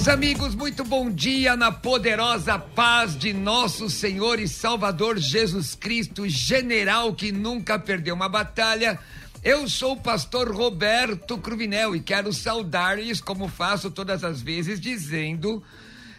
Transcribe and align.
meus 0.00 0.08
amigos, 0.08 0.54
muito 0.54 0.82
bom 0.82 1.10
dia 1.10 1.54
na 1.54 1.70
poderosa 1.70 2.58
paz 2.58 3.14
de 3.14 3.34
nosso 3.34 3.90
Senhor 3.90 4.40
e 4.40 4.48
Salvador 4.48 5.18
Jesus 5.18 5.74
Cristo, 5.74 6.26
general 6.26 7.14
que 7.14 7.30
nunca 7.30 7.78
perdeu 7.78 8.14
uma 8.14 8.26
batalha. 8.26 8.98
Eu 9.44 9.68
sou 9.68 9.92
o 9.92 10.00
pastor 10.00 10.50
Roberto 10.50 11.36
Cruvinel 11.36 11.94
e 11.94 12.00
quero 12.00 12.32
saudar-lhes, 12.32 13.20
como 13.20 13.46
faço 13.46 13.90
todas 13.90 14.24
as 14.24 14.40
vezes, 14.40 14.80
dizendo. 14.80 15.62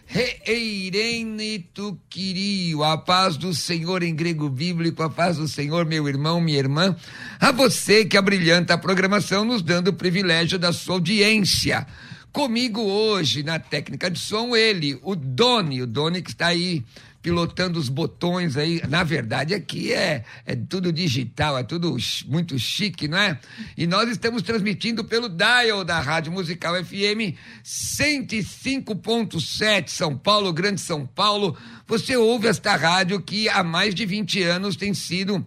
Reirene 0.05 1.67
tu 1.73 1.97
querio, 2.07 2.83
a 2.83 2.99
paz 2.99 3.35
do 3.35 3.51
Senhor 3.51 4.03
em 4.03 4.13
grego 4.13 4.47
bíblico, 4.47 5.01
a 5.01 5.09
paz 5.09 5.37
do 5.37 5.47
Senhor, 5.47 5.87
meu 5.87 6.07
irmão, 6.07 6.39
minha 6.39 6.59
irmã, 6.59 6.95
a 7.39 7.51
você 7.51 8.05
que 8.05 8.15
abrilhanta 8.15 8.75
a 8.75 8.77
programação, 8.77 9.43
nos 9.43 9.63
dando 9.63 9.87
o 9.87 9.93
privilégio 9.93 10.59
da 10.59 10.71
sua 10.71 10.95
audiência. 10.95 11.87
Comigo 12.31 12.81
hoje 12.81 13.43
na 13.43 13.59
técnica 13.59 14.09
de 14.09 14.17
som, 14.17 14.55
ele, 14.55 14.97
o 15.03 15.15
Doni, 15.15 15.81
o 15.81 15.87
Doni 15.87 16.21
que 16.21 16.31
está 16.31 16.47
aí 16.47 16.83
pilotando 17.21 17.77
os 17.77 17.89
botões 17.89 18.55
aí. 18.57 18.81
Na 18.87 19.03
verdade, 19.03 19.53
aqui 19.53 19.93
é, 19.93 20.23
é 20.45 20.55
tudo 20.55 20.93
digital, 20.93 21.57
é 21.57 21.63
tudo 21.63 21.97
muito 22.27 22.57
chique, 22.57 23.07
não 23.07 23.17
é? 23.17 23.39
E 23.77 23.85
nós 23.85 24.09
estamos 24.09 24.41
transmitindo 24.41 25.03
pelo 25.03 25.29
dial 25.29 25.83
da 25.83 25.99
Rádio 25.99 26.31
Musical 26.31 26.73
FM 26.83 27.35
105.7 27.63 29.89
São 29.89 30.17
Paulo, 30.17 30.51
Grande 30.53 30.81
São 30.81 31.05
Paulo. 31.05 31.55
Você 31.85 32.15
ouve 32.15 32.47
esta 32.47 32.75
rádio 32.75 33.21
que 33.21 33.47
há 33.49 33.63
mais 33.63 33.93
de 33.93 34.05
20 34.05 34.41
anos 34.43 34.77
tem 34.77 34.93
sido 34.93 35.45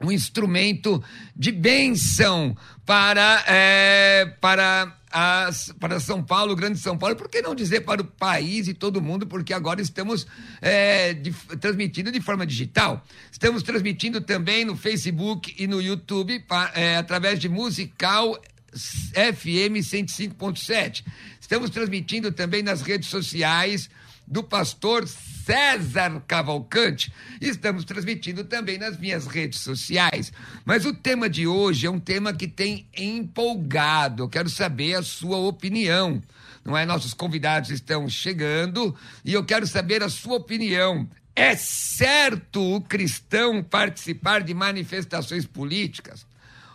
um 0.00 0.12
instrumento 0.12 1.02
de 1.34 1.50
benção 1.50 2.56
para, 2.86 3.44
é, 3.46 4.26
para 4.40 4.96
as, 5.10 5.72
para 5.80 5.98
São 6.00 6.22
Paulo, 6.22 6.54
Grande 6.54 6.78
São 6.78 6.96
Paulo, 6.96 7.16
por 7.16 7.28
que 7.28 7.42
não 7.42 7.54
dizer 7.54 7.80
para 7.80 8.02
o 8.02 8.04
país 8.04 8.68
e 8.68 8.74
todo 8.74 9.02
mundo, 9.02 9.26
porque 9.26 9.52
agora 9.52 9.80
estamos 9.80 10.26
é, 10.60 11.14
de, 11.14 11.32
transmitindo 11.60 12.12
de 12.12 12.20
forma 12.20 12.46
digital. 12.46 13.04
Estamos 13.30 13.62
transmitindo 13.62 14.20
também 14.20 14.64
no 14.64 14.76
Facebook 14.76 15.54
e 15.58 15.66
no 15.66 15.80
YouTube 15.80 16.44
é, 16.74 16.96
através 16.96 17.38
de 17.38 17.48
Musical 17.48 18.40
FM 18.72 19.80
105.7. 19.80 21.04
Estamos 21.40 21.70
transmitindo 21.70 22.30
também 22.30 22.62
nas 22.62 22.82
redes 22.82 23.08
sociais 23.08 23.88
do 24.26 24.44
pastor 24.44 25.06
César 25.48 26.22
Cavalcante. 26.28 27.10
Estamos 27.40 27.82
transmitindo 27.82 28.44
também 28.44 28.76
nas 28.76 28.98
minhas 28.98 29.26
redes 29.26 29.60
sociais. 29.60 30.30
Mas 30.62 30.84
o 30.84 30.92
tema 30.92 31.26
de 31.26 31.46
hoje 31.46 31.86
é 31.86 31.90
um 31.90 31.98
tema 31.98 32.34
que 32.34 32.46
tem 32.46 32.86
empolgado. 32.94 34.24
Eu 34.24 34.28
quero 34.28 34.50
saber 34.50 34.96
a 34.96 35.02
sua 35.02 35.38
opinião. 35.38 36.22
Não 36.62 36.76
é? 36.76 36.84
Nossos 36.84 37.14
convidados 37.14 37.70
estão 37.70 38.10
chegando 38.10 38.94
e 39.24 39.32
eu 39.32 39.42
quero 39.42 39.66
saber 39.66 40.02
a 40.02 40.10
sua 40.10 40.36
opinião. 40.36 41.08
É 41.34 41.56
certo 41.56 42.60
o 42.60 42.82
cristão 42.82 43.62
participar 43.62 44.42
de 44.42 44.52
manifestações 44.52 45.46
políticas? 45.46 46.26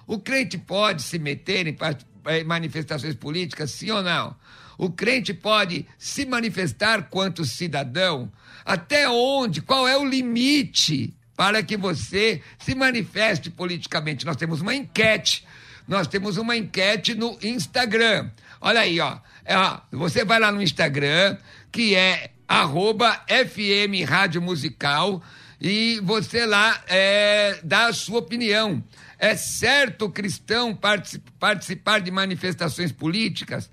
O 0.08 0.18
crente 0.18 0.58
pode 0.58 1.04
se 1.04 1.20
meter 1.20 1.68
em 1.68 2.44
manifestações 2.44 3.14
políticas, 3.14 3.70
sim 3.70 3.92
ou 3.92 4.02
não? 4.02 4.36
O 4.80 4.90
crente 4.90 5.32
pode 5.32 5.86
se 5.96 6.26
manifestar 6.26 7.04
quanto 7.04 7.46
cidadão? 7.46 8.32
Até 8.66 9.10
onde? 9.10 9.62
Qual 9.62 9.88
é 9.88 9.98
o 9.98 10.06
limite 10.06 11.14
para 11.36 11.62
que 11.64 11.76
você 11.76 12.42
se 12.60 12.76
manifeste 12.76 13.50
politicamente? 13.50 14.26
Nós 14.26 14.36
temos 14.36 14.62
uma 14.62 14.74
enquete. 14.74 15.46
Nós 15.88 16.08
temos 16.08 16.38
uma 16.38 16.56
enquete 16.56 17.14
no 17.14 17.38
Instagram. 17.42 18.30
Olha 18.62 18.82
aí, 18.82 19.00
ó. 19.00 19.18
É, 19.44 19.58
ó 19.58 19.80
você 19.92 20.24
vai 20.24 20.40
lá 20.40 20.52
no 20.52 20.62
Instagram, 20.62 21.38
que 21.72 21.96
é 21.96 22.32
arroba 22.48 23.22
FM 23.28 24.08
Rádio 24.08 24.42
Musical, 24.42 25.22
e 25.60 26.00
você 26.02 26.46
lá 26.46 26.82
é, 26.88 27.60
dá 27.64 27.88
a 27.88 27.94
sua 27.94 28.20
opinião. 28.20 28.84
É 29.18 29.36
certo 29.36 30.10
cristão 30.10 30.78
participar 31.40 32.00
de 32.02 32.12
manifestações 32.12 32.92
políticas? 32.92 33.70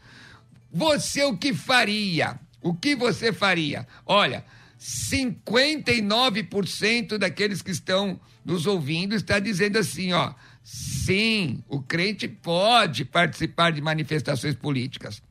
Você 0.73 1.25
o 1.25 1.37
que 1.37 1.53
faria? 1.53 2.39
O 2.63 2.75
que 2.75 2.95
você 2.95 3.33
faria? 3.33 3.87
Olha, 4.07 4.45
59% 4.81 7.19
daqueles 7.19 7.61
que 7.61 7.71
estão 7.71 8.19
nos 8.43 8.67
ouvindo 8.67 9.15
está 9.15 9.39
dizendo 9.39 9.79
assim, 9.79 10.15
ó, 10.15 10.33
sim, 10.63 11.63
o 11.69 11.83
crente 11.83 12.27
pode 12.27 13.05
participar 13.05 13.73
de 13.73 13.83
manifestações 13.83 14.55
políticas. 14.55 15.23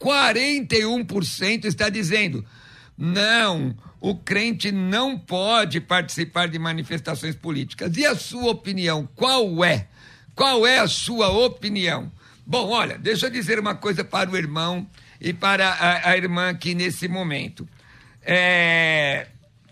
41% 0.00 1.66
está 1.66 1.88
dizendo, 1.88 2.44
não, 2.98 3.76
o 4.00 4.16
crente 4.16 4.72
não 4.72 5.16
pode 5.16 5.80
participar 5.80 6.48
de 6.48 6.58
manifestações 6.58 7.36
políticas. 7.36 7.96
E 7.96 8.04
a 8.04 8.16
sua 8.16 8.50
opinião, 8.50 9.08
qual 9.14 9.64
é? 9.64 9.86
Qual 10.34 10.66
é 10.66 10.80
a 10.80 10.88
sua 10.88 11.28
opinião? 11.28 12.10
Bom, 12.44 12.70
olha, 12.70 12.98
deixa 12.98 13.26
eu 13.26 13.30
dizer 13.30 13.60
uma 13.60 13.76
coisa 13.76 14.02
para 14.02 14.28
o 14.28 14.36
irmão 14.36 14.84
e 15.20 15.32
para 15.32 15.68
a, 15.68 16.10
a 16.10 16.16
irmã 16.16 16.50
aqui 16.50 16.74
nesse 16.74 17.06
momento 17.06 17.68
é, 18.24 19.26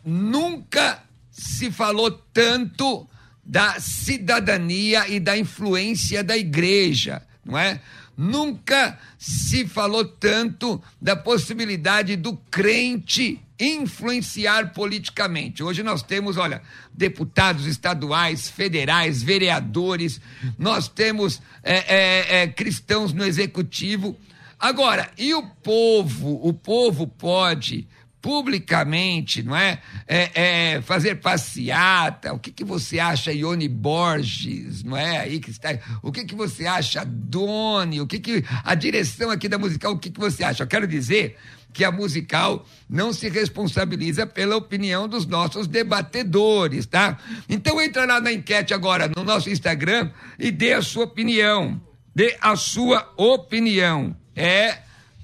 nunca 0.04 1.02
se 1.30 1.70
falou 1.70 2.10
tanto 2.10 3.08
da 3.44 3.80
cidadania 3.80 5.08
e 5.08 5.18
da 5.18 5.36
influência 5.36 6.22
da 6.22 6.36
igreja, 6.36 7.22
não 7.44 7.58
é? 7.58 7.80
Nunca 8.16 8.98
se 9.18 9.66
falou 9.66 10.04
tanto 10.04 10.80
da 11.00 11.16
possibilidade 11.16 12.14
do 12.14 12.36
crente 12.50 13.40
influenciar 13.58 14.72
politicamente. 14.72 15.62
Hoje 15.62 15.82
nós 15.82 16.02
temos, 16.02 16.36
olha, 16.36 16.62
deputados 16.92 17.66
estaduais, 17.66 18.48
federais, 18.48 19.22
vereadores, 19.22 20.20
nós 20.58 20.88
temos 20.88 21.40
é, 21.62 21.76
é, 21.76 22.42
é, 22.42 22.46
cristãos 22.48 23.12
no 23.12 23.24
executivo. 23.24 24.16
Agora, 24.58 25.10
e 25.16 25.32
o 25.32 25.42
povo? 25.42 26.38
O 26.46 26.52
povo 26.52 27.06
pode 27.06 27.88
publicamente, 28.22 29.42
não 29.42 29.56
é? 29.56 29.80
é, 30.06 30.30
é 30.76 30.82
fazer 30.82 31.16
passeata. 31.16 32.32
O 32.32 32.38
que, 32.38 32.52
que 32.52 32.64
você 32.64 33.00
acha, 33.00 33.32
Ione 33.32 33.68
Borges, 33.68 34.84
não 34.84 34.96
é? 34.96 35.18
Aí 35.18 35.40
que 35.40 35.50
está. 35.50 35.76
O 36.00 36.12
que, 36.12 36.24
que 36.24 36.34
você 36.34 36.64
acha, 36.64 37.04
Doni? 37.04 38.00
O 38.00 38.06
que, 38.06 38.20
que 38.20 38.44
a 38.64 38.74
direção 38.76 39.28
aqui 39.28 39.48
da 39.48 39.58
musical? 39.58 39.92
O 39.92 39.98
que, 39.98 40.08
que 40.08 40.20
você 40.20 40.44
acha? 40.44 40.62
Eu 40.62 40.68
quero 40.68 40.86
dizer 40.86 41.36
que 41.72 41.84
a 41.84 41.90
musical 41.90 42.64
não 42.88 43.12
se 43.12 43.28
responsabiliza 43.28 44.24
pela 44.24 44.56
opinião 44.56 45.08
dos 45.08 45.26
nossos 45.26 45.66
debatedores, 45.66 46.86
tá? 46.86 47.18
Então 47.48 47.80
entra 47.80 48.04
lá 48.04 48.20
na 48.20 48.32
enquete 48.32 48.72
agora 48.72 49.10
no 49.16 49.24
nosso 49.24 49.50
Instagram 49.50 50.10
e 50.38 50.52
dê 50.52 50.74
a 50.74 50.82
sua 50.82 51.04
opinião. 51.04 51.80
Dê 52.14 52.36
a 52.40 52.54
sua 52.54 53.10
opinião. 53.16 54.14
É 54.36 54.78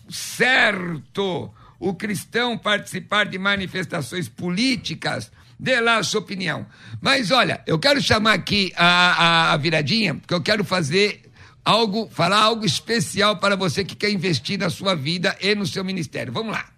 certo 0.08 1.52
o 1.78 1.94
cristão 1.94 2.58
participar 2.58 3.26
de 3.26 3.38
manifestações 3.38 4.28
políticas, 4.28 5.30
dê 5.58 5.80
lá 5.80 5.98
a 5.98 6.02
sua 6.02 6.20
opinião. 6.20 6.66
Mas 7.00 7.30
olha, 7.30 7.62
eu 7.66 7.78
quero 7.78 8.00
chamar 8.00 8.34
aqui 8.34 8.72
a, 8.76 8.86
a, 8.86 9.52
a 9.52 9.56
viradinha, 9.56 10.14
porque 10.14 10.34
eu 10.34 10.42
quero 10.42 10.64
fazer 10.64 11.22
algo, 11.64 12.08
falar 12.10 12.38
algo 12.38 12.64
especial 12.64 13.36
para 13.36 13.56
você 13.56 13.84
que 13.84 13.94
quer 13.94 14.10
investir 14.10 14.58
na 14.58 14.70
sua 14.70 14.94
vida 14.94 15.36
e 15.40 15.54
no 15.54 15.66
seu 15.66 15.84
ministério. 15.84 16.32
Vamos 16.32 16.52
lá. 16.52 16.77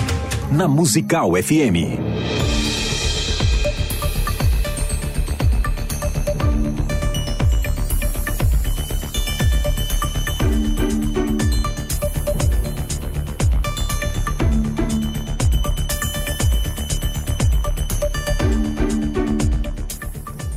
na 0.51 0.67
Musical 0.67 1.31
FM. 1.41 1.97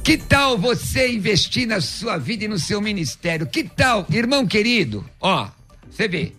Que 0.03 0.19
tal 0.19 0.59
você 0.59 1.13
investir 1.13 1.69
na 1.69 1.81
sua 1.81 2.19
vida 2.19 2.45
e 2.45 2.49
no 2.49 2.59
seu 2.59 2.81
ministério? 2.81 3.47
Que 3.47 3.63
tal, 3.63 4.05
irmão 4.11 4.45
querido? 4.45 5.05
Ó, 5.21 5.49
você 5.89 6.09
vê, 6.09 6.33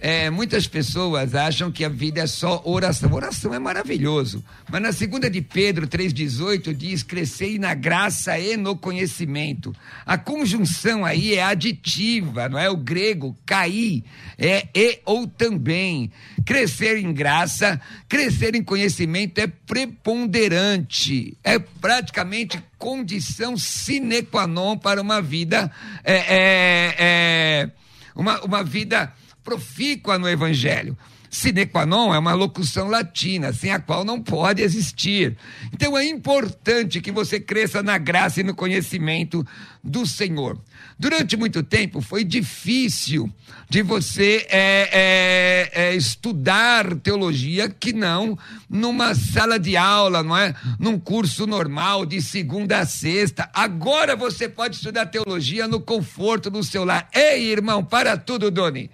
é, 0.00 0.30
muitas 0.30 0.68
pessoas 0.68 1.34
acham 1.34 1.72
que 1.72 1.84
a 1.84 1.88
vida 1.88 2.20
é 2.20 2.26
só 2.26 2.62
oração. 2.64 3.12
Oração 3.12 3.52
é 3.52 3.58
maravilhoso. 3.58 4.44
Mas 4.70 4.80
na 4.80 4.92
segunda 4.92 5.28
de 5.28 5.42
Pedro 5.42 5.88
3,18 5.88 6.72
diz: 6.72 7.02
crescei 7.02 7.58
na 7.58 7.74
graça 7.74 8.38
e 8.38 8.56
no 8.56 8.76
conhecimento. 8.76 9.74
A 10.06 10.16
conjunção 10.16 11.04
aí 11.04 11.34
é 11.34 11.42
aditiva, 11.42 12.48
não 12.48 12.58
é? 12.58 12.70
O 12.70 12.76
grego 12.76 13.36
cair 13.44 14.04
é 14.38 14.68
e 14.72 15.00
ou 15.04 15.26
também. 15.26 16.12
Crescer 16.46 16.96
em 16.98 17.12
graça, 17.12 17.80
crescer 18.08 18.54
em 18.54 18.62
conhecimento 18.62 19.38
é 19.40 19.48
preponderante. 19.48 21.36
É 21.42 21.58
praticamente 21.58 22.62
condição 22.78 23.56
sine 23.56 24.22
qua 24.22 24.46
non 24.46 24.78
para 24.78 25.02
uma 25.02 25.20
vida. 25.20 25.68
É, 26.04 26.14
é, 26.14 26.94
é 26.98 27.70
uma, 28.14 28.40
uma 28.42 28.62
vida 28.62 29.12
profícua 29.48 30.18
no 30.18 30.28
Evangelho. 30.28 30.94
Sine 31.30 31.66
qua 31.66 31.84
non 31.84 32.14
é 32.14 32.18
uma 32.18 32.32
locução 32.32 32.88
latina, 32.88 33.52
sem 33.52 33.70
a 33.70 33.78
qual 33.78 34.02
não 34.02 34.20
pode 34.20 34.62
existir. 34.62 35.36
Então 35.72 35.96
é 35.96 36.06
importante 36.06 37.02
que 37.02 37.12
você 37.12 37.38
cresça 37.38 37.82
na 37.82 37.98
graça 37.98 38.40
e 38.40 38.42
no 38.42 38.54
conhecimento 38.54 39.46
do 39.84 40.06
Senhor. 40.06 40.58
Durante 40.98 41.36
muito 41.36 41.62
tempo 41.62 42.00
foi 42.00 42.24
difícil 42.24 43.30
de 43.68 43.82
você 43.82 44.46
é, 44.48 44.88
é, 44.90 45.70
é, 45.72 45.94
estudar 45.94 46.94
teologia 46.96 47.68
que 47.68 47.92
não 47.92 48.38
numa 48.68 49.14
sala 49.14 49.58
de 49.58 49.76
aula, 49.76 50.22
não 50.22 50.36
é? 50.36 50.54
Num 50.78 50.98
curso 50.98 51.46
normal 51.46 52.06
de 52.06 52.22
segunda 52.22 52.78
a 52.78 52.86
sexta. 52.86 53.50
Agora 53.52 54.16
você 54.16 54.48
pode 54.48 54.76
estudar 54.76 55.06
teologia 55.06 55.68
no 55.68 55.80
conforto 55.80 56.48
do 56.48 56.64
seu 56.64 56.84
lar. 56.86 57.06
Ei, 57.14 57.50
irmão, 57.52 57.84
para 57.84 58.16
tudo, 58.16 58.50
Doni 58.50 58.90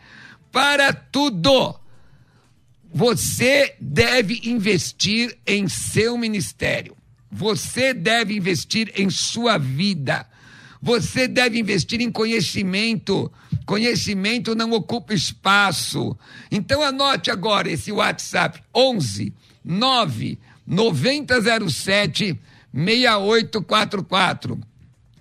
para 0.55 0.93
tudo. 0.93 1.75
Você 2.95 3.75
deve 3.81 4.41
investir 4.45 5.37
em 5.45 5.67
seu 5.67 6.17
ministério. 6.17 6.97
Você 7.29 7.93
deve 7.93 8.37
investir 8.37 8.93
em 8.95 9.11
sua 9.11 9.59
vida. 9.59 10.25
Você 10.81 11.27
deve 11.27 11.59
investir 11.59 12.01
em 12.01 12.09
conhecimento. 12.09 13.33
Conhecimento 13.67 14.55
não 14.55 14.71
ocupa 14.71 15.13
espaço. 15.13 16.17
Então 16.53 16.81
anote 16.83 17.33
agora 17.33 17.69
esse 17.69 17.91
WhatsApp 17.91 18.63
11 18.73 19.33
9 19.65 20.39
9007 20.65 22.39
6844. 22.73 24.61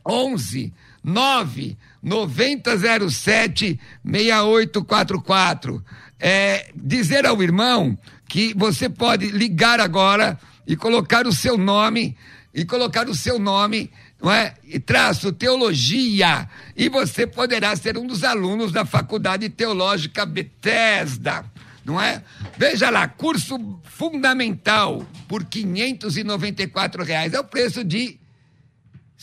11 0.05 0.71
9 1.03 1.77
9007 2.03 3.79
6844. 4.03 5.83
É, 6.19 6.69
dizer 6.75 7.25
ao 7.25 7.41
irmão 7.41 7.97
que 8.27 8.53
você 8.53 8.89
pode 8.89 9.27
ligar 9.27 9.79
agora 9.79 10.37
e 10.67 10.75
colocar 10.75 11.25
o 11.25 11.33
seu 11.33 11.57
nome 11.57 12.15
e 12.53 12.65
colocar 12.65 13.09
o 13.09 13.15
seu 13.15 13.39
nome 13.39 13.89
não 14.23 14.31
é? 14.31 14.53
E 14.63 14.79
traço 14.79 15.33
teologia 15.33 16.47
e 16.77 16.87
você 16.87 17.27
poderá 17.27 17.75
ser 17.75 17.97
um 17.97 18.07
dos 18.07 18.23
alunos 18.23 18.71
da 18.71 18.85
Faculdade 18.85 19.49
Teológica 19.49 20.25
Bethesda, 20.25 21.43
não 21.83 22.01
é? 22.01 22.23
Veja 22.57 22.89
lá, 22.89 23.05
curso 23.05 23.81
fundamental 23.83 25.05
por 25.27 25.43
594 25.43 27.03
reais 27.03 27.33
é 27.33 27.39
o 27.39 27.43
preço 27.43 27.83
de 27.83 28.17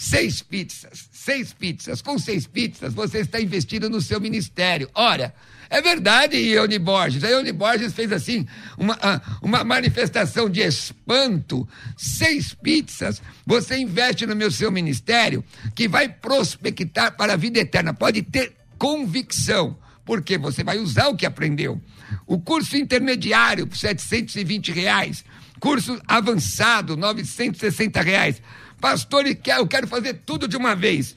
seis 0.00 0.40
pizzas, 0.40 1.10
seis 1.12 1.52
pizzas. 1.52 2.00
Com 2.00 2.18
seis 2.18 2.46
pizzas, 2.46 2.94
você 2.94 3.18
está 3.18 3.38
investindo 3.38 3.90
no 3.90 4.00
seu 4.00 4.18
ministério. 4.18 4.88
Ora, 4.94 5.34
é 5.68 5.82
verdade, 5.82 6.38
Ione 6.38 6.78
Borges. 6.78 7.22
A 7.22 7.28
Ione 7.28 7.52
Borges 7.52 7.92
fez 7.92 8.10
assim 8.10 8.46
uma, 8.78 8.98
ah, 9.02 9.20
uma 9.42 9.62
manifestação 9.62 10.48
de 10.48 10.62
espanto. 10.62 11.68
Seis 11.98 12.54
pizzas, 12.54 13.20
você 13.44 13.76
investe 13.76 14.24
no 14.24 14.34
meu 14.34 14.50
seu 14.50 14.72
ministério, 14.72 15.44
que 15.74 15.86
vai 15.86 16.08
prospectar 16.08 17.14
para 17.14 17.34
a 17.34 17.36
vida 17.36 17.58
eterna. 17.58 17.92
Pode 17.92 18.22
ter 18.22 18.54
convicção, 18.78 19.76
porque 20.02 20.38
você 20.38 20.64
vai 20.64 20.78
usar 20.78 21.08
o 21.08 21.16
que 21.16 21.26
aprendeu. 21.26 21.78
O 22.26 22.40
curso 22.40 22.74
intermediário, 22.74 23.68
720 23.70 24.72
reais. 24.72 25.22
Curso 25.60 26.00
avançado, 26.08 26.96
960 26.96 28.00
reais. 28.00 28.40
Pastor, 28.80 29.26
eu 29.26 29.66
quero 29.66 29.86
fazer 29.86 30.22
tudo 30.24 30.48
de 30.48 30.56
uma 30.56 30.74
vez. 30.74 31.14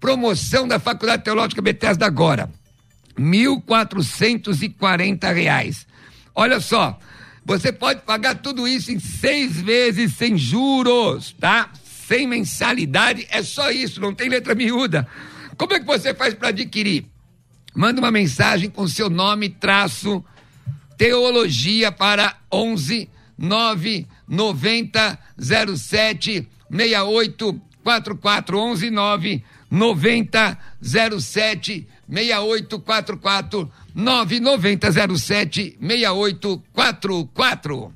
Promoção 0.00 0.66
da 0.66 0.78
Faculdade 0.78 1.22
Teológica 1.22 1.60
Bethesda 1.60 2.06
agora. 2.06 2.50
1.440 3.18 5.34
reais. 5.34 5.86
Olha 6.34 6.58
só, 6.60 6.98
você 7.44 7.70
pode 7.70 8.00
pagar 8.02 8.36
tudo 8.36 8.66
isso 8.66 8.90
em 8.90 8.98
seis 8.98 9.60
vezes 9.60 10.14
sem 10.14 10.38
juros, 10.38 11.36
tá? 11.38 11.70
Sem 11.84 12.26
mensalidade, 12.26 13.26
é 13.30 13.42
só 13.42 13.70
isso, 13.70 14.00
não 14.00 14.14
tem 14.14 14.28
letra 14.28 14.54
miúda. 14.54 15.06
Como 15.56 15.72
é 15.74 15.80
que 15.80 15.86
você 15.86 16.14
faz 16.14 16.34
para 16.34 16.48
adquirir? 16.48 17.06
Manda 17.74 18.00
uma 18.00 18.10
mensagem 18.10 18.70
com 18.70 18.88
seu 18.88 19.10
nome, 19.10 19.50
traço, 19.50 20.24
teologia 20.96 21.92
para 21.92 22.36
11 22.50 23.10
9 23.36 24.06
90 24.28 25.18
07 25.76 26.48
68 26.72 27.60
4411 27.84 28.90
9 28.90 29.44
90 29.70 30.58
07 30.82 31.86
6844 32.08 33.70
99007 33.94 35.76
6844. 35.80 37.92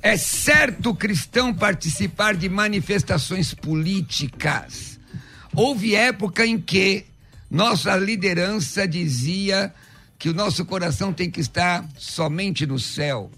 É 0.00 0.16
certo 0.16 0.94
cristão 0.94 1.52
participar 1.52 2.34
de 2.34 2.48
manifestações 2.48 3.52
políticas. 3.52 4.98
Houve 5.54 5.94
época 5.94 6.46
em 6.46 6.58
que 6.58 7.04
nossa 7.50 7.94
liderança 7.96 8.88
dizia 8.88 9.70
que 10.18 10.30
o 10.30 10.34
nosso 10.34 10.64
coração 10.64 11.12
tem 11.12 11.30
que 11.30 11.40
estar 11.40 11.86
somente 11.98 12.64
no 12.64 12.78
céu, 12.78 13.30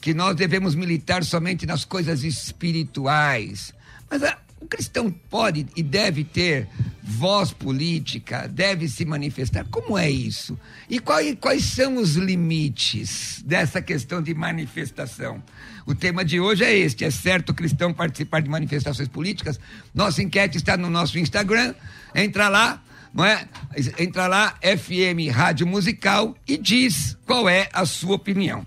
que 0.00 0.14
nós 0.14 0.34
devemos 0.34 0.74
militar 0.74 1.22
somente 1.24 1.66
nas 1.66 1.84
coisas 1.84 2.24
espirituais. 2.24 3.74
Mas 4.10 4.22
a, 4.22 4.38
o 4.60 4.66
cristão 4.66 5.10
pode 5.10 5.66
e 5.76 5.82
deve 5.82 6.24
ter 6.24 6.68
voz 7.02 7.52
política, 7.52 8.46
deve 8.48 8.88
se 8.88 9.04
manifestar. 9.04 9.64
Como 9.70 9.96
é 9.96 10.10
isso? 10.10 10.58
E 10.90 10.98
quais, 10.98 11.36
quais 11.40 11.64
são 11.64 11.96
os 11.96 12.16
limites 12.16 13.42
dessa 13.44 13.80
questão 13.80 14.22
de 14.22 14.34
manifestação? 14.34 15.42
O 15.86 15.94
tema 15.94 16.24
de 16.24 16.40
hoje 16.40 16.64
é 16.64 16.76
este: 16.76 17.04
é 17.04 17.10
certo 17.10 17.50
o 17.50 17.54
cristão 17.54 17.94
participar 17.94 18.40
de 18.42 18.50
manifestações 18.50 19.08
políticas? 19.08 19.58
Nossa 19.94 20.22
enquete 20.22 20.58
está 20.58 20.76
no 20.76 20.90
nosso 20.90 21.18
Instagram. 21.18 21.74
Entra 22.14 22.48
lá, 22.48 22.82
não 23.14 23.24
é? 23.24 23.48
Entra 23.98 24.26
lá, 24.26 24.58
FM 24.60 25.32
Rádio 25.32 25.66
Musical, 25.66 26.36
e 26.46 26.56
diz 26.56 27.16
qual 27.24 27.48
é 27.48 27.68
a 27.72 27.86
sua 27.86 28.16
opinião. 28.16 28.66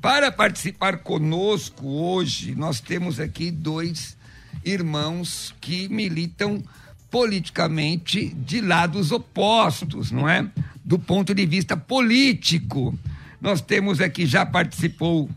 Para 0.00 0.30
participar 0.30 0.98
conosco 0.98 1.86
hoje, 1.86 2.54
nós 2.54 2.80
temos 2.80 3.18
aqui 3.18 3.50
dois 3.50 4.16
irmãos 4.64 5.54
que 5.60 5.88
militam 5.88 6.62
politicamente 7.10 8.28
de 8.34 8.60
lados 8.60 9.12
opostos, 9.12 10.10
não 10.10 10.28
é? 10.28 10.50
Do 10.84 10.98
ponto 10.98 11.34
de 11.34 11.46
vista 11.46 11.76
político. 11.76 12.98
Nós 13.40 13.60
temos 13.60 14.00
aqui, 14.00 14.26
já 14.26 14.44
participou 14.44 15.30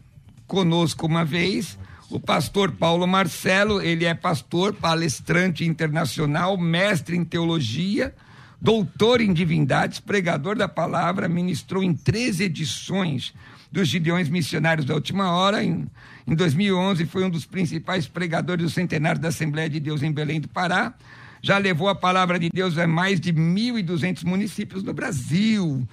conosco 0.48 1.06
uma 1.06 1.24
vez, 1.24 1.78
o 2.10 2.20
pastor 2.20 2.72
Paulo 2.72 3.06
Marcelo, 3.06 3.82
ele 3.82 4.06
é 4.06 4.14
pastor, 4.14 4.74
palestrante 4.74 5.66
internacional, 5.66 6.58
mestre 6.58 7.18
em 7.18 7.26
teologia, 7.26 8.16
doutor 8.62 9.20
em 9.20 9.34
divindades, 9.34 10.00
pregador 10.00 10.56
da 10.56 10.68
palavra, 10.68 11.28
ministrou 11.28 11.84
em 11.84 11.94
três 11.94 12.40
edições 12.40 13.34
dos 13.72 13.90
Gideões 13.90 14.30
Missionários 14.30 14.86
da 14.86 14.96
Última 14.96 15.32
Hora, 15.32 15.64
em 15.64 15.86
em 16.28 16.36
2011, 16.36 17.06
foi 17.06 17.24
um 17.24 17.30
dos 17.30 17.46
principais 17.46 18.06
pregadores 18.06 18.66
do 18.66 18.70
centenário 18.70 19.22
da 19.22 19.30
Assembleia 19.30 19.70
de 19.70 19.80
Deus 19.80 20.04
em 20.04 20.12
Belém 20.12 20.42
do 20.42 20.50
Pará. 20.50 20.94
Já 21.42 21.58
levou 21.58 21.88
a 21.88 21.96
palavra 21.96 22.38
de 22.38 22.50
Deus 22.50 22.78
a 22.78 22.86
mais 22.86 23.22
de 23.22 23.32
1.200 23.32 24.26
municípios 24.26 24.84
no 24.84 24.94
Brasil 24.94 25.88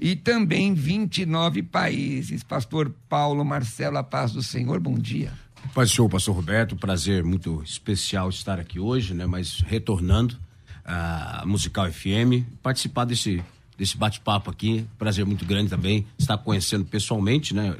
e 0.00 0.14
também 0.14 0.74
29 0.74 1.64
países. 1.64 2.44
Pastor 2.44 2.94
Paulo 3.08 3.44
Marcelo, 3.44 3.98
a 3.98 4.04
paz 4.04 4.30
do 4.30 4.42
Senhor, 4.44 4.78
bom 4.78 4.94
dia. 4.94 5.32
Paz 5.74 5.90
do 5.90 5.94
Senhor, 5.96 6.08
pastor 6.08 6.36
Roberto, 6.36 6.76
prazer 6.76 7.24
muito 7.24 7.60
especial 7.64 8.28
estar 8.28 8.60
aqui 8.60 8.78
hoje, 8.78 9.12
né? 9.12 9.26
Mas 9.26 9.60
retornando 9.66 10.38
à 10.84 11.42
Musical 11.44 11.90
FM, 11.90 12.46
participar 12.62 13.06
desse, 13.06 13.42
desse 13.76 13.96
bate-papo 13.96 14.50
aqui, 14.50 14.86
prazer 14.96 15.26
muito 15.26 15.44
grande 15.44 15.68
também, 15.68 16.06
estar 16.16 16.38
conhecendo 16.38 16.84
pessoalmente, 16.84 17.52
né? 17.52 17.76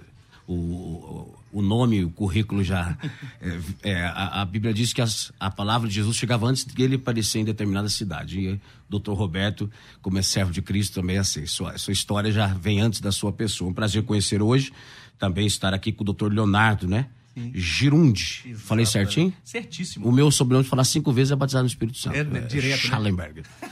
O, 0.47 0.55
o 0.55 1.39
nome, 1.52 2.04
o 2.04 2.11
currículo 2.11 2.62
já. 2.62 2.97
É, 3.42 3.90
é, 3.90 4.04
a, 4.04 4.42
a, 4.42 4.45
Bíblia 4.45 4.75
diz 4.75 4.92
que 4.92 5.00
as, 5.00 5.33
a 5.40 5.50
palavra 5.50 5.88
de 5.88 5.95
Jesus 5.95 6.16
chegava 6.16 6.47
antes 6.47 6.64
de 6.64 6.83
ele 6.83 6.97
aparecer 6.97 7.38
em 7.38 7.45
determinada 7.45 7.88
cidade. 7.88 8.38
E 8.38 8.52
o 8.52 8.61
doutor 8.88 9.14
Roberto, 9.14 9.71
como 10.02 10.19
é 10.19 10.23
servo 10.23 10.52
de 10.52 10.61
Cristo, 10.61 11.00
também 11.00 11.16
é 11.16 11.21
assim. 11.21 11.47
Sua, 11.47 11.78
sua 11.78 11.92
história 11.92 12.30
já 12.30 12.47
vem 12.49 12.80
antes 12.80 13.00
da 13.00 13.11
sua 13.11 13.33
pessoa. 13.33 13.71
Um 13.71 13.73
prazer 13.73 14.02
conhecer 14.02 14.42
hoje, 14.42 14.73
também 15.19 15.47
estar 15.47 15.73
aqui 15.73 15.90
com 15.90 16.02
o 16.02 16.04
doutor 16.04 16.33
Leonardo, 16.33 16.87
né? 16.87 17.07
Sim. 17.35 17.52
Girundi. 17.54 18.42
Exato, 18.47 18.66
Falei 18.66 18.85
certinho? 18.85 19.33
Certíssimo. 19.45 20.07
O 20.07 20.12
meu 20.12 20.30
sobrenome 20.30 20.64
de 20.64 20.71
falar 20.71 20.85
cinco 20.85 21.12
vezes 21.12 21.33
é 21.33 21.37
batizado 21.37 21.62
no 21.62 21.69
Espírito 21.69 21.99
Santo. 21.99 22.16
É, 22.16 22.21
é 22.21 22.40
direto. 22.40 22.83
Né? 22.83 22.88
Schallenberg. 22.88 23.42
Né? 23.42 23.71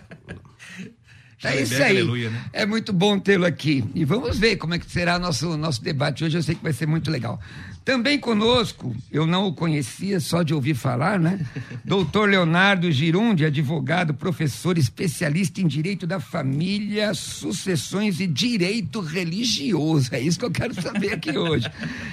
É 1.44 1.62
isso 1.62 1.74
aí. 1.74 1.90
Aleluia, 1.90 2.30
né? 2.30 2.44
É 2.52 2.64
muito 2.64 2.92
bom 2.92 3.18
tê-lo 3.18 3.44
aqui. 3.44 3.84
E 3.94 4.04
vamos 4.04 4.38
ver 4.38 4.56
como 4.56 4.74
é 4.74 4.78
que 4.78 4.90
será 4.90 5.18
nosso 5.18 5.56
nosso 5.56 5.82
debate 5.82 6.24
hoje. 6.24 6.38
Eu 6.38 6.42
sei 6.42 6.54
que 6.54 6.62
vai 6.62 6.72
ser 6.72 6.86
muito 6.86 7.10
legal. 7.10 7.40
Também 7.84 8.16
conosco, 8.16 8.94
eu 9.10 9.26
não 9.26 9.46
o 9.46 9.52
conhecia 9.52 10.20
só 10.20 10.44
de 10.44 10.54
ouvir 10.54 10.74
falar, 10.74 11.18
né? 11.18 11.44
Doutor 11.84 12.28
Leonardo 12.28 12.92
Girundi, 12.92 13.44
advogado, 13.44 14.14
professor, 14.14 14.78
especialista 14.78 15.60
em 15.60 15.66
direito 15.66 16.06
da 16.06 16.20
família, 16.20 17.12
sucessões 17.12 18.20
e 18.20 18.26
direito 18.26 19.00
religioso. 19.00 20.14
É 20.14 20.20
isso 20.20 20.38
que 20.38 20.44
eu 20.44 20.50
quero 20.50 20.80
saber 20.80 21.14
aqui 21.14 21.36
hoje. 21.36 21.68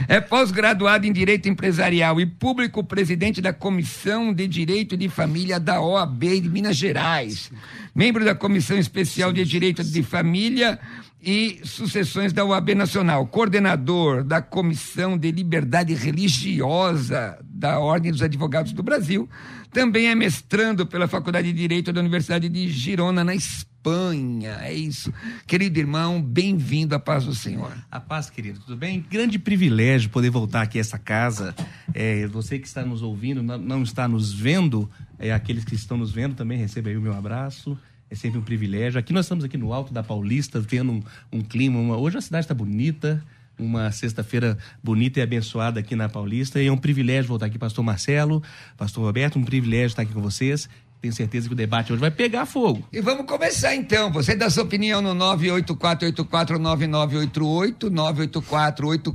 É 0.08 0.20
pós-graduado 0.20 1.06
em 1.06 1.14
direito 1.14 1.48
empresarial 1.48 2.20
e 2.20 2.26
público 2.26 2.84
presidente 2.84 3.40
da 3.40 3.54
Comissão 3.54 4.34
de 4.34 4.48
Direito 4.48 4.98
de 4.98 5.08
Família 5.08 5.60
da 5.60 5.80
OAB 5.80 6.24
de 6.42 6.50
Minas 6.50 6.78
Gerais. 6.78 7.52
Membro 7.94 8.26
da 8.26 8.34
Comissão 8.34 8.78
Especial 8.78 9.32
de 9.32 9.46
Direito 9.46 9.84
de 9.84 10.02
Família 10.02 10.80
e 11.22 11.60
sucessões 11.64 12.32
da 12.32 12.46
UAB 12.46 12.76
Nacional, 12.76 13.28
coordenador 13.28 14.24
da 14.24 14.42
Comissão 14.42 15.18
de 15.18 15.32
Liberdade 15.32 15.94
Religiosa 15.94 17.38
da 17.44 17.80
Ordem 17.80 18.12
dos 18.12 18.22
Advogados 18.22 18.72
do 18.72 18.82
Brasil, 18.82 19.30
também 19.72 20.08
é 20.08 20.16
mestrando 20.16 20.88
pela 20.88 21.08
Faculdade 21.08 21.52
de 21.52 21.60
Direito 21.60 21.92
da 21.92 22.00
Universidade 22.00 22.48
de 22.48 22.70
Girona, 22.70 23.24
na 23.24 23.36
Espanha. 23.36 24.60
É 24.62 24.74
isso. 24.74 25.14
Querido 25.46 25.78
irmão, 25.78 26.22
bem-vindo 26.22 26.96
à 26.96 27.00
paz 27.00 27.26
do 27.26 27.36
Senhor. 27.36 27.72
A 27.92 28.00
paz, 28.00 28.30
querido, 28.30 28.60
tudo 28.62 28.78
bem? 28.78 29.06
Grande 29.10 29.38
privilégio 29.38 30.10
poder 30.10 30.30
voltar 30.30 30.62
aqui 30.62 30.78
a 30.78 30.82
essa 30.82 30.98
casa. 30.98 31.54
É, 31.94 32.26
você 32.28 32.58
que 32.58 32.68
está 32.68 32.84
nos 32.84 33.02
ouvindo, 33.02 33.44
não, 33.44 33.84
está 33.84 34.08
nos 34.08 34.34
vendo, 34.34 34.90
é, 35.18 35.34
aqueles 35.34 35.66
que 35.66 35.76
estão 35.76 35.98
nos 35.98 36.12
vendo 36.12 36.36
também 36.36 36.58
recebem 36.58 36.96
o 36.96 37.02
meu 37.02 37.14
abraço. 37.14 37.78
É 38.10 38.16
sempre 38.16 38.40
um 38.40 38.42
privilégio. 38.42 39.00
Aqui 39.00 39.14
nós 39.14 39.26
estamos 39.26 39.44
aqui 39.44 39.58
no 39.58 39.72
alto 39.72 39.94
da 39.94 40.02
Paulista, 40.02 40.60
vendo 40.60 40.92
um, 40.92 41.04
um 41.32 41.42
clima. 41.42 41.80
Uma... 41.80 41.98
Hoje 41.98 42.18
a 42.18 42.22
cidade 42.22 42.46
está 42.46 42.56
bonita, 42.56 43.24
uma 43.58 43.92
sexta-feira 43.92 44.58
bonita 44.84 45.20
e 45.20 45.24
abençoada 45.24 45.80
aqui 45.80 45.96
na 45.96 46.10
Paulista. 46.10 46.62
E 46.62 46.68
é 46.68 46.72
um 46.72 46.78
privilégio 46.78 47.28
voltar 47.28 47.46
aqui, 47.46 47.60
Pastor 47.60 47.84
Marcelo, 47.84 48.42
Pastor 48.76 49.04
Roberto, 49.04 49.38
um 49.38 49.44
privilégio 49.44 49.88
estar 49.88 50.02
aqui 50.02 50.14
com 50.14 50.22
vocês. 50.22 50.68
Tenho 51.02 51.14
certeza 51.14 51.48
que 51.48 51.54
o 51.54 51.56
debate 51.56 51.94
hoje 51.94 52.02
vai 52.02 52.12
pegar 52.12 52.46
fogo. 52.46 52.86
E 52.92 53.00
vamos 53.00 53.26
começar 53.26 53.74
então. 53.76 54.12
Você 54.12 54.36
dá 54.36 54.50
sua 54.50 54.64
opinião 54.64 55.02
no 55.02 55.16
984849988, 55.16 57.90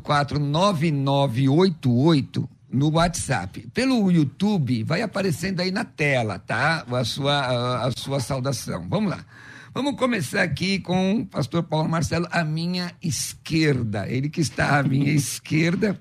984849988 0.01 2.49
no 2.75 2.91
WhatsApp. 2.91 3.69
Pelo 3.73 4.11
YouTube, 4.11 4.83
vai 4.83 5.01
aparecendo 5.01 5.61
aí 5.61 5.71
na 5.71 5.85
tela, 5.85 6.39
tá? 6.39 6.85
A 6.91 7.05
sua, 7.05 7.33
a, 7.33 7.87
a 7.87 7.91
sua 7.93 8.21
saudação. 8.21 8.87
Vamos 8.89 9.11
lá. 9.11 9.25
Vamos 9.73 9.97
começar 9.97 10.43
aqui 10.43 10.79
com 10.79 11.21
o 11.21 11.27
pastor 11.27 11.65
Paulo 11.65 11.89
Marcelo, 11.89 12.29
à 12.31 12.45
minha 12.45 12.93
esquerda. 13.03 14.09
Ele 14.09 14.29
que 14.29 14.41
está 14.41 14.79
à 14.79 14.83
minha 14.83 15.11
esquerda. 15.15 15.99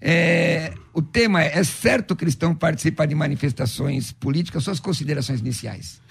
É, 0.00 0.74
o 0.92 1.00
tema 1.00 1.42
é: 1.42 1.58
é 1.58 1.64
certo 1.64 2.14
cristão 2.14 2.54
participar 2.54 3.06
de 3.06 3.14
manifestações 3.14 4.12
políticas? 4.12 4.64
Suas 4.64 4.80
considerações 4.80 5.40
iniciais. 5.40 6.02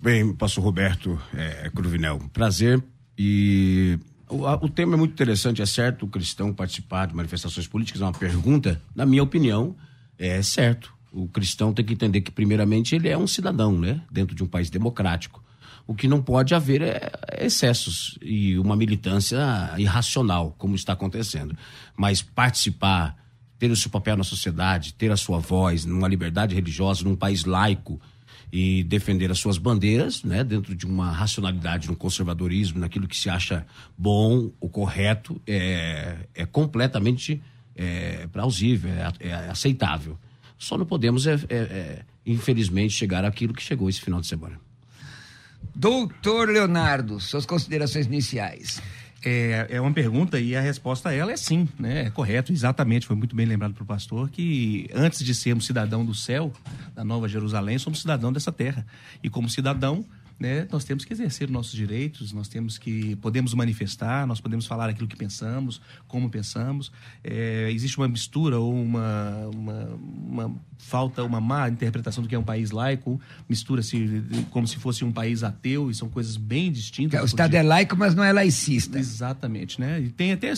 Bem, 0.00 0.32
pastor 0.34 0.64
Roberto 0.64 1.20
é, 1.34 1.70
Cruvinel, 1.74 2.18
prazer. 2.32 2.82
E 3.18 3.98
o, 4.28 4.44
o, 4.64 4.68
tema 4.68 4.94
é 4.94 4.96
muito 4.96 5.12
interessante. 5.12 5.62
É 5.62 5.66
certo 5.66 6.04
o 6.04 6.08
cristão 6.08 6.52
participar 6.52 7.06
de 7.06 7.14
manifestações 7.14 7.66
políticas? 7.66 8.02
É 8.02 8.04
uma 8.04 8.12
pergunta. 8.12 8.80
Na 8.94 9.04
minha 9.04 9.22
opinião, 9.22 9.76
é 10.18 10.42
certo. 10.42 10.92
O 11.12 11.26
cristão 11.28 11.72
tem 11.72 11.84
que 11.84 11.92
entender 11.92 12.20
que, 12.20 12.30
primeiramente, 12.30 12.94
ele 12.94 13.08
é 13.08 13.16
um 13.16 13.26
cidadão, 13.26 13.78
né? 13.78 14.00
Dentro 14.10 14.34
de 14.34 14.42
um 14.42 14.46
país 14.46 14.70
democrático. 14.70 15.42
O 15.86 15.94
que 15.94 16.06
não 16.06 16.22
pode 16.22 16.54
haver 16.54 16.82
é 16.82 17.10
excessos 17.40 18.18
e 18.20 18.58
uma 18.58 18.76
militância 18.76 19.38
irracional, 19.78 20.54
como 20.58 20.74
está 20.74 20.92
acontecendo. 20.92 21.56
Mas 21.96 22.20
participar, 22.20 23.16
ter 23.58 23.70
o 23.70 23.76
seu 23.76 23.90
papel 23.90 24.16
na 24.16 24.24
sociedade, 24.24 24.92
ter 24.92 25.10
a 25.10 25.16
sua 25.16 25.38
voz, 25.38 25.86
numa 25.86 26.06
liberdade 26.06 26.54
religiosa, 26.54 27.04
num 27.04 27.16
país 27.16 27.44
laico 27.44 27.98
e 28.52 28.82
defender 28.84 29.30
as 29.30 29.38
suas 29.38 29.58
bandeiras, 29.58 30.22
né, 30.22 30.42
dentro 30.42 30.74
de 30.74 30.86
uma 30.86 31.10
racionalidade, 31.10 31.90
um 31.90 31.94
conservadorismo, 31.94 32.80
naquilo 32.80 33.06
que 33.06 33.16
se 33.16 33.28
acha 33.28 33.66
bom, 33.96 34.50
o 34.60 34.68
correto, 34.68 35.40
é, 35.46 36.16
é 36.34 36.46
completamente 36.46 37.42
é, 37.76 38.26
plausível, 38.32 38.90
é, 38.90 39.28
é 39.28 39.34
aceitável. 39.50 40.18
Só 40.58 40.76
não 40.76 40.86
podemos, 40.86 41.26
é, 41.26 41.34
é, 41.48 41.56
é, 41.56 42.02
infelizmente, 42.26 42.94
chegar 42.94 43.24
àquilo 43.24 43.52
que 43.52 43.62
chegou 43.62 43.88
esse 43.88 44.00
final 44.00 44.20
de 44.20 44.26
semana. 44.26 44.58
Doutor 45.74 46.48
Leonardo, 46.48 47.20
suas 47.20 47.46
considerações 47.46 48.06
iniciais. 48.06 48.82
É, 49.30 49.66
é 49.68 49.80
uma 49.80 49.92
pergunta 49.92 50.40
e 50.40 50.56
a 50.56 50.60
resposta 50.62 51.10
a 51.10 51.12
ela 51.12 51.30
é 51.30 51.36
sim, 51.36 51.68
né? 51.78 52.06
É 52.06 52.10
correto, 52.10 52.50
exatamente. 52.50 53.06
Foi 53.06 53.14
muito 53.14 53.36
bem 53.36 53.44
lembrado 53.44 53.74
pelo 53.74 53.84
pastor 53.84 54.30
que 54.30 54.88
antes 54.94 55.22
de 55.22 55.34
sermos 55.34 55.66
cidadão 55.66 56.02
do 56.02 56.14
céu, 56.14 56.50
da 56.94 57.04
Nova 57.04 57.28
Jerusalém, 57.28 57.78
somos 57.78 58.00
cidadão 58.00 58.32
dessa 58.32 58.50
terra. 58.50 58.86
E 59.22 59.28
como 59.28 59.50
cidadão, 59.50 60.02
né, 60.38 60.68
nós 60.70 60.84
temos 60.84 61.04
que 61.04 61.12
exercer 61.12 61.50
nossos 61.50 61.72
direitos, 61.72 62.32
nós 62.32 62.46
temos 62.46 62.78
que 62.78 63.16
podemos 63.16 63.52
manifestar, 63.54 64.26
nós 64.26 64.40
podemos 64.40 64.66
falar 64.66 64.88
aquilo 64.88 65.08
que 65.08 65.16
pensamos, 65.16 65.80
como 66.06 66.30
pensamos. 66.30 66.92
É, 67.24 67.70
existe 67.72 67.98
uma 67.98 68.06
mistura 68.06 68.58
ou 68.58 68.72
uma, 68.72 69.48
uma, 69.52 70.00
uma, 70.28 70.56
falta, 70.78 71.24
uma 71.24 71.40
má 71.40 71.68
interpretação 71.68 72.22
do 72.22 72.28
que 72.28 72.34
é 72.34 72.38
um 72.38 72.44
país 72.44 72.70
laico, 72.70 73.20
mistura-se 73.48 74.22
como 74.50 74.68
se 74.68 74.76
fosse 74.76 75.04
um 75.04 75.10
país 75.10 75.42
ateu, 75.42 75.90
e 75.90 75.94
são 75.94 76.08
coisas 76.08 76.36
bem 76.36 76.70
distintas. 76.70 77.20
O 77.20 77.26
Estado 77.26 77.54
é 77.54 77.62
laico, 77.62 77.96
mas 77.96 78.14
não 78.14 78.22
é 78.22 78.32
laicista. 78.32 78.98
Exatamente, 78.98 79.80
né? 79.80 80.00
E 80.00 80.10
tem 80.10 80.32
até 80.32 80.52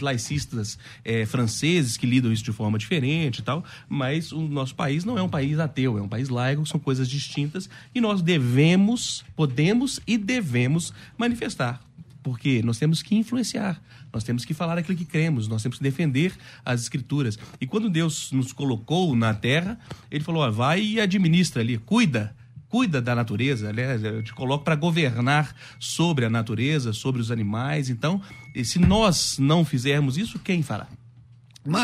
laicistas 0.00 0.78
é, 1.04 1.24
franceses 1.26 1.96
que 1.96 2.06
lidam 2.06 2.32
isso 2.32 2.42
de 2.42 2.52
forma 2.52 2.76
diferente 2.76 3.38
e 3.38 3.42
tal, 3.42 3.64
mas 3.88 4.32
o 4.32 4.40
nosso 4.40 4.74
país 4.74 5.04
não 5.04 5.16
é 5.16 5.22
um 5.22 5.28
país 5.28 5.60
ateu, 5.60 5.96
é 5.96 6.02
um 6.02 6.08
país 6.08 6.28
laico, 6.28 6.66
são 6.66 6.80
coisas 6.80 7.08
distintas 7.08 7.68
e 7.94 8.00
nós 8.00 8.20
devemos 8.20 9.11
podemos 9.36 10.00
e 10.06 10.16
devemos 10.16 10.92
manifestar. 11.18 11.80
Porque 12.22 12.62
nós 12.62 12.78
temos 12.78 13.02
que 13.02 13.16
influenciar, 13.16 13.82
nós 14.12 14.22
temos 14.22 14.44
que 14.44 14.54
falar 14.54 14.78
aquilo 14.78 14.96
que 14.96 15.04
cremos, 15.04 15.48
nós 15.48 15.62
temos 15.62 15.78
que 15.78 15.82
defender 15.82 16.32
as 16.64 16.80
escrituras. 16.80 17.36
E 17.60 17.66
quando 17.66 17.90
Deus 17.90 18.30
nos 18.30 18.52
colocou 18.52 19.16
na 19.16 19.34
terra, 19.34 19.78
ele 20.08 20.22
falou: 20.22 20.42
ó, 20.42 20.50
vai 20.50 20.80
e 20.80 21.00
administra 21.00 21.60
ali, 21.60 21.78
cuida 21.78 22.34
cuida 22.72 23.02
da 23.02 23.14
natureza, 23.14 23.70
né? 23.70 24.00
eu 24.02 24.22
te 24.22 24.32
coloco 24.32 24.64
para 24.64 24.74
governar 24.74 25.54
sobre 25.78 26.24
a 26.24 26.30
natureza, 26.30 26.94
sobre 26.94 27.20
os 27.20 27.30
animais. 27.30 27.90
Então, 27.90 28.18
se 28.64 28.78
nós 28.78 29.36
não 29.38 29.62
fizermos 29.62 30.16
isso, 30.16 30.38
quem 30.38 30.62
fará? 30.62 30.86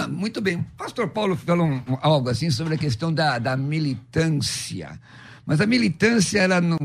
Muito 0.09 0.41
bem. 0.41 0.65
Pastor 0.79 1.11
Paulo 1.11 1.37
falou 1.37 1.67
um, 1.67 1.83
algo 2.01 2.31
assim 2.31 2.51
sobre 2.51 2.75
a 2.75 2.79
questão 2.79 3.13
da, 3.13 3.39
da 3.39 3.55
militância. 3.55 4.99
Mas 5.49 5.63
a 5.63 5.67
militância, 5.67 6.41
ela 6.41 6.61
não, 6.61 6.77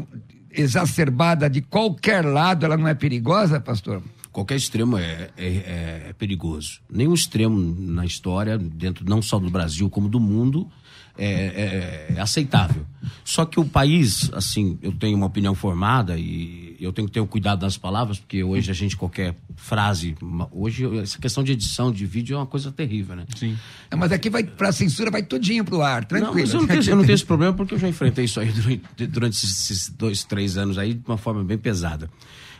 exacerbada 0.49 1.49
de 1.49 1.61
qualquer 1.61 2.23
lado, 2.23 2.65
ela 2.65 2.77
não 2.77 2.87
é 2.87 2.93
perigosa, 2.93 3.59
pastor? 3.59 4.01
Qualquer 4.31 4.55
extremo 4.55 4.97
é, 4.97 5.31
é, 5.37 6.05
é 6.07 6.15
perigoso. 6.17 6.79
Nenhum 6.89 7.13
extremo 7.13 7.59
na 7.59 8.05
história, 8.05 8.57
dentro 8.57 9.03
não 9.05 9.21
só 9.21 9.37
do 9.37 9.49
Brasil 9.49 9.89
como 9.89 10.07
do 10.07 10.17
mundo, 10.17 10.71
é, 11.17 11.25
é, 11.25 12.15
é, 12.15 12.21
aceitável. 12.21 12.85
Só 13.25 13.45
que 13.45 13.59
o 13.59 13.65
país, 13.65 14.31
assim, 14.33 14.79
eu 14.81 14.93
tenho 14.93 15.17
uma 15.17 15.25
opinião 15.25 15.53
formada 15.53 16.17
e 16.17 16.72
eu 16.83 16.91
tenho 16.91 17.07
que 17.07 17.13
ter 17.13 17.19
o 17.19 17.27
cuidado 17.27 17.59
das 17.59 17.77
palavras, 17.77 18.19
porque 18.19 18.43
hoje 18.43 18.69
a 18.69 18.73
gente, 18.73 18.97
qualquer 18.97 19.35
frase. 19.55 20.15
Hoje, 20.51 20.85
essa 20.99 21.17
questão 21.17 21.43
de 21.43 21.53
edição 21.53 21.91
de 21.91 22.05
vídeo 22.05 22.35
é 22.35 22.37
uma 22.37 22.45
coisa 22.45 22.71
terrível, 22.71 23.15
né? 23.15 23.25
Sim. 23.35 23.57
É, 23.89 23.95
mas 23.95 24.11
aqui 24.11 24.29
vai, 24.29 24.43
pra 24.43 24.71
censura, 24.71 25.09
vai 25.09 25.23
tudinho 25.23 25.63
pro 25.63 25.81
ar, 25.81 26.05
tranquilo. 26.05 26.47
Não, 26.47 26.53
eu, 26.53 26.59
não 26.61 26.67
tenho, 26.67 26.83
eu 26.83 26.95
não 26.95 27.03
tenho 27.03 27.15
esse 27.15 27.25
problema 27.25 27.53
porque 27.53 27.73
eu 27.73 27.79
já 27.79 27.87
enfrentei 27.87 28.25
isso 28.25 28.39
aí 28.39 28.51
durante, 28.51 29.07
durante 29.07 29.33
esses 29.33 29.89
dois, 29.89 30.23
três 30.23 30.57
anos 30.57 30.77
aí 30.77 30.93
de 30.93 31.03
uma 31.07 31.17
forma 31.17 31.43
bem 31.43 31.57
pesada. 31.57 32.09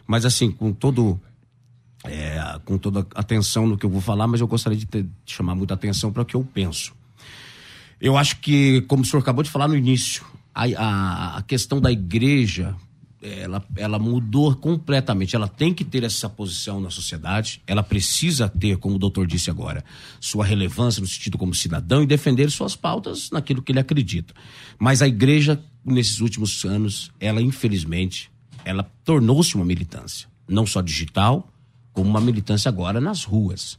Mas, 0.08 0.26
assim, 0.26 0.52
com 0.52 0.72
todo. 0.72 1.20
É, 2.06 2.60
com 2.66 2.78
toda 2.78 3.08
atenção 3.16 3.66
no 3.66 3.78
que 3.78 3.86
eu 3.86 3.90
vou 3.90 4.02
falar, 4.02 4.28
mas 4.28 4.42
eu 4.42 4.48
gostaria 4.48 4.78
de, 4.78 4.86
ter, 4.86 5.04
de 5.04 5.34
chamar 5.34 5.56
muita 5.56 5.74
atenção 5.74 6.12
para 6.12 6.22
o 6.22 6.26
que 6.26 6.36
eu 6.36 6.44
penso. 6.44 6.94
Eu 8.00 8.18
acho 8.18 8.40
que, 8.42 8.82
como 8.82 9.04
o 9.04 9.06
senhor 9.06 9.22
acabou 9.22 9.42
de 9.42 9.50
falar 9.50 9.70
no 9.70 9.76
início, 9.78 10.22
a, 10.54 10.66
a, 10.66 11.38
a 11.38 11.42
questão 11.44 11.80
da 11.80 11.90
igreja 11.90 12.76
ela, 13.24 13.66
ela 13.78 13.98
mudou 13.98 14.54
completamente. 14.56 15.36
Ela 15.36 15.48
tem 15.48 15.74
que 15.74 15.86
ter 15.86 16.04
essa 16.04 16.30
posição 16.30 16.82
na 16.82 16.90
sociedade, 16.90 17.62
ela 17.66 17.82
precisa 17.82 18.50
ter, 18.50 18.78
como 18.78 18.96
o 18.96 19.00
doutor 19.00 19.26
disse 19.26 19.50
agora, 19.50 19.84
sua 20.20 20.46
relevância 20.46 21.00
no 21.00 21.08
sentido 21.08 21.38
como 21.38 21.56
cidadão 21.56 22.04
e 22.04 22.06
defender 22.06 22.52
suas 22.52 22.76
pautas 22.76 23.30
naquilo 23.32 23.62
que 23.62 23.72
ele 23.72 23.80
acredita. 23.80 24.34
Mas 24.78 25.02
a 25.02 25.08
igreja, 25.08 25.62
nesses 25.86 26.20
últimos 26.20 26.66
anos, 26.66 27.12
ela 27.20 27.42
infelizmente, 27.42 28.30
ela 28.66 28.84
tornou-se 29.06 29.56
uma 29.56 29.66
militância, 29.66 30.28
não 30.48 30.66
só 30.66 30.82
digital, 30.82 31.50
como 31.94 32.10
uma 32.10 32.22
militância 32.22 32.70
agora 32.70 33.00
nas 33.00 33.24
ruas 33.24 33.78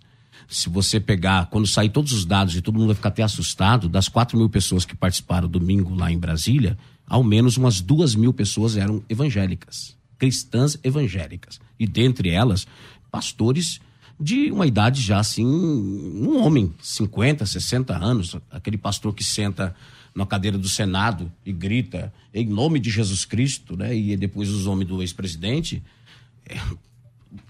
se 0.49 0.69
você 0.69 1.01
pegar, 1.01 1.47
quando 1.47 1.67
sair 1.67 1.89
todos 1.89 2.13
os 2.13 2.25
dados 2.25 2.55
e 2.55 2.61
todo 2.61 2.75
mundo 2.75 2.89
vai 2.89 2.95
ficar 2.95 3.09
até 3.09 3.23
assustado, 3.23 3.89
das 3.89 4.09
4 4.09 4.37
mil 4.37 4.49
pessoas 4.49 4.85
que 4.85 4.95
participaram 4.95 5.49
domingo 5.49 5.95
lá 5.95 6.11
em 6.11 6.19
Brasília, 6.19 6.77
ao 7.07 7.23
menos 7.23 7.57
umas 7.57 7.81
duas 7.81 8.15
mil 8.15 8.33
pessoas 8.33 8.77
eram 8.77 9.03
evangélicas, 9.09 9.97
cristãs 10.19 10.79
evangélicas. 10.83 11.61
E 11.79 11.87
dentre 11.87 12.31
elas, 12.31 12.67
pastores 13.11 13.81
de 14.19 14.51
uma 14.51 14.67
idade 14.67 15.01
já 15.01 15.19
assim, 15.19 15.45
um 15.45 16.43
homem, 16.43 16.73
50, 16.81 17.45
60 17.45 17.97
anos, 17.97 18.37
aquele 18.51 18.79
pastor 18.79 19.13
que 19.13 19.25
senta 19.25 19.75
na 20.15 20.25
cadeira 20.25 20.57
do 20.57 20.69
Senado 20.69 21.31
e 21.45 21.53
grita 21.53 22.13
em 22.33 22.47
nome 22.47 22.79
de 22.79 22.89
Jesus 22.89 23.25
Cristo, 23.25 23.77
né? 23.77 23.95
E 23.97 24.17
depois 24.17 24.49
os 24.49 24.67
homens 24.67 24.89
do 24.89 25.03
ex-presidente. 25.03 25.83
É, 26.47 26.57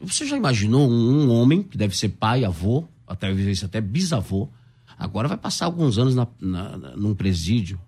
você 0.00 0.26
já 0.26 0.36
imaginou 0.36 0.90
um, 0.90 1.30
homem 1.30 1.62
que 1.62 1.76
deve 1.76 1.94
ser 1.94 2.08
pai, 2.10 2.44
avô, 2.44 2.84
até 3.06 3.28
até 3.62 3.80
bisavô, 3.82 4.48
agora 4.98 5.28
vai 5.28 5.36
passar 5.36 5.66
alguns 5.66 5.98
anos 5.98 6.14
na, 6.14 6.26
na, 6.40 6.96
num 6.96 7.14
presídio 7.14 7.78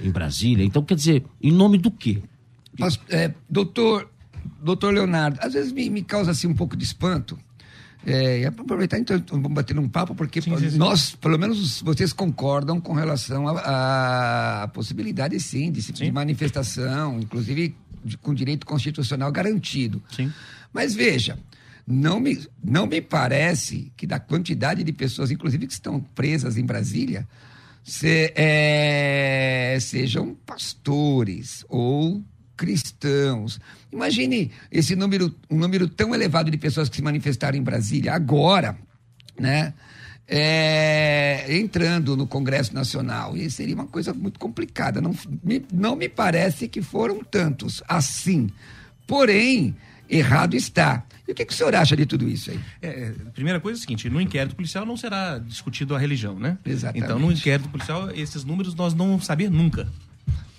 em 0.00 0.10
Brasília. 0.10 0.64
Então, 0.64 0.82
quer 0.84 0.94
dizer, 0.94 1.24
em 1.42 1.52
nome 1.52 1.78
do 1.78 1.90
quê? 1.90 2.22
Mas, 2.78 2.98
é, 3.08 3.32
doutor, 3.48 4.10
doutor 4.62 4.92
Leonardo, 4.92 5.38
às 5.40 5.52
vezes 5.52 5.72
me, 5.72 5.88
me 5.88 6.02
causa 6.02 6.30
assim 6.30 6.46
um 6.46 6.54
pouco 6.54 6.76
de 6.76 6.84
espanto. 6.84 7.38
É, 8.06 8.40
e 8.40 8.46
aproveitar 8.46 8.98
então, 8.98 9.22
vamos 9.30 9.52
bater 9.52 9.78
um 9.78 9.88
papo, 9.88 10.14
porque 10.14 10.42
sim, 10.42 10.54
sim, 10.58 10.70
sim. 10.70 10.76
nós, 10.76 11.14
pelo 11.14 11.38
menos 11.38 11.80
vocês 11.80 12.12
concordam 12.12 12.78
com 12.78 12.92
relação 12.92 13.48
à 13.48 14.70
possibilidade, 14.74 15.40
sim, 15.40 15.72
de, 15.72 15.80
de 15.90 16.12
manifestação, 16.12 17.18
inclusive 17.18 17.74
de, 18.04 18.18
com 18.18 18.34
direito 18.34 18.66
constitucional 18.66 19.32
garantido. 19.32 20.02
Sim. 20.14 20.30
Mas 20.70 20.94
veja, 20.94 21.38
não 21.86 22.20
me, 22.20 22.46
não 22.62 22.86
me 22.86 23.00
parece 23.00 23.90
que 23.96 24.06
da 24.06 24.18
quantidade 24.18 24.84
de 24.84 24.92
pessoas, 24.92 25.30
inclusive 25.30 25.66
que 25.66 25.72
estão 25.72 25.98
presas 25.98 26.58
em 26.58 26.64
Brasília, 26.64 27.26
se, 27.84 28.32
é, 28.34 29.76
sejam 29.78 30.34
pastores 30.46 31.64
ou 31.68 32.24
cristãos. 32.56 33.60
Imagine 33.92 34.50
esse 34.72 34.96
número, 34.96 35.34
um 35.50 35.58
número 35.58 35.86
tão 35.86 36.14
elevado 36.14 36.50
de 36.50 36.56
pessoas 36.56 36.88
que 36.88 36.96
se 36.96 37.02
manifestaram 37.02 37.58
em 37.58 37.62
Brasília 37.62 38.14
agora, 38.14 38.76
né? 39.38 39.74
É, 40.26 41.44
entrando 41.50 42.16
no 42.16 42.26
Congresso 42.26 42.74
Nacional. 42.74 43.36
E 43.36 43.50
seria 43.50 43.74
uma 43.74 43.86
coisa 43.86 44.14
muito 44.14 44.40
complicada. 44.40 44.98
Não 44.98 45.14
me, 45.42 45.62
não 45.70 45.94
me 45.94 46.08
parece 46.08 46.66
que 46.66 46.80
foram 46.80 47.22
tantos 47.22 47.82
assim. 47.86 48.48
Porém, 49.06 49.76
errado 50.08 50.54
está. 50.54 51.04
E 51.26 51.32
o 51.32 51.34
que, 51.34 51.44
que 51.44 51.52
o 51.52 51.56
senhor 51.56 51.74
acha 51.74 51.96
de 51.96 52.04
tudo 52.04 52.28
isso 52.28 52.50
aí? 52.50 52.60
É, 52.82 52.88
é 52.88 53.12
primeira 53.32 53.58
coisa 53.58 53.78
é 53.78 53.80
o 53.80 53.80
seguinte: 53.80 54.10
no 54.10 54.20
inquérito 54.20 54.54
policial 54.54 54.84
não 54.84 54.96
será 54.96 55.38
discutido 55.38 55.94
a 55.94 55.98
religião, 55.98 56.38
né? 56.38 56.58
Exatamente. 56.64 57.04
Então, 57.04 57.18
no 57.18 57.32
inquérito 57.32 57.68
policial, 57.68 58.10
esses 58.10 58.44
números 58.44 58.74
nós 58.74 58.94
não 58.94 59.08
vamos 59.08 59.26
saber 59.26 59.50
nunca. 59.50 59.88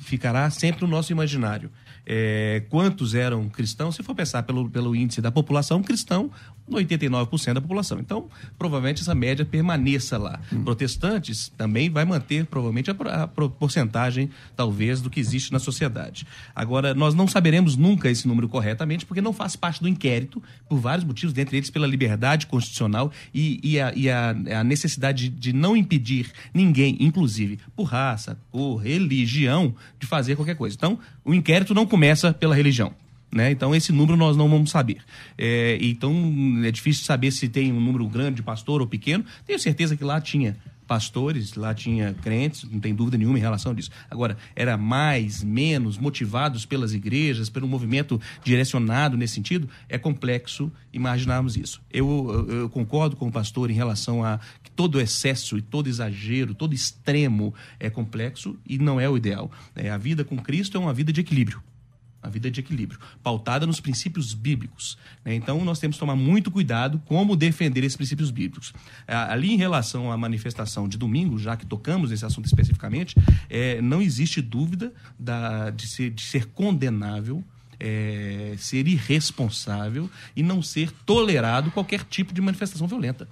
ficará 0.01 0.49
sempre 0.49 0.81
no 0.81 0.87
nosso 0.87 1.11
imaginário. 1.11 1.69
É, 2.05 2.63
quantos 2.69 3.15
eram 3.15 3.49
cristãos? 3.49 3.95
Se 3.95 4.03
for 4.03 4.13
pensar 4.13 4.43
pelo, 4.43 4.69
pelo 4.69 4.95
índice 4.95 5.21
da 5.21 5.31
população, 5.31 5.81
cristão, 5.81 6.31
89% 6.69 7.53
da 7.53 7.61
população. 7.61 7.99
Então, 7.99 8.27
provavelmente 8.57 9.01
essa 9.01 9.13
média 9.13 9.45
permaneça 9.45 10.17
lá. 10.17 10.39
Hum. 10.51 10.63
Protestantes 10.63 11.51
também 11.57 11.89
vai 11.89 12.05
manter, 12.05 12.45
provavelmente, 12.45 12.89
a, 12.89 13.23
a 13.23 13.27
porcentagem, 13.27 14.29
talvez, 14.55 15.01
do 15.01 15.09
que 15.09 15.19
existe 15.19 15.51
na 15.51 15.59
sociedade. 15.59 16.25
Agora, 16.55 16.93
nós 16.93 17.13
não 17.13 17.27
saberemos 17.27 17.75
nunca 17.75 18.09
esse 18.09 18.27
número 18.27 18.49
corretamente, 18.49 19.05
porque 19.05 19.21
não 19.21 19.33
faz 19.33 19.55
parte 19.55 19.81
do 19.81 19.87
inquérito, 19.87 20.41
por 20.67 20.79
vários 20.79 21.05
motivos, 21.05 21.33
dentre 21.33 21.57
eles 21.57 21.69
pela 21.69 21.87
liberdade 21.87 22.47
constitucional 22.47 23.11
e, 23.33 23.59
e, 23.63 23.79
a, 23.79 23.93
e 23.95 24.09
a, 24.09 24.29
a, 24.59 24.63
necessidade 24.63 25.29
de, 25.29 25.51
de 25.51 25.53
não 25.53 25.77
impedir 25.77 26.31
ninguém, 26.53 26.97
inclusive 26.99 27.59
por 27.75 27.83
raça, 27.83 28.37
por 28.51 28.77
religião, 28.77 29.75
de 29.99 30.07
fazer 30.07 30.35
qualquer 30.35 30.55
coisa. 30.55 30.75
Então, 30.75 30.99
o 31.23 31.33
inquérito 31.33 31.73
não 31.73 31.85
começa 31.95 32.33
pela 32.33 32.53
religião. 32.53 32.93
Né? 33.31 33.51
Então, 33.51 33.73
esse 33.73 33.93
número 33.93 34.17
nós 34.17 34.35
não 34.35 34.49
vamos 34.49 34.69
saber. 34.69 34.97
É, 35.37 35.77
então, 35.79 36.13
é 36.65 36.69
difícil 36.69 37.05
saber 37.05 37.31
se 37.31 37.47
tem 37.47 37.71
um 37.71 37.79
número 37.79 38.05
grande 38.09 38.35
de 38.35 38.43
pastor 38.43 38.81
ou 38.81 38.87
pequeno. 38.87 39.23
Tenho 39.47 39.57
certeza 39.57 39.95
que 39.95 40.03
lá 40.03 40.19
tinha 40.19 40.57
pastores, 40.85 41.55
lá 41.55 41.73
tinha 41.73 42.13
crentes, 42.21 42.69
não 42.69 42.81
tem 42.81 42.93
dúvida 42.93 43.17
nenhuma 43.17 43.37
em 43.37 43.41
relação 43.41 43.73
disso. 43.73 43.89
Agora, 44.11 44.35
era 44.53 44.75
mais, 44.75 45.41
menos, 45.41 45.97
motivados 45.97 46.65
pelas 46.65 46.93
igrejas, 46.93 47.49
pelo 47.49 47.65
movimento 47.65 48.19
direcionado 48.43 49.15
nesse 49.15 49.35
sentido, 49.35 49.69
é 49.87 49.97
complexo 49.97 50.69
imaginarmos 50.91 51.55
isso. 51.55 51.81
Eu, 51.89 52.45
eu, 52.49 52.59
eu 52.59 52.69
concordo 52.69 53.15
com 53.15 53.29
o 53.29 53.31
pastor 53.31 53.71
em 53.71 53.73
relação 53.73 54.21
a 54.21 54.37
que 54.61 54.69
todo 54.69 54.99
excesso 54.99 55.57
e 55.57 55.61
todo 55.61 55.87
exagero, 55.87 56.53
todo 56.53 56.75
extremo 56.75 57.53
é 57.79 57.89
complexo 57.89 58.57
e 58.67 58.77
não 58.77 58.99
é 58.99 59.09
o 59.09 59.15
ideal. 59.15 59.49
É, 59.73 59.89
a 59.89 59.97
vida 59.97 60.25
com 60.25 60.35
Cristo 60.35 60.75
é 60.75 60.79
uma 60.79 60.93
vida 60.93 61.13
de 61.13 61.21
equilíbrio 61.21 61.63
a 62.25 62.29
vida 62.29 62.49
de 62.49 62.59
equilíbrio, 62.59 62.99
pautada 63.21 63.65
nos 63.65 63.79
princípios 63.79 64.33
bíblicos. 64.33 64.97
Né? 65.23 65.35
Então, 65.35 65.63
nós 65.63 65.79
temos 65.79 65.95
que 65.95 65.99
tomar 65.99 66.15
muito 66.15 66.49
cuidado 66.49 67.01
como 67.05 67.35
defender 67.35 67.83
esses 67.83 67.95
princípios 67.95 68.31
bíblicos. 68.31 68.73
Ali, 69.07 69.53
em 69.53 69.57
relação 69.57 70.11
à 70.11 70.17
manifestação 70.17 70.87
de 70.87 70.97
domingo, 70.97 71.37
já 71.37 71.55
que 71.55 71.65
tocamos 71.65 72.09
nesse 72.09 72.25
assunto 72.25 72.45
especificamente, 72.45 73.15
é, 73.49 73.81
não 73.81 74.01
existe 74.01 74.41
dúvida 74.41 74.91
da, 75.17 75.69
de, 75.69 75.87
ser, 75.87 76.09
de 76.09 76.23
ser 76.23 76.47
condenável 76.47 77.43
é, 77.77 78.55
ser 78.57 78.87
irresponsável 78.87 80.09
e 80.33 80.41
não 80.41 80.61
ser 80.61 80.91
tolerado 81.05 81.71
qualquer 81.71 82.03
tipo 82.03 82.33
de 82.33 82.41
manifestação 82.41 82.87
violenta. 82.87 83.27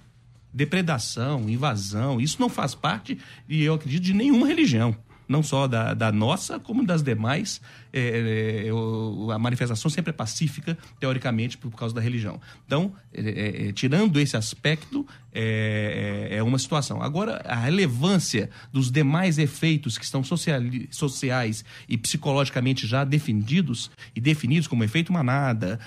Depredação, 0.53 1.49
invasão, 1.49 2.19
isso 2.19 2.37
não 2.41 2.49
faz 2.49 2.75
parte, 2.75 3.17
e 3.47 3.63
eu 3.63 3.73
acredito, 3.73 4.03
de 4.03 4.13
nenhuma 4.13 4.45
religião 4.45 4.95
não 5.27 5.41
só 5.41 5.67
da, 5.67 5.93
da 5.93 6.11
nossa, 6.11 6.59
como 6.59 6.85
das 6.85 7.01
demais. 7.01 7.61
É, 7.95 8.65
é, 8.65 9.33
a 9.33 9.37
manifestação 9.37 9.89
sempre 9.89 10.09
é 10.09 10.13
pacífica, 10.13 10.75
teoricamente, 10.99 11.59
por 11.59 11.71
causa 11.75 11.93
da 11.93 12.01
religião. 12.01 12.41
Então, 12.65 12.91
é, 13.13 13.21
é, 13.21 13.69
é 13.69 13.71
tirando 13.71 14.19
esse 14.19 14.35
aspecto, 14.35 15.05
é, 15.31 16.29
é, 16.31 16.43
uma 16.43 16.57
situação. 16.57 17.03
Agora, 17.03 17.41
a 17.45 17.55
relevância 17.55 18.49
dos 18.71 18.89
demais 18.91 19.37
efeitos 19.37 19.97
que 19.97 20.05
estão 20.05 20.23
sociali, 20.23 20.87
sociais 20.91 21.63
e 21.87 21.95
psicologicamente 21.97 22.87
já 22.87 23.03
definidos, 23.03 23.91
e 24.15 24.21
definidos 24.21 24.67
como 24.67 24.83
efeito 24.83 25.13
manada, 25.13 25.79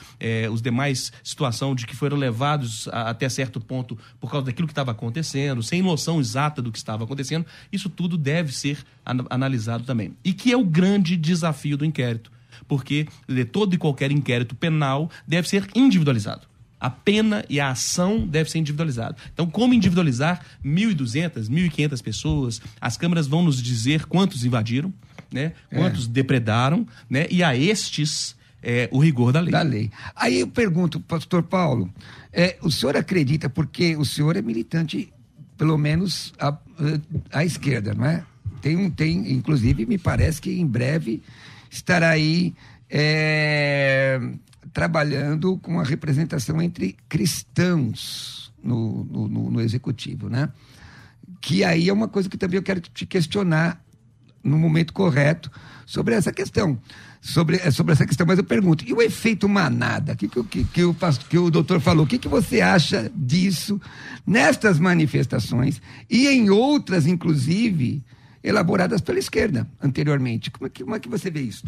os 0.52 0.62
demais 0.62 1.12
situação 1.22 1.74
de 1.74 1.86
que 1.86 1.96
foram 1.96 2.16
levados 2.16 2.88
a, 2.88 3.10
até 3.10 3.28
certo 3.28 3.60
ponto 3.60 3.98
por 4.20 4.30
causa 4.30 4.46
daquilo 4.46 4.66
que 4.66 4.72
estava 4.72 4.90
acontecendo, 4.90 5.62
sem 5.62 5.82
noção 5.82 6.20
exata 6.20 6.60
do 6.60 6.70
que 6.70 6.78
estava 6.78 7.04
acontecendo, 7.04 7.46
isso 7.72 7.88
tudo 7.88 8.16
deve 8.16 8.52
ser 8.52 8.78
analisado 9.30 9.84
também. 9.84 10.16
E 10.24 10.32
que 10.32 10.52
é 10.52 10.56
o 10.56 10.64
grande 10.64 11.16
desafio 11.16 11.76
do 11.76 11.84
inquérito, 11.96 12.30
porque 12.68 13.09
todo 13.52 13.74
e 13.74 13.78
qualquer 13.78 14.11
inquérito 14.11 14.54
penal 14.54 15.11
deve 15.26 15.48
ser 15.48 15.66
individualizado. 15.74 16.46
A 16.78 16.90
pena 16.90 17.44
e 17.48 17.59
a 17.59 17.70
ação 17.70 18.26
deve 18.26 18.50
ser 18.50 18.59
individualizado. 18.59 19.16
Então, 19.32 19.46
como 19.46 19.72
individualizar 19.72 20.44
1.200, 20.64 21.48
1.500 21.48 22.02
pessoas? 22.02 22.61
As 22.78 22.98
câmeras 22.98 23.26
vão 23.26 23.42
nos 23.42 23.62
dizer 23.62 24.04
quantos 24.04 24.44
invadiram, 24.44 24.92
né? 25.32 25.52
quantos 25.70 26.06
é. 26.06 26.11
depredaram, 26.11 26.87
né? 27.09 27.26
e 27.30 27.42
a 27.42 27.56
estes 27.56 28.37
é, 28.62 28.88
o 28.92 28.98
rigor 28.98 29.32
da 29.32 29.40
lei. 29.40 29.52
Da 29.52 29.62
lei. 29.62 29.90
Aí 30.14 30.40
eu 30.40 30.48
pergunto, 30.48 31.00
pastor 31.00 31.42
Paulo, 31.42 31.90
é, 32.32 32.59
o 32.61 32.70
senhor 32.70 32.96
acredita, 32.96 33.48
porque 33.48 33.96
o 33.96 34.04
senhor 34.04 34.37
é 34.37 34.42
militante, 34.42 35.12
pelo 35.56 35.78
menos, 35.78 36.35
à, 36.38 36.56
à 37.32 37.44
esquerda, 37.44 37.94
não 37.94 38.04
é? 38.04 38.22
Tem 38.61 38.76
um, 38.76 38.90
tem, 38.90 39.32
inclusive, 39.32 39.87
me 39.87 39.96
parece 39.96 40.40
que 40.40 40.50
em 40.50 40.66
breve 40.66 41.22
estará 41.76 42.10
aí 42.10 42.54
é, 42.90 44.20
trabalhando 44.72 45.58
com 45.58 45.78
a 45.80 45.84
representação 45.84 46.60
entre 46.60 46.96
cristãos 47.08 48.52
no, 48.62 49.04
no, 49.04 49.28
no, 49.28 49.50
no 49.50 49.60
executivo, 49.60 50.28
né? 50.28 50.48
Que 51.40 51.62
aí 51.64 51.88
é 51.88 51.92
uma 51.92 52.08
coisa 52.08 52.28
que 52.28 52.38
também 52.38 52.56
eu 52.56 52.62
quero 52.62 52.80
te 52.80 53.06
questionar 53.06 53.80
no 54.42 54.58
momento 54.58 54.92
correto 54.92 55.50
sobre 55.84 56.14
essa 56.14 56.32
questão. 56.32 56.78
Sobre, 57.20 57.56
é, 57.56 57.70
sobre 57.72 57.92
essa 57.92 58.06
questão, 58.06 58.24
mas 58.24 58.38
eu 58.38 58.44
pergunto, 58.44 58.84
e 58.86 58.92
o 58.92 59.02
efeito 59.02 59.48
manada? 59.48 60.14
Que, 60.14 60.28
que, 60.28 60.44
que, 60.44 60.64
que, 60.64 60.84
o, 60.84 60.96
que 61.28 61.38
o 61.38 61.50
doutor 61.50 61.80
falou, 61.80 62.04
o 62.04 62.08
que, 62.08 62.18
que 62.18 62.28
você 62.28 62.60
acha 62.60 63.10
disso 63.14 63.80
nestas 64.24 64.78
manifestações 64.78 65.82
e 66.08 66.28
em 66.28 66.50
outras, 66.50 67.04
inclusive, 67.04 68.04
elaboradas 68.46 69.00
pela 69.00 69.18
esquerda 69.18 69.66
anteriormente. 69.82 70.52
Como 70.52 70.68
é 70.68 70.70
que, 70.70 70.85
como 70.85 70.94
é 70.94 71.00
que 71.00 71.09
você 71.09 71.28
vê 71.28 71.40
isso? 71.40 71.64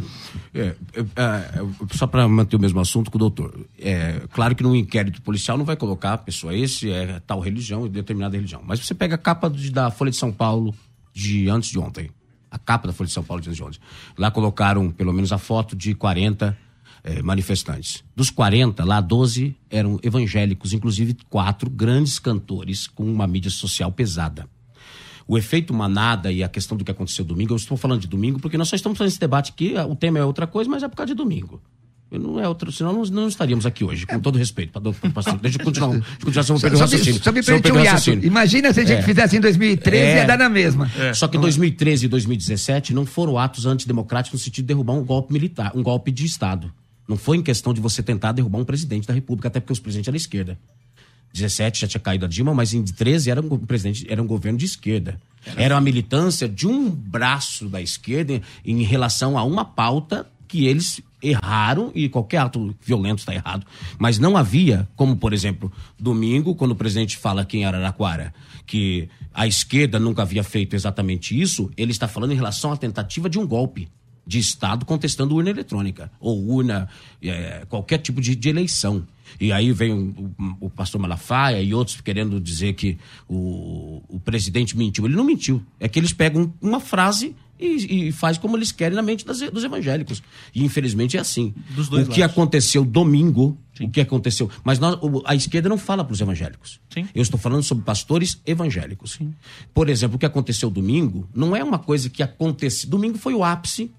É, 0.55 0.77
é, 0.95 1.01
é, 1.17 1.97
só 1.97 2.07
para 2.07 2.27
manter 2.29 2.55
o 2.55 2.61
mesmo 2.61 2.79
assunto 2.79 3.11
com 3.11 3.17
o 3.17 3.19
doutor. 3.19 3.67
É, 3.77 4.23
claro 4.33 4.55
que 4.55 4.63
num 4.63 4.77
inquérito 4.77 5.21
policial 5.21 5.59
não 5.59 5.65
vai 5.65 5.77
colocar 5.77 6.13
a 6.13 6.19
pessoa, 6.19 6.55
esse 6.55 6.91
é 6.91 7.21
tal 7.27 7.41
religião, 7.41 7.89
determinada 7.89 8.37
religião. 8.37 8.63
Mas 8.65 8.79
você 8.79 8.95
pega 8.95 9.17
a 9.17 9.19
capa 9.19 9.51
de, 9.51 9.73
da 9.73 9.91
Folha 9.91 10.13
de 10.13 10.17
São 10.17 10.33
Paulo 10.33 10.73
de 11.13 11.49
antes 11.51 11.71
de 11.71 11.81
ontem. 11.81 12.11
A 12.49 12.59
capa 12.59 12.87
da 12.87 12.95
Folha 12.95 13.09
de 13.09 13.13
São 13.13 13.25
Paulo 13.25 13.43
de 13.43 13.49
antes 13.49 13.57
de 13.57 13.65
ontem. 13.65 13.81
Lá 14.17 14.31
colocaram 14.31 14.93
pelo 14.93 15.13
menos 15.13 15.33
a 15.33 15.39
foto 15.39 15.75
de 15.75 15.97
40 15.97 16.57
é, 17.03 17.21
manifestantes. 17.23 18.05
Dos 18.15 18.31
40, 18.31 18.85
lá 18.85 19.01
12 19.01 19.57
eram 19.69 19.99
evangélicos, 20.01 20.73
inclusive 20.73 21.17
quatro 21.29 21.69
grandes 21.69 22.21
cantores 22.21 22.87
com 22.87 23.03
uma 23.03 23.27
mídia 23.27 23.51
social 23.51 23.91
pesada 23.91 24.49
o 25.29 25.37
efeito 25.37 25.75
manada 25.75 26.33
e 26.33 26.43
a 26.43 26.49
questão 26.49 26.77
do 26.77 26.83
que 26.83 26.91
aconteceu 26.91 27.23
domingo, 27.23 27.53
eu 27.53 27.57
estou 27.57 27.77
falando 27.77 28.01
de 28.01 28.09
domingo 28.09 28.41
porque 28.41 28.57
nós 28.57 28.69
só 28.69 28.75
estamos 28.75 28.97
fazendo 28.97 29.13
esse 29.13 29.21
debate 29.21 29.53
aqui, 29.53 29.75
o 29.89 29.95
tema 29.95 30.19
é 30.19 30.25
outra 30.25 30.47
coisa, 30.47 30.71
mas 30.71 30.83
é 30.83 30.89
por 30.89 30.97
causa 30.97 31.09
de 31.09 31.15
domingo. 31.15 31.61
Não 32.11 32.41
é 32.41 32.49
outro, 32.49 32.73
senão 32.73 32.95
não, 32.95 33.03
não 33.05 33.29
estaríamos 33.29 33.67
aqui 33.67 33.85
hoje, 33.85 34.07
com 34.07 34.19
todo 34.19 34.39
respeito. 34.39 34.73
Pra, 34.73 34.81
pra, 34.81 35.23
pra, 35.23 35.33
deixa 35.35 35.59
eu 35.59 35.65
continuar, 35.65 35.91
deixa 35.91 36.07
eu 36.21 36.25
continuar 36.25 36.43
sobre 36.45 36.75
o 36.75 36.79
raciocínio. 36.79 37.23
Só 37.23 37.31
me 37.31 37.43
permite 37.43 37.71
um 37.71 37.79
hiato. 37.79 38.11
Imagina 38.25 38.73
se 38.73 38.81
a 38.81 38.85
gente 38.85 39.01
é. 39.01 39.03
fizesse 39.03 39.37
em 39.37 39.41
2013, 39.41 40.03
é. 40.03 40.17
ia 40.17 40.25
dar 40.25 40.39
na 40.39 40.49
mesma. 40.49 40.91
É. 40.99 41.13
Só 41.13 41.29
que 41.29 41.37
em 41.37 41.41
2013 41.41 42.07
e 42.07 42.09
2017 42.09 42.95
não 42.95 43.05
foram 43.05 43.37
atos 43.37 43.67
antidemocráticos 43.67 44.41
no 44.41 44.43
sentido 44.43 44.65
de 44.65 44.69
derrubar 44.69 44.95
um 44.95 45.05
golpe 45.05 45.35
militar, 45.35 45.73
um 45.75 45.83
golpe 45.83 46.11
de 46.11 46.25
Estado. 46.25 46.73
Não 47.07 47.19
foi 47.19 47.37
em 47.37 47.43
questão 47.43 47.75
de 47.75 47.81
você 47.81 48.03
tentar 48.03 48.33
derrubar 48.33 48.59
um 48.59 48.65
presidente 48.65 49.07
da 49.07 49.13
República, 49.13 49.49
até 49.49 49.61
porque 49.61 49.75
os 49.75 49.81
presidentes 49.81 50.09
eram 50.09 50.17
esquerda. 50.17 50.59
17 51.33 51.81
já 51.81 51.87
tinha 51.87 52.01
caído 52.01 52.25
a 52.25 52.29
Dilma, 52.29 52.55
mas 52.55 52.75
em 52.75 52.83
13 52.83 53.31
era 53.31 53.41
um 53.41 53.59
presidente, 53.59 54.07
era 54.09 54.23
um 54.23 54.27
governo 54.27 54.59
de 54.59 54.65
esquerda. 54.65 55.21
Era 55.57 55.75
uma 55.75 55.81
militância 55.81 56.49
de 56.49 56.67
um 56.67 56.91
braço 56.91 57.69
da 57.69 57.81
esquerda 57.81 58.43
em 58.65 58.83
relação 58.83 59.39
a 59.39 59.45
uma 59.45 59.65
pauta 59.65 60.27
que 60.47 60.67
eles 60.67 61.01
erraram 61.23 61.91
e 61.95 62.09
qualquer 62.09 62.39
ato 62.39 62.75
violento 62.83 63.19
está 63.21 63.35
errado. 63.35 63.67
Mas 63.99 64.19
não 64.19 64.37
havia, 64.37 64.89
como 64.97 65.17
por 65.17 65.33
exemplo, 65.33 65.71
domingo, 65.99 66.55
quando 66.55 66.73
o 66.73 66.77
presidente 66.77 67.17
fala 67.17 67.43
aqui 67.43 67.59
em 67.59 67.65
Araraquara 67.65 68.33
que 68.67 69.09
a 69.33 69.47
esquerda 69.47 69.99
nunca 69.99 70.23
havia 70.23 70.45
feito 70.45 70.77
exatamente 70.77 71.39
isso, 71.39 71.71
ele 71.77 71.91
está 71.91 72.07
falando 72.07 72.33
em 72.33 72.37
relação 72.37 72.73
à 72.73 72.77
tentativa 72.77 73.29
de 73.29 73.39
um 73.39 73.47
golpe 73.47 73.89
de 74.29 74.39
Estado 74.39 74.85
contestando 74.85 75.35
urna 75.35 75.49
eletrônica 75.49 76.13
ou 76.21 76.39
urna, 76.51 76.87
é, 77.23 77.65
qualquer 77.67 77.97
tipo 77.97 78.21
de, 78.21 78.37
de, 78.37 78.49
eleição. 78.51 79.07
E 79.41 79.51
aí 79.51 79.73
vem 79.73 79.91
o, 79.91 80.35
o, 80.61 80.71
pastor 80.71 81.01
Malafaia 81.01 81.63
e 81.63 81.73
outros 81.73 81.99
querendo 82.03 82.39
dizer 82.39 82.75
que 82.75 82.99
o, 83.27 84.03
o 84.07 84.21
presidente 84.21 84.77
mentiu. 84.77 85.07
Ele 85.07 85.17
não 85.17 85.25
mentiu. 85.25 85.63
É 85.81 85.89
que 85.89 85.99
eles 85.99 86.13
pegam 86.13 86.53
uma 86.61 86.79
frase 86.79 87.35
e, 87.59 88.09
e 88.09 88.13
faz 88.13 88.37
como 88.37 88.55
eles 88.55 88.71
querem 88.71 88.95
na 88.95 89.01
mente 89.01 89.25
das, 89.25 89.41
dos 89.51 89.65
evangélicos. 89.65 90.23
E 90.55 90.63
infelizmente 90.63 91.17
é 91.17 91.21
assim. 91.21 91.55
o 91.75 91.95
lados. 91.95 92.15
que 92.15 92.23
aconteceu 92.23 92.85
domingo, 92.85 93.57
Sim. 93.75 93.87
o 93.87 93.91
que 93.91 94.03
aconteceu. 94.03 94.51
Mas 94.63 94.79
nós, 94.79 94.99
a 95.25 95.35
esquerda 95.35 95.71
não 95.71 95.79
fala 95.79 96.05
para 96.05 96.13
os 96.13 96.21
evangélicos. 96.21 96.81
Sim. 96.93 97.09
Eu 97.15 97.23
estou 97.23 97.41
falando 97.41 97.63
sobre 97.63 97.83
pastores 97.83 98.43
evangélicos. 98.45 99.13
Sim. 99.13 99.35
Por 99.73 99.89
exemplo, 99.89 100.17
o 100.17 100.19
que 100.19 100.27
aconteceu 100.27 100.69
domingo 100.69 101.27
não 101.35 101.57
é 101.57 101.65
uma 101.65 101.79
coisa 101.79 102.11
que 102.11 102.23
aconteceu. 102.23 102.91
Domingo 102.91 103.17
foi 103.17 103.33
o 103.33 103.43
ápice 103.43 103.91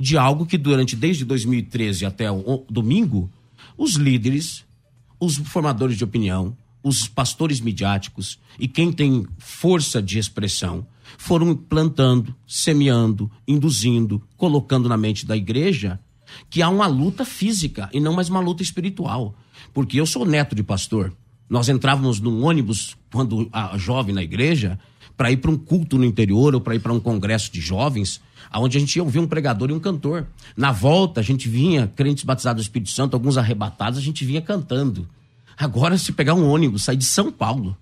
de 0.00 0.16
algo 0.16 0.46
que 0.46 0.56
durante 0.56 0.96
desde 0.96 1.26
2013 1.26 2.06
até 2.06 2.32
o 2.32 2.64
domingo, 2.70 3.30
os 3.76 3.94
líderes, 3.94 4.64
os 5.20 5.36
formadores 5.36 5.98
de 5.98 6.04
opinião, 6.04 6.56
os 6.82 7.06
pastores 7.06 7.60
midiáticos 7.60 8.38
e 8.58 8.66
quem 8.66 8.90
tem 8.90 9.26
força 9.38 10.00
de 10.00 10.18
expressão 10.18 10.86
foram 11.18 11.54
plantando, 11.54 12.34
semeando, 12.46 13.30
induzindo, 13.46 14.22
colocando 14.38 14.88
na 14.88 14.96
mente 14.96 15.26
da 15.26 15.36
igreja 15.36 16.00
que 16.48 16.62
há 16.62 16.68
uma 16.70 16.86
luta 16.86 17.24
física 17.24 17.90
e 17.92 18.00
não 18.00 18.14
mais 18.14 18.30
uma 18.30 18.40
luta 18.40 18.62
espiritual. 18.62 19.34
Porque 19.74 20.00
eu 20.00 20.06
sou 20.06 20.24
neto 20.24 20.54
de 20.54 20.62
pastor. 20.62 21.12
Nós 21.48 21.68
entrávamos 21.68 22.20
num 22.20 22.44
ônibus 22.44 22.96
quando 23.12 23.50
a 23.52 23.76
jovem 23.76 24.14
na 24.14 24.22
igreja 24.22 24.78
para 25.16 25.30
ir 25.30 25.36
para 25.36 25.50
um 25.50 25.58
culto 25.58 25.98
no 25.98 26.04
interior 26.06 26.54
ou 26.54 26.60
para 26.62 26.74
ir 26.74 26.78
para 26.78 26.92
um 26.94 27.00
congresso 27.00 27.52
de 27.52 27.60
jovens, 27.60 28.22
aonde 28.50 28.76
a 28.76 28.80
gente 28.80 28.96
ia 28.96 29.02
ouvir 29.02 29.20
um 29.20 29.26
pregador 29.26 29.70
e 29.70 29.72
um 29.72 29.80
cantor. 29.80 30.26
Na 30.56 30.72
volta, 30.72 31.20
a 31.20 31.22
gente 31.22 31.48
vinha, 31.48 31.86
crentes 31.94 32.24
batizados 32.24 32.62
do 32.62 32.66
Espírito 32.66 32.90
Santo, 32.90 33.14
alguns 33.14 33.38
arrebatados, 33.38 33.98
a 33.98 34.02
gente 34.02 34.24
vinha 34.24 34.42
cantando. 34.42 35.08
Agora, 35.56 35.96
se 35.96 36.12
pegar 36.12 36.34
um 36.34 36.50
ônibus, 36.50 36.84
sair 36.84 36.96
de 36.96 37.04
São 37.04 37.30
Paulo 37.30 37.76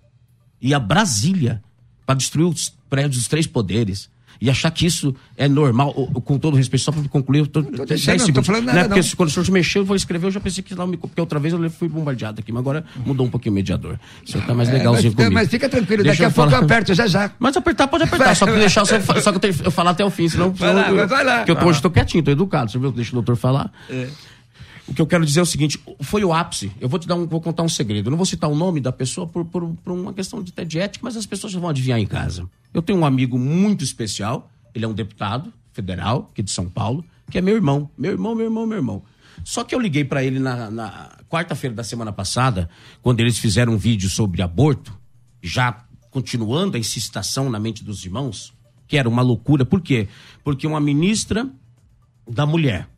e 0.61 0.75
a 0.75 0.79
Brasília 0.79 1.63
para 2.05 2.17
destruir 2.17 2.47
os 2.47 2.75
prédios 2.91 3.17
dos 3.17 3.29
três 3.29 3.47
poderes, 3.47 4.11
e 4.41 4.49
achar 4.49 4.71
que 4.71 4.87
isso 4.87 5.15
é 5.37 5.49
normal, 5.49 5.93
com 6.25 6.39
todo 6.39 6.57
respeito, 6.57 6.83
só 6.83 6.93
para 6.93 7.03
concluir, 7.09 7.41
eu 7.41 7.47
tô, 7.47 7.63
não 7.63 7.71
tô 7.71 7.85
deixando, 7.85 8.21
não 8.21 8.33
tô 8.33 8.43
falando 8.43 8.65
nada, 8.67 8.89
né? 8.89 8.89
Porque 8.89 9.17
quando 9.17 9.29
o 9.29 9.33
senhor 9.33 9.45
se 9.45 9.51
mexeu, 9.51 9.83
eu 9.83 9.87
vou 9.87 9.97
escrever, 9.97 10.27
eu 10.27 10.31
já 10.31 10.41
pensei 10.41 10.63
que 10.63 10.75
não 10.75 10.87
me. 10.87 10.97
Porque 10.97 11.21
outra 11.21 11.39
vez 11.39 11.53
eu 11.53 11.71
fui 11.71 11.89
bombardeado 11.89 12.41
aqui, 12.41 12.53
mas 12.53 12.61
agora 12.61 12.85
mudou 13.05 13.27
um 13.27 13.31
pouquinho 13.31 13.53
o 13.53 13.55
mediador. 13.57 13.99
O 14.25 14.31
senhor 14.31 14.47
tá 14.47 14.55
mais 14.55 14.69
legalzinho 14.69 15.09
é, 15.09 15.11
mas, 15.11 15.15
comigo. 15.15 15.35
Mas 15.35 15.49
fica 15.49 15.69
tranquilo, 15.69 16.03
Deixa 16.03 16.23
daqui 16.23 16.33
a 16.33 16.35
pouco 16.35 16.53
eu 16.53 16.65
aperto 16.65 16.95
já 16.95 17.07
já. 17.07 17.31
Mas 17.39 17.57
apertar, 17.57 17.89
pode 17.89 18.05
apertar, 18.05 18.35
só 18.35 18.47
que 18.47 18.53
deixar 18.53 18.85
só 18.85 18.99
que 18.99 19.37
eu, 19.37 19.41
tenho, 19.41 19.55
eu 19.65 19.71
falar 19.71 19.91
até 19.91 20.05
o 20.05 20.11
fim, 20.11 20.29
senão. 20.29 20.53
Vai 20.53 20.75
lá, 20.75 20.91
eu, 20.91 21.09
vai 21.09 21.25
lá. 21.25 21.37
Porque 21.39 21.51
eu 21.51 21.69
hoje 21.69 21.83
tô 21.83 21.91
quietinho, 21.91 22.23
tô 22.23 22.31
educado, 22.31 22.71
você 22.71 22.79
viu? 22.79 22.93
Deixa 22.93 23.11
o 23.11 23.15
doutor 23.15 23.37
falar. 23.37 23.73
É. 23.91 24.09
O 24.89 24.95
que 24.95 25.03
eu 25.03 25.07
quero 25.07 25.25
dizer 25.25 25.41
é 25.41 25.43
o 25.43 25.47
seguinte: 25.47 25.79
foi 26.01 26.25
o 26.25 26.33
ápice. 26.33 26.73
Eu 26.81 26.89
vou 26.89 26.99
te 26.99 27.07
dar 27.07 27.15
um, 27.15 27.27
vou 27.27 27.41
contar 27.41 27.63
um 27.63 27.69
segredo. 27.69 28.09
Eu 28.09 28.11
não 28.11 28.17
vou 28.17 28.27
citar 28.27 28.51
o 28.51 28.55
nome 28.55 28.81
da 28.81 28.91
pessoa 28.91 29.27
por, 29.27 29.45
por, 29.45 29.69
por 29.85 29.93
uma 29.93 30.13
questão 30.13 30.43
de, 30.43 30.53
de 30.53 30.79
ética, 30.79 31.05
mas 31.05 31.17
as 31.17 31.27
pessoas 31.27 31.53
vão 31.53 31.69
adivinhar 31.69 31.99
em 31.99 32.07
casa. 32.07 32.49
Eu 32.73 32.83
tenho 32.83 32.99
um 32.99 33.05
amigo 33.05 33.39
muito 33.39 33.85
especial 33.85 34.51
ele 34.75 34.85
é 34.85 34.89
um 34.89 34.95
deputado 34.95 35.53
federal, 35.73 36.29
aqui 36.31 36.43
de 36.43 36.51
São 36.51 36.69
Paulo, 36.69 37.05
que 37.31 37.39
é 37.39 37.41
meu 37.41 37.57
irmão. 37.57 37.91
Meu 37.97 38.13
irmão, 38.13 38.35
meu 38.35 38.47
irmão, 38.47 38.67
meu 38.67 38.79
irmão. 38.79 39.03
Só 39.45 39.65
que 39.65 39.75
eu 39.75 39.81
liguei 39.81 40.05
para 40.05 40.23
ele 40.23 40.39
na, 40.39 40.71
na 40.71 41.19
quarta-feira 41.29 41.75
da 41.75 41.85
semana 41.85 42.13
passada, 42.13 42.69
quando 43.03 43.21
eles 43.21 43.39
fizeram 43.39 43.75
um 43.75 43.77
vídeo 43.77 44.09
sobre 44.09 44.43
aborto, 44.43 44.97
já 45.43 45.85
continuando 46.11 46.77
a 46.77 46.81
incitação 46.81 47.49
na 47.51 47.59
mente 47.59 47.85
dos 47.85 48.05
irmãos, 48.05 48.53
que 48.87 48.97
era 48.97 49.09
uma 49.09 49.23
loucura. 49.23 49.65
Por 49.65 49.81
quê? 49.81 50.09
Porque 50.43 50.67
uma 50.67 50.81
ministra 50.81 51.49
da 52.29 52.47
mulher 52.47 52.89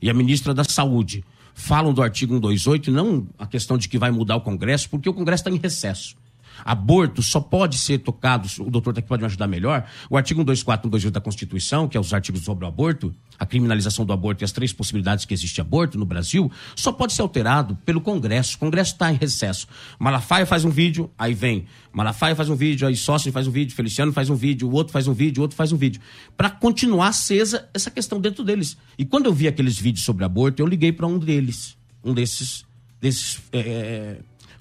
e 0.00 0.08
a 0.08 0.14
ministra 0.14 0.54
da 0.54 0.64
saúde 0.64 1.24
falam 1.58 1.92
do 1.92 2.00
artigo 2.00 2.34
128, 2.34 2.90
não 2.90 3.26
a 3.36 3.46
questão 3.46 3.76
de 3.76 3.88
que 3.88 3.98
vai 3.98 4.10
mudar 4.10 4.36
o 4.36 4.40
Congresso, 4.40 4.88
porque 4.88 5.08
o 5.08 5.12
Congresso 5.12 5.42
está 5.42 5.50
em 5.50 5.58
recesso. 5.58 6.16
Aborto 6.64 7.22
só 7.22 7.40
pode 7.40 7.78
ser 7.78 7.98
tocado, 7.98 8.48
o 8.60 8.70
doutor 8.70 8.98
aqui 8.98 9.08
pode 9.08 9.22
me 9.22 9.26
ajudar 9.26 9.46
melhor, 9.46 9.86
o 10.10 10.16
artigo 10.16 10.40
124 10.40 10.86
e 10.86 10.90
128 10.90 11.14
da 11.14 11.20
Constituição, 11.20 11.88
que 11.88 11.96
é 11.96 12.00
os 12.00 12.12
artigos 12.12 12.42
sobre 12.42 12.64
o 12.64 12.68
aborto, 12.68 13.14
a 13.38 13.46
criminalização 13.46 14.04
do 14.04 14.12
aborto 14.12 14.42
e 14.42 14.44
as 14.44 14.52
três 14.52 14.72
possibilidades 14.72 15.24
que 15.24 15.32
existe 15.32 15.60
aborto 15.60 15.98
no 15.98 16.04
Brasil, 16.04 16.50
só 16.74 16.90
pode 16.90 17.12
ser 17.12 17.22
alterado 17.22 17.76
pelo 17.84 18.00
Congresso. 18.00 18.56
O 18.56 18.58
Congresso 18.58 18.92
está 18.92 19.12
em 19.12 19.16
recesso. 19.16 19.68
Malafaia 19.98 20.44
faz 20.44 20.64
um 20.64 20.70
vídeo, 20.70 21.10
aí 21.16 21.34
vem. 21.34 21.66
Malafaia 21.92 22.34
faz 22.34 22.48
um 22.48 22.56
vídeo, 22.56 22.86
aí 22.86 22.96
Sócio 22.96 23.32
faz 23.32 23.46
um 23.46 23.50
vídeo, 23.50 23.74
Feliciano 23.74 24.12
faz 24.12 24.28
um 24.28 24.34
vídeo, 24.34 24.68
o 24.68 24.72
outro 24.72 24.92
faz 24.92 25.06
um 25.06 25.12
vídeo, 25.12 25.40
o 25.40 25.42
outro 25.42 25.56
faz 25.56 25.72
um 25.72 25.76
vídeo. 25.76 26.00
Para 26.36 26.50
continuar 26.50 27.08
acesa 27.08 27.68
essa 27.72 27.90
questão 27.90 28.20
dentro 28.20 28.44
deles. 28.44 28.76
E 28.98 29.04
quando 29.04 29.26
eu 29.26 29.32
vi 29.32 29.48
aqueles 29.48 29.78
vídeos 29.78 30.04
sobre 30.04 30.24
aborto, 30.24 30.60
eu 30.60 30.66
liguei 30.66 30.92
para 30.92 31.06
um 31.06 31.18
deles, 31.18 31.76
um 32.04 32.12
desses, 32.12 32.64
desses 33.00 33.40
é, 33.52 34.18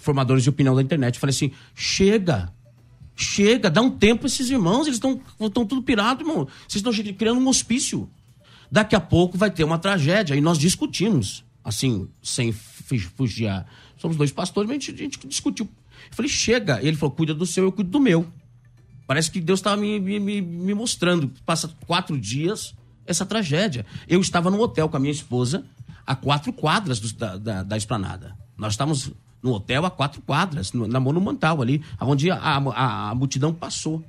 formadores 0.07 0.43
de 0.43 0.49
opinião 0.49 0.73
da 0.73 0.81
internet. 0.81 1.19
falei 1.19 1.35
assim: 1.35 1.51
chega, 1.75 2.51
chega, 3.15 3.69
dá 3.69 3.81
um 3.81 3.91
tempo 3.91 4.25
esses 4.25 4.49
irmãos, 4.49 4.87
eles 4.87 4.95
estão 4.95 5.19
tudo 5.65 5.81
pirados, 5.83 6.25
irmão. 6.25 6.47
Vocês 6.67 6.83
estão 6.83 6.93
criando 7.13 7.39
um 7.39 7.47
hospício. 7.47 8.09
Daqui 8.71 8.95
a 8.95 9.01
pouco 9.01 9.37
vai 9.37 9.51
ter 9.51 9.63
uma 9.63 9.77
tragédia. 9.77 10.35
E 10.35 10.41
nós 10.41 10.57
discutimos, 10.57 11.43
assim, 11.63 12.07
sem 12.21 12.51
fugir. 12.51 13.65
Somos 13.97 14.17
dois 14.17 14.31
pastores, 14.31 14.67
mas 14.67 14.77
a 14.77 14.79
gente, 14.79 14.93
a 14.93 14.97
gente 14.97 15.27
discutiu. 15.27 15.67
Eu 16.09 16.15
falei, 16.15 16.29
chega. 16.29 16.81
E 16.81 16.87
ele 16.87 16.97
falou, 16.97 17.15
cuida 17.15 17.33
do 17.33 17.45
seu, 17.45 17.65
eu 17.65 17.71
cuido 17.71 17.89
do 17.89 17.99
meu. 17.99 18.27
Parece 19.05 19.31
que 19.31 19.39
Deus 19.39 19.59
estava 19.59 19.77
me, 19.77 19.99
me, 19.99 20.19
me 20.41 20.73
mostrando. 20.73 21.31
Passa 21.45 21.73
quatro 21.85 22.19
dias 22.19 22.75
essa 23.05 23.25
tragédia. 23.25 23.85
Eu 24.07 24.19
estava 24.19 24.49
no 24.51 24.61
hotel 24.61 24.89
com 24.89 24.97
a 24.97 24.99
minha 24.99 25.11
esposa, 25.11 25.65
a 26.05 26.13
quatro 26.15 26.51
quadras 26.51 26.99
do, 26.99 27.13
da, 27.13 27.37
da, 27.37 27.63
da 27.63 27.77
esplanada. 27.77 28.35
Nós 28.57 28.73
estávamos 28.73 29.13
no 29.41 29.53
hotel 29.53 29.85
a 29.85 29.91
quatro 29.91 30.21
quadras, 30.21 30.73
na 30.73 30.99
Monumental 30.99 31.61
ali, 31.61 31.81
onde 32.01 32.29
a, 32.31 32.35
a, 32.35 33.09
a, 33.09 33.15
multidão 33.15 33.53
passou. 33.53 34.03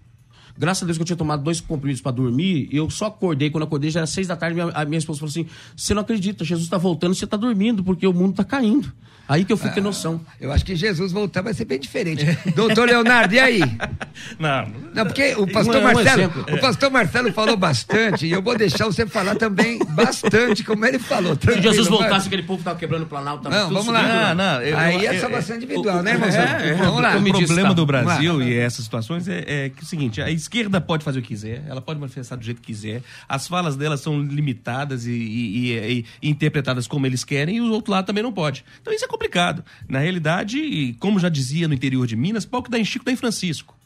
Graças 0.56 0.82
a 0.82 0.86
Deus 0.86 0.98
que 0.98 1.02
eu 1.02 1.06
tinha 1.06 1.16
tomado 1.16 1.42
dois 1.42 1.60
comprimidos 1.60 2.02
para 2.02 2.12
dormir, 2.12 2.68
eu 2.72 2.90
só 2.90 3.06
acordei, 3.06 3.48
quando 3.48 3.62
acordei 3.64 3.90
já 3.90 4.00
era 4.00 4.06
seis 4.06 4.26
da 4.26 4.36
tarde, 4.36 4.54
minha, 4.54 4.68
a 4.70 4.84
minha 4.84 4.98
esposa 4.98 5.20
falou 5.20 5.30
assim, 5.30 5.46
você 5.76 5.94
não 5.94 6.02
acredita, 6.02 6.44
Jesus 6.44 6.66
está 6.66 6.78
voltando, 6.78 7.14
você 7.14 7.24
está 7.24 7.36
dormindo, 7.36 7.84
porque 7.84 8.06
o 8.06 8.12
mundo 8.12 8.30
está 8.30 8.44
caindo. 8.44 8.92
Aí 9.28 9.44
que 9.44 9.52
eu 9.52 9.58
fui 9.58 9.68
ter 9.70 9.82
noção. 9.82 10.20
Ah, 10.26 10.32
eu 10.40 10.50
acho 10.50 10.64
que 10.64 10.74
Jesus 10.74 11.12
voltar 11.12 11.42
vai 11.42 11.52
ser 11.52 11.66
bem 11.66 11.78
diferente. 11.78 12.24
Doutor 12.56 12.88
Leonardo, 12.88 13.34
e 13.34 13.38
aí? 13.38 13.60
Não. 14.40 14.66
Não, 14.94 15.04
porque 15.04 15.34
o 15.36 15.46
pastor 15.46 15.82
Marcelo, 15.82 16.32
um 16.48 16.54
o 16.54 16.60
pastor 16.60 16.90
Marcelo 16.90 17.32
falou 17.32 17.56
bastante, 17.56 18.26
e 18.26 18.32
eu 18.32 18.40
vou 18.40 18.56
deixar 18.56 18.86
você 18.86 19.06
falar 19.06 19.34
também 19.34 19.78
bastante, 19.90 20.64
como 20.64 20.84
ele 20.86 20.98
falou. 20.98 21.36
Se 21.38 21.60
Jesus 21.60 21.88
voltasse, 21.88 22.10
mas... 22.10 22.26
aquele 22.26 22.42
povo 22.42 22.60
estava 22.60 22.78
quebrando 22.78 23.02
o 23.02 23.06
Planalto, 23.06 23.44
tava 23.44 23.54
Não, 23.54 23.70
vamos 23.70 23.92
lá. 23.92 24.02
Não, 24.02 24.34
não, 24.34 24.62
eu, 24.62 24.78
aí 24.78 25.06
é 25.06 25.20
salvação 25.20 25.56
individual, 25.56 26.02
né, 26.02 26.12
irmão? 26.12 26.28
É, 26.28 26.70
é, 26.70 26.74
vamos 26.74 27.02
lá. 27.02 27.16
O 27.16 27.46
problema 27.46 27.74
do 27.74 27.84
Brasil 27.84 28.42
e 28.42 28.58
essas 28.58 28.84
situações 28.84 29.28
é, 29.28 29.44
é 29.46 29.72
o 29.80 29.84
seguinte, 29.84 30.22
a 30.22 30.30
esquerda 30.30 30.80
pode 30.80 31.04
fazer 31.04 31.18
o 31.18 31.22
que 31.22 31.28
quiser, 31.28 31.62
ela 31.68 31.82
pode 31.82 32.00
manifestar 32.00 32.36
do 32.36 32.44
jeito 32.44 32.60
que 32.62 32.68
quiser, 32.68 33.02
as 33.28 33.46
falas 33.46 33.76
delas 33.76 34.00
são 34.00 34.20
limitadas 34.20 35.06
e, 35.06 35.12
e, 35.12 35.72
e, 35.72 36.04
e 36.22 36.30
interpretadas 36.30 36.86
como 36.86 37.06
eles 37.06 37.24
querem, 37.24 37.56
e 37.56 37.60
o 37.60 37.70
outro 37.72 37.92
lado 37.92 38.06
também 38.06 38.22
não 38.22 38.32
pode. 38.32 38.64
Então 38.80 38.92
isso 38.92 39.04
é 39.04 39.08
complicado. 39.18 39.64
Na 39.88 39.98
realidade, 39.98 40.96
como 41.00 41.18
já 41.18 41.28
dizia 41.28 41.66
no 41.66 41.74
interior 41.74 42.06
de 42.06 42.16
Minas, 42.16 42.46
pau 42.46 42.62
que 42.62 42.70
dá 42.70 42.78
em 42.78 42.84
Chico 42.84 43.04
dá 43.04 43.10
em 43.10 43.16
Francisco. 43.16 43.77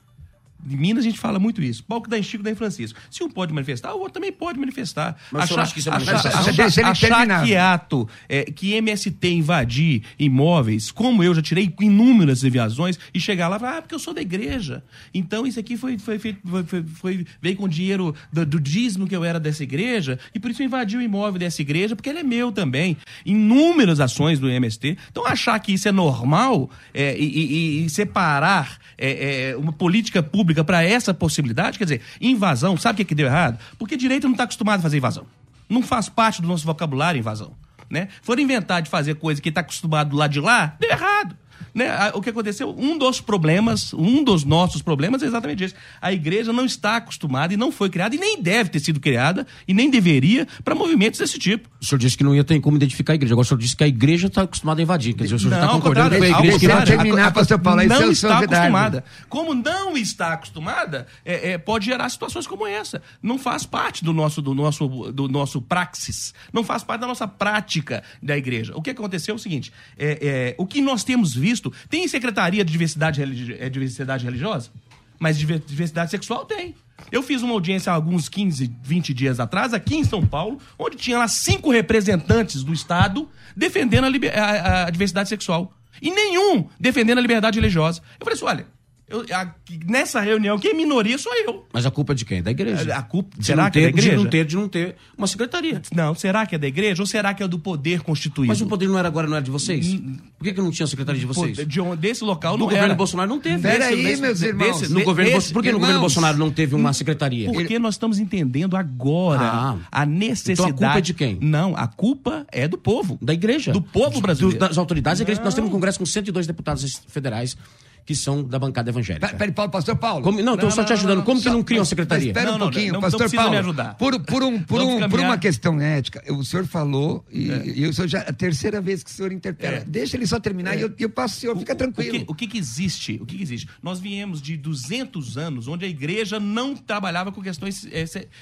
Em 0.69 0.77
Minas 0.77 1.05
a 1.05 1.09
gente 1.09 1.19
fala 1.19 1.39
muito 1.39 1.63
isso. 1.63 1.83
Pau 1.85 2.01
que 2.01 2.09
dá 2.09 2.19
em 2.19 2.23
Chico, 2.23 2.43
dá 2.43 2.51
em 2.51 2.55
Francisco. 2.55 2.99
Se 3.11 3.23
um 3.23 3.31
pode 3.31 3.53
manifestar, 3.53 3.95
o 3.95 3.99
outro 3.99 4.15
também 4.15 4.33
pode 4.33 4.59
manifestar. 4.59 5.17
Mas 5.31 5.45
achar, 5.45 5.63
acha 5.63 5.73
que 5.73 5.81
isso 5.81 5.91
é 5.91 5.93
achar, 5.93 6.15
achar, 6.17 6.85
achar 6.87 7.45
que 7.45 7.57
ato, 7.57 8.09
é, 8.29 8.45
que 8.45 8.75
MST 8.75 9.29
invadir 9.29 10.03
imóveis, 10.19 10.91
como 10.91 11.23
eu 11.23 11.35
já 11.35 11.43
tirei 11.43 11.73
inúmeras 11.81 12.41
deviações, 12.41 12.99
e 13.13 13.21
chegar 13.21 13.49
lá 13.49 13.57
e 13.57 13.61
falar, 13.61 13.79
ah, 13.79 13.83
porque 13.83 13.95
eu 13.95 13.99
sou 13.99 14.15
da 14.15 14.21
igreja. 14.21 14.83
Então 15.13 15.47
isso 15.47 15.59
aqui 15.59 15.77
foi, 15.77 15.99
foi, 15.99 16.19
foi, 16.19 16.37
foi, 16.65 16.85
foi 16.85 17.27
veio 17.41 17.57
com 17.57 17.69
dinheiro 17.69 18.15
do, 18.33 18.45
do 18.45 18.61
dízimo 18.61 19.07
que 19.07 19.17
eu 19.17 19.25
era 19.25 19.41
dessa 19.41 19.63
igreja, 19.63 20.19
e 20.35 20.39
por 20.39 20.51
isso 20.51 20.63
invadiu 20.63 21.01
o 21.01 21.03
imóvel 21.03 21.39
dessa 21.39 21.63
igreja, 21.63 21.97
porque 21.97 22.09
ele 22.09 22.21
é 22.21 22.25
meu 22.25 22.53
também. 22.53 22.97
Inúmeras 23.25 24.01
ações 24.01 24.39
do 24.39 24.49
MST. 24.49 24.97
Então 25.11 25.27
achar 25.27 25.59
que 25.59 25.73
isso 25.73 25.89
é 25.89 25.93
normal 25.93 26.71
é, 26.93 27.17
e, 27.19 27.25
e, 27.25 27.85
e, 27.85 27.91
separar 27.91 28.79
é, 28.99 29.51
é 29.51 29.57
uma 29.57 29.73
política 29.73 30.23
pública 30.23 30.52
pública 30.53 30.65
para 30.65 30.85
essa 30.85 31.13
possibilidade? 31.15 31.79
Quer 31.79 31.85
dizer, 31.85 32.01
invasão, 32.21 32.77
sabe 32.77 32.95
o 32.95 32.97
que, 32.99 33.05
que 33.07 33.15
deu 33.15 33.27
errado? 33.27 33.59
Porque 33.79 33.97
direito 33.97 34.25
não 34.25 34.33
está 34.33 34.45
acostumado 34.45 34.81
a 34.81 34.83
fazer 34.83 34.99
invasão. 34.99 35.27
Não 35.69 35.83
faz 35.83 36.09
parte 36.09 36.43
do 36.43 36.49
nosso 36.49 36.65
vocabulário 36.67 37.19
invasão. 37.19 37.53
Né? 37.91 38.09
For 38.23 38.39
inventar 38.39 38.83
de 38.83 38.91
fazer 38.91 39.15
coisa 39.17 39.41
que 39.41 39.49
está 39.49 39.61
acostumado 39.61 40.11
do 40.11 40.17
lado 40.17 40.31
de 40.31 40.41
lá, 40.41 40.77
deu 40.79 40.91
errado. 40.91 41.37
Né? 41.75 41.89
O 42.15 42.21
que 42.21 42.31
aconteceu? 42.31 42.75
Um 42.77 42.99
dos 42.99 43.21
problemas, 43.21 43.95
um 43.95 44.23
dos 44.23 44.45
nossos 44.45 44.83
problemas 44.83 45.23
é 45.23 45.27
exatamente 45.27 45.65
esse. 45.65 45.75
A 46.01 46.13
igreja 46.13 46.53
não 46.53 46.65
está 46.65 46.97
acostumada 46.97 47.55
e 47.55 47.57
não 47.57 47.73
foi 47.73 47.89
criada 47.89 48.15
e 48.15 48.19
nem 48.19 48.43
deve 48.43 48.71
ter 48.71 48.81
sido 48.81 49.01
criada 49.01 49.47
e 49.67 49.73
nem 49.73 49.91
deveria 49.91 50.47
para 50.65 50.75
movimentos 50.75 51.19
desse 51.19 51.39
tipo. 51.39 51.69
O 51.81 51.85
senhor 51.85 51.99
disse 51.99 52.17
que 52.17 52.25
não 52.25 52.35
ia 52.35 52.45
ter 52.45 52.61
como 52.61 52.77
identificar 52.77 53.13
a 53.13 53.17
igreja. 53.17 53.35
Agora 53.35 53.45
o 53.45 53.49
senhor 53.49 53.59
disse 53.59 53.77
que 53.77 53.85
a 53.85 53.89
igreja 53.89 54.27
está 54.27 54.43
acostumada 54.43 54.81
a 54.81 54.83
invadir. 54.83 55.15
Quer 55.15 55.25
dizer, 55.25 55.37
o 55.37 55.39
senhor 55.39 55.55
está 55.55 55.69
concordando 55.69 56.17
com 56.17 56.23
a 56.23 56.29
igreja 56.29 56.59
que 56.59 56.87
terminar, 56.87 57.33
Paulo. 57.33 57.83
Não 57.87 58.03
é 58.03 58.09
está 58.09 58.39
acostumada. 58.39 59.05
Como 59.29 59.55
não 59.55 59.97
está 59.97 60.33
acostumada, 60.35 61.07
é, 61.25 61.53
é, 61.53 61.59
pode 61.59 61.87
gerar 61.87 62.09
situações 62.09 62.47
como 62.47 62.67
essa. 62.67 63.03
Não 63.23 63.39
faz 63.39 63.65
parte 63.65 64.05
do 64.05 64.13
nosso, 64.13 64.43
do 64.43 64.55
nosso, 64.55 64.87
do 65.13 65.29
nosso 65.29 65.61
praxis. 65.63 66.35
Não 66.53 66.63
faz 66.63 66.85
parte 66.85 67.01
da 67.01 67.07
nossa 67.07 67.27
prática 67.27 68.03
da 68.23 68.37
igreja. 68.37 68.73
O 68.77 68.83
que 68.83 68.91
aconteceu 68.91 69.35
é 69.35 69.37
o 69.37 69.39
seguinte: 69.39 69.73
é, 69.97 70.19
é 70.23 70.55
o 70.59 70.67
que 70.67 70.81
nós 70.81 71.05
temos 71.05 71.35
visto. 71.43 71.73
Tem 71.91 72.07
secretaria 72.07 72.65
de 72.65 72.71
diversidade, 72.71 73.19
religi 73.19 73.57
é, 73.59 73.69
diversidade 73.69 74.25
religiosa? 74.25 74.71
Mas 75.19 75.37
diversidade 75.39 76.11
sexual 76.11 76.45
tem. 76.45 76.75
Eu 77.11 77.23
fiz 77.23 77.43
uma 77.43 77.53
audiência 77.53 77.93
há 77.93 77.95
alguns 77.95 78.29
15, 78.29 78.73
20 78.83 79.15
dias 79.15 79.41
atrás, 79.41 79.75
aqui 79.75 79.97
em 79.97 80.05
São 80.05 80.25
Paulo, 80.25 80.59
onde 80.79 80.97
tinha 80.97 81.19
lá 81.19 81.29
cinco 81.29 81.71
representantes 81.71 82.63
do 82.63 82.73
Estado 82.73 83.29
defendendo 83.57 84.05
a, 84.05 84.41
a, 84.41 84.87
a 84.87 84.91
diversidade 84.91 85.29
sexual. 85.29 85.73
E 86.01 86.11
nenhum 86.11 86.69
defendendo 86.79 87.19
a 87.19 87.21
liberdade 87.21 87.59
religiosa. 87.59 88.01
Eu 88.19 88.25
falei 88.25 88.35
assim: 88.35 88.45
olha, 88.45 88.67
Eu, 89.13 89.25
a, 89.37 89.55
nessa 89.87 90.21
reunião, 90.21 90.59
quem 90.59 90.71
é 90.71 90.75
minoria 90.75 91.19
sou 91.19 91.33
eu. 91.35 91.67
Mas 91.73 91.85
a 91.85 91.91
culpa 91.91 92.13
é 92.13 92.17
de 92.17 92.25
quem? 92.25 92.43
Da 92.43 92.51
igreja. 92.51 92.95
A 92.97 93.03
culpa, 93.03 93.37
De 93.39 93.45
será 93.45 93.65
não 93.65 93.71
que 93.71 93.79
é 93.79 93.83
da 93.83 93.87
ter, 93.89 93.93
de 93.93 93.99
igreja? 94.01 94.17
não 94.23 94.31
ter, 94.31 94.45
de 94.47 94.57
não 94.57 94.69
ter 94.69 94.97
uma 95.19 95.27
secretaria. 95.27 95.83
Não, 95.95 96.15
será 96.15 96.47
que 96.47 96.55
é 96.55 96.59
da 96.59 96.67
igreja 96.67 97.03
ou 97.03 97.07
será 97.07 97.35
que 97.35 97.43
é 97.43 97.47
do 97.49 97.59
poder 97.59 98.01
constituído? 98.01 98.49
Mas 98.49 98.61
o 98.63 98.67
poder 98.67 98.89
não 98.89 98.99
era 98.99 99.07
agora, 99.09 99.27
não 99.29 99.37
era 99.37 99.45
de 99.45 99.51
vocês? 99.51 99.95
Por 100.39 100.45
que, 100.45 100.55
que 100.55 100.61
não 100.63 100.71
tinha 100.71 100.87
secretaria 100.87 101.21
de 101.21 101.27
vocês? 101.27 101.57
De 101.67 101.81
onde- 101.81 102.01
desse 102.01 102.25
local 102.25 102.53
No 102.55 102.61
não 102.61 102.65
governo 102.67 102.87
era. 102.87 102.95
Bolsonaro 102.95 103.29
não 103.29 103.39
teve. 103.39 103.63
Pera 103.63 103.89
Desse- 103.91 104.07
aí, 104.09 104.17
meus 104.17 104.41
irmãos. 104.43 104.81
desse- 104.81 104.93
No 104.93 104.99
de- 105.01 105.05
governo, 105.05 105.31
desse- 105.33 105.53
por 105.53 105.63
que 105.63 105.69
no 105.71 105.79
governo 105.79 105.95
irmãos, 105.99 106.01
Bolsonaro 106.15 106.39
não 106.39 106.51
teve 106.51 106.75
uma 106.75 106.93
secretaria? 106.93 107.53
Porque 107.53 107.79
nós 107.79 107.95
estamos 107.97 108.19
entendendo 108.19 108.77
agora 108.77 109.43
Ah. 109.43 109.77
a 109.93 110.07
necessidade. 110.07 110.71
Então 110.71 110.87
a 110.89 110.91
culpa 110.93 110.99
é 110.99 111.01
de 111.03 111.15
quem? 111.15 111.39
Não, 111.41 111.77
a 111.77 111.87
culpa 111.87 112.47
é 112.51 112.67
do 112.67 112.79
povo. 112.79 113.19
Da 113.21 113.35
igreja. 113.35 113.73
Do 113.73 113.83
povo 113.83 114.21
brasileiro. 114.21 114.59
das 114.59 114.79
autoridades 114.79 115.19
da 115.19 115.25
igreja. 115.25 115.43
Nós 115.45 115.55
temos 115.55 115.69
um 115.69 115.73
congresso 115.73 115.99
com 115.99 116.07
102 116.07 116.47
deputados 116.47 117.03
federais 117.09 117.57
que 118.05 118.15
são 118.17 118.43
da 118.43 118.59
bancada 118.59 118.91
evangélica. 118.91 119.27
Pera- 119.27 119.39
Peraí, 119.39 119.55
Paulo, 119.55 119.71
pastor 119.71 119.97
Paulo. 119.97 120.25
Como- 120.25 120.43
não, 120.43 120.55
estou 120.55 120.69
Não, 120.69 120.75
só 120.77 120.83
te 120.83 120.93
ajudando. 120.93 121.19
não, 121.19 121.25
Como 121.25 121.41
que 121.41 121.49
não 121.49 121.63
cria 121.63 121.79
uma 121.79 121.83
mas- 121.83 121.89
secretaria? 121.89 122.29
Espera 122.31 122.51
um 122.51 122.59
não, 122.59 122.67
pouquinho, 122.71 122.93
não, 122.95 123.01
pastor 123.01 123.31
Paulo. 123.31 123.51
me 123.53 123.57
ajudar. 123.59 123.95
Por, 123.95 124.21
por, 124.25 124.43
um, 124.43 124.61
por, 124.63 124.81
um, 124.81 125.09
por 125.09 125.21
uma 125.21 125.39
questão 125.39 125.81
ética, 125.81 126.23
o 126.33 126.45
senhor 126.45 126.67
falou, 126.67 127.25
e, 127.31 127.47
e 127.77 127.87
o 127.87 127.93
senhor 127.95 128.09
já 128.09 128.19
é 128.21 128.31
a 128.31 128.33
terceira 128.33 128.81
vez 128.81 129.03
que 129.05 129.11
o 129.11 129.13
senhor 129.15 129.31
interpela. 129.33 129.77
É. 129.77 129.85
Deixa 129.85 130.17
ele 130.17 130.27
só 130.27 130.41
terminar 130.41 130.77
e 130.77 130.81
eu, 130.83 130.93
eu 130.99 131.09
passo 131.11 131.37
o 131.37 131.41
senhor, 131.41 131.57
fica 131.59 131.75
O- 131.75 131.77
tranquilo. 131.77 132.17
O 132.17 132.25
que, 132.27 132.33
o 132.33 132.35
que 132.35 132.47
que 132.49 132.59
existe? 132.59 133.19
O 133.23 133.27
que, 133.27 133.37
que 133.37 133.43
existe? 133.43 133.69
Nós 133.83 134.01
viemos 134.01 134.43
de 134.43 134.57
200 134.57 135.39
anos 135.39 135.69
onde 135.69 135.85
a 135.85 135.89
igreja 135.89 136.41
não 136.41 136.75
trabalhava 136.75 137.31
com 137.31 137.41
questões 137.41 137.87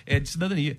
eh, 0.06 0.20
de 0.20 0.28
cidadania. 0.28 0.78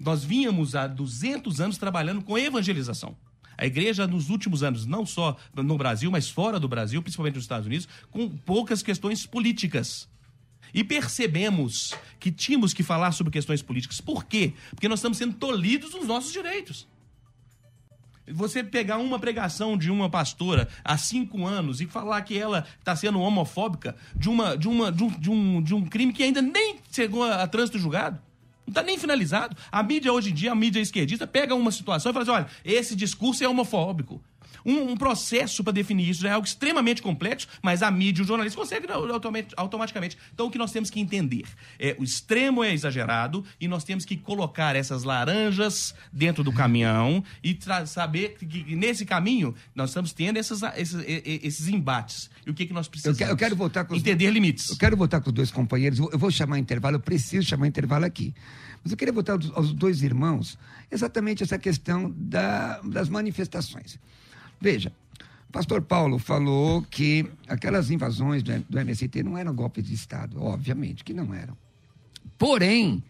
Nós 0.00 0.24
vínhamos 0.24 0.74
há 0.74 0.86
200 0.88 1.60
anos 1.60 1.78
trabalhando 1.78 2.22
com 2.22 2.36
evangelização. 2.36 3.16
A 3.56 3.66
igreja, 3.66 4.06
nos 4.06 4.30
últimos 4.30 4.62
anos, 4.62 4.86
não 4.86 5.06
só 5.06 5.36
no 5.54 5.76
Brasil, 5.76 6.10
mas 6.10 6.28
fora 6.28 6.58
do 6.58 6.68
Brasil, 6.68 7.02
principalmente 7.02 7.34
nos 7.34 7.44
Estados 7.44 7.66
Unidos, 7.66 7.88
com 8.10 8.28
poucas 8.28 8.82
questões 8.82 9.26
políticas. 9.26 10.08
E 10.72 10.82
percebemos 10.82 11.94
que 12.18 12.32
tínhamos 12.32 12.74
que 12.74 12.82
falar 12.82 13.12
sobre 13.12 13.32
questões 13.32 13.62
políticas. 13.62 14.00
Por 14.00 14.24
quê? 14.24 14.54
Porque 14.70 14.88
nós 14.88 14.98
estamos 14.98 15.18
sendo 15.18 15.34
tolhidos 15.34 15.92
nos 15.92 16.06
nossos 16.06 16.32
direitos. 16.32 16.88
Você 18.26 18.64
pegar 18.64 18.96
uma 18.96 19.18
pregação 19.18 19.76
de 19.76 19.90
uma 19.90 20.08
pastora 20.08 20.68
há 20.82 20.96
cinco 20.96 21.46
anos 21.46 21.80
e 21.80 21.86
falar 21.86 22.22
que 22.22 22.36
ela 22.36 22.66
está 22.78 22.96
sendo 22.96 23.20
homofóbica 23.20 23.94
de, 24.16 24.30
uma, 24.30 24.56
de, 24.56 24.66
uma, 24.66 24.90
de, 24.90 25.04
um, 25.04 25.08
de, 25.10 25.30
um, 25.30 25.62
de 25.62 25.74
um 25.74 25.84
crime 25.84 26.12
que 26.12 26.22
ainda 26.22 26.40
nem 26.40 26.78
chegou 26.90 27.22
a, 27.22 27.42
a 27.42 27.46
trânsito 27.46 27.78
julgado. 27.78 28.18
Não 28.66 28.72
está 28.72 28.82
nem 28.82 28.98
finalizado. 28.98 29.56
A 29.70 29.82
mídia 29.82 30.12
hoje 30.12 30.30
em 30.30 30.34
dia, 30.34 30.52
a 30.52 30.54
mídia 30.54 30.80
esquerdista, 30.80 31.26
pega 31.26 31.54
uma 31.54 31.70
situação 31.70 32.10
e 32.10 32.12
fala 32.12 32.22
assim: 32.22 32.32
olha, 32.32 32.46
esse 32.64 32.96
discurso 32.96 33.44
é 33.44 33.48
homofóbico. 33.48 34.22
Um, 34.64 34.92
um 34.92 34.96
processo 34.96 35.62
para 35.62 35.72
definir 35.72 36.08
isso 36.08 36.22
já 36.22 36.30
é 36.30 36.32
algo 36.32 36.46
extremamente 36.46 37.02
complexo, 37.02 37.46
mas 37.62 37.82
a 37.82 37.90
mídia 37.90 38.22
e 38.22 38.24
o 38.24 38.26
jornalista 38.26 38.58
conseguem 38.58 38.88
automa- 38.90 39.38
automaticamente. 39.56 40.16
Então, 40.32 40.46
o 40.46 40.50
que 40.50 40.58
nós 40.58 40.72
temos 40.72 40.88
que 40.90 41.00
entender 41.00 41.44
é 41.78 41.94
o 41.98 42.04
extremo 42.04 42.64
é 42.64 42.72
exagerado 42.72 43.44
e 43.60 43.68
nós 43.68 43.84
temos 43.84 44.04
que 44.04 44.16
colocar 44.16 44.74
essas 44.76 45.04
laranjas 45.04 45.94
dentro 46.12 46.42
do 46.42 46.52
caminhão 46.52 47.22
e 47.42 47.58
saber 47.86 48.36
que, 48.38 48.74
nesse 48.76 49.04
caminho 49.04 49.54
nós 49.74 49.90
estamos 49.90 50.12
tendo 50.12 50.38
essas, 50.38 50.62
esses, 50.76 51.02
esses 51.06 51.68
embates. 51.68 52.30
E 52.46 52.50
o 52.50 52.54
que, 52.54 52.66
que 52.66 52.72
nós 52.72 52.86
Eu 52.86 52.90
precisamos? 52.90 53.18
quero, 53.18 53.30
eu 53.32 53.36
quero 53.36 53.56
voltar 53.56 53.84
com 53.84 53.94
os 53.94 54.00
Entender 54.00 54.30
limites. 54.30 54.70
Eu 54.70 54.76
quero 54.76 54.96
voltar 54.96 55.20
com 55.20 55.28
os 55.28 55.34
dois 55.34 55.50
companheiros. 55.50 55.98
Eu 55.98 56.18
vou 56.18 56.30
chamar 56.30 56.58
intervalo, 56.58 56.96
eu 56.96 57.00
preciso 57.00 57.46
chamar 57.46 57.66
intervalo 57.66 58.04
aqui. 58.04 58.34
Mas 58.82 58.92
eu 58.92 58.96
queria 58.98 59.12
voltar 59.12 59.32
aos, 59.32 59.50
aos 59.54 59.72
dois 59.72 60.02
irmãos, 60.02 60.58
exatamente 60.90 61.42
essa 61.42 61.58
questão 61.58 62.12
da- 62.16 62.80
das 62.82 63.08
manifestações. 63.08 63.98
Veja, 64.64 64.90
o 65.48 65.52
pastor 65.52 65.82
Paulo 65.82 66.18
falou 66.18 66.80
que 66.90 67.26
aquelas 67.46 67.90
invasões 67.90 68.42
do, 68.42 68.58
do 68.66 68.78
MST 68.78 69.22
não 69.22 69.36
eram 69.36 69.54
golpes 69.54 69.84
de 69.84 69.92
Estado, 69.92 70.42
obviamente 70.42 71.04
que 71.04 71.12
não 71.12 71.34
eram. 71.34 71.54
Porém, 72.38 73.02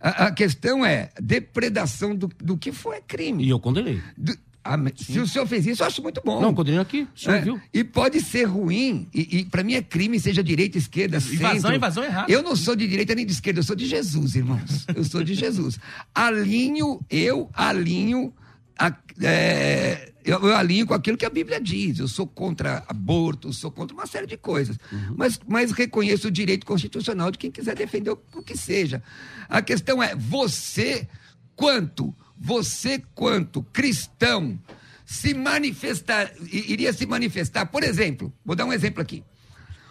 a, 0.00 0.26
a 0.26 0.30
questão 0.32 0.84
é 0.84 1.10
depredação 1.20 2.14
do, 2.16 2.26
do 2.42 2.56
que 2.58 2.72
foi 2.72 3.00
crime. 3.00 3.44
E 3.44 3.48
eu 3.50 3.60
condenei. 3.60 4.02
Do- 4.18 4.36
mas 4.62 4.92
se 5.06 5.18
o 5.18 5.26
senhor 5.26 5.46
fez 5.46 5.66
isso, 5.66 5.82
eu 5.82 5.86
acho 5.86 6.02
muito 6.02 6.20
bom. 6.22 6.38
Não, 6.40 6.52
condenei 6.52 6.78
aqui. 6.80 7.08
O 7.16 7.18
senhor 7.18 7.36
É, 7.36 7.40
viu? 7.40 7.60
E 7.72 7.82
pode 7.82 8.20
ser 8.20 8.44
ruim, 8.44 9.08
e, 9.14 9.38
e 9.38 9.44
para 9.46 9.64
mim 9.64 9.72
é 9.72 9.80
crime, 9.82 10.20
seja 10.20 10.42
direita, 10.44 10.76
esquerda, 10.76 11.16
Invasão, 11.16 11.54
centro. 11.54 11.74
invasão 11.76 12.02
é 12.04 12.06
errado. 12.08 12.30
Eu 12.30 12.42
não 12.42 12.54
sou 12.54 12.76
de 12.76 12.86
direita 12.86 13.14
nem 13.14 13.24
de 13.24 13.32
esquerda, 13.32 13.60
eu 13.60 13.64
sou 13.64 13.74
de 13.74 13.86
Jesus, 13.86 14.34
irmãos. 14.34 14.86
Eu 14.94 15.02
sou 15.04 15.24
de 15.24 15.34
Jesus. 15.34 15.78
Alinho, 16.14 17.00
eu 17.08 17.48
alinho, 17.54 18.34
a- 18.78 18.94
é, 19.22 20.12
eu, 20.24 20.38
eu 20.40 20.56
alinho 20.56 20.86
com 20.86 20.94
aquilo 20.94 21.16
que 21.16 21.26
a 21.26 21.30
Bíblia 21.30 21.60
diz. 21.60 21.98
Eu 21.98 22.08
sou 22.08 22.26
contra 22.26 22.84
aborto, 22.88 23.52
sou 23.52 23.70
contra 23.70 23.94
uma 23.94 24.06
série 24.06 24.26
de 24.26 24.36
coisas. 24.36 24.76
Mas, 25.16 25.38
mas 25.46 25.72
reconheço 25.72 26.28
o 26.28 26.30
direito 26.30 26.66
constitucional 26.66 27.30
de 27.30 27.38
quem 27.38 27.50
quiser 27.50 27.74
defender 27.74 28.10
o, 28.10 28.18
o 28.34 28.42
que 28.42 28.56
seja. 28.56 29.02
A 29.48 29.62
questão 29.62 30.02
é, 30.02 30.14
você, 30.14 31.08
quanto, 31.56 32.14
você, 32.38 33.02
quanto 33.14 33.62
cristão, 33.64 34.58
se 35.04 35.34
manifestar, 35.34 36.32
iria 36.50 36.92
se 36.92 37.04
manifestar, 37.04 37.66
por 37.66 37.82
exemplo, 37.82 38.32
vou 38.44 38.54
dar 38.54 38.64
um 38.64 38.72
exemplo 38.72 39.02
aqui. 39.02 39.24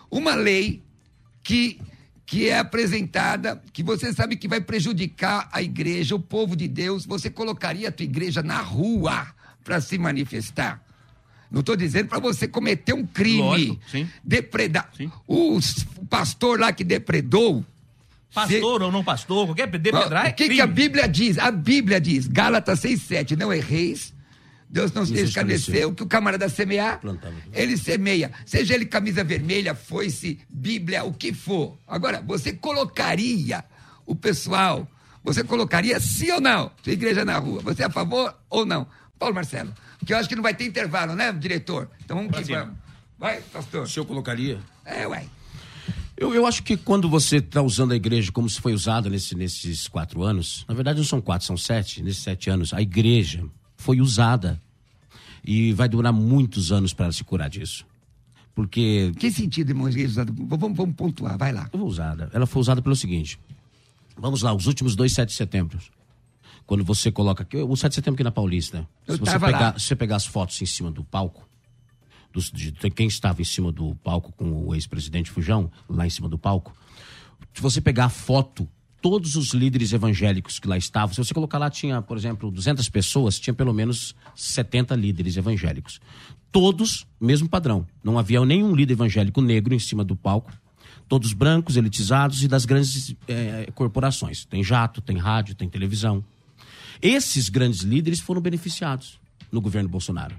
Uma 0.09 0.33
lei 0.33 0.81
que, 1.43 1.79
que 2.29 2.47
é 2.47 2.59
apresentada, 2.59 3.59
que 3.73 3.81
você 3.81 4.13
sabe 4.13 4.35
que 4.35 4.47
vai 4.47 4.61
prejudicar 4.61 5.49
a 5.51 5.63
igreja, 5.63 6.13
o 6.13 6.19
povo 6.19 6.55
de 6.55 6.67
Deus, 6.67 7.03
você 7.03 7.27
colocaria 7.27 7.89
a 7.89 7.91
tua 7.91 8.03
igreja 8.03 8.43
na 8.43 8.61
rua 8.61 9.25
para 9.63 9.81
se 9.81 9.97
manifestar? 9.97 10.79
Não 11.49 11.61
estou 11.61 11.75
dizendo 11.75 12.07
para 12.07 12.19
você 12.19 12.47
cometer 12.47 12.93
um 12.93 13.03
crime, 13.03 13.39
Lógico, 13.39 13.79
sim. 13.89 14.07
depredar. 14.23 14.91
Sim. 14.95 15.11
O, 15.27 15.57
pastor 16.07 16.59
lá 16.59 16.71
que 16.71 16.83
depredou. 16.83 17.65
Pastor 18.31 18.83
ou 18.83 18.91
não 18.91 19.03
pastor, 19.03 19.47
qualquer 19.47 19.65
depredrar 19.67 20.27
é 20.27 20.29
O 20.29 20.33
que, 20.33 20.43
que 20.43 20.49
crime. 20.49 20.61
a 20.61 20.67
Bíblia 20.67 21.07
diz? 21.07 21.39
A 21.39 21.49
Bíblia 21.49 21.99
diz, 21.99 22.27
Gálatas 22.27 22.81
6,7, 22.81 23.35
não 23.35 23.51
erreis, 23.51 24.13
Deus 24.69 24.91
não 24.93 25.03
se 25.05 25.13
escarneceu. 25.19 25.91
que 25.93 26.03
o 26.03 26.05
camarada 26.07 26.47
semear, 26.47 26.99
Plantava. 27.01 27.33
ele 27.53 27.75
semeia. 27.75 28.31
Seja 28.45 28.75
ele 28.75 28.85
camisa 28.85 29.23
vermelha, 29.23 29.73
foice, 29.73 30.39
Bíblia, 30.49 31.03
o 31.03 31.11
que 31.13 31.33
for. 31.33 31.75
Agora, 31.87 32.21
você 32.21 32.53
colocaria 32.53 33.63
o 34.05 34.15
pessoal, 34.15 34.87
você 35.23 35.43
colocaria 35.43 35.99
sim 35.99 36.29
ou 36.31 36.39
não, 36.41 36.71
sua 36.83 36.93
igreja 36.93 37.25
na 37.25 37.37
rua? 37.39 37.61
Você 37.63 37.81
é 37.81 37.85
a 37.85 37.89
favor 37.89 38.35
ou 38.49 38.65
não? 38.65 38.85
Paulo 39.17 39.33
Marcelo, 39.35 39.73
porque 39.97 40.13
eu 40.13 40.17
acho 40.17 40.29
que 40.29 40.35
não 40.35 40.43
vai 40.43 40.53
ter 40.53 40.65
intervalo, 40.65 41.15
né, 41.15 41.31
diretor? 41.33 41.89
Então 42.05 42.15
vamos 42.17 42.37
que 42.37 42.43
vamos. 42.53 42.75
Vai, 43.17 43.41
pastor. 43.51 43.87
Se 43.89 43.99
eu 43.99 44.05
colocaria. 44.05 44.59
É, 44.85 45.05
ué. 45.07 45.25
Eu, 46.15 46.33
eu 46.33 46.45
acho 46.45 46.63
que 46.63 46.75
quando 46.77 47.09
você 47.09 47.37
está 47.37 47.61
usando 47.61 47.91
a 47.93 47.95
igreja 47.95 48.31
como 48.31 48.49
se 48.49 48.59
foi 48.61 48.73
usada 48.73 49.09
nesse- 49.09 49.35
nesses 49.35 49.87
quatro 49.87 50.21
anos, 50.21 50.63
na 50.67 50.73
verdade 50.75 50.99
não 50.99 51.05
são 51.05 51.19
quatro, 51.21 51.47
são 51.47 51.57
sete, 51.57 52.01
nesses 52.03 52.21
sete 52.23 52.49
anos, 52.49 52.73
a 52.73 52.81
igreja 52.81 53.43
foi 53.79 54.01
usada. 54.01 54.61
E 55.43 55.71
vai 55.73 55.87
durar 55.87 56.11
muitos 56.11 56.69
anos 56.71 56.93
para 56.93 57.11
se 57.13 57.23
curar 57.23 57.49
disso. 57.49 57.85
Porque 58.53 59.11
Que 59.17 59.31
sentido, 59.31 59.69
irmão? 59.69 59.87
Vamos, 60.47 60.75
vamos 60.77 60.95
pontuar, 60.95 61.37
vai 61.37 61.53
lá. 61.53 61.69
foi 61.71 61.79
usada. 61.81 62.29
Ela 62.33 62.45
foi 62.45 62.59
usada 62.59 62.81
pelo 62.81 62.95
seguinte. 62.95 63.39
Vamos 64.17 64.41
lá, 64.41 64.53
os 64.53 64.67
últimos 64.67 64.97
dois 64.97 65.13
7 65.13 65.29
de 65.29 65.35
setembro. 65.35 65.79
Quando 66.67 66.83
você 66.83 67.09
coloca 67.09 67.43
aqui, 67.43 67.55
o 67.57 67.75
7 67.75 67.89
de 67.91 67.95
setembro 67.95 68.15
aqui 68.15 68.23
na 68.23 68.31
Paulista. 68.31 68.85
Eu 69.07 69.15
se 69.15 69.19
você 69.21 69.39
pegar, 69.39 69.59
lá. 69.59 69.79
se 69.79 69.85
você 69.85 69.95
pegar 69.95 70.15
as 70.17 70.25
fotos 70.25 70.61
em 70.61 70.65
cima 70.65 70.91
do 70.91 71.05
palco, 71.05 71.47
dos- 72.33 72.51
de 72.51 72.73
quem 72.91 73.07
estava 73.07 73.41
em 73.41 73.45
cima 73.45 73.71
do 73.71 73.95
palco 74.03 74.33
com 74.33 74.67
o 74.67 74.75
ex-presidente 74.75 75.31
Fujão, 75.31 75.71
lá 75.87 76.05
em 76.05 76.09
cima 76.09 76.27
do 76.27 76.37
palco, 76.37 76.75
se 77.53 77.61
você 77.61 77.79
pegar 77.79 78.05
a 78.05 78.09
foto, 78.09 78.67
todos 79.01 79.35
os 79.35 79.53
líderes 79.53 79.93
evangélicos 79.93 80.59
que 80.59 80.67
lá 80.67 80.77
estavam, 80.77 81.13
se 81.13 81.23
você 81.23 81.33
colocar 81.33 81.57
lá, 81.57 81.69
tinha, 81.69 82.01
por 82.01 82.17
exemplo, 82.17 82.51
200 82.51 82.87
pessoas, 82.89 83.39
tinha 83.39 83.53
pelo 83.53 83.73
menos 83.73 84.15
70 84.35 84.95
líderes 84.95 85.37
evangélicos. 85.37 85.99
Todos, 86.51 87.05
mesmo 87.19 87.47
padrão. 87.47 87.85
Não 88.03 88.17
havia 88.17 88.43
nenhum 88.45 88.75
líder 88.75 88.93
evangélico 88.93 89.41
negro 89.41 89.73
em 89.73 89.79
cima 89.79 90.03
do 90.03 90.15
palco. 90.15 90.51
Todos 91.07 91.33
brancos, 91.33 91.77
elitizados 91.77 92.43
e 92.43 92.47
das 92.47 92.65
grandes 92.65 93.15
eh, 93.27 93.69
corporações. 93.73 94.45
Tem 94.45 94.63
jato, 94.63 95.01
tem 95.01 95.17
rádio, 95.17 95.55
tem 95.55 95.69
televisão. 95.69 96.23
Esses 97.01 97.49
grandes 97.49 97.81
líderes 97.81 98.19
foram 98.19 98.41
beneficiados 98.41 99.19
no 99.51 99.61
governo 99.61 99.89
Bolsonaro. 99.89 100.35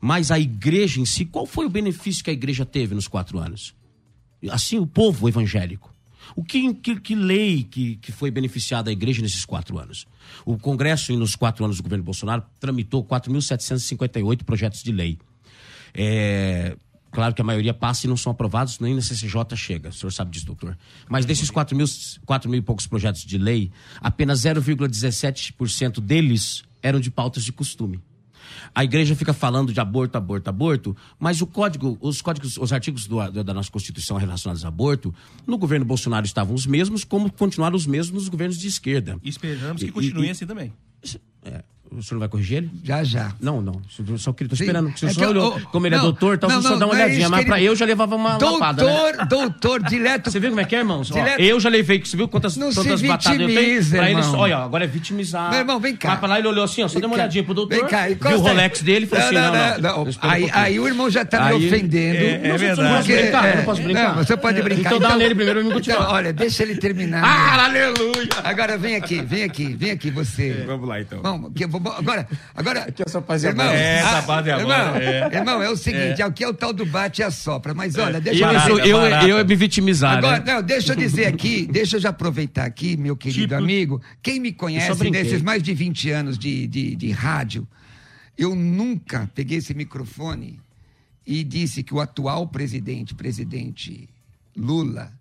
Mas 0.00 0.30
a 0.30 0.38
igreja 0.38 1.00
em 1.00 1.04
si, 1.04 1.24
qual 1.24 1.46
foi 1.46 1.66
o 1.66 1.70
benefício 1.70 2.22
que 2.24 2.30
a 2.30 2.32
igreja 2.32 2.64
teve 2.64 2.94
nos 2.94 3.08
quatro 3.08 3.38
anos? 3.38 3.74
Assim, 4.50 4.78
o 4.78 4.86
povo 4.86 5.28
evangélico. 5.28 5.93
O 6.34 6.44
que, 6.44 6.74
que, 6.74 7.00
que 7.00 7.14
lei 7.14 7.64
que, 7.64 7.96
que 7.96 8.12
foi 8.12 8.30
beneficiada 8.30 8.90
a 8.90 8.92
igreja 8.92 9.22
nesses 9.22 9.44
quatro 9.44 9.78
anos? 9.78 10.06
O 10.44 10.58
Congresso, 10.58 11.12
nos 11.16 11.36
quatro 11.36 11.64
anos 11.64 11.76
do 11.76 11.82
governo 11.82 12.04
Bolsonaro, 12.04 12.42
tramitou 12.58 13.04
4.758 13.04 14.42
projetos 14.44 14.82
de 14.82 14.92
lei. 14.92 15.18
É, 15.92 16.76
claro 17.10 17.34
que 17.34 17.40
a 17.40 17.44
maioria 17.44 17.72
passa 17.72 18.06
e 18.06 18.08
não 18.08 18.16
são 18.16 18.32
aprovados, 18.32 18.80
nem 18.80 18.94
na 18.94 19.00
CCJ 19.00 19.56
chega, 19.56 19.88
o 19.90 19.92
senhor 19.92 20.10
sabe 20.10 20.30
disso, 20.32 20.46
doutor. 20.46 20.76
Mas 21.08 21.24
desses 21.24 21.50
4 21.50 21.76
mil, 21.76 21.86
4 22.26 22.50
mil 22.50 22.58
e 22.58 22.62
poucos 22.62 22.86
projetos 22.86 23.24
de 23.24 23.38
lei, 23.38 23.70
apenas 24.00 24.40
0,17% 24.40 26.00
deles 26.00 26.64
eram 26.82 27.00
de 27.00 27.10
pautas 27.10 27.44
de 27.44 27.52
costume. 27.52 28.00
A 28.74 28.84
igreja 28.84 29.14
fica 29.14 29.32
falando 29.32 29.72
de 29.72 29.80
aborto, 29.80 30.16
aborto, 30.16 30.48
aborto, 30.48 30.96
mas 31.18 31.40
o 31.40 31.46
código, 31.46 31.98
os 32.00 32.20
códigos, 32.22 32.56
os 32.56 32.72
artigos 32.72 33.06
do, 33.06 33.30
da 33.42 33.54
nossa 33.54 33.70
Constituição 33.70 34.16
relacionados 34.16 34.64
a 34.64 34.68
aborto, 34.68 35.14
no 35.46 35.58
governo 35.58 35.84
Bolsonaro 35.84 36.26
estavam 36.26 36.54
os 36.54 36.66
mesmos, 36.66 37.04
como 37.04 37.30
continuaram 37.30 37.76
os 37.76 37.86
mesmos 37.86 38.14
nos 38.14 38.28
governos 38.28 38.58
de 38.58 38.68
esquerda. 38.68 39.18
E 39.22 39.28
esperamos 39.28 39.82
que 39.82 39.90
continuem 39.90 40.30
assim 40.30 40.46
também. 40.46 40.72
É, 41.44 41.62
o 41.98 42.02
senhor 42.02 42.14
não 42.14 42.18
vai 42.20 42.28
corrigir 42.28 42.58
ele? 42.58 42.70
Já, 42.82 43.02
já. 43.04 43.32
Não, 43.40 43.60
não. 43.60 43.80
Só 44.18 44.32
queria, 44.32 44.48
tô 44.50 44.56
Sim. 44.56 44.64
esperando. 44.64 44.96
Se 44.98 45.04
o 45.04 45.08
É 45.08 45.10
que 45.10 45.14
senhor 45.16 45.34
eu- 45.36 45.42
olhou, 45.42 45.58
eu- 45.58 45.66
como 45.66 45.86
ele 45.86 45.94
é 45.94 45.98
não, 45.98 46.04
doutor, 46.04 46.34
então 46.36 46.48
não, 46.48 46.60
senhor 46.60 46.72
não, 46.72 46.78
dá 46.80 46.86
uma 46.86 46.94
é 46.94 47.04
olhadinha. 47.04 47.28
Mas 47.28 47.40
que 47.40 47.46
pra 47.46 47.58
ele- 47.58 47.68
eu 47.68 47.76
já 47.76 47.84
levava 47.86 48.14
uma 48.16 48.36
lapada, 48.36 48.84
né? 48.84 48.92
Doutor, 48.92 49.26
doutor, 49.26 49.82
direto. 49.82 50.30
Você 50.30 50.40
viu 50.40 50.50
como 50.50 50.60
é 50.60 50.64
que 50.64 50.74
é, 50.74 50.78
irmãos? 50.80 51.10
Ó, 51.10 51.14
Direto- 51.14 51.40
eu 51.40 51.58
já 51.60 51.68
levei, 51.68 52.00
você 52.04 52.16
viu 52.16 52.28
quantas, 52.28 52.56
Não 52.56 52.70
se 52.70 52.76
quantas 52.76 53.00
batatas 53.02 53.40
eu 53.40 53.46
tenho? 53.46 53.84
Pra 53.90 54.10
ele, 54.10 54.20
irmão. 54.20 54.38
olha, 54.38 54.56
agora 54.58 54.84
é 54.84 54.86
vitimizar. 54.86 55.50
Meu 55.50 55.60
irmão, 55.60 55.80
vem 55.80 55.96
cá. 55.96 56.08
Vai 56.10 56.18
pra 56.18 56.28
lá, 56.28 56.38
ele 56.38 56.48
olhou 56.48 56.64
assim, 56.64 56.82
ó, 56.82 56.88
só 56.88 56.98
deu 56.98 57.08
uma 57.08 57.14
olhadinha 57.16 57.44
pro 57.44 57.54
doutor, 57.54 57.76
Vem 57.76 57.86
cá, 57.86 58.04
viu 58.04 58.12
encosta 58.14 58.36
o. 58.38 58.40
Rolex 58.42 58.82
dele 58.82 59.04
e 59.04 59.08
falou 59.08 59.24
assim, 59.24 59.34
não, 59.34 60.04
não. 60.04 60.06
Aí, 60.20 60.50
aí 60.52 60.80
o 60.80 60.86
irmão 60.86 61.10
já 61.10 61.24
tá 61.24 61.46
me 61.48 61.54
ofendendo. 61.66 62.16
É- 62.18 62.40
é 62.44 62.48
Não, 62.48 62.58
verdade. 62.58 62.80
Eu 62.80 62.84
não 62.88 62.96
posso 62.96 63.08
brincar, 63.12 63.48
eu 63.50 63.56
não 63.56 63.64
posso 63.64 63.82
brincar. 63.82 64.14
Você 64.16 64.36
pode 64.36 64.62
brincar. 64.62 64.94
Então 64.94 64.98
dá 65.00 65.16
nele 65.16 65.34
primeiro 65.34 65.60
e 65.60 65.64
me 65.64 65.72
continuar. 65.72 66.00
Então, 66.00 66.12
olha, 66.12 66.32
deixa 66.32 66.62
ele 66.62 66.76
terminar. 66.76 67.22
Ah, 67.24 67.64
aleluia! 67.64 68.28
Agora 68.42 68.76
vem 68.78 68.96
aqui, 68.96 69.20
vem 69.22 69.42
aqui, 69.44 69.74
vem 69.74 69.90
aqui 69.90 70.10
você. 70.10 70.64
Vamos 70.66 70.88
lá, 70.88 71.00
então. 71.00 71.20
Vamos, 71.22 71.52
que 71.54 71.66
agora, 71.92 72.28
agora. 72.54 72.80
Aqui 72.84 73.02
essa 73.04 73.20
paz 73.20 73.44
e 73.44 73.48
irmão, 73.48 73.66
amor. 73.66 73.76
É, 73.76 73.98
essa 73.98 74.18
ah, 74.18 74.22
paz 74.22 74.46
e 74.46 74.50
amor, 74.50 74.62
Irmão, 74.62 74.96
é. 74.96 75.36
irmão, 75.36 75.62
é 75.62 75.70
o 75.70 75.76
seguinte, 75.76 76.22
aqui 76.22 76.44
é 76.44 76.48
o 76.48 76.54
tal 76.54 76.72
do 76.72 76.86
bate 76.86 77.20
e 77.20 77.24
assopra, 77.24 77.74
mas 77.74 77.96
olha, 77.96 78.20
deixa 78.20 78.44
Eu, 78.44 78.52
eu 78.52 78.78
eu, 78.78 78.78
dizer. 78.78 78.88
eu, 78.88 79.28
eu 79.28 79.38
é 79.38 79.44
me 79.44 79.56
vitimizar, 79.56 80.18
Agora, 80.18 80.38
né? 80.40 80.54
não, 80.54 80.62
deixa 80.62 80.92
eu 80.92 80.96
dizer 80.96 81.26
aqui, 81.26 81.66
deixa 81.66 81.96
eu 81.96 82.00
já 82.00 82.10
aproveitar 82.10 82.64
aqui, 82.64 82.96
meu 82.96 83.16
querido 83.16 83.48
Tipo? 83.48 83.54
amigo. 83.54 84.02
Quem 84.22 84.40
me 84.40 84.48
Eu 84.48 84.54
só 84.54 84.58
conhece 84.58 85.10
nesses 85.10 85.42
mais 85.42 85.62
de 85.62 85.74
20 85.74 86.10
anos 86.10 86.38
de, 86.38 86.66
de, 86.66 86.96
de 86.96 87.10
rádio, 87.10 87.66
eu 88.36 88.54
nunca 88.54 89.30
peguei 89.34 89.58
esse 89.58 89.74
microfone 89.74 90.60
e 91.26 91.42
disse 91.42 91.82
que 91.82 91.94
o 91.94 92.00
atual 92.00 92.46
presidente, 92.48 93.14
presidente 93.14 94.08
Lula, 94.56 95.12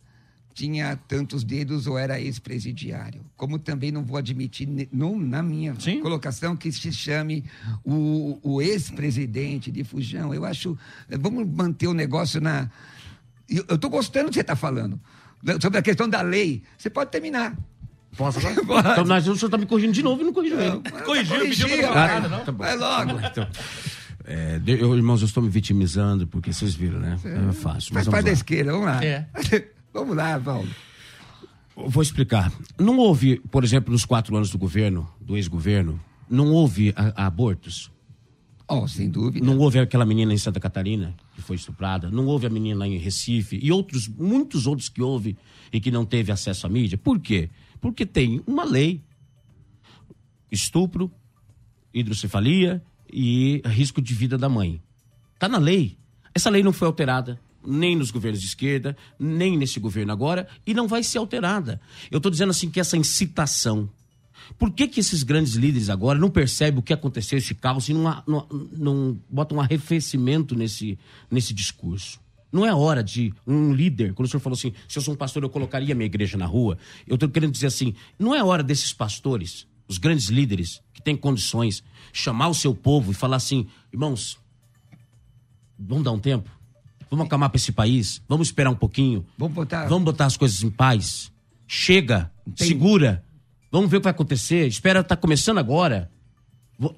tinha 0.53 0.95
tantos 1.07 1.43
dedos 1.43 1.87
ou 1.87 1.97
era 1.97 2.19
ex-presidiário. 2.19 3.21
Como 3.35 3.57
também 3.57 3.91
não 3.91 4.03
vou 4.03 4.17
admitir 4.17 4.67
não, 4.91 5.17
na 5.17 5.41
minha 5.41 5.75
Sim. 5.79 6.01
colocação 6.01 6.55
que 6.55 6.71
se 6.71 6.91
chame 6.91 7.43
o, 7.83 8.39
o 8.43 8.61
ex-presidente 8.61 9.71
de 9.71 9.83
Fujão. 9.83 10.33
Eu 10.33 10.45
acho. 10.45 10.77
Vamos 11.09 11.47
manter 11.47 11.87
o 11.87 11.93
negócio 11.93 12.39
na. 12.39 12.69
Eu 13.49 13.75
estou 13.75 13.89
gostando 13.89 14.25
do 14.25 14.29
que 14.29 14.35
você 14.35 14.41
está 14.41 14.55
falando. 14.55 14.99
Sobre 15.61 15.79
a 15.79 15.81
questão 15.81 16.07
da 16.07 16.21
lei. 16.21 16.63
Você 16.77 16.89
pode 16.89 17.11
terminar. 17.11 17.57
Posso 18.15 18.39
agora? 18.39 18.61
Pode. 18.63 18.89
Então, 18.89 19.05
mas 19.05 19.27
o 19.27 19.35
senhor 19.35 19.49
tá 19.49 19.57
me 19.57 19.65
corrigindo 19.65 19.93
de 19.93 20.03
novo 20.03 20.21
e 20.21 20.25
não 20.25 20.33
corrigiu 20.33 20.61
ele. 20.61 20.81
Corrigiu, 21.03 21.39
pediu 21.39 21.67
pra 21.67 22.19
não 22.19 22.29
não. 22.29 22.45
Tá. 22.45 22.51
Vai 22.51 22.77
logo. 22.77 23.19
Então, 23.19 23.47
é, 24.25 24.61
eu, 24.65 24.95
irmãos, 24.95 25.21
eu 25.21 25.25
estou 25.25 25.43
me 25.43 25.49
vitimizando, 25.49 26.27
porque 26.27 26.53
vocês 26.53 26.73
viram, 26.73 26.99
né? 26.99 27.17
É 27.25 27.51
fácil. 27.53 27.93
Faz 27.93 28.05
Mas 28.05 28.07
parte 28.07 28.25
da 28.25 28.31
esquerda, 28.31 28.71
vamos 28.71 28.85
lá. 28.87 29.03
É. 29.03 29.27
vamos 29.93 30.15
lá, 30.15 30.39
Paulo. 30.39 30.67
Eu 31.75 31.89
Vou 31.89 32.03
explicar. 32.03 32.51
Não 32.79 32.97
houve, 32.97 33.39
por 33.51 33.63
exemplo, 33.63 33.91
nos 33.91 34.05
quatro 34.05 34.35
anos 34.35 34.49
do 34.49 34.57
governo, 34.57 35.09
do 35.19 35.35
ex-governo, 35.37 35.99
não 36.29 36.51
houve 36.51 36.93
a- 36.95 37.25
abortos. 37.25 37.91
Oh, 38.67 38.87
sem 38.87 39.09
dúvida. 39.09 39.45
Não 39.45 39.57
houve 39.57 39.79
aquela 39.79 40.05
menina 40.05 40.33
em 40.33 40.37
Santa 40.37 40.59
Catarina 40.59 41.15
que 41.35 41.41
foi 41.41 41.55
estuprada. 41.55 42.09
Não 42.09 42.25
houve 42.27 42.45
a 42.47 42.49
menina 42.49 42.79
lá 42.79 42.87
em 42.87 42.97
Recife. 42.97 43.59
E 43.61 43.71
outros, 43.71 44.07
muitos 44.07 44.65
outros 44.67 44.87
que 44.87 45.01
houve 45.01 45.35
e 45.71 45.79
que 45.81 45.91
não 45.91 46.05
teve 46.05 46.31
acesso 46.31 46.65
à 46.65 46.69
mídia. 46.69 46.97
Por 46.97 47.19
quê? 47.19 47.49
Porque 47.81 48.05
tem 48.05 48.41
uma 48.47 48.63
lei. 48.63 49.01
Estupro, 50.51 51.11
hidrocefalia 51.93 52.81
e 53.11 53.61
risco 53.65 54.01
de 54.01 54.13
vida 54.13 54.37
da 54.37 54.47
mãe. 54.47 54.81
Está 55.33 55.49
na 55.49 55.57
lei. 55.57 55.97
Essa 56.33 56.49
lei 56.49 56.63
não 56.63 56.71
foi 56.73 56.87
alterada 56.87 57.39
nem 57.65 57.95
nos 57.95 58.11
governos 58.11 58.41
de 58.41 58.47
esquerda, 58.47 58.95
nem 59.19 59.57
nesse 59.57 59.79
governo 59.79 60.11
agora, 60.11 60.47
e 60.65 60.73
não 60.73 60.87
vai 60.87 61.03
ser 61.03 61.17
alterada. 61.17 61.79
Eu 62.11 62.17
estou 62.17 62.31
dizendo 62.31 62.51
assim 62.51 62.69
que 62.69 62.79
essa 62.79 62.97
incitação. 62.97 63.89
Por 64.57 64.71
que, 64.71 64.87
que 64.87 64.99
esses 64.99 65.23
grandes 65.23 65.53
líderes 65.53 65.89
agora 65.89 66.19
não 66.19 66.29
percebem 66.29 66.79
o 66.79 66.83
que 66.83 66.93
aconteceu, 66.93 67.37
esse 67.37 67.55
caos, 67.55 67.87
e 67.89 67.93
não, 67.93 68.23
não, 68.27 68.47
não 68.71 69.19
botam 69.29 69.57
um 69.57 69.61
arrefecimento 69.61 70.55
nesse, 70.55 70.97
nesse 71.31 71.53
discurso? 71.53 72.19
Não 72.51 72.65
é 72.65 72.73
hora 72.73 73.03
de 73.03 73.33
um 73.47 73.73
líder, 73.73 74.13
quando 74.13 74.27
o 74.27 74.29
senhor 74.29 74.41
falou 74.41 74.55
assim, 74.55 74.73
se 74.87 74.99
eu 74.99 75.01
sou 75.01 75.15
um 75.15 75.17
pastor, 75.17 75.41
eu 75.41 75.49
colocaria 75.49 75.95
minha 75.95 76.05
igreja 76.05 76.37
na 76.37 76.45
rua. 76.45 76.77
Eu 77.07 77.15
estou 77.15 77.27
querendo 77.27 77.51
dizer 77.51 77.67
assim, 77.67 77.95
não 78.19 78.35
é 78.35 78.43
hora 78.43 78.61
desses 78.61 78.93
pastores, 78.93 79.65
os 79.87 79.97
grandes 79.97 80.27
líderes, 80.27 80.79
que 80.93 81.01
têm 81.01 81.17
condições, 81.17 81.83
chamar 82.11 82.49
o 82.49 82.53
seu 82.53 82.75
povo 82.75 83.11
e 83.11 83.15
falar 83.15 83.37
assim, 83.37 83.65
irmãos, 83.91 84.37
vamos 85.79 86.03
dar 86.03 86.11
um 86.11 86.19
tempo? 86.19 86.49
Vamos 87.15 87.27
acalmar 87.27 87.49
para 87.51 87.57
esse 87.57 87.71
país? 87.71 88.21
Vamos 88.27 88.47
esperar 88.47 88.71
um 88.71 88.75
pouquinho? 88.75 89.23
Vamos 89.37 89.53
botar- 89.53 89.85
Vamos 89.87 90.03
botar 90.03 90.25
as 90.25 90.35
coisas 90.35 90.63
em 90.63 90.69
paz? 90.71 91.31
Chega, 91.67 92.31
segura. 92.55 93.23
Vamos 93.71 93.89
ver 93.89 93.97
o 93.97 93.99
que 93.99 94.05
vai 94.05 94.11
acontecer. 94.11 94.65
Espera, 94.67 95.03
tá 95.03 95.15
começando 95.15 95.59
agora. 95.59 96.09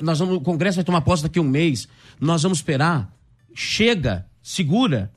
Nós 0.01 0.19
vamos, 0.19 0.37
o 0.37 0.41
Congresso 0.41 0.77
vai 0.77 0.85
tomar 0.85 1.01
posse 1.01 1.23
daqui 1.23 1.37
a 1.37 1.41
um 1.41 1.47
mês. 1.47 1.87
Nós 2.19 2.43
vamos 2.43 2.59
esperar. 2.59 3.13
Chega, 3.53 4.25
segura. 4.41 5.11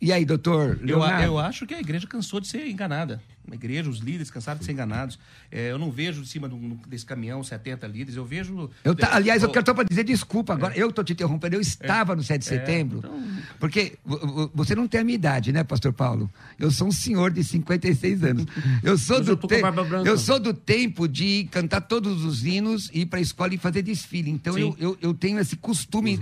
E 0.00 0.10
aí, 0.12 0.24
doutor 0.24 0.80
Eu, 0.82 1.00
eu 1.02 1.38
acho 1.38 1.66
que 1.66 1.74
a 1.74 1.80
igreja 1.80 2.06
cansou 2.06 2.40
de 2.40 2.48
ser 2.48 2.66
enganada. 2.68 3.22
A 3.50 3.54
igreja, 3.54 3.90
os 3.90 3.98
líderes 3.98 4.30
cansaram 4.30 4.58
de 4.60 4.64
ser 4.64 4.72
enganados. 4.72 5.18
É, 5.50 5.70
eu 5.72 5.78
não 5.78 5.90
vejo 5.90 6.22
de 6.22 6.28
cima 6.28 6.48
do- 6.48 6.56
desse 6.86 7.04
caminhão 7.04 7.42
70 7.42 7.86
líderes, 7.86 8.14
eu 8.16 8.24
vejo. 8.24 8.70
Eu 8.84 8.94
tá- 8.94 9.10
aliás, 9.14 9.42
eu 9.42 9.50
quero 9.50 9.66
só 9.66 9.74
para 9.74 9.84
dizer 9.84 10.04
desculpa 10.04 10.52
É. 10.52 10.56
agora. 10.56 10.76
Eu 10.76 10.88
estou 10.88 11.04
te 11.04 11.12
interrompendo. 11.12 11.56
Eu 11.56 11.60
estava 11.60 12.14
no 12.16 12.22
7 12.22 12.40
de 12.42 12.46
setembro. 12.46 12.98
então- 12.98 13.22
Porque 13.58 13.98
vo- 14.04 14.18
vo- 14.18 14.50
você 14.54 14.74
não 14.74 14.86
tem 14.88 15.00
a 15.00 15.04
minha 15.04 15.16
idade, 15.16 15.52
né, 15.52 15.64
pastor 15.64 15.92
Paulo? 15.92 16.30
Eu 16.58 16.70
sou 16.70 16.88
um 16.88 16.92
senhor 16.92 17.30
de 17.32 17.42
56 17.44 18.22
anos. 18.22 18.46
Eu 18.82 18.96
sou, 18.96 19.16
Mas 19.18 19.26
do, 19.26 19.32
eu 19.32 19.36
te- 19.36 20.08
eu 20.08 20.16
sou 20.18 20.38
do 20.40 20.54
tempo 20.54 21.06
de 21.08 21.44
cantar 21.50 21.80
todos 21.82 22.24
os 22.24 22.44
hinos, 22.44 22.90
ir 22.94 23.06
para 23.06 23.18
a 23.18 23.22
escola 23.22 23.52
e 23.54 23.58
fazer 23.58 23.82
desfile. 23.82 24.30
Então 24.30 24.56
eu, 24.56 24.76
eu, 24.78 24.98
eu 25.02 25.12
tenho 25.14 25.38
esse 25.40 25.56
costume 25.56 26.16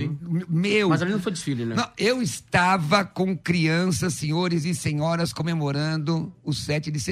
meu. 0.49 0.89
Mas 0.89 1.03
ali 1.03 1.13
não 1.13 1.21
foi 1.21 1.33
desfile, 1.33 1.65
né? 1.67 1.75
Não, 1.77 1.89
eu 1.99 2.23
estava 2.23 3.05
com 3.05 3.37
crianças, 3.37 4.15
senhores 4.15 4.65
e 4.65 4.75
senhoras 4.75 5.33
comemorando 5.33 6.33
o 6.43 6.53
7 6.53 6.91
de 6.91 6.99
setembro. 6.99 7.10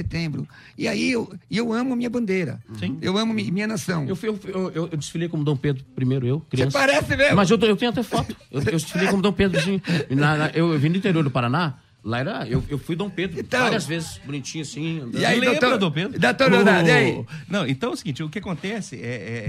E 0.76 0.86
aí 0.88 1.10
eu, 1.12 1.30
eu 1.50 1.72
amo 1.72 1.94
minha 1.96 2.10
bandeira. 2.10 2.60
Eu 3.00 3.16
amo 3.18 3.32
mi- 3.32 3.50
minha 3.50 3.66
nação. 3.66 4.06
Eu, 4.08 4.14
fui- 4.16 4.28
eu, 4.28 4.38
eu, 4.54 4.72
eu- 4.74 4.96
desfilei 4.96 5.28
como 5.28 5.44
Dom 5.44 5.56
Pedro 5.56 5.84
primeiro, 5.94 6.26
eu, 6.26 6.40
criança. 6.40 6.78
parece 6.78 7.16
mesmo. 7.16 7.36
Mas 7.36 7.50
eu, 7.50 7.58
eu 7.58 7.76
tenho 7.76 7.90
até 7.90 8.02
foto. 8.02 8.34
Eu, 8.50 8.60
eu 8.60 8.72
desfilei 8.72 9.08
como 9.08 9.22
Dom 9.22 9.32
Pedro, 9.32 9.60
sim. 9.60 9.80
Na- 10.10 10.36
na- 10.36 10.50
eu, 10.50 10.72
eu 10.72 10.78
vim 10.78 10.90
do 10.90 10.98
interior 10.98 11.22
do 11.24 11.30
Paraná. 11.30 11.74
Lá 12.08 12.20
era. 12.20 12.48
Eu, 12.48 12.64
eu 12.68 12.78
fui 12.78 12.96
Dom 12.96 13.10
Pedro 13.10 13.38
Então- 13.38 13.60
várias 13.60 13.84
vezes, 13.86 14.18
bonitinho 14.24 14.62
assim. 14.62 15.00
andando. 15.00 15.18
E 15.20 15.24
aí, 15.26 15.38
Lembra, 15.38 15.60
doutor- 15.60 15.78
Dom 15.78 15.90
Pedro? 15.90 16.18
doutor 16.18 16.50
Leonardo, 16.50 16.88
e 16.88 16.92
aí? 16.92 17.12
O- 17.12 17.26
Não, 17.48 17.66
então 17.66 17.90
é 17.90 17.92
o 17.92 17.96
seguinte, 17.96 18.22
o 18.22 18.28
que 18.30 18.38
acontece 18.38 18.96
é, 18.96 18.98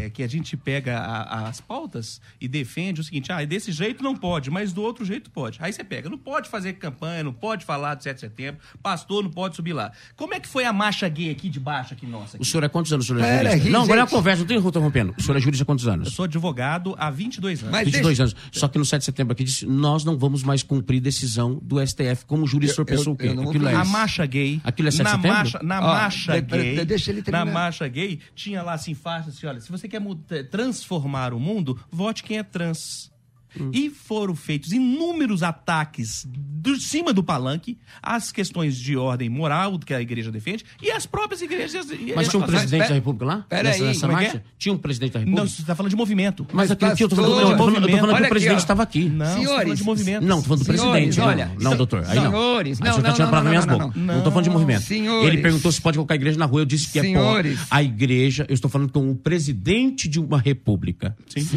é- 0.02 0.06
é 0.06 0.10
que 0.10 0.22
a 0.22 0.28
gente 0.28 0.58
pega 0.58 0.98
a- 1.00 1.48
as 1.48 1.62
pautas 1.62 2.20
e 2.42 2.48
defende 2.48 3.00
o 3.00 3.04
seguinte, 3.04 3.32
ah, 3.32 3.44
desse 3.46 3.72
jeito 3.72 4.04
não 4.04 4.16
pode, 4.16 4.52
mas 4.52 4.74
do 4.74 4.82
outro 4.82 5.06
jeito 5.06 5.32
pode. 5.32 5.58
Aí 5.62 5.72
você 5.72 5.84
pega, 5.84 6.10
não 6.10 6.18
pode 6.18 6.50
fazer 6.50 6.74
campanha, 6.74 7.24
não 7.24 7.32
pode 7.34 7.64
falar 7.66 7.96
de 7.96 8.04
7 8.04 8.16
de 8.16 8.22
setembro, 8.22 8.60
pastor 8.84 9.24
não 9.24 9.32
pode 9.32 9.56
subir 9.56 9.72
lá. 9.74 9.92
Como 10.18 10.34
é 10.34 10.40
que 10.40 10.48
foi 10.48 10.66
a 10.66 10.74
marcha 10.74 11.08
gay 11.08 11.30
aqui 11.30 11.48
de 11.50 11.60
baixo, 11.60 11.94
aqui 11.94 12.06
nossa? 12.06 12.36
O 12.38 12.42
Aqui? 12.42 12.46
senhor 12.52 12.64
é 12.64 12.68
quantos 12.70 12.92
anos, 12.92 13.06
o 13.06 13.08
senhor 13.08 13.20
é 13.20 13.24
Pera 13.24 13.50
jurista? 13.52 13.68
aí, 13.68 13.72
não, 13.72 13.84
agora 13.84 14.02
é 14.02 14.04
uma 14.04 14.10
conversa, 14.10 14.40
não 14.42 14.48
tem 14.48 14.58
interrompendo. 14.58 15.16
O 15.18 15.22
senhor 15.22 15.38
é 15.38 15.40
jurista 15.40 15.64
há 15.64 15.66
quantos 15.66 15.86
Eu 15.86 15.94
anos? 15.94 16.14
sou 16.14 16.26
advogado 16.26 16.94
há 16.98 17.10
22 17.10 17.60
anos. 17.62 17.72
Mas 17.72 17.86
22 17.86 18.18
deixa- 18.18 18.24
anos. 18.36 18.36
Só 18.52 18.68
que 18.68 18.78
no 18.78 18.84
7 18.86 19.00
de 19.00 19.06
setembro 19.06 19.32
aqui 19.34 19.44
disse, 19.44 19.66
nós 19.66 20.04
não 20.04 20.18
vamos 20.18 20.44
mais 20.44 20.62
cumprir 20.64 21.00
decisão 21.00 21.60
do 21.62 21.80
STF. 21.80 22.26
Como 22.26 22.46
jurista, 22.50 22.74
o 22.82 22.86
senhor 22.86 22.90
Eu- 22.90 22.98
pensou 22.98 23.12
eu- 23.12 23.16
o 23.16 23.18
quê? 23.18 23.28
eu 23.28 23.36
não 23.36 23.44
vou 23.44 23.52
Aquilo 23.52 23.68
é 23.70 23.76
A 23.76 23.82
isso. 23.84 23.92
marcha 23.92 24.26
gay. 24.26 24.62
Aquilo 24.64 24.88
é 24.88 24.92
7 24.92 24.98
de 24.98 25.04
na 25.04 25.10
setembro? 25.12 25.38
marcha, 25.38 25.60
na 25.64 25.80
Ó, 25.80 25.82
marcha 25.88 26.42
de- 26.42 26.42
de- 26.42 26.58
gay. 26.76 26.86
deixa 26.86 27.12
ele 27.12 27.20
na 27.20 27.24
terminar. 27.26 27.54
marcha 27.54 27.88
gay 27.88 28.20
tinha 28.36 28.62
lá 28.62 28.74
assim 28.74 28.94
faixa 28.94 29.30
assim, 29.30 29.46
olha, 29.48 29.60
se 29.62 29.72
você 29.72 29.88
quer 29.88 30.02
transformar 30.50 31.34
o 31.34 31.40
mundo, 31.40 31.80
vote 31.92 32.24
quem 32.24 32.38
é 32.38 32.44
trans. 32.44 33.12
Hum. 33.60 33.72
E 33.74 33.90
foram 33.90 34.36
feitos 34.36 34.72
inúmeros 34.72 35.44
ataques 35.44 36.28
de 36.30 36.80
cima 36.80 37.12
do 37.14 37.24
palanque 37.24 37.78
às 38.02 38.32
questões 38.32 38.78
de 38.78 38.96
ordem 38.98 39.30
moral 39.30 39.78
que 39.80 39.94
a 39.94 40.02
igreja 40.02 40.32
defende 40.32 40.64
e 40.82 40.92
as 40.92 41.06
próprias 41.06 41.42
igrejas. 41.42 41.88
Mas 42.16 42.28
tinha 42.28 42.38
um 42.38 42.42
Mas- 42.42 42.50
presidente 42.50 42.80
pera- 42.80 42.90
da 42.90 42.96
República 42.96 43.26
lá? 43.26 43.46
pera 43.50 43.64
nessa 43.64 43.84
aí, 43.84 43.88
nessa 43.88 44.06
é 44.06 44.12
marcha? 44.12 44.38
é? 44.38 44.42
Tinha 44.58 44.74
um 44.74 44.78
presidente 44.78 45.14
da 45.14 45.20
República? 45.20 45.42
Não, 45.44 45.50
você 45.50 45.62
está 45.62 45.76
falando 45.76 45.90
de 45.90 45.96
movimento. 45.96 46.48
Mas 46.54 46.72
aqui, 46.72 46.86
aqui 46.86 47.04
eu 47.04 47.10
falando, 47.10 47.32
eu 47.34 47.36
tô 47.52 47.58
falando, 47.58 47.90
falando 47.90 48.14
olha 48.14 48.18
que 48.22 48.26
o 48.26 48.30
presidente 48.30 48.60
estava 48.60 48.84
aqui. 48.84 49.10
Não, 49.10 49.18
tá 49.20 49.26
falando 49.26 49.46
Senhores, 49.48 49.78
de 49.80 49.84
movimento. 49.84 50.26
Não, 50.26 50.38
tô 50.38 50.44
falando 50.44 50.60
do 50.60 50.66
Senhores, 50.66 50.92
presidente. 50.92 51.20
olha, 51.22 51.52
não, 51.60 51.72
não, 51.72 51.78
doutor. 51.78 52.04
Aí 52.08 52.16
não. 52.16 52.24
senhores, 52.32 52.82
Aí 52.82 52.88
não, 52.88 53.02
tá 53.02 53.42
não, 53.44 53.50
minhas 53.50 53.66
não, 53.66 53.78
bocas. 53.78 53.96
não. 54.02 54.22
Tô 54.24 54.30
falando 54.32 54.44
de 54.44 54.50
movimento. 54.50 54.82
Senhores. 54.84 55.28
Ele 55.28 55.42
perguntou 55.42 55.72
se 55.72 55.82
pode 55.82 55.98
colocar 55.98 56.14
a 56.14 56.18
igreja 56.18 56.38
na 56.38 56.46
rua. 56.46 56.62
Eu 56.62 56.66
disse 56.66 56.92
que 56.92 57.00
é 57.00 57.14
bom. 57.14 57.34
A 57.70 57.84
igreja, 57.84 58.46
eu 58.48 58.54
estou 58.54 58.70
falando 58.70 58.92
com 58.92 59.10
o 59.12 59.16
presidente 59.16 60.08
de 60.08 60.20
uma 60.20 60.40
república, 60.40 61.16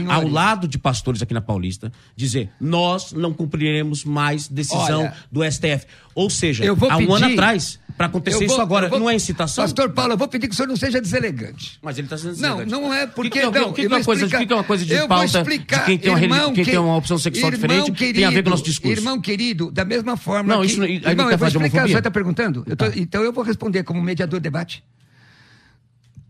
ao 0.08 0.26
lado 0.26 0.66
de 0.68 0.78
pastores 0.78 1.22
aqui 1.22 1.34
na 1.34 1.40
Paulista, 1.40 1.91
dizer: 2.16 2.50
nós 2.60 3.12
não 3.12 3.32
cumpriremos 3.32 4.04
mais 4.04 4.48
decisão 4.48 5.00
Olha, 5.02 5.14
do 5.30 5.42
STF. 5.44 5.86
Ou 6.14 6.28
seja, 6.28 6.64
há 6.90 6.96
um 6.98 7.14
ano 7.14 7.26
atrás, 7.26 7.78
para 7.96 8.06
acontecer 8.06 8.44
vou- 8.46 8.46
isso 8.46 8.60
agora, 8.60 8.88
vou- 8.88 8.98
não 9.00 9.08
é 9.08 9.14
incitação? 9.14 9.64
Pastor 9.64 9.90
Paulo, 9.90 10.12
eu 10.12 10.18
vou 10.18 10.28
pedir 10.28 10.46
que 10.46 10.52
o 10.52 10.56
senhor 10.56 10.68
não 10.68 10.76
seja 10.76 11.00
deselegante. 11.00 11.78
Mas 11.82 11.96
ele 11.96 12.06
está 12.06 12.18
sendo 12.18 12.30
Não, 12.36 12.56
deselegante. 12.58 12.70
não 12.70 12.92
é 12.92 13.04
O 13.04 13.08
porque. 13.08 13.30
que, 13.30 13.38
que, 13.40 13.46
é- 13.46 13.60
não, 13.60 13.70
o 13.70 13.72
que, 13.72 13.80
que 13.80 13.86
é 13.86 13.88
uma 13.88 13.96
vou 13.98 14.04
coisa, 14.04 14.22
o 14.22 14.26
explicar. 14.26 14.38
que, 14.40 14.46
que 14.46 14.52
é 14.52 14.56
uma 14.56 14.64
coisa 14.64 14.84
de 14.84 14.92
Eu 14.92 15.08
pauta 15.08 15.38
explicar, 15.38 15.78
de 15.80 15.84
quem 15.86 15.98
tem 15.98 16.10
uma, 16.10 16.20
irmão 16.22 16.52
quem 16.52 16.64
tem 16.64 16.76
uma 16.78 16.92
que- 16.92 16.98
opção 16.98 17.18
sexual 17.18 17.50
irmão 17.52 17.68
diferente 17.68 18.12
tem 18.14 18.24
a 18.24 18.30
ver 18.30 18.42
com 18.42 18.48
o 18.48 18.50
nosso 18.50 18.62
querido, 18.62 18.70
discurso? 18.80 19.00
Irmão 19.00 19.20
querido, 19.20 19.70
da 19.70 19.84
mesma 19.84 20.16
forma 20.18 20.54
Não, 20.54 20.60
que... 20.60 20.66
isso 20.66 20.78
não- 20.80 20.84
aí 20.86 21.00
não 21.00 21.10
irmão, 21.10 21.26
quer 21.28 21.34
eu 21.34 21.38
vou 21.38 21.48
explicar, 21.48 21.84
o 21.84 21.86
senhor 21.86 21.98
está 21.98 22.10
perguntando? 22.10 22.64
Eu 22.66 22.76
tô- 22.76 22.90
Tá. 22.90 22.92
Então 22.96 23.22
eu 23.22 23.32
vou 23.32 23.42
responder 23.44 23.82
como 23.84 24.02
mediador 24.02 24.38
de 24.38 24.44
debate. 24.44 24.84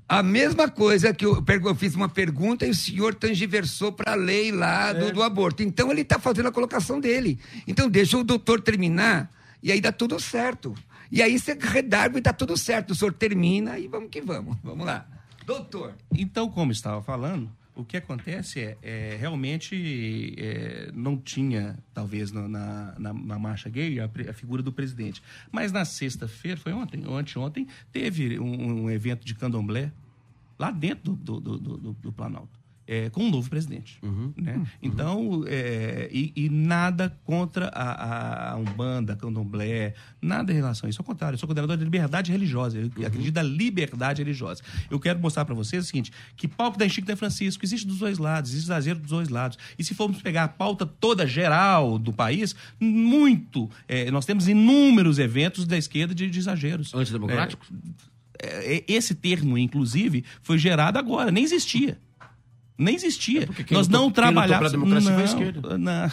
A 0.09 0.23
mesma 0.23 0.69
coisa 0.69 1.15
que 1.15 1.25
eu, 1.25 1.43
eu 1.47 1.75
fiz 1.75 1.95
uma 1.95 2.09
pergunta 2.09 2.67
e 2.67 2.71
o 2.71 2.75
senhor 2.75 3.15
tangiversou 3.15 3.93
para 3.93 4.13
a 4.13 4.15
lei 4.15 4.53
lá 4.53 4.93
do, 4.93 5.13
do 5.13 5.23
aborto. 5.23 5.63
Então 5.63 5.91
ele 5.91 6.03
está 6.03 6.19
fazendo 6.19 6.49
a 6.49 6.53
colocação 6.53 7.01
dele. 7.01 7.39
Então 7.67 7.89
deixa 7.89 8.19
o 8.19 8.25
doutor 8.25 8.61
terminar 8.61 9.31
e 9.63 9.73
aí 9.73 9.81
dá 9.81 9.91
tudo 9.91 10.21
certo. 10.21 10.75
E 11.11 11.23
aí 11.23 11.39
você 11.39 11.57
redarga 11.59 12.19
e 12.19 12.21
dá 12.21 12.33
tudo 12.33 12.57
certo. 12.57 12.91
O 12.91 12.95
senhor 12.95 13.13
termina 13.13 13.79
e 13.79 13.87
vamos 13.87 14.11
que 14.11 14.21
vamos. 14.21 14.57
Vamos 14.63 14.85
lá. 14.85 15.07
Doutor. 15.45 15.95
Então, 16.11 16.49
como 16.49 16.73
estava 16.73 17.03
falando, 17.03 17.51
o 17.75 17.85
que 17.85 17.97
acontece 17.97 18.61
é, 18.61 18.77
é, 18.83 19.17
realmente 19.19 20.35
é, 20.39 20.91
não 20.93 21.17
tinha, 21.17 21.79
talvez, 21.95 22.31
na, 22.31 22.47
na, 22.47 22.95
na- 22.99 23.39
marcha 23.39 23.71
gay, 23.71 23.99
a, 23.99 24.05
a 24.05 24.33
figura 24.33 24.63
do 24.63 24.71
presidente. 24.73 25.23
Mas 25.51 25.73
na 25.73 25.85
sexta-feira, 25.85 26.59
foi 26.61 26.73
ontem, 26.73 27.03
anteontem, 27.07 27.67
teve 27.91 28.39
um, 28.39 28.83
um 28.85 28.91
evento 28.91 29.25
de 29.25 29.35
candomblé 29.35 29.91
lá 30.59 30.71
dentro 30.71 31.15
do, 31.17 31.41
do, 31.41 31.59
do- 31.59 31.93
do 31.95 32.13
Planalto. 32.13 32.62
É, 32.87 33.11
com 33.11 33.25
um 33.25 33.31
novo 33.31 33.49
presidente. 33.49 33.99
Né? 34.37 34.65
Então, 34.83 35.45
é, 35.47 36.09
e, 36.13 36.33
e 36.35 36.49
nada 36.49 37.17
contra 37.25 37.69
a, 37.69 38.53
a, 38.53 38.57
Umbanda, 38.57 39.13
a 39.13 39.17
Candomblé, 39.17 39.95
nada 40.21 40.53
em 40.53 40.57
relação 40.57 40.87
a 40.87 40.91
isso. 40.91 41.01
Ao 41.01 41.05
contrário, 41.05 41.35
eu 41.35 41.39
sou 41.39 41.49
condenador 41.49 41.77
de 41.77 41.85
liberdade 41.85 42.33
religiosa. 42.33 42.79
Eu 42.79 43.07
acredito 43.07 43.35
na 43.35 43.43
liberdade 43.43 44.23
religiosa. 44.23 44.63
Eu 44.91 44.99
quero 44.99 45.19
mostrar 45.19 45.45
para 45.45 45.55
vocês 45.55 45.85
o 45.85 45.87
seguinte: 45.87 46.13
que 46.37 46.49
palco 46.49 46.79
da 46.79 46.89
Chico 46.89 47.07
da 47.07 47.17
Francisco 47.17 47.65
existe 47.65 47.87
dos 47.87 47.99
dois 47.99 48.19
lados, 48.19 48.51
existe 48.51 48.67
exagero 48.67 48.99
dos 48.99 49.11
dois 49.11 49.29
lados. 49.29 49.59
E 49.79 49.85
se 49.85 49.95
formos 49.95 50.21
pegar 50.21 50.45
a 50.45 50.49
pauta 50.49 50.85
toda 50.85 51.27
geral 51.27 51.99
do 51.99 52.13
país, 52.13 52.55
muito. 52.81 53.71
é, 53.89 54.11
nós 54.11 54.27
temos 54.27 54.49
inúmeros 54.49 55.19
eventos 55.19 55.67
da 55.67 55.77
esquerda 55.77 56.15
de, 56.15 56.29
de 56.29 56.39
exageros. 56.39 56.93
Antidemocráticos? 56.95 57.69
É, 58.43 58.77
é, 58.77 58.85
esse 58.89 59.15
termo, 59.15 59.57
inclusive, 59.57 60.25
foi 60.43 60.59
gerado 60.59 60.99
agora, 60.99 61.31
nem 61.31 61.45
existia. 61.45 61.99
Nem 62.77 62.95
existia. 62.95 63.43
É 63.43 63.75
Nós 63.75 63.87
não 63.87 64.11
trabalhávamos. 64.11 64.73
Não, 64.73 64.89
não. 65.79 66.11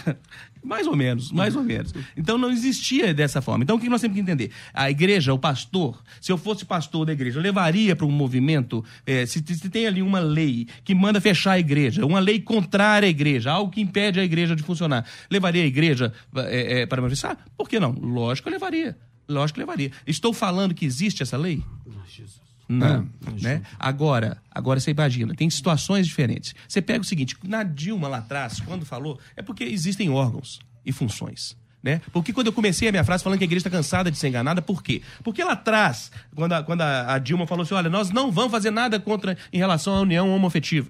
mais 0.63 0.85
ou 0.87 0.95
menos, 0.95 1.31
mais 1.31 1.55
ou 1.55 1.63
menos. 1.63 1.93
Então 2.15 2.37
não 2.37 2.51
existia 2.51 3.13
dessa 3.13 3.41
forma. 3.41 3.63
Então 3.63 3.77
o 3.77 3.79
que 3.79 3.89
nós 3.89 4.01
temos 4.01 4.15
que 4.15 4.21
entender? 4.21 4.51
A 4.73 4.89
igreja, 4.91 5.33
o 5.33 5.39
pastor, 5.39 6.01
se 6.19 6.31
eu 6.31 6.37
fosse 6.37 6.65
pastor 6.65 7.05
da 7.05 7.13
igreja, 7.13 7.39
eu 7.39 7.43
levaria 7.43 7.95
para 7.95 8.05
um 8.05 8.11
movimento, 8.11 8.83
eh, 9.05 9.25
se, 9.25 9.43
se 9.45 9.69
tem 9.69 9.87
ali 9.87 10.01
uma 10.01 10.19
lei 10.19 10.67
que 10.83 10.93
manda 10.93 11.21
fechar 11.21 11.53
a 11.53 11.59
igreja, 11.59 12.05
uma 12.05 12.19
lei 12.19 12.39
contrária 12.39 13.07
à 13.07 13.09
igreja, 13.09 13.51
algo 13.51 13.71
que 13.71 13.81
impede 13.81 14.19
a 14.19 14.23
igreja 14.23 14.55
de 14.55 14.63
funcionar, 14.63 15.05
levaria 15.29 15.63
a 15.63 15.67
igreja 15.67 16.13
eh, 16.35 16.81
eh, 16.81 16.85
para 16.85 17.01
manifestar? 17.01 17.37
Por 17.57 17.69
que 17.69 17.79
não? 17.79 17.91
Lógico 17.91 18.47
que 18.47 18.49
eu 18.49 18.53
levaria. 18.53 18.97
Lógico 19.27 19.55
que 19.55 19.61
eu 19.61 19.65
levaria. 19.65 19.91
Estou 20.05 20.33
falando 20.33 20.73
que 20.73 20.85
existe 20.85 21.23
essa 21.23 21.37
lei? 21.37 21.63
Não, 22.69 23.09
né? 23.41 23.63
Agora, 23.79 24.37
agora 24.51 24.79
você 24.79 24.91
imagina, 24.91 25.33
tem 25.33 25.49
situações 25.49 26.05
diferentes. 26.05 26.53
Você 26.67 26.81
pega 26.81 27.01
o 27.01 27.03
seguinte, 27.03 27.35
na 27.43 27.63
Dilma 27.63 28.07
lá 28.07 28.19
atrás, 28.19 28.59
quando 28.59 28.85
falou, 28.85 29.19
é 29.35 29.41
porque 29.41 29.63
existem 29.63 30.09
órgãos 30.11 30.59
e 30.85 30.91
funções. 30.91 31.57
Né? 31.81 32.01
Porque 32.11 32.33
quando 32.33 32.47
eu 32.47 32.53
comecei 32.53 32.89
a 32.89 32.91
minha 32.91 33.03
frase 33.05 33.23
falando 33.23 33.39
que 33.39 33.43
a 33.43 33.47
igreja 33.47 33.61
está 33.65 33.69
cansada 33.69 34.11
de 34.11 34.17
ser 34.17 34.27
enganada, 34.27 34.61
por 34.61 34.83
quê? 34.83 35.01
Porque 35.23 35.41
lá 35.43 35.53
atrás, 35.53 36.11
quando 36.35 36.51
a, 36.51 36.61
quando 36.61 36.81
a, 36.81 37.13
a 37.13 37.17
Dilma 37.19 37.47
falou 37.47 37.63
assim: 37.63 37.73
olha, 37.73 37.89
nós 37.89 38.11
não 38.11 38.31
vamos 38.31 38.51
fazer 38.51 38.69
nada 38.69 38.99
contra 38.99 39.37
em 39.51 39.57
relação 39.57 39.95
à 39.95 40.01
união 40.01 40.29
homoafetiva. 40.29 40.89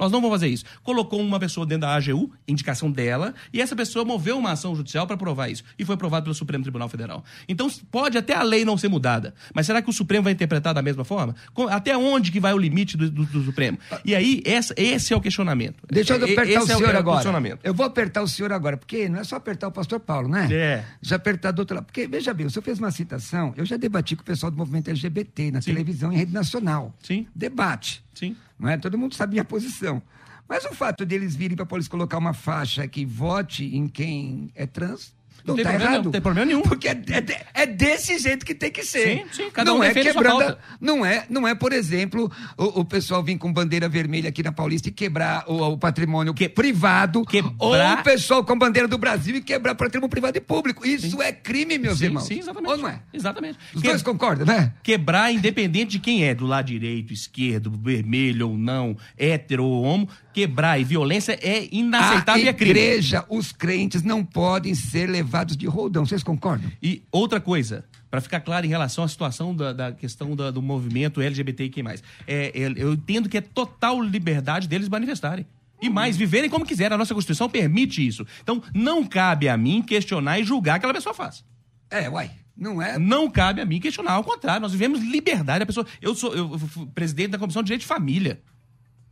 Nós 0.00 0.10
não 0.10 0.20
vamos 0.20 0.34
fazer 0.34 0.48
isso. 0.48 0.64
Colocou 0.82 1.20
uma 1.20 1.38
pessoa 1.38 1.64
dentro 1.66 1.82
da 1.82 1.94
AGU, 1.94 2.32
indicação 2.48 2.90
dela, 2.90 3.34
e 3.52 3.60
essa 3.60 3.76
pessoa 3.76 4.04
moveu 4.04 4.36
uma 4.38 4.52
ação 4.52 4.74
judicial 4.74 5.06
para 5.06 5.16
provar 5.16 5.48
isso. 5.50 5.62
E 5.78 5.84
foi 5.84 5.94
aprovado 5.94 6.24
pelo 6.24 6.34
Supremo 6.34 6.62
Tribunal 6.64 6.88
Federal. 6.88 7.22
Então, 7.48 7.68
pode 7.90 8.16
até 8.18 8.34
a 8.34 8.42
lei 8.42 8.64
não 8.64 8.76
ser 8.78 8.88
mudada, 8.88 9.34
mas 9.54 9.66
será 9.66 9.80
que 9.82 9.90
o 9.90 9.92
Supremo 9.92 10.24
vai 10.24 10.32
interpretar 10.32 10.72
da 10.74 10.82
mesma 10.82 11.04
forma? 11.04 11.34
Até 11.70 11.96
onde 11.96 12.32
que 12.32 12.40
vai 12.40 12.52
o 12.54 12.58
limite 12.58 12.96
do, 12.96 13.10
do- 13.10 13.26
do 13.26 13.44
Supremo? 13.44 13.78
E 14.04 14.14
aí, 14.14 14.42
essa- 14.44 14.74
esse 14.76 15.12
é 15.12 15.16
o 15.16 15.20
questionamento. 15.20 15.76
Deixa 15.90 16.14
eu 16.14 16.24
apertar 16.24 16.42
esse 16.46 16.58
o 16.58 16.66
senhor 16.78 16.94
é 16.94 16.98
agora. 16.98 17.16
questionamento. 17.18 17.60
Eu 17.62 17.74
vou 17.74 17.84
apertar 17.86 18.22
o 18.22 18.28
senhor 18.28 18.52
agora, 18.52 18.76
porque 18.76 19.08
não 19.08 19.20
é 19.20 19.24
só 19.24 19.36
apertar 19.36 19.68
o 19.68 19.72
pastor 19.72 20.00
Paulo, 20.00 20.28
né? 20.28 20.48
É. 20.50 20.84
Já 21.02 21.16
apertar 21.16 21.50
do 21.52 21.58
outro 21.60 21.74
lado. 21.76 21.84
Porque, 21.84 22.06
veja 22.06 22.32
bem, 22.32 22.46
o 22.46 22.50
senhor 22.50 22.62
fez 22.62 22.78
uma 22.78 22.90
citação, 22.90 23.52
eu 23.56 23.64
já 23.66 23.76
debati 23.76 24.16
com 24.16 24.22
o 24.22 24.24
pessoal 24.24 24.50
do 24.50 24.56
movimento 24.56 24.88
LGBT 24.88 25.50
na 25.50 25.60
televisão 25.60 26.12
e 26.12 26.16
rede 26.16 26.32
nacional. 26.32 26.94
Sim. 27.02 27.26
Debate. 27.34 28.02
Sim. 28.14 28.36
Não 28.60 28.68
é? 28.68 28.76
Todo 28.76 28.98
mundo 28.98 29.14
sabe 29.14 29.40
a 29.40 29.44
posição. 29.44 30.02
Mas 30.46 30.64
o 30.66 30.74
fato 30.74 31.06
deles 31.06 31.34
virem 31.34 31.56
para 31.56 31.64
polícia 31.64 31.90
colocar 31.90 32.18
uma 32.18 32.34
faixa 32.34 32.86
que 32.86 33.06
vote 33.06 33.64
em 33.64 33.88
quem 33.88 34.52
é 34.54 34.66
trans. 34.66 35.14
Não, 35.44 35.54
Não 35.54 35.56
tem 35.56 35.64
tá 35.64 35.70
problema, 35.70 35.92
errado. 35.94 36.04
não 36.04 36.10
tem 36.12 36.20
problema 36.20 36.46
nenhum. 36.46 36.62
Porque 36.62 36.88
é, 36.88 36.92
é 36.92 37.62
é 37.62 37.66
desse 37.66 38.18
jeito 38.18 38.44
que 38.44 38.54
tem 38.54 38.70
que 38.70 38.82
ser. 38.84 39.18
Sim, 39.18 39.24
sim, 39.32 39.50
cada 39.50 39.70
não 39.70 39.78
um 39.80 39.84
é 39.84 39.92
quebrando. 39.92 40.56
Não 40.80 41.04
é, 41.04 41.24
não 41.28 41.46
é, 41.48 41.54
por 41.54 41.72
exemplo, 41.72 42.30
o, 42.56 42.80
o 42.80 42.84
pessoal 42.84 43.22
vir 43.22 43.36
com 43.38 43.52
bandeira 43.52 43.88
vermelha 43.88 44.28
aqui 44.28 44.42
na 44.42 44.52
Paulista 44.52 44.88
e 44.88 44.92
quebrar 44.92 45.44
o, 45.46 45.72
o 45.72 45.78
patrimônio 45.78 46.34
privado. 46.54 47.24
quebrar- 47.24 47.54
Ou 47.58 47.74
o 47.74 48.02
pessoal 48.02 48.44
com 48.44 48.52
a 48.52 48.56
bandeira 48.56 48.86
do 48.88 48.98
Brasil 48.98 49.36
e 49.36 49.40
quebrar 49.40 49.74
patrimônio 49.74 50.10
privado 50.10 50.36
e 50.36 50.40
público. 50.40 50.86
Isso 50.86 51.20
é 51.22 51.32
crime, 51.32 51.78
meus 51.78 51.98
Sim, 51.98 52.04
irmãos. 52.06 52.24
sim, 52.26 52.38
exatamente. 52.38 52.70
Ou 52.72 52.76
não 52.78 52.88
é? 52.88 53.00
Exatamente. 53.12 53.58
Os 53.74 53.82
Que- 53.82 53.88
dois 53.88 54.02
concordam, 54.02 54.46
né? 54.46 54.72
Quebrar, 54.82 55.32
independente 55.32 55.92
de 55.92 55.98
quem 55.98 56.24
é, 56.24 56.34
do 56.34 56.46
lado 56.46 56.66
direito, 56.66 57.12
esquerdo, 57.12 57.70
vermelho 57.70 58.48
ou 58.50 58.56
não, 58.58 58.96
hétero 59.18 59.64
ou 59.64 59.82
homo, 59.84 60.08
quebrar 60.32 60.78
e 60.80 60.84
violência 60.84 61.38
é 61.42 61.68
inaceitável 61.72 62.44
e 62.44 62.46
a 62.46 62.50
é 62.50 62.52
crime. 62.52 62.70
igreja, 62.70 63.24
os 63.28 63.52
crentes 63.52 64.02
não 64.02 64.24
podem 64.24 64.74
ser 64.74 65.08
levados 65.08 65.56
de 65.56 65.66
roldão. 65.66 66.06
Vocês 66.06 66.22
concordam? 66.22 66.70
E 66.82 67.02
outra 67.10 67.40
coisa, 67.40 67.84
para 68.10 68.20
ficar 68.20 68.40
claro 68.40 68.64
em 68.66 68.68
relação 68.68 69.04
à 69.04 69.08
situação 69.08 69.54
da, 69.54 69.72
da 69.72 69.92
questão 69.92 70.34
da- 70.36 70.50
do 70.50 70.62
movimento 70.62 71.20
LGBTQ+, 71.20 71.82
é, 72.26 72.52
é, 72.54 72.72
eu 72.76 72.92
entendo 72.92 73.28
que 73.28 73.38
é 73.38 73.40
total 73.40 74.00
liberdade 74.02 74.68
deles 74.68 74.88
manifestarem. 74.88 75.46
E 75.82 75.88
mais, 75.88 76.14
viverem 76.16 76.50
como 76.50 76.66
quiserem. 76.66 76.94
A 76.94 76.98
nossa 76.98 77.14
Constituição 77.14 77.48
permite 77.48 78.06
isso. 78.06 78.26
Então, 78.42 78.62
não 78.74 79.02
cabe 79.06 79.48
a 79.48 79.56
mim 79.56 79.80
questionar 79.80 80.38
e 80.38 80.44
julgar 80.44 80.74
aquela 80.76 80.92
pessoa 80.92 81.14
faz. 81.14 81.42
É, 81.90 82.08
uai. 82.08 82.30
Não 82.54 82.82
é? 82.82 82.98
Não 82.98 83.30
cabe 83.30 83.62
a 83.62 83.64
mim 83.64 83.80
questionar, 83.80 84.12
ao 84.12 84.22
contrário, 84.22 84.60
nós 84.60 84.72
vivemos 84.72 85.00
liberdade. 85.00 85.62
A 85.62 85.66
pessoa, 85.66 85.86
eu 86.02 86.14
sou 86.14 86.34
eu 86.34 86.60
presidente 86.94 87.30
da 87.30 87.38
Comissão 87.38 87.62
de 87.62 87.68
Direito 87.68 87.80
de 87.80 87.86
Família. 87.86 88.42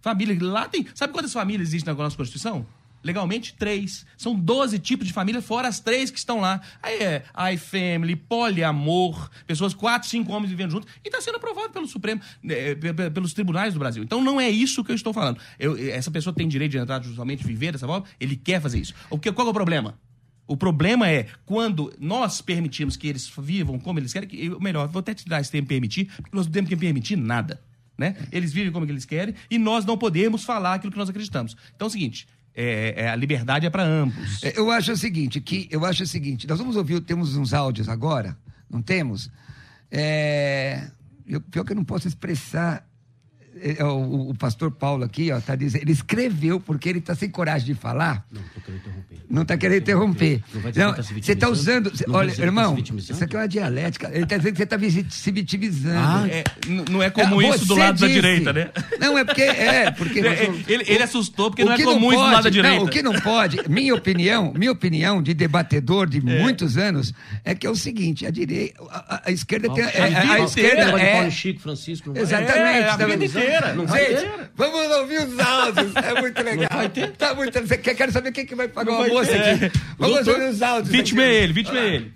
Família, 0.00 0.36
lá 0.40 0.68
tem. 0.68 0.86
Sabe 0.94 1.12
quantas 1.12 1.32
famílias 1.32 1.68
existem 1.68 1.92
na 1.94 1.98
nossa 2.02 2.16
Constituição? 2.16 2.66
Legalmente, 3.02 3.54
três. 3.54 4.04
São 4.16 4.34
12 4.34 4.78
tipos 4.80 5.06
de 5.06 5.12
família, 5.12 5.40
fora 5.40 5.68
as 5.68 5.78
três 5.78 6.10
que 6.10 6.18
estão 6.18 6.40
lá. 6.40 6.60
Aí 6.82 6.94
é 7.00 7.24
iFamily, 7.54 8.16
poliamor, 8.16 9.30
pessoas, 9.46 9.72
quatro, 9.72 10.08
cinco 10.08 10.32
homens 10.32 10.50
vivendo 10.50 10.72
juntos. 10.72 10.92
E 11.04 11.08
está 11.08 11.20
sendo 11.20 11.36
aprovado 11.36 11.70
pelo 11.70 11.86
Supremo, 11.86 12.20
eh, 12.48 12.74
pe- 12.74 13.10
pelos 13.10 13.32
tribunais 13.32 13.72
do 13.74 13.78
Brasil. 13.78 14.02
Então 14.02 14.22
não 14.22 14.40
é 14.40 14.50
isso 14.50 14.82
que 14.82 14.90
eu 14.90 14.96
estou 14.96 15.12
falando. 15.12 15.38
Eu- 15.58 15.76
essa 15.92 16.10
pessoa 16.10 16.34
tem 16.34 16.48
direito 16.48 16.72
de 16.72 16.78
entrar 16.78 17.02
justamente 17.02 17.44
viver 17.44 17.72
dessa 17.72 17.86
forma, 17.86 18.04
ele 18.18 18.34
quer 18.36 18.60
fazer 18.60 18.80
isso. 18.80 18.94
O 19.10 19.18
que, 19.18 19.30
qual 19.30 19.46
é 19.46 19.50
o 19.50 19.54
problema? 19.54 19.96
O 20.46 20.56
problema 20.56 21.08
é 21.08 21.28
quando 21.46 21.92
nós 22.00 22.40
permitimos 22.40 22.96
que 22.96 23.06
eles 23.06 23.30
vivam 23.38 23.78
como 23.78 23.98
eles 24.00 24.12
querem, 24.12 24.28
que, 24.28 24.48
melhor, 24.60 24.88
vou 24.88 25.00
até 25.00 25.14
te 25.14 25.24
dar 25.26 25.40
esse 25.40 25.50
termo 25.52 25.68
permitir, 25.68 26.06
porque 26.16 26.34
nós 26.36 26.46
não 26.46 26.52
temos 26.52 26.68
que 26.68 26.76
permitir 26.76 27.16
nada. 27.16 27.60
Né? 27.98 28.14
Eles 28.30 28.52
vivem 28.52 28.70
como 28.70 28.86
eles 28.86 29.04
querem 29.04 29.34
e 29.50 29.58
nós 29.58 29.84
não 29.84 29.98
podemos 29.98 30.44
falar 30.44 30.74
aquilo 30.74 30.92
que 30.92 30.98
nós 30.98 31.10
acreditamos. 31.10 31.56
Então 31.74 31.86
é 31.86 31.88
o 31.88 31.90
seguinte: 31.90 32.28
é- 32.54 32.94
é, 32.96 33.08
a 33.10 33.16
liberdade 33.16 33.66
é 33.66 33.70
para 33.70 33.82
ambos. 33.82 34.40
É, 34.44 34.56
Eu 34.56 34.70
acho 34.70 34.92
o 34.92 34.96
seguinte, 34.96 35.40
que 35.40 35.66
eu 35.70 35.84
acho 35.84 36.04
o 36.04 36.06
seguinte, 36.06 36.46
nós 36.46 36.58
vamos 36.60 36.76
ouvir, 36.76 37.00
temos 37.00 37.34
uns 37.36 37.52
áudios 37.52 37.88
agora, 37.88 38.38
não 38.70 38.80
temos? 38.80 39.28
É, 39.90 40.88
eu, 41.26 41.40
pior 41.40 41.64
que 41.64 41.72
eu 41.72 41.76
não 41.76 41.84
posso 41.84 42.06
expressar. 42.06 42.87
É, 43.62 43.84
o, 43.84 44.30
o 44.30 44.34
pastor 44.34 44.70
Paulo 44.70 45.04
aqui, 45.04 45.30
ó, 45.32 45.40
tá 45.40 45.54
dizendo, 45.54 45.82
ele 45.82 45.92
escreveu 45.92 46.58
porque 46.60 46.88
ele 46.88 46.98
está 46.98 47.14
sem 47.14 47.28
coragem 47.30 47.66
de 47.66 47.74
falar. 47.74 48.24
Não, 48.32 48.40
tô 48.54 48.60
querendo 48.60 48.80
interromper. 48.80 49.18
Não 49.30 49.42
está 49.42 49.56
querendo 49.58 49.82
interromper. 49.82 50.42
Não 50.54 50.60
vai 50.62 50.72
dizer 50.72 50.84
Não, 50.84 50.90
que 50.92 50.96
tá 50.96 51.02
se 51.02 51.08
você 51.14 51.32
está 51.32 51.46
vitimizando? 51.48 51.88
usando. 51.88 51.96
cê- 51.98 52.04
Não 52.08 52.14
olha, 52.14 52.34
tá 52.34 52.42
irmão, 52.42 52.74
vitimizando? 52.74 53.12
isso 53.14 53.24
aqui 53.24 53.36
é 53.36 53.38
uma 53.40 53.48
dialética. 53.48 54.10
Ele 54.12 54.24
está 54.24 54.36
dizendo 54.38 54.52
que 54.52 54.58
você 54.58 54.62
está 54.64 55.10
se 55.10 55.30
vitimizando. 55.30 55.98
Ah, 55.98 56.26
É, 56.28 56.44
não 56.90 57.02
é 57.02 57.10
comum 57.10 57.42
É, 57.42 57.48
isso 57.50 57.66
do 57.66 57.74
lado 57.74 57.98
da 58.00 58.06
disse. 58.06 58.20
direita, 58.20 58.52
né? 58.52 58.70
Não, 59.00 59.18
é 59.18 59.24
porque. 59.24 59.42
É, 59.42 59.90
porque. 59.90 60.18
É, 60.28 60.44
ele, 60.68 60.84
ele 60.86 61.02
assustou 61.02 61.50
porque 61.50 61.62
O 61.62 61.66
não 61.66 61.72
é 61.72 61.76
que 61.76 61.84
comum 61.84 62.12
isso 62.12 62.20
do 62.22 62.26
lado 62.30 62.42
da 62.44 62.50
direita. 62.50 62.76
Não, 62.76 62.84
o 62.84 62.88
que 62.88 63.02
não 63.02 63.14
pode, 63.20 63.58
minha 63.68 63.94
opinião, 63.94 64.52
minha 64.56 64.70
opinião 64.72 65.22
de 65.22 65.32
debatedor 65.34 66.06
de 66.08 66.20
muitos 66.20 66.76
anos, 66.76 67.12
é 67.44 67.54
que 67.54 67.66
é 67.66 67.70
o 67.70 67.74
seguinte: 67.76 68.26
a 68.26 68.30
direita, 68.30 68.80
a, 68.90 69.14
a- 69.16 69.22
a 69.26 69.30
esquerda 69.32 69.72
tem. 69.72 69.84
a 69.84 69.88
é, 70.38 70.44
esquerda 70.44 71.00
é. 71.00 71.12
Paulo 71.14 71.30
Chico, 71.30 71.60
Francisco. 71.60 72.12
não 72.12 72.20
Exatamente. 72.20 72.58
É, 72.58 72.88
a 72.88 72.96
tá 72.96 73.06
vida 73.06 73.16
Não 73.74 73.86
Gente, 73.88 74.28
vamos 74.54 74.96
ouvir 74.96 75.18
os 75.18 75.38
áudios. 75.38 75.96
É 75.96 76.20
muito 76.20 76.42
legal. 76.42 76.68
Não 76.70 76.76
vai 76.78 76.88
ter. 76.88 77.10
Tá 77.16 77.34
muito... 77.34 77.60
Quero 77.78 78.12
saber 78.12 78.32
quem 78.32 78.46
que 78.46 78.54
vai 78.54 78.68
pagar 78.68 78.92
o 78.92 79.02
almoço 79.02 79.30
aqui. 79.30 79.72
Vamos 79.98 80.26
ouvir 80.26 80.48
os 80.48 80.62
áudios. 80.62 80.90
Vítima 80.90 81.22
é 81.22 81.34
ele, 81.34 81.52
vítima 81.52 81.78
é 81.78 81.94
ele. 81.94 82.12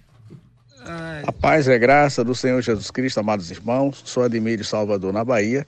A 1.26 1.32
paz 1.32 1.68
é 1.68 1.78
graça 1.78 2.24
do 2.24 2.34
Senhor 2.34 2.60
Jesus 2.60 2.90
Cristo, 2.90 3.20
amados 3.20 3.50
irmãos. 3.50 4.02
Sou 4.04 4.24
Admírio 4.24 4.64
Salvador, 4.64 5.12
na 5.12 5.24
Bahia. 5.24 5.66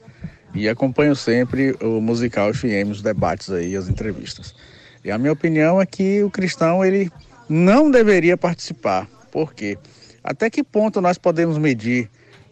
E 0.54 0.68
acompanho 0.68 1.16
sempre 1.16 1.76
o 1.80 2.00
musical 2.00 2.52
FM, 2.52 2.90
os 2.90 3.02
debates 3.02 3.50
aí, 3.50 3.76
as 3.76 3.88
entrevistas. 3.88 4.54
E 5.04 5.10
a 5.10 5.18
minha 5.18 5.32
opinião 5.32 5.80
é 5.80 5.86
que 5.86 6.22
o 6.22 6.30
cristão, 6.30 6.84
ele 6.84 7.10
não 7.48 7.90
deveria 7.90 8.36
participar. 8.36 9.08
Por 9.30 9.52
quê? 9.52 9.76
Até 10.22 10.48
que 10.48 10.62
ponto 10.64 11.00
nós 11.00 11.18
podemos 11.18 11.58
medir 11.58 12.08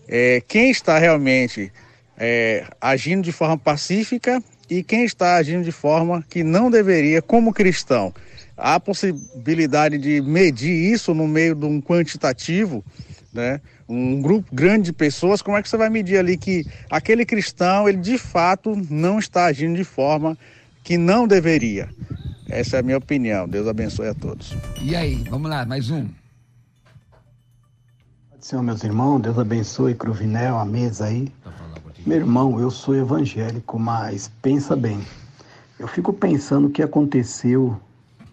é, 0.08 0.42
quem 0.46 0.70
está 0.70 0.98
realmente 0.98 1.72
é, 2.16 2.64
agindo 2.80 3.22
de 3.22 3.32
forma 3.32 3.56
pacífica 3.56 4.42
e 4.68 4.82
quem 4.82 5.04
está 5.04 5.36
agindo 5.36 5.64
de 5.64 5.72
forma 5.72 6.24
que 6.28 6.42
não 6.42 6.70
deveria, 6.70 7.20
como 7.20 7.52
cristão? 7.52 8.12
Há 8.56 8.78
possibilidade 8.78 9.98
de 9.98 10.20
medir 10.20 10.92
isso 10.92 11.14
no 11.14 11.26
meio 11.26 11.54
de 11.54 11.66
um 11.66 11.80
quantitativo, 11.80 12.84
né? 13.32 13.60
um 13.88 14.20
grupo 14.22 14.54
grande 14.54 14.86
de 14.86 14.92
pessoas, 14.92 15.42
como 15.42 15.56
é 15.56 15.62
que 15.62 15.68
você 15.68 15.76
vai 15.76 15.90
medir 15.90 16.18
ali 16.18 16.36
que 16.36 16.64
aquele 16.90 17.26
cristão, 17.26 17.88
ele 17.88 17.98
de 17.98 18.16
fato 18.16 18.74
não 18.88 19.18
está 19.18 19.46
agindo 19.46 19.76
de 19.76 19.84
forma 19.84 20.36
que 20.82 20.96
não 20.96 21.26
deveria? 21.26 21.88
Essa 22.48 22.76
é 22.76 22.80
a 22.80 22.82
minha 22.82 22.98
opinião. 22.98 23.48
Deus 23.48 23.66
abençoe 23.66 24.08
a 24.08 24.14
todos. 24.14 24.54
E 24.80 24.94
aí, 24.94 25.24
vamos 25.28 25.50
lá, 25.50 25.64
mais 25.64 25.90
um. 25.90 26.06
Senhor, 28.40 28.62
meus 28.62 28.82
irmãos, 28.82 29.20
Deus 29.20 29.38
abençoe 29.38 29.94
Cruvinel, 29.94 30.58
a 30.58 30.64
mesa 30.64 31.06
aí. 31.06 31.32
Meu 32.04 32.16
irmão, 32.16 32.58
eu 32.58 32.68
sou 32.68 32.96
evangélico, 32.96 33.78
mas 33.78 34.28
pensa 34.42 34.74
bem. 34.74 35.00
Eu 35.78 35.86
fico 35.86 36.12
pensando 36.12 36.66
o 36.66 36.70
que 36.70 36.82
aconteceu 36.82 37.78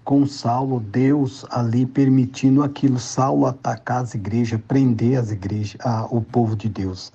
com 0.04 0.26
Saulo, 0.26 0.80
Deus 0.80 1.46
ali 1.52 1.86
permitindo 1.86 2.64
aquilo, 2.64 2.98
Saulo 2.98 3.46
atacar 3.46 4.02
as 4.02 4.16
igrejas, 4.16 4.60
prender 4.68 5.20
as 5.20 5.30
igrejas, 5.30 5.78
ah, 5.86 6.08
o 6.10 6.20
povo 6.20 6.56
de 6.56 6.68
Deus. 6.68 7.14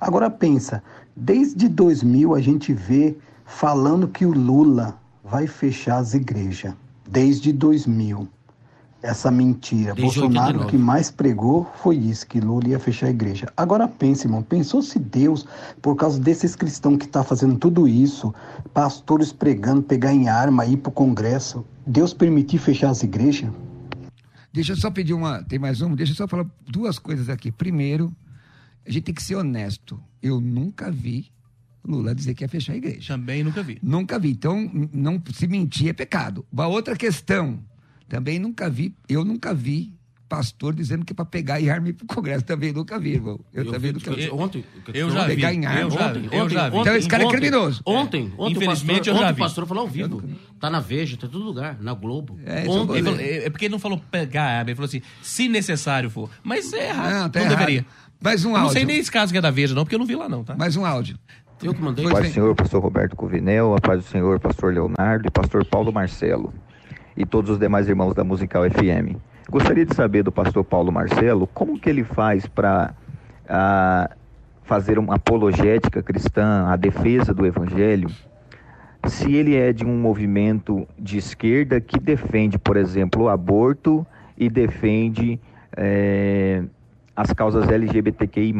Agora 0.00 0.30
pensa, 0.30 0.82
desde 1.14 1.68
2000 1.68 2.34
a 2.34 2.40
gente 2.40 2.72
vê 2.72 3.14
falando 3.44 4.08
que 4.08 4.24
o 4.24 4.32
Lula 4.32 4.98
vai 5.22 5.46
fechar 5.46 5.98
as 5.98 6.14
igrejas. 6.14 6.72
Desde 7.06 7.52
2000 7.52 8.26
essa 9.04 9.30
mentira. 9.30 9.94
Desde 9.94 10.18
Bolsonaro 10.18 10.60
89. 10.60 10.70
que 10.70 10.78
mais 10.78 11.10
pregou 11.10 11.70
foi 11.82 11.96
isso, 11.96 12.26
que 12.26 12.40
Lula 12.40 12.68
ia 12.68 12.78
fechar 12.78 13.06
a 13.08 13.10
igreja. 13.10 13.52
Agora 13.54 13.86
pense, 13.86 14.26
irmão, 14.26 14.42
pensou 14.42 14.80
se 14.80 14.98
Deus, 14.98 15.46
por 15.82 15.94
causa 15.94 16.18
desses 16.18 16.56
cristãos 16.56 16.96
que 16.96 17.04
está 17.04 17.22
fazendo 17.22 17.58
tudo 17.58 17.86
isso, 17.86 18.34
pastores 18.72 19.30
pregando, 19.30 19.82
pegar 19.82 20.12
em 20.12 20.28
arma, 20.28 20.64
ir 20.64 20.78
para 20.78 20.88
o 20.88 20.92
Congresso, 20.92 21.64
Deus 21.86 22.14
permitir 22.14 22.58
fechar 22.58 22.88
as 22.88 23.02
igrejas? 23.02 23.50
Deixa 24.52 24.72
eu 24.72 24.76
só 24.76 24.90
pedir 24.90 25.12
uma, 25.12 25.42
tem 25.42 25.58
mais 25.58 25.82
uma, 25.82 25.94
deixa 25.94 26.12
eu 26.12 26.16
só 26.16 26.26
falar 26.26 26.46
duas 26.66 26.98
coisas 26.98 27.28
aqui. 27.28 27.52
Primeiro, 27.52 28.10
a 28.86 28.90
gente 28.90 29.04
tem 29.04 29.14
que 29.14 29.22
ser 29.22 29.34
honesto. 29.34 30.00
Eu 30.22 30.40
nunca 30.40 30.90
vi 30.90 31.30
Lula 31.86 32.14
dizer 32.14 32.32
que 32.34 32.42
ia 32.42 32.48
fechar 32.48 32.72
a 32.72 32.76
igreja. 32.76 33.14
Também 33.14 33.44
nunca 33.44 33.62
vi. 33.62 33.78
Nunca 33.82 34.18
vi. 34.18 34.30
Então, 34.30 34.70
não 34.92 35.22
se 35.32 35.46
mentir 35.46 35.88
é 35.88 35.92
pecado. 35.92 36.46
Uma 36.50 36.66
outra 36.66 36.96
questão, 36.96 37.62
também 38.14 38.38
nunca 38.38 38.70
vi, 38.70 38.94
eu 39.08 39.24
nunca 39.24 39.52
vi 39.52 39.92
pastor 40.28 40.72
dizendo 40.72 41.04
que 41.04 41.12
é 41.12 41.16
para 41.16 41.24
pegar 41.24 41.60
em 41.60 41.68
arma 41.68 41.88
e 41.88 41.90
ir 41.90 41.94
pro 41.94 42.06
Congresso. 42.06 42.44
Também 42.44 42.72
nunca 42.72 42.96
vi, 42.96 43.14
irmão. 43.14 43.40
Eu, 43.52 43.64
eu 43.64 43.72
também 43.72 43.92
vi, 43.92 43.98
nunca 43.98 44.14
vi. 44.14 44.30
Ontem, 44.30 44.64
eu 44.94 45.10
já 45.10 45.24
pegar 45.26 45.50
vi. 45.50 45.56
em 45.56 45.66
arma. 45.66 45.80
Eu 45.80 45.90
já 45.90 46.12
vi. 46.12 46.28
Eu 46.30 46.48
já 46.48 46.68
vi. 46.68 46.78
Então 46.78 46.94
esse 46.94 47.08
cara 47.08 47.24
é 47.24 47.28
criminoso. 47.28 47.82
Ontem, 47.84 48.32
ontem, 48.38 48.52
Infelizmente, 48.52 49.10
o 49.10 49.12
pastor, 49.12 49.14
eu 49.14 49.18
já 49.18 49.24
ontem 49.24 49.34
vi. 49.34 49.40
o 49.40 49.44
pastor 49.44 49.66
falou 49.66 49.82
ao 49.82 49.88
vivo. 49.88 50.22
Tá 50.60 50.70
na 50.70 50.78
Veja, 50.78 51.16
tá 51.16 51.26
em 51.26 51.30
todo 51.30 51.44
lugar, 51.44 51.76
na 51.80 51.92
Globo. 51.92 52.38
É, 52.46 52.68
ontem. 52.68 53.02
Falou, 53.02 53.18
é, 53.18 53.46
é 53.46 53.50
porque 53.50 53.64
ele 53.64 53.72
não 53.72 53.80
falou 53.80 54.00
pegar 54.12 54.44
arma, 54.44 54.70
ele 54.70 54.76
falou 54.76 54.86
assim, 54.86 55.02
se 55.20 55.48
necessário 55.48 56.08
for. 56.08 56.30
Mas 56.44 56.72
é 56.72 56.90
errado. 56.90 57.12
Não, 57.12 57.30
tá 57.30 57.40
não 57.40 57.46
errado. 57.46 57.58
deveria. 57.58 57.86
Mais 58.22 58.44
um 58.44 58.50
áudio. 58.50 58.62
Não 58.62 58.70
sei 58.70 58.84
nem 58.84 58.96
esse 58.96 59.10
caso 59.10 59.32
que 59.32 59.38
é 59.38 59.40
da 59.40 59.50
Veja, 59.50 59.74
não, 59.74 59.82
porque 59.82 59.96
eu 59.96 59.98
não 59.98 60.06
vi 60.06 60.14
lá, 60.14 60.28
não, 60.28 60.44
tá? 60.44 60.54
Mais 60.54 60.76
um 60.76 60.86
áudio. 60.86 61.18
Eu 61.60 61.74
que 61.74 61.82
mandei. 61.82 62.08
Paz 62.08 62.28
do 62.28 62.32
Senhor, 62.32 62.54
pastor 62.54 62.80
Roberto 62.80 63.16
Covinel, 63.16 63.74
a 63.74 63.80
paz 63.80 64.04
do 64.04 64.08
Senhor, 64.08 64.38
pastor 64.38 64.72
Leonardo 64.72 65.26
e 65.26 65.30
pastor 65.30 65.64
Paulo 65.64 65.92
Marcelo 65.92 66.52
e 67.16 67.24
todos 67.24 67.50
os 67.50 67.58
demais 67.58 67.88
irmãos 67.88 68.14
da 68.14 68.24
Musical 68.24 68.62
FM. 68.70 69.16
Gostaria 69.48 69.84
de 69.84 69.94
saber 69.94 70.22
do 70.22 70.32
pastor 70.32 70.64
Paulo 70.64 70.90
Marcelo 70.90 71.46
como 71.46 71.78
que 71.78 71.88
ele 71.88 72.02
faz 72.02 72.46
para 72.46 72.94
ah, 73.48 74.10
fazer 74.62 74.98
uma 74.98 75.16
apologética 75.16 76.02
cristã, 76.02 76.66
a 76.66 76.76
defesa 76.76 77.34
do 77.34 77.46
evangelho, 77.46 78.10
se 79.06 79.34
ele 79.34 79.54
é 79.54 79.72
de 79.72 79.84
um 79.84 80.00
movimento 80.00 80.88
de 80.98 81.18
esquerda 81.18 81.80
que 81.80 81.98
defende, 81.98 82.58
por 82.58 82.76
exemplo, 82.76 83.24
o 83.24 83.28
aborto 83.28 84.06
e 84.36 84.48
defende 84.48 85.38
é, 85.76 86.64
as 87.14 87.32
causas 87.32 87.68
LGBTQI+. 87.68 88.54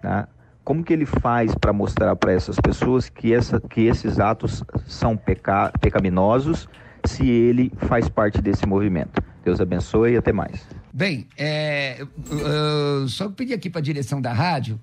Tá? 0.00 0.28
Como 0.64 0.82
que 0.82 0.92
ele 0.92 1.06
faz 1.06 1.54
para 1.54 1.72
mostrar 1.72 2.14
para 2.16 2.32
essas 2.32 2.58
pessoas 2.60 3.08
que, 3.08 3.32
essa, 3.32 3.60
que 3.60 3.82
esses 3.82 4.18
atos 4.18 4.64
são 4.86 5.16
peca, 5.16 5.72
pecaminosos 5.80 6.68
se 7.06 7.28
ele 7.28 7.72
faz 7.88 8.08
parte 8.08 8.40
desse 8.40 8.66
movimento? 8.66 9.22
Deus 9.44 9.60
abençoe 9.60 10.12
e 10.12 10.16
até 10.16 10.32
mais. 10.32 10.66
Bem, 10.92 11.26
é, 11.36 12.04
uh, 12.04 13.08
só 13.08 13.28
pedir 13.28 13.54
aqui 13.54 13.68
para 13.68 13.80
a 13.80 13.82
direção 13.82 14.20
da 14.20 14.32
rádio 14.32 14.80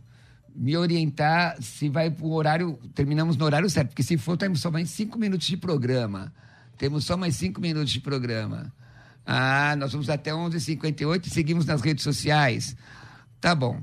me 0.56 0.76
orientar 0.76 1.56
se 1.62 1.88
vai 1.88 2.12
para 2.12 2.26
o 2.26 2.34
horário, 2.34 2.78
terminamos 2.94 3.38
no 3.38 3.46
horário 3.46 3.70
certo, 3.70 3.90
porque 3.90 4.04
se 4.04 4.18
for, 4.18 4.36
temos 4.36 4.60
só 4.60 4.70
mais 4.70 4.90
cinco 4.90 5.18
minutos 5.18 5.48
de 5.48 5.56
programa. 5.56 6.34
Temos 6.78 7.06
só 7.06 7.16
mais 7.16 7.36
cinco 7.36 7.62
minutos 7.62 7.92
de 7.92 8.02
programa. 8.02 8.74
Ah, 9.26 9.76
nós 9.78 9.92
vamos 9.92 10.10
até 10.10 10.32
11h58 10.32 11.28
e 11.28 11.30
seguimos 11.30 11.66
nas 11.66 11.82
redes 11.82 12.04
sociais. 12.04 12.76
Tá 13.40 13.54
bom. 13.54 13.82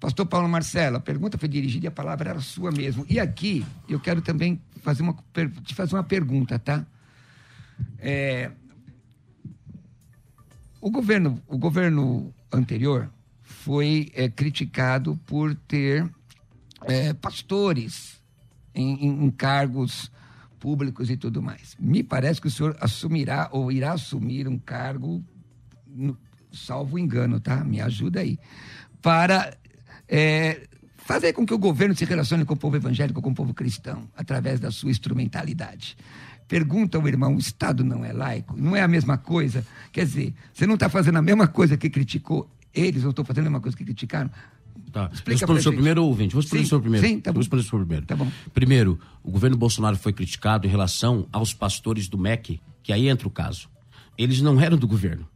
Pastor 0.00 0.26
Paulo 0.26 0.48
Marcelo, 0.48 0.96
a 0.96 1.00
pergunta 1.00 1.38
foi 1.38 1.48
dirigida 1.48 1.86
e 1.86 1.88
a 1.88 1.90
palavra 1.90 2.30
era 2.30 2.40
sua 2.40 2.70
mesmo. 2.70 3.04
E 3.08 3.18
aqui 3.18 3.64
eu 3.88 3.98
quero 3.98 4.20
também 4.20 4.60
fazer 4.82 5.02
uma, 5.02 5.16
te 5.64 5.74
fazer 5.74 5.94
uma 5.94 6.04
pergunta, 6.04 6.58
tá? 6.58 6.86
É, 7.98 8.50
o, 10.80 10.90
governo, 10.90 11.42
o 11.46 11.58
governo 11.58 12.32
anterior 12.52 13.10
foi 13.42 14.10
é, 14.14 14.28
criticado 14.28 15.16
por 15.26 15.54
ter 15.54 16.08
é, 16.84 17.12
pastores 17.12 18.22
em, 18.74 19.24
em, 19.24 19.30
cargos 19.30 20.10
públicos 20.60 21.10
e 21.10 21.16
tudo 21.16 21.42
mais. 21.42 21.76
Me 21.78 22.02
parece 22.02 22.40
que 22.40 22.46
o 22.46 22.50
senhor 22.50 22.76
assumirá 22.80 23.48
ou 23.52 23.72
irá 23.72 23.92
assumir 23.92 24.46
um 24.46 24.58
cargo, 24.58 25.22
salvo 26.52 26.98
engano, 26.98 27.40
tá? 27.40 27.64
Me 27.64 27.80
ajuda 27.80 28.20
aí. 28.20 28.38
Para 29.02 29.56
é, 30.08 30.68
fazer 30.96 31.32
com 31.32 31.46
que 31.46 31.54
o 31.54 31.58
governo 31.58 31.94
se 31.96 32.04
relacione 32.04 32.44
com 32.44 32.54
o 32.54 32.56
povo 32.56 32.76
evangélico, 32.76 33.22
com 33.22 33.30
o 33.30 33.34
povo 33.34 33.54
cristão, 33.54 34.08
através 34.16 34.60
da 34.60 34.70
sua 34.70 34.90
instrumentalidade. 34.90 35.96
Pergunta 36.48 36.96
ao 36.96 37.06
irmão: 37.06 37.36
o 37.36 37.38
Estado 37.38 37.84
não 37.84 38.04
é 38.04 38.12
laico? 38.12 38.56
Não 38.56 38.74
é 38.74 38.80
a 38.80 38.88
mesma 38.88 39.18
coisa? 39.18 39.64
Quer 39.92 40.06
dizer, 40.06 40.34
você 40.52 40.66
não 40.66 40.74
está 40.74 40.88
fazendo 40.88 41.18
a 41.18 41.22
mesma 41.22 41.46
coisa 41.46 41.76
que 41.76 41.90
criticou 41.90 42.50
eles, 42.74 43.04
ou 43.04 43.10
estou 43.10 43.24
fazendo 43.24 43.46
a 43.46 43.50
mesma 43.50 43.60
coisa 43.60 43.76
que 43.76 43.84
criticaram? 43.84 44.30
Tá. 44.90 45.10
Explica 45.12 45.46
Vou 45.46 45.56
responder 45.56 45.76
o 45.76 45.78
primeiro, 45.78 46.04
ouvinte. 46.04 46.32
Vou 46.32 46.40
responder 46.40 46.62
o 46.62 46.66
senhor 46.66 46.80
primeiro. 46.80 47.06
Sim, 47.06 47.20
tá 47.20 47.30
bom. 47.30 47.40
Vou 47.40 47.58
o 47.58 47.62
senhor 47.62 47.80
primeiro. 47.80 48.06
Tá 48.06 48.16
bom. 48.16 48.30
Primeiro, 48.54 48.98
o 49.22 49.30
governo 49.30 49.56
Bolsonaro 49.56 49.96
foi 49.96 50.12
criticado 50.12 50.66
em 50.66 50.70
relação 50.70 51.26
aos 51.30 51.52
pastores 51.52 52.08
do 52.08 52.16
MEC, 52.16 52.60
que 52.82 52.92
aí 52.92 53.08
entra 53.08 53.28
o 53.28 53.30
caso. 53.30 53.68
Eles 54.16 54.40
não 54.40 54.58
eram 54.58 54.78
do 54.78 54.88
governo. 54.88 55.28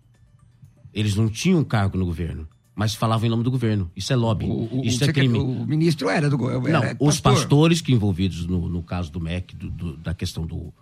Eles 0.94 1.14
não 1.14 1.28
tinham 1.28 1.62
cargo 1.62 1.98
no 1.98 2.06
governo 2.06 2.48
mas 2.74 2.94
falavam 2.94 3.26
em 3.26 3.30
nome 3.30 3.42
do 3.42 3.50
governo. 3.50 3.90
Isso 3.94 4.12
é 4.12 4.16
lobby. 4.16 4.46
O, 4.46 4.80
o, 4.80 4.82
Isso 4.84 5.04
é 5.04 5.12
crime. 5.12 5.38
O 5.38 5.66
ministro 5.66 6.08
era 6.08 6.30
do 6.30 6.38
governo. 6.38 6.80
Não, 6.80 6.96
os 6.98 7.20
pastores 7.20 7.80
que 7.80 7.92
envolvidos 7.92 8.46
no, 8.46 8.68
no 8.68 8.82
caso 8.82 9.12
do 9.12 9.20
MEC, 9.20 9.54
do, 9.54 9.70
do, 9.70 9.96
da 9.98 10.14
questão 10.14 10.46
do, 10.46 10.72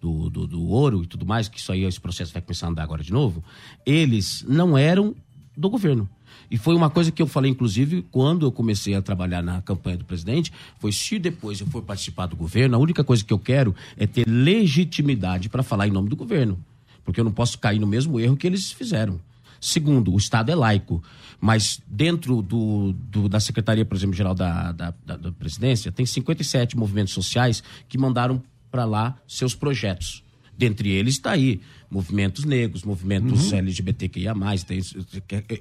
do, 0.00 0.30
do, 0.30 0.46
do, 0.46 0.68
ouro 0.68 1.02
e 1.02 1.06
tudo 1.06 1.26
mais, 1.26 1.48
que 1.48 1.58
isso 1.58 1.70
aí, 1.70 1.84
esse 1.84 2.00
processo 2.00 2.32
vai 2.32 2.42
começar 2.42 2.66
a 2.66 2.70
andar 2.70 2.82
agora 2.82 3.02
de 3.02 3.12
novo, 3.12 3.44
eles 3.84 4.44
não 4.48 4.76
eram 4.76 5.14
do 5.56 5.68
governo. 5.68 6.08
E 6.50 6.58
foi 6.58 6.74
uma 6.74 6.90
coisa 6.90 7.12
que 7.12 7.22
eu 7.22 7.26
falei, 7.26 7.50
inclusive, 7.50 8.04
quando 8.10 8.44
eu 8.44 8.50
comecei 8.50 8.94
a 8.94 9.02
trabalhar 9.02 9.42
na 9.42 9.62
campanha 9.62 9.96
do 9.96 10.04
presidente, 10.04 10.52
foi 10.80 10.90
se 10.90 11.18
depois 11.18 11.60
eu 11.60 11.66
for 11.66 11.82
participar 11.82 12.26
do 12.26 12.34
governo, 12.34 12.74
a 12.74 12.78
única 12.78 13.04
coisa 13.04 13.24
que 13.24 13.32
eu 13.32 13.38
quero 13.38 13.74
é 13.96 14.06
ter 14.06 14.26
legitimidade 14.26 15.48
para 15.48 15.62
falar 15.62 15.86
em 15.86 15.92
nome 15.92 16.08
do 16.08 16.16
governo. 16.16 16.58
Porque 17.04 17.20
eu 17.20 17.24
não 17.24 17.32
posso 17.32 17.58
cair 17.58 17.78
no 17.78 17.86
mesmo 17.86 18.18
erro 18.18 18.36
que 18.36 18.46
eles 18.46 18.72
fizeram. 18.72 19.20
Segundo, 19.60 20.12
o 20.12 20.16
Estado 20.16 20.50
é 20.50 20.54
laico, 20.54 21.02
mas 21.40 21.80
dentro 21.86 22.42
do, 22.42 22.92
do 22.92 23.28
da 23.28 23.38
Secretaria, 23.38 23.84
por 23.84 23.96
exemplo, 23.96 24.16
Geral 24.16 24.34
da, 24.34 24.72
da, 24.72 24.94
da, 25.04 25.16
da 25.16 25.32
Presidência, 25.32 25.92
tem 25.92 26.06
57 26.06 26.76
movimentos 26.76 27.12
sociais 27.12 27.62
que 27.88 27.98
mandaram 27.98 28.42
para 28.70 28.84
lá 28.84 29.20
seus 29.26 29.54
projetos. 29.54 30.22
Dentre 30.56 30.90
eles 30.90 31.14
está 31.14 31.32
aí 31.32 31.60
movimentos 31.90 32.44
negros, 32.44 32.82
movimentos 32.82 33.50
uhum. 33.50 33.58
LGBTQIA, 33.58 34.34
tem, 34.66 34.80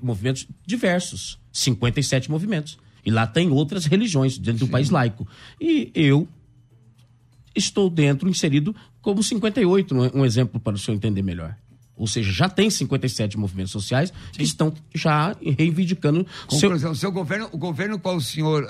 movimentos 0.01 0.47
diversos. 0.65 1.39
57 1.51 2.29
movimentos. 2.29 2.77
E 3.05 3.09
lá 3.09 3.25
tem 3.25 3.49
outras 3.49 3.85
religiões 3.85 4.37
dentro 4.37 4.59
Sim. 4.59 4.65
do 4.65 4.71
país 4.71 4.89
laico. 4.89 5.27
E 5.59 5.91
eu 5.95 6.27
estou 7.55 7.89
dentro, 7.89 8.29
inserido 8.29 8.75
como 9.01 9.23
58, 9.23 9.95
um 10.13 10.25
exemplo 10.25 10.59
para 10.59 10.75
o 10.75 10.77
senhor 10.77 10.97
entender 10.97 11.21
melhor. 11.21 11.55
Ou 11.99 12.07
seja, 12.07 12.31
já 12.31 12.47
tem 12.47 12.69
57 12.69 13.37
movimentos 13.37 13.73
sociais 13.73 14.09
Sim. 14.09 14.37
que 14.37 14.43
estão 14.43 14.73
já 14.95 15.35
reivindicando. 15.57 16.25
Conclusão, 16.47 16.95
seu... 16.95 16.95
seu 16.95 17.11
governo, 17.11 17.49
o 17.51 17.57
governo 17.57 17.99
qual 17.99 18.15
o 18.15 18.21
senhor, 18.21 18.65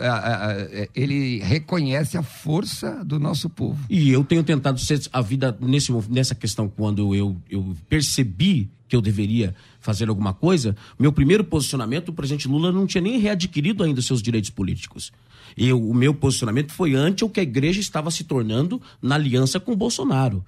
ele 0.95 1.39
reconhece 1.39 2.17
a 2.17 2.23
força 2.23 3.05
do 3.05 3.19
nosso 3.19 3.47
povo. 3.47 3.80
E 3.88 4.09
eu 4.09 4.23
tenho 4.23 4.43
tentado 4.43 4.80
ser 4.80 4.99
a 5.13 5.21
vida 5.21 5.55
nesse, 5.61 5.91
nessa 6.09 6.34
questão, 6.34 6.67
quando 6.67 7.13
eu, 7.13 7.38
eu 7.49 7.77
percebi 7.88 8.67
que 8.88 8.95
eu 8.95 9.01
deveria 9.01 9.53
fazer 9.80 10.09
alguma 10.09 10.34
coisa, 10.34 10.75
meu 10.97 11.13
primeiro 11.13 11.43
posicionamento, 11.43 12.09
o 12.09 12.13
presidente 12.13 12.47
Lula 12.47 12.71
não 12.71 12.88
tinha 12.88 13.01
nem 13.01 13.19
readquirido 13.19 13.84
ainda 13.84 14.01
seus 14.01 14.21
direitos 14.21 14.49
políticos. 14.49 15.11
Eu, 15.55 15.80
o 15.80 15.93
meu 15.93 16.13
posicionamento 16.13 16.73
foi 16.73 16.95
ante 16.95 17.23
o 17.23 17.30
que 17.30 17.39
a 17.39 17.43
igreja 17.43 17.80
estava 17.80 18.09
se 18.09 18.23
tornando 18.23 18.82
na 18.99 19.15
aliança 19.15 19.59
com 19.59 19.71
o 19.71 19.75
Bolsonaro. 19.75 20.43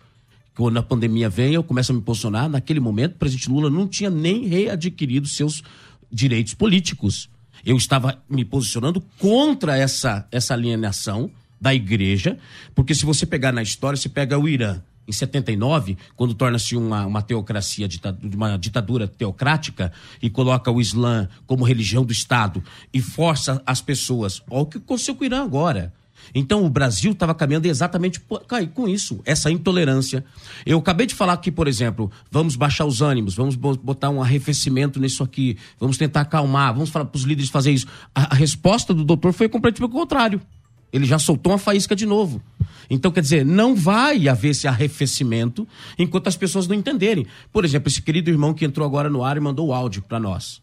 Quando 0.56 0.78
a 0.78 0.84
pandemia 0.84 1.30
vem, 1.30 1.54
eu 1.54 1.64
começo 1.64 1.92
a 1.92 1.96
me 1.96 2.02
posicionar. 2.02 2.50
Naquele 2.50 2.80
momento, 2.80 3.14
o 3.14 3.18
presidente 3.18 3.50
Lula 3.50 3.70
não 3.70 3.88
tinha 3.88 4.10
nem 4.10 4.46
readquirido 4.48 5.28
seus 5.28 5.64
direitos 6.12 6.54
políticos. 6.54 7.30
Eu 7.66 7.78
estava 7.78 8.22
me 8.30 8.44
posicionando 8.44 9.02
contra 9.18 9.78
essa, 9.78 10.28
essa 10.32 10.54
alienação 10.54 11.32
da 11.60 11.74
igreja, 11.74 12.38
porque 12.74 12.96
se 12.96 13.06
você 13.06 13.26
pegar 13.26 13.52
na 13.52 13.62
história, 13.62 13.96
você 13.96 14.10
pega 14.10 14.38
o 14.38 14.50
Irã 14.50 14.82
em 15.08 15.12
79, 15.12 15.98
quando 16.16 16.34
torna-se 16.34 16.76
uma, 16.76 17.06
uma 17.06 17.22
teocracia, 17.22 17.88
uma 18.34 18.58
ditadura 18.58 19.08
teocrática 19.08 19.92
e 20.22 20.30
coloca 20.30 20.72
o 20.72 20.82
Islã 20.82 21.28
como 21.46 21.64
religião 21.64 22.04
do 22.04 22.12
Estado 22.12 22.64
e 22.94 23.02
força 23.02 23.62
as 23.66 23.82
pessoas. 23.82 24.42
Olha 24.50 24.64
o 24.64 24.66
que 24.66 24.78
aconteceu 24.78 25.16
com 25.16 25.24
o 25.24 25.26
Irã 25.26 25.44
agora. 25.44 25.94
Então 26.34 26.66
o 26.66 26.70
Brasil 26.70 27.12
estava 27.12 27.34
caminhando 27.36 27.66
exatamente 27.66 28.22
com 28.74 28.88
isso, 28.88 29.20
essa 29.26 29.52
intolerância. 29.52 30.24
Eu 30.66 30.80
acabei 30.80 31.06
de 31.06 31.16
falar 31.16 31.34
aqui, 31.34 31.52
por 31.52 31.68
exemplo, 31.68 32.12
vamos 32.30 32.56
baixar 32.56 32.86
os 32.86 33.02
ânimos, 33.02 33.36
vamos 33.36 33.56
botar 33.56 34.10
um 34.10 34.22
arrefecimento 34.22 35.00
nisso 35.00 35.24
aqui, 35.24 35.58
vamos 35.80 35.98
tentar 35.98 36.22
acalmar, 36.22 36.74
vamos 36.74 36.90
falar 36.90 37.06
para 37.06 37.18
os 37.18 37.24
líderes 37.24 37.50
fazer 37.50 37.72
isso. 37.72 37.88
A, 38.14 38.34
a, 38.34 38.36
resposta 38.36 38.94
do 38.94 39.04
doutor 39.04 39.34
foi 39.34 39.50
completamente 39.50 39.90
o 39.90 39.90
contrário. 39.90 40.42
Ele 40.92 41.06
já 41.06 41.18
soltou 41.18 41.54
uma 41.54 41.58
faísca 41.58 41.96
de 41.96 42.06
novo. 42.06 42.42
Então, 42.90 43.12
quer 43.12 43.22
dizer, 43.22 43.46
não 43.46 43.74
vai 43.74 44.28
haver 44.28 44.50
esse 44.50 44.68
arrefecimento 44.68 45.66
enquanto 45.98 46.28
as 46.28 46.36
pessoas 46.36 46.68
não 46.68 46.76
entenderem. 46.76 47.26
Por 47.52 47.64
exemplo, 47.64 47.88
esse 47.88 48.02
querido 48.02 48.30
irmão 48.30 48.54
que 48.54 48.66
entrou 48.66 48.86
agora 48.86 49.10
no 49.10 49.24
ar 49.24 49.38
e 49.38 49.40
mandou 49.40 49.68
o 49.68 49.74
áudio 49.74 50.02
para 50.02 50.20
nós. 50.20 50.62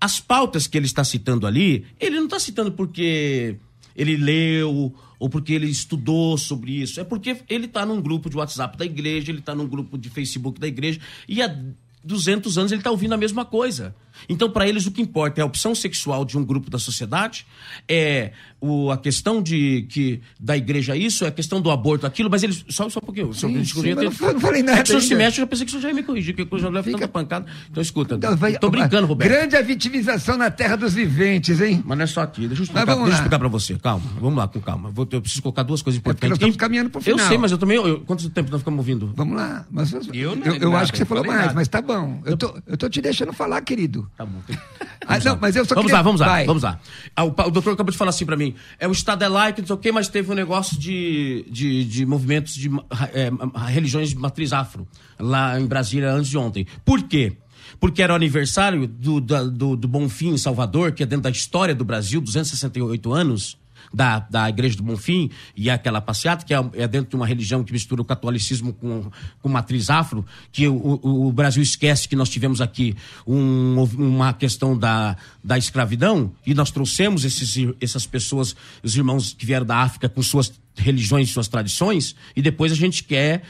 As 0.00 0.20
pautas 0.20 0.68
que 0.68 0.78
ele 0.78 0.86
está 0.86 1.02
citando 1.02 1.46
ali, 1.46 1.84
ele 1.98 2.16
não 2.16 2.26
está 2.26 2.38
citando 2.38 2.70
porque 2.70 3.56
ele 3.96 4.16
leu 4.16 4.94
ou 5.18 5.30
porque 5.30 5.52
ele 5.52 5.66
estudou 5.66 6.36
sobre 6.36 6.82
isso. 6.82 7.00
É 7.00 7.04
porque 7.04 7.38
ele 7.48 7.66
está 7.66 7.86
num 7.86 8.00
grupo 8.00 8.28
de 8.28 8.36
WhatsApp 8.36 8.76
da 8.76 8.84
igreja, 8.84 9.30
ele 9.30 9.38
está 9.38 9.54
num 9.54 9.66
grupo 9.66 9.96
de 9.96 10.10
Facebook 10.10 10.60
da 10.60 10.66
igreja 10.66 11.00
e 11.26 11.42
há 11.42 11.56
200 12.04 12.58
anos 12.58 12.72
ele 12.72 12.80
está 12.80 12.90
ouvindo 12.90 13.14
a 13.14 13.18
mesma 13.18 13.44
coisa. 13.44 13.94
Então, 14.28 14.50
para 14.50 14.68
eles, 14.68 14.86
o 14.86 14.90
que 14.90 15.02
importa 15.02 15.40
é 15.40 15.42
a 15.42 15.46
opção 15.46 15.74
sexual 15.74 16.24
de 16.24 16.36
um 16.36 16.44
grupo 16.44 16.70
da 16.70 16.78
sociedade, 16.78 17.46
é 17.88 18.32
o, 18.60 18.90
a 18.90 18.96
questão 18.96 19.42
de 19.42 19.86
que 19.88 20.20
da 20.40 20.56
igreja 20.56 20.96
isso, 20.96 21.24
é 21.24 21.28
a 21.28 21.30
questão 21.30 21.60
do 21.60 21.70
aborto, 21.70 22.06
aquilo, 22.06 22.30
mas 22.30 22.42
eles. 22.42 22.64
Só, 22.68 22.88
só 22.88 23.00
porque 23.00 23.22
eu, 23.22 23.32
sim, 23.32 23.64
sim, 23.64 23.88
eu, 23.88 24.02
eu, 24.02 24.32
não 24.32 24.40
falei 24.40 24.62
nada. 24.62 24.80
É 24.80 24.82
que 24.82 24.88
o 24.88 24.88
senhor 24.88 25.02
se 25.02 25.14
mexe, 25.14 25.40
eu 25.40 25.42
já 25.42 25.46
pensei 25.46 25.66
que 25.66 25.70
o 25.70 25.72
senhor 25.72 25.82
já 25.82 25.88
ia 25.88 25.94
me 25.94 26.02
corrigir, 26.02 26.34
que 26.34 26.48
eu 26.50 26.58
já 26.58 26.68
leva 26.68 26.84
Fica... 26.84 26.98
tanta 26.98 27.08
pancada. 27.08 27.46
Então, 27.70 27.82
escuta. 27.82 28.14
Então, 28.14 28.36
vai, 28.36 28.58
tô 28.58 28.70
brincando, 28.70 29.06
Roberto. 29.06 29.30
Grande 29.30 29.56
a 29.56 29.62
vitimização 29.62 30.36
na 30.36 30.50
terra 30.50 30.76
dos 30.76 30.94
viventes, 30.94 31.60
hein? 31.60 31.82
Mas 31.84 31.98
não 31.98 32.04
é 32.04 32.06
só 32.06 32.22
aqui. 32.22 32.46
Deixa 32.46 32.62
eu 32.62 32.64
explicar, 32.64 32.86
deixa 32.86 33.00
eu 33.02 33.12
explicar 33.12 33.38
para 33.38 33.48
você. 33.48 33.76
Calma, 33.76 34.06
vamos 34.20 34.36
lá, 34.36 34.48
com 34.48 34.60
calma. 34.60 34.90
Vou, 34.90 35.06
eu 35.10 35.20
preciso 35.20 35.42
colocar 35.42 35.62
duas 35.62 35.82
coisas 35.82 35.98
importantes. 35.98 36.26
É 36.26 36.28
nós 36.30 36.38
estamos 36.38 36.56
caminhando 36.56 36.90
pro 36.90 37.00
final. 37.00 37.18
Eu 37.18 37.28
sei, 37.28 37.38
mas 37.38 37.52
eu 37.52 37.58
também. 37.58 37.76
Eu, 37.76 38.00
quanto 38.00 38.28
tempo 38.30 38.50
nós 38.50 38.60
ficamos 38.60 38.78
ouvindo? 38.78 39.12
Vamos 39.14 39.36
lá. 39.36 39.66
Mas, 39.70 39.92
eu, 39.92 40.02
eu, 40.12 40.56
eu 40.56 40.76
acho 40.76 40.92
que 40.92 40.98
você 40.98 41.04
falou 41.04 41.24
mais, 41.24 41.52
mas 41.52 41.68
tá 41.68 41.80
bom. 41.82 42.22
Eu 42.24 42.36
tô, 42.36 42.54
eu 42.66 42.76
tô 42.76 42.88
te 42.88 43.00
deixando 43.00 43.32
falar, 43.32 43.60
querido. 43.60 44.10
Tá 44.16 44.24
bom. 44.24 44.40
Ah, 45.08 45.20
não, 45.24 45.38
mas 45.40 45.54
eu 45.54 45.64
só 45.64 45.76
vamos 45.76 45.86
queria... 45.86 45.98
lá, 45.98 46.02
vamos 46.02 46.20
lá, 46.20 46.26
Vai. 46.26 46.46
vamos 46.46 46.64
lá. 46.64 46.80
Ah, 47.14 47.22
o, 47.22 47.28
o, 47.28 47.50
doutor 47.52 47.74
acabou 47.74 47.92
de 47.92 47.96
falar 47.96 48.08
assim 48.08 48.26
para 48.26 48.36
mim: 48.36 48.56
é 48.76 48.88
o 48.88 48.90
Estado 48.90 49.22
é 49.22 49.28
laico, 49.28 49.60
não 49.60 49.66
sei 49.68 49.76
o 49.76 49.78
quê, 49.78 49.92
mas 49.92 50.08
teve 50.08 50.32
um 50.32 50.34
negócio 50.34 50.76
de, 50.76 51.46
de, 51.48 51.84
de 51.84 52.04
movimentos 52.04 52.52
de 52.52 52.68
é, 53.12 53.30
religiões 53.70 54.08
de 54.08 54.16
matriz 54.16 54.52
afro 54.52 54.84
lá 55.16 55.60
em 55.60 55.66
Brasília 55.66 56.10
antes 56.10 56.28
de 56.28 56.36
ontem. 56.36 56.66
Por 56.84 57.04
quê? 57.04 57.36
Porque 57.78 58.02
era 58.02 58.12
o 58.12 58.16
aniversário 58.16 58.84
do, 58.88 59.20
do, 59.20 59.76
do 59.76 59.86
Bonfim 59.86 60.30
em 60.30 60.38
Salvador, 60.38 60.90
que 60.90 61.04
é 61.04 61.06
dentro 61.06 61.22
da 61.22 61.30
história 61.30 61.72
do 61.72 61.84
Brasil, 61.84 62.20
268 62.20 63.12
anos 63.12 63.56
da, 63.96 64.18
da 64.18 64.46
Igreja 64.50 64.76
do 64.76 64.82
Bonfim 64.82 65.30
e 65.56 65.70
aquela 65.70 66.02
passeata, 66.02 66.44
que 66.44 66.52
é, 66.52 66.58
é, 66.74 66.86
dentro 66.86 67.08
de 67.08 67.16
uma 67.16 67.26
religião 67.26 67.64
que 67.64 67.72
mistura 67.72 68.02
o 68.02 68.04
catolicismo 68.04 68.74
com, 68.74 69.10
com 69.40 69.48
matriz 69.48 69.88
afro, 69.88 70.22
que 70.52 70.68
o, 70.68 71.00
o, 71.02 71.28
o 71.28 71.32
Brasil 71.32 71.62
esquece 71.62 72.06
que 72.06 72.14
nós 72.14 72.28
tivemos 72.28 72.60
aqui 72.60 72.94
um, 73.26 73.82
uma 73.96 74.34
questão 74.34 74.76
da, 74.76 75.16
da 75.42 75.56
escravidão 75.56 76.30
e 76.46 76.52
nós 76.52 76.70
trouxemos 76.70 77.24
esses, 77.24 77.56
essas 77.80 78.06
pessoas, 78.06 78.54
os 78.82 78.94
irmãos 78.94 79.32
que 79.32 79.46
vieram 79.46 79.64
da 79.64 79.78
África 79.78 80.10
com 80.10 80.22
suas 80.22 80.52
religiões, 80.76 81.30
suas 81.30 81.48
tradições, 81.48 82.14
e 82.36 82.42
depois 82.42 82.70
a 82.70 82.74
gente 82.74 83.02
quer 83.02 83.44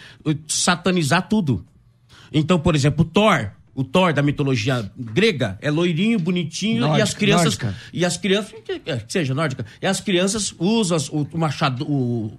satanizar 0.47 1.29
tudo. 1.29 1.67
Então, 2.33 2.57
por 2.57 2.77
exemplo, 2.77 3.05
Thor, 3.05 3.51
o 3.77 3.85
Thor 3.85 4.15
da 4.15 4.23
mitologia 4.23 4.91
grega 4.99 5.59
é 5.61 5.71
loirinho, 5.71 6.19
bonitinho 6.19 6.81
nórdica, 6.81 6.99
e 6.99 7.03
as 7.03 7.15
crianças 7.15 7.59
nórdica. 7.59 7.75
e 7.93 8.05
as 8.07 8.17
crianças 8.17 8.55
seja 9.07 9.35
nórdica 9.35 9.67
e 9.83 9.87
as 9.87 10.01
crianças 10.01 10.55
usam 10.59 10.99
o, 11.13 11.29
o 11.31 11.39
machado 11.39 11.85
o, 11.85 12.39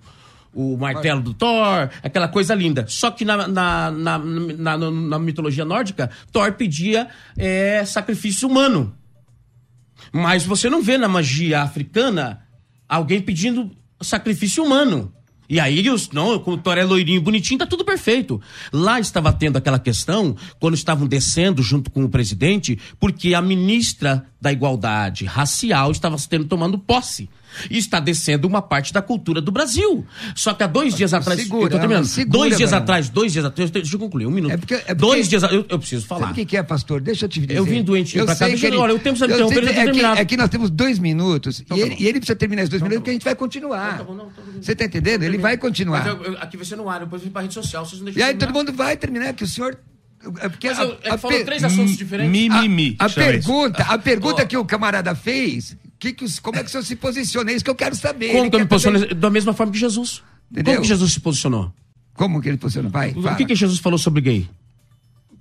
o 0.52 0.76
martelo 0.76 1.22
do 1.22 1.36
Thor, 1.36 1.90
aquela 2.02 2.28
coisa 2.28 2.56
linda. 2.56 2.86
Só 2.88 3.12
que 3.12 3.24
na, 3.24 3.48
na, 3.48 3.92
na, 3.92 4.18
na, 4.18 4.78
na 4.78 5.20
mitologia 5.20 5.64
nórdica, 5.64 6.10
Thor 6.32 6.52
pedia 6.54 7.08
é, 7.38 7.86
sacrifício 7.86 8.50
humano. 8.50 8.98
Mas 10.12 10.44
você 10.44 10.68
não 10.72 10.82
vê 10.82 10.98
na 10.98 11.08
magia 11.08 11.62
africana 11.62 12.42
alguém 12.90 13.22
pedindo 13.22 13.72
sacrifício 14.02 14.64
humano. 14.64 15.14
E 15.50 15.60
aí, 15.60 15.90
os, 15.90 16.10
não, 16.12 16.38
com 16.40 16.52
o 16.52 16.58
Thor 16.58 16.78
é 16.78 16.84
loirinho, 16.84 17.22
bonitinho, 17.22 17.60
tá 17.60 17.66
tudo 17.66 17.86
perfeito. 17.86 18.42
Lá 18.72 19.00
estava 19.00 19.32
tendo 19.32 19.58
aquela 19.58 19.80
questão, 19.80 20.36
quando 20.60 20.74
estavam 20.74 21.08
descendo 21.08 21.64
junto 21.64 21.90
com 21.90 22.04
o 22.04 22.10
presidente, 22.10 22.78
porque 23.00 23.34
a 23.34 23.42
ministra 23.42 24.26
da 24.42 24.52
Igualdade 24.52 25.26
Racial 25.26 25.92
estava 25.92 26.18
tendo, 26.30 26.46
tomando 26.46 26.78
posse 26.78 27.30
e 27.70 27.78
está 27.78 28.00
descendo 28.00 28.48
uma 28.48 28.62
parte 28.62 28.94
da 28.94 29.02
cultura 29.02 29.42
do 29.42 29.52
Brasil. 29.52 30.06
Só 30.36 30.54
que 30.54 30.64
há 30.64 30.68
dois 30.68 30.96
dias 30.96 31.14
atrás. 31.14 31.40
Segura, 31.42 31.66
eu 31.66 31.70
tô 31.70 31.80
terminando. 31.80 32.06
Segura, 32.06 32.38
dois 32.40 32.58
dias 32.58 32.74
atrás, 32.74 33.10
dois 33.10 33.34
dias 33.34 33.46
atrás. 33.46 33.70
Deixa 33.72 33.96
eu 33.96 34.00
concluir, 34.00 34.26
um 34.26 34.32
minuto. 34.32 34.52
É 34.52 34.58
porque, 34.58 34.74
é 34.76 34.78
porque, 34.80 34.94
dois 34.96 35.28
dias 35.28 35.44
eu, 35.44 35.66
eu 35.68 35.80
preciso 35.80 36.06
falar. 36.06 36.28
Sabe 36.28 36.42
o 36.42 36.46
que 36.46 36.58
é, 36.58 36.64
pastor? 36.64 37.02
Deixa 37.02 37.26
eu 37.26 37.30
te 37.30 37.40
dizer. 37.40 37.58
Eu 37.58 37.66
vim 37.66 37.84
doentinho 37.84 38.26
pra 38.26 38.36
cá. 38.36 38.48
Deixa, 38.48 38.68
ele, 38.68 38.78
olha, 38.78 38.96
o 38.96 39.00
tempo 39.00 39.18
precisa 39.18 39.26
interromper, 39.26 39.58
ele 39.58 40.02
é, 40.02 40.16
que, 40.16 40.22
é 40.22 40.26
que 40.26 40.38
nós 40.38 40.50
temos 40.50 40.70
dois 40.70 41.00
minutos 41.00 41.60
então, 41.60 41.78
e, 41.78 41.82
tá 41.82 41.86
ele, 41.86 41.96
e, 42.00 42.08
ele, 42.08 42.20
precisa 42.20 42.36
terminar 42.36 42.62
esses 42.64 42.70
dois 42.70 42.82
então, 42.82 42.90
minutos 42.90 43.02
porque 43.02 43.10
a 43.12 43.14
gente 43.14 43.24
vai 43.24 43.36
continuar. 43.36 44.02
Então, 44.02 44.06
tá 44.06 44.14
não, 44.14 44.62
Você 44.62 44.76
tá 44.76 44.86
entendendo? 44.86 45.24
Ele 45.24 45.38
vai 45.38 45.58
continuar. 45.58 46.06
Mas 46.06 46.28
eu, 46.28 46.38
aqui 46.40 46.58
vai 46.58 46.66
ser 46.66 46.76
no 46.76 46.90
ar, 46.90 47.02
depois 47.02 47.22
vem 47.22 47.32
pra 47.32 47.42
rede 47.42 47.54
social, 47.54 47.86
vocês 47.86 48.00
não 48.00 48.06
deixam 48.06 48.22
E 48.22 48.24
aí 48.24 48.36
todo 48.36 48.54
mundo 48.54 48.74
vai 48.74 48.96
terminar, 48.98 49.34
que 49.34 49.44
o 49.44 49.48
senhor 49.48 49.78
é 50.40 50.50
porque 50.50 50.68
Mas 50.68 50.80
eu, 50.80 50.98
a, 51.06 51.16
a 51.16 51.18
falou 51.18 51.44
três 51.46 51.64
assuntos 51.64 51.96
diferentes. 51.96 52.32
Mimimi. 52.32 52.96
A, 53.00 53.06
a 53.06 53.10
pergunta, 53.10 53.84
a 53.84 53.98
pergunta 54.00 54.44
oh. 54.44 54.48
que 54.48 54.58
o 54.58 54.66
camarada 54.66 55.14
fez 55.16 55.78
que 56.00 56.14
que 56.14 56.42
como 56.42 56.58
é 56.58 56.64
que 56.64 56.68
o 56.68 56.72
senhor 56.72 56.84
se 56.84 56.96
posiciona? 56.96 57.52
É 57.52 57.56
isso 57.56 57.64
que 57.64 57.72
eu 57.72 57.76
quero 57.76 57.96
saber. 57.96 58.32
Como 58.32 58.50
que 58.50 58.56
eu 58.56 58.60
me 58.60 58.66
posiciono? 58.66 59.00
Saber... 59.00 59.16
Da 59.16 59.30
mesma 59.30 59.54
forma 59.54 59.72
que 59.72 59.80
Jesus. 59.80 60.24
Entendeu? 60.52 60.74
Como 60.74 60.82
que 60.84 60.88
Jesus 60.88 61.14
se 61.14 61.20
posicionou? 61.20 61.74
Como 62.14 62.42
que 62.42 62.50
ele 62.50 62.58
posicionou? 62.58 62.92
Vai, 62.92 63.12
O 63.12 63.36
que, 63.36 63.46
que 63.46 63.56
Jesus 63.56 63.80
falou 63.80 63.98
sobre 63.98 64.22
gay? 64.22 64.50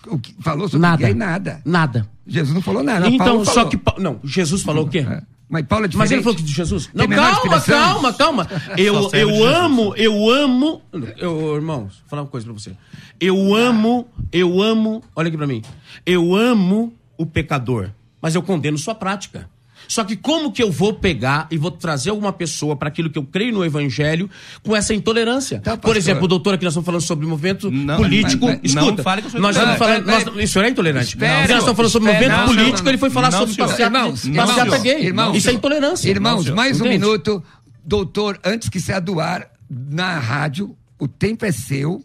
O 0.07 0.19
que 0.19 0.35
falou 0.41 0.69
sobre 0.69 0.83
nada. 0.83 1.03
gay? 1.05 1.15
Nada. 1.15 1.61
Nada. 1.65 2.09
Jesus 2.27 2.55
não 2.55 2.63
falou 2.63 2.83
nada. 2.83 3.09
Então, 3.09 3.45
só 3.45 3.65
que... 3.65 3.79
Não, 3.99 4.21
Jesus 4.23 4.63
falou 4.63 4.85
o 4.85 4.89
quê? 4.89 4.99
É. 4.99 5.23
Mas 5.49 5.65
Paulo 5.67 5.87
é 5.87 5.89
Mas 5.95 6.11
ele 6.11 6.23
falou 6.23 6.37
que 6.37 6.43
de 6.43 6.53
Jesus? 6.53 6.91
Não, 6.93 7.07
calma, 7.07 7.61
calma, 7.61 8.13
calma. 8.13 8.49
Eu, 8.77 9.11
eu 9.13 9.45
amo, 9.45 9.95
eu 9.97 10.29
amo. 10.29 10.83
Eu, 11.17 11.55
irmão, 11.55 11.83
vou 11.83 11.91
falar 12.09 12.23
uma 12.23 12.29
coisa 12.29 12.45
pra 12.45 12.53
você. 12.53 12.73
Eu 13.21 13.55
amo, 13.55 14.09
eu 14.33 14.61
amo. 14.61 15.05
Olha 15.15 15.29
aqui 15.29 15.37
pra 15.37 15.47
mim. 15.47 15.63
Eu 16.05 16.35
amo 16.35 16.93
o 17.17 17.25
pecador, 17.25 17.91
mas 18.21 18.35
eu 18.35 18.43
condeno 18.43 18.77
sua 18.77 18.95
prática. 18.95 19.49
Só 19.89 20.05
que 20.05 20.17
como 20.17 20.53
que 20.53 20.63
eu 20.63 20.71
vou 20.71 20.95
pegar 20.95 21.47
e 21.51 21.57
vou 21.57 21.71
trazer 21.71 22.11
alguma 22.11 22.33
pessoa 22.33 22.77
para 22.77 22.89
aquilo 22.89 23.11
que 23.11 23.19
eu 23.19 23.25
creio 23.25 23.53
no 23.53 23.65
evangelho 23.65 24.29
com 24.63 24.75
essa 24.75 24.95
intolerância? 24.95 25.61
Tá, 25.61 25.77
Por 25.77 25.97
exemplo, 25.97 26.25
o 26.25 26.29
doutor 26.29 26.55
aqui 26.55 26.65
nós 26.65 26.73
estamos 26.73 26.87
falando 26.87 27.03
sobre 27.03 27.27
movimento 27.27 27.71
não, 27.71 27.97
político. 27.97 28.47
Mas, 28.47 28.61
mas, 28.63 28.71
Escuta, 28.73 28.97
não 28.97 29.05
fale 29.05 29.23
que 29.23 29.27
eu 29.29 29.31
sou 29.33 29.41
nós 29.41 29.57
estamos 29.57 29.77
falando. 29.77 30.07
Nós, 30.07 30.27
o 30.27 30.49
senhor 30.49 30.65
é 30.65 30.69
intolerante. 30.71 31.09
Espero, 31.09 31.49
nós 31.49 31.59
estamos 31.59 31.77
falando 31.77 31.91
sobre 31.91 32.13
movimento 32.13 32.37
não, 32.37 32.47
político, 32.47 32.83
não, 32.83 32.91
ele 32.91 32.99
foi 32.99 33.11
falar 33.11 33.31
sobre 33.31 33.55
passeata, 33.55 33.83
irmãos, 33.83 34.29
passeata 34.29 34.79
gay. 34.79 35.07
Irmãos, 35.07 35.37
Isso 35.37 35.51
é 35.51 35.53
intolerância. 35.53 36.09
Irmãos, 36.09 36.51
mais 36.51 36.81
um 36.81 36.89
minuto. 36.89 37.43
Doutor, 37.85 38.41
antes 38.45 38.69
que 38.69 38.81
você 38.81 39.01
doar 39.01 39.49
na 39.71 40.19
rádio, 40.19 40.77
o 40.99 41.07
tempo 41.07 41.45
é 41.45 41.53
seu. 41.53 42.03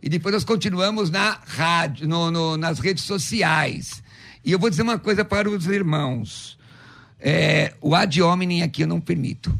E 0.00 0.08
depois 0.08 0.32
nós 0.32 0.44
continuamos 0.44 1.10
na 1.10 1.38
rádio, 1.44 2.06
no, 2.06 2.30
no, 2.30 2.56
nas 2.56 2.78
redes 2.78 3.02
sociais. 3.02 4.00
E 4.44 4.52
eu 4.52 4.58
vou 4.58 4.70
dizer 4.70 4.82
uma 4.82 4.98
coisa 4.98 5.24
para 5.24 5.50
os 5.50 5.66
irmãos 5.66 6.57
É, 7.20 7.72
o 7.80 7.94
ad 7.94 8.20
hominem 8.22 8.62
aqui 8.62 8.82
eu 8.82 8.86
não 8.86 9.00
permito. 9.00 9.52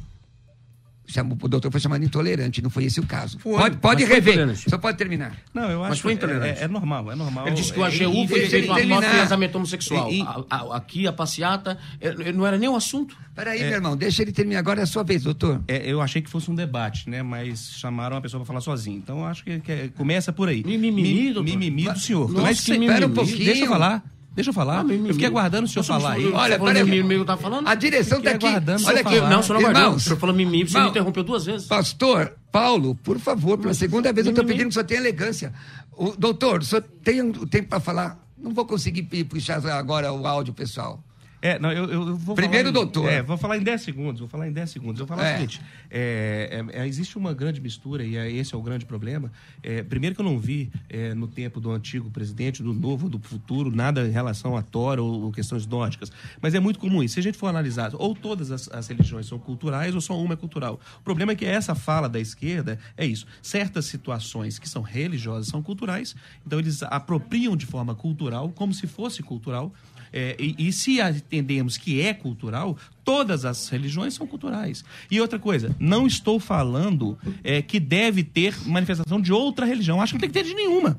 O 1.41 1.49
doutor 1.49 1.73
foi 1.73 1.81
chamado 1.81 2.05
intolerante, 2.05 2.61
não 2.61 2.69
foi 2.69 2.85
esse 2.85 3.01
o 3.01 3.07
caso. 3.07 3.39
Foi, 3.39 3.55
pode 3.57 3.77
pode 3.79 4.07
foi 4.07 4.15
rever. 4.17 4.55
Só 4.69 4.77
pode 4.77 4.99
terminar. 4.99 5.35
Não, 5.55 5.71
eu 5.71 5.81
acho 5.81 5.89
Mas 5.93 6.01
foi 6.01 6.13
é, 6.13 6.15
intolerante. 6.17 6.61
é, 6.61 6.65
é 6.65 6.69
normal, 6.69 7.11
é 7.11 7.15
normal. 7.15 7.47
Ele 7.47 7.57
disse 7.57 7.73
que 7.73 7.81
o 7.81 7.85
É, 7.85 7.89
AGU 7.89 8.13
e- 8.25 8.29
foi 8.29 8.45
e- 8.45 8.51
feito 8.51 8.75
terminar. 8.75 9.03
afiançamento 9.03 9.57
homossexual. 9.57 10.11
E- 10.13 10.19
e- 10.19 10.23
A- 10.23 10.45
a- 10.51 10.77
aqui, 10.77 11.07
a 11.07 11.13
passeata, 11.13 11.79
é, 11.99 12.31
não 12.31 12.47
era 12.47 12.59
nem 12.59 12.69
o 12.69 12.77
assunto. 12.77 13.17
Peraí, 13.35 13.59
meu 13.61 13.71
irmão, 13.73 13.97
deixa 13.97 14.21
ele 14.21 14.33
terminar. 14.33 14.59
Agora 14.59 14.81
é 14.81 14.83
a 14.83 14.87
sua 14.87 15.03
vez, 15.03 15.23
doutor. 15.23 15.63
É, 15.67 15.91
eu 15.91 16.03
achei 16.03 16.21
que 16.21 16.29
fosse 16.29 16.51
um 16.51 16.55
debate, 16.55 17.09
né? 17.09 17.23
Mas 17.23 17.71
chamaram 17.79 18.17
uma 18.17 18.21
pessoa 18.23 18.41
para 18.41 18.47
falar 18.47 18.61
sozinho. 18.61 18.99
Então 18.99 19.21
eu 19.21 19.25
acho 19.25 19.43
que, 19.45 19.61
que 19.61 19.73
é- 19.73 19.89
começa 19.97 20.31
por 20.31 20.51
aí. 20.51 20.63
Mimimi, 20.63 21.03
Mi- 21.03 21.33
doutor. 21.33 21.45
Mimimi 21.45 21.85
do 21.91 21.99
senhor. 21.99 22.29
Nossa, 22.31 22.43
mas 22.43 22.61
que 22.61 22.73
mimimi. 22.73 22.93
Espera 22.93 23.07
um 23.07 23.15
pouquinho. 23.15 23.45
Deixa 23.47 23.65
eu 23.65 23.69
falar. 23.69 24.05
Deixa 24.39 24.51
eu 24.51 24.55
falar. 24.55 24.85
Ah, 24.89 24.95
eu 24.95 25.15
fiquei 25.15 25.27
aguardando 25.27 25.65
o 25.65 25.69
senhor 25.69 25.83
falar 25.83 26.13
aí. 26.13 26.33
Olha, 26.33 26.61
peraí. 26.61 26.85
mimimi 26.85 27.25
tava 27.25 27.43
falando? 27.43 27.67
A 27.67 27.75
direção 27.75 28.23
tá 28.23 28.31
aqui. 28.31 28.47
Olha 28.47 29.01
aqui. 29.01 29.17
falar. 29.17 29.31
Não, 29.31 29.43
você 29.43 29.53
não 29.53 29.61
guardou. 29.61 29.83
Irmãos, 29.83 29.97
O 29.97 30.01
senhor 30.05 30.17
falou 30.17 30.37
mimimi, 30.37 30.71
você 30.71 30.81
me 30.81 30.89
interrompeu 30.91 31.25
duas 31.25 31.45
vezes. 31.45 31.67
Pastor 31.67 32.35
Paulo, 32.53 32.95
por 32.95 33.19
favor, 33.19 33.59
pela 33.59 33.75
segunda 33.75 34.13
vez 34.13 34.29
eu 34.29 34.31
estou 34.31 34.45
pedindo 34.45 34.67
que 34.67 34.69
o 34.69 34.73
senhor 34.75 34.85
tenha 34.85 35.01
elegância. 35.01 35.53
O, 35.91 36.15
doutor, 36.17 36.61
o 36.61 36.65
senhor 36.65 36.85
tem 37.03 37.21
um 37.21 37.33
tempo 37.33 37.69
para 37.69 37.81
falar? 37.81 38.17
Não 38.41 38.55
vou 38.55 38.65
conseguir 38.65 39.03
puxar 39.25 39.59
agora 39.71 40.13
o 40.13 40.25
áudio, 40.25 40.55
pessoal. 40.55 41.03
É, 41.41 41.59
não, 41.59 41.71
eu, 41.71 41.89
eu 41.91 42.17
vou 42.17 42.35
Primeiro, 42.35 42.69
falar 42.69 42.71
em- 42.71 42.73
doutor. 42.85 43.09
É, 43.09 43.23
vou 43.23 43.37
falar 43.37 43.57
em 43.59 43.63
10 43.63 43.81
segundos, 43.83 44.21
vou 44.21 44.29
falar 44.29 44.49
em 44.49 44.53
10 44.53 44.71
segundos. 44.71 45.01
Eu 45.01 45.07
vou 45.07 45.17
falar 45.17 45.29
É. 45.29 45.35
o 45.35 45.37
seguinte, 45.37 45.61
é, 45.91 46.65
é, 46.73 46.81
é, 46.83 46.87
existe 46.87 47.17
uma 47.17 47.33
grande 47.33 47.61
mistura 47.61 48.05
e 48.05 48.17
é, 48.17 48.31
esse 48.31 48.55
é 48.55 48.59
o 48.59 48.63
grande 48.63 48.85
problema. 48.85 49.31
É, 49.63 49.83
primeiro 49.83 50.15
que 50.15 50.21
eu 50.21 50.25
não 50.25 50.39
vi 50.39 50.71
no 51.17 51.29
tempo 51.29 51.61
do 51.61 51.71
antigo 51.71 52.11
presidente, 52.11 52.63
do 52.63 52.73
novo, 52.75 53.09
do 53.09 53.19
futuro, 53.21 53.71
nada 53.71 54.07
em 54.07 54.11
relação 54.11 54.57
a 54.57 54.63
Tora 54.63 55.03
ou, 55.03 55.23
ou 55.25 55.33
questões 55.33 55.67
nórdicas. 55.67 56.11
Mas 56.41 56.55
é 56.55 56.61
muito 56.61 56.79
comum 56.79 57.03
isso. 57.03 57.15
Se 57.15 57.21
a 57.21 57.23
gente 57.23 57.39
for 57.39 57.47
analisar, 57.47 57.93
ou 57.95 58.15
todas 58.15 58.51
as, 58.51 58.69
as 58.73 58.89
religiões 58.89 59.27
são 59.27 59.39
culturais 59.39 59.95
ou 59.95 60.01
só 60.01 60.19
uma 60.21 60.35
é 60.35 60.37
cultural. 60.37 60.81
O 61.01 61.03
problema 61.05 61.33
é 61.33 61.35
que 61.37 61.45
essa 61.45 61.75
fala 61.75 62.09
da 62.09 62.19
esquerda 62.21 62.79
é 62.97 63.07
isso. 63.07 63.27
Certas 63.43 63.87
situações 63.87 64.59
que 64.59 64.69
são 64.69 64.83
religiosas 64.83 65.49
são 65.49 65.63
culturais, 65.63 66.15
então 66.47 66.59
eles 66.59 66.83
apropriam 66.83 67.57
de 67.57 67.65
forma 67.67 67.95
cultural, 67.95 68.51
como 68.51 68.75
se 68.75 68.87
fosse 68.87 69.23
cultural, 69.23 69.73
é, 70.13 70.37
e, 70.39 70.69
e 70.69 70.73
se 70.73 71.01
entendemos 71.01 71.77
que 71.77 72.01
é 72.01 72.15
cultural, 72.15 72.77
todas 73.05 73.45
as 73.45 73.69
religiões 73.69 74.15
são 74.15 74.27
culturais. 74.27 74.85
E 75.11 75.21
outra 75.21 75.39
coisa, 75.39 75.75
não 75.79 76.07
estou 76.07 76.39
falando 76.39 77.19
é, 77.43 77.63
que 77.63 77.81
deve 77.81 78.23
ter 78.23 78.55
manifestação 78.67 79.21
de 79.21 79.33
outra 79.33 79.67
religião. 79.67 80.01
Acho 80.01 80.13
que 80.13 80.17
não 80.17 80.21
tem 80.21 80.31
que 80.31 80.35
ter 80.35 80.45
de 80.45 80.55
nenhuma. 80.55 80.99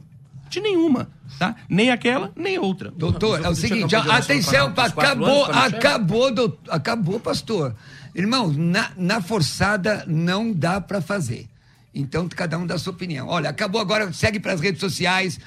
De 0.49 0.59
nenhuma, 0.59 1.07
tá? 1.37 1.55
Nem 1.69 1.91
aquela, 1.91 2.31
nem 2.35 2.57
outra. 2.57 2.89
Doutor, 2.89 3.45
é 3.45 3.49
o 3.49 3.53
seguinte, 3.53 3.95
atenção, 3.95 4.73
acabou, 4.75 5.45
anos, 5.45 5.57
acabou, 5.57 6.33
doutor, 6.33 6.73
acabou, 6.73 7.19
pastor. 7.19 7.75
Irmão, 8.15 8.51
na, 8.51 8.91
na 8.97 9.21
forçada 9.21 10.03
não 10.07 10.51
dá 10.51 10.81
para 10.81 11.01
fazer. 11.01 11.47
Então, 11.93 12.27
cada 12.27 12.57
um 12.57 12.65
dá 12.65 12.75
a 12.75 12.77
sua 12.79 12.93
opinião. 12.93 13.27
Olha, 13.27 13.49
acabou 13.49 13.79
agora, 13.79 14.11
segue 14.11 14.39
para 14.39 14.53
as 14.53 14.61
redes 14.61 14.79
sociais. 14.79 15.39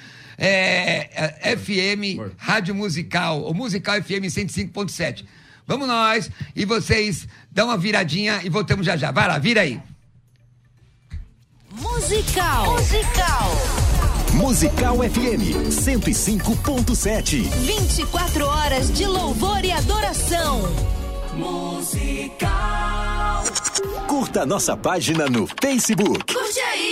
É, 0.45 1.09
é, 1.41 1.57
FM, 1.57 2.35
Rádio 2.37 2.75
Musical, 2.75 3.43
ou 3.43 3.55
Musical 3.55 4.03
FM 4.03 4.27
105.7. 4.27 5.25
Vamos 5.65 5.87
nós, 5.87 6.29
e 6.57 6.65
vocês 6.65 7.29
dão 7.51 7.69
uma 7.69 7.79
viradinha 7.79 8.41
e 8.43 8.49
voltamos 8.49 8.85
já 8.85 8.97
já. 8.97 9.13
Vai 9.13 9.29
lá, 9.29 9.39
vira 9.39 9.61
aí. 9.61 9.81
Musical. 11.71 12.73
Musical. 12.73 13.83
Musical 14.33 14.97
FM 14.97 15.71
105.7. 15.71 17.43
24 17.43 18.45
horas 18.45 18.93
de 18.93 19.07
louvor 19.07 19.65
e 19.65 19.71
adoração. 19.71 20.63
Curta 24.09 24.45
nossa 24.45 24.77
página 24.77 25.29
no 25.29 25.47
Facebook. 25.61 26.35
Curte 26.35 26.61
aí. 26.61 26.92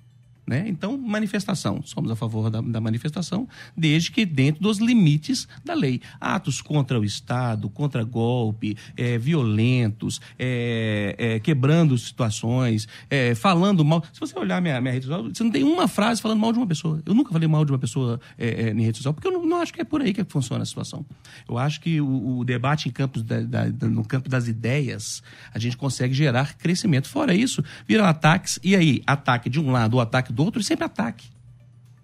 Né? 0.45 0.65
Então, 0.67 0.99
manifestação. 0.99 1.81
Somos 1.85 2.11
a 2.11 2.17
favor 2.17 2.51
da, 2.51 2.61
da 2.61 2.81
manifestação, 2.81 3.49
desde 3.77 4.11
que 4.11 4.27
dentro 4.27 4.61
dos 4.61 4.79
limites 4.79 5.47
da 5.65 5.73
lei. 5.73 6.01
Atos 6.21 6.61
contra 6.61 6.99
o 6.99 7.05
Estado, 7.05 7.71
contra 7.71 8.03
golpe, 8.03 8.77
é, 8.97 9.17
violentos, 9.19 10.21
é, 10.37 11.15
é, 11.17 11.39
quebrando 11.41 11.97
situações, 11.97 12.89
é, 13.09 13.37
falando 13.37 13.85
mal. 13.85 14.03
Se 14.13 14.19
você 14.19 14.37
olhar 14.37 14.61
minha, 14.61 14.81
minha 14.81 14.93
rede 14.93 15.07
social, 15.07 15.23
você 15.33 15.45
não 15.45 15.51
tem 15.53 15.63
uma 15.63 15.87
frase 15.87 16.21
falando 16.21 16.41
mal 16.41 16.53
de 16.53 16.59
uma 16.59 16.67
pessoa. 16.67 17.01
Eu 17.07 17.15
nunca 17.15 17.31
falei 17.33 17.47
mal 17.47 17.65
de 17.65 17.71
uma 17.71 17.79
pessoa 17.79 18.21
é, 18.37 18.49
é, 18.49 18.71
em 18.73 18.83
rede 18.83 18.97
social, 18.97 19.15
porque 19.15 19.29
eu 19.29 19.33
não, 19.33 19.47
não 19.47 19.59
acho 19.59 19.73
que 19.73 19.81
é 19.81 19.85
por 19.85 20.01
aí 20.03 20.13
que 20.13 20.25
funciona 20.25 20.65
a 20.65 20.67
situação. 20.67 21.07
Eu 21.49 21.57
acho 21.57 21.81
que 21.81 22.01
o, 22.01 22.39
o 22.39 22.45
debate 22.45 22.89
em 22.89 22.93
campos 22.93 23.23
da- 23.23 23.41
da- 23.43 23.67
no 23.89 24.05
campo 24.05 24.29
das 24.29 24.49
ideias, 24.49 25.23
a 25.55 25.59
gente 25.61 25.77
consegue 25.77 26.13
gerar 26.13 26.57
crescimento. 26.59 27.09
Fora 27.09 27.33
isso, 27.33 27.63
viram 27.87 28.05
ataques, 28.05 28.59
e 28.63 28.75
aí, 28.75 29.03
ataque 29.07 29.49
de 29.49 29.61
um 29.61 29.71
lado 29.71 29.95
ou 29.95 30.01
ataque 30.01 30.32
do 30.33 30.45
outro, 30.45 30.61
é 30.61 30.65
sempre 30.65 30.85
ataque. 30.85 31.27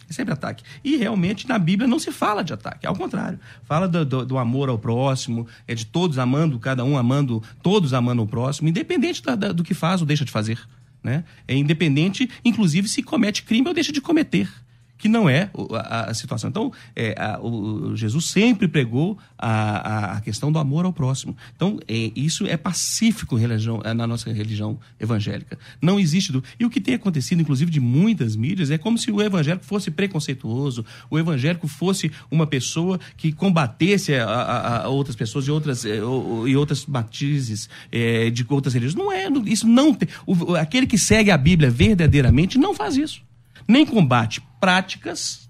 É 0.08 0.12
sempre 0.12 0.32
ataque. 0.32 0.64
E 0.82 0.96
realmente 0.96 1.46
na 1.46 1.58
Bíblia 1.58 1.86
não 1.86 1.98
se 1.98 2.10
fala 2.10 2.42
de 2.42 2.52
ataque, 2.52 2.86
ao 2.86 2.96
contrário. 2.96 3.38
Fala 3.64 3.86
do, 3.86 4.04
do- 4.06 4.24
do 4.24 4.38
amor 4.38 4.68
ao 4.70 4.78
próximo, 4.78 5.46
é 5.66 5.74
de 5.74 5.84
todos 5.84 6.18
amando, 6.18 6.58
cada 6.58 6.82
um 6.84 6.96
amando, 6.96 7.42
todos 7.62 7.92
amando 7.92 8.22
o 8.22 8.26
próximo, 8.26 8.68
independente 8.68 9.22
da- 9.22 9.34
da- 9.34 9.52
do 9.52 9.62
que 9.62 9.74
faz 9.74 10.00
ou 10.00 10.06
deixa 10.06 10.24
de 10.24 10.30
fazer. 10.32 10.58
Né? 11.02 11.24
É 11.46 11.54
independente, 11.54 12.28
inclusive, 12.44 12.88
se 12.88 13.02
comete 13.02 13.42
crime 13.42 13.68
ou 13.68 13.74
deixa 13.74 13.92
de 13.92 14.00
cometer. 14.00 14.50
Que 14.98 15.08
não 15.08 15.28
é 15.28 15.48
a, 15.74 16.10
a 16.10 16.14
situação. 16.14 16.50
Então, 16.50 16.72
é, 16.94 17.14
a, 17.16 17.40
o, 17.40 17.96
Jesus 17.96 18.26
sempre 18.26 18.66
pregou 18.66 19.16
a, 19.38 20.16
a, 20.16 20.20
questão 20.20 20.50
do 20.50 20.58
amor 20.58 20.84
ao 20.84 20.92
próximo. 20.92 21.36
Então, 21.54 21.78
é, 21.86 22.10
isso 22.16 22.46
é 22.46 22.56
pacífico 22.56 23.36
religião, 23.36 23.80
é, 23.84 23.94
na 23.94 24.06
nossa 24.06 24.30
religião 24.32 24.78
evangélica. 24.98 25.58
Não 25.80 26.00
existe. 26.00 26.32
Do... 26.32 26.42
E 26.58 26.64
o 26.64 26.70
que 26.70 26.80
tem 26.80 26.94
acontecido, 26.94 27.40
inclusive, 27.40 27.70
de 27.70 27.80
muitas 27.80 28.34
mídias, 28.34 28.70
é 28.70 28.76
como 28.76 28.98
se 28.98 29.10
o 29.10 29.22
evangélico 29.22 29.64
fosse 29.64 29.90
preconceituoso, 29.90 30.84
o 31.08 31.18
evangélico 31.18 31.68
fosse 31.68 32.10
uma 32.30 32.46
pessoa 32.46 32.98
que 33.16 33.32
combatesse 33.32 34.14
a, 34.16 34.88
outras 34.88 35.14
pessoas 35.14 35.46
e 35.46 35.50
outras, 35.50 35.84
é, 35.84 35.98
e 35.98 36.56
outras 36.56 36.84
matizes 36.86 37.68
é, 37.92 38.30
de 38.30 38.44
outras 38.48 38.74
religiões. 38.74 38.96
Não 38.96 39.12
é. 39.12 39.28
Isso 39.46 39.68
não 39.68 39.94
tem. 39.94 40.08
O, 40.26 40.56
aquele 40.56 40.86
que 40.86 40.98
segue 40.98 41.30
a 41.30 41.38
Bíblia 41.38 41.70
verdadeiramente 41.70 42.58
não 42.58 42.74
faz 42.74 42.96
isso 42.96 43.28
nem 43.68 43.84
combate 43.84 44.40
práticas. 44.58 45.48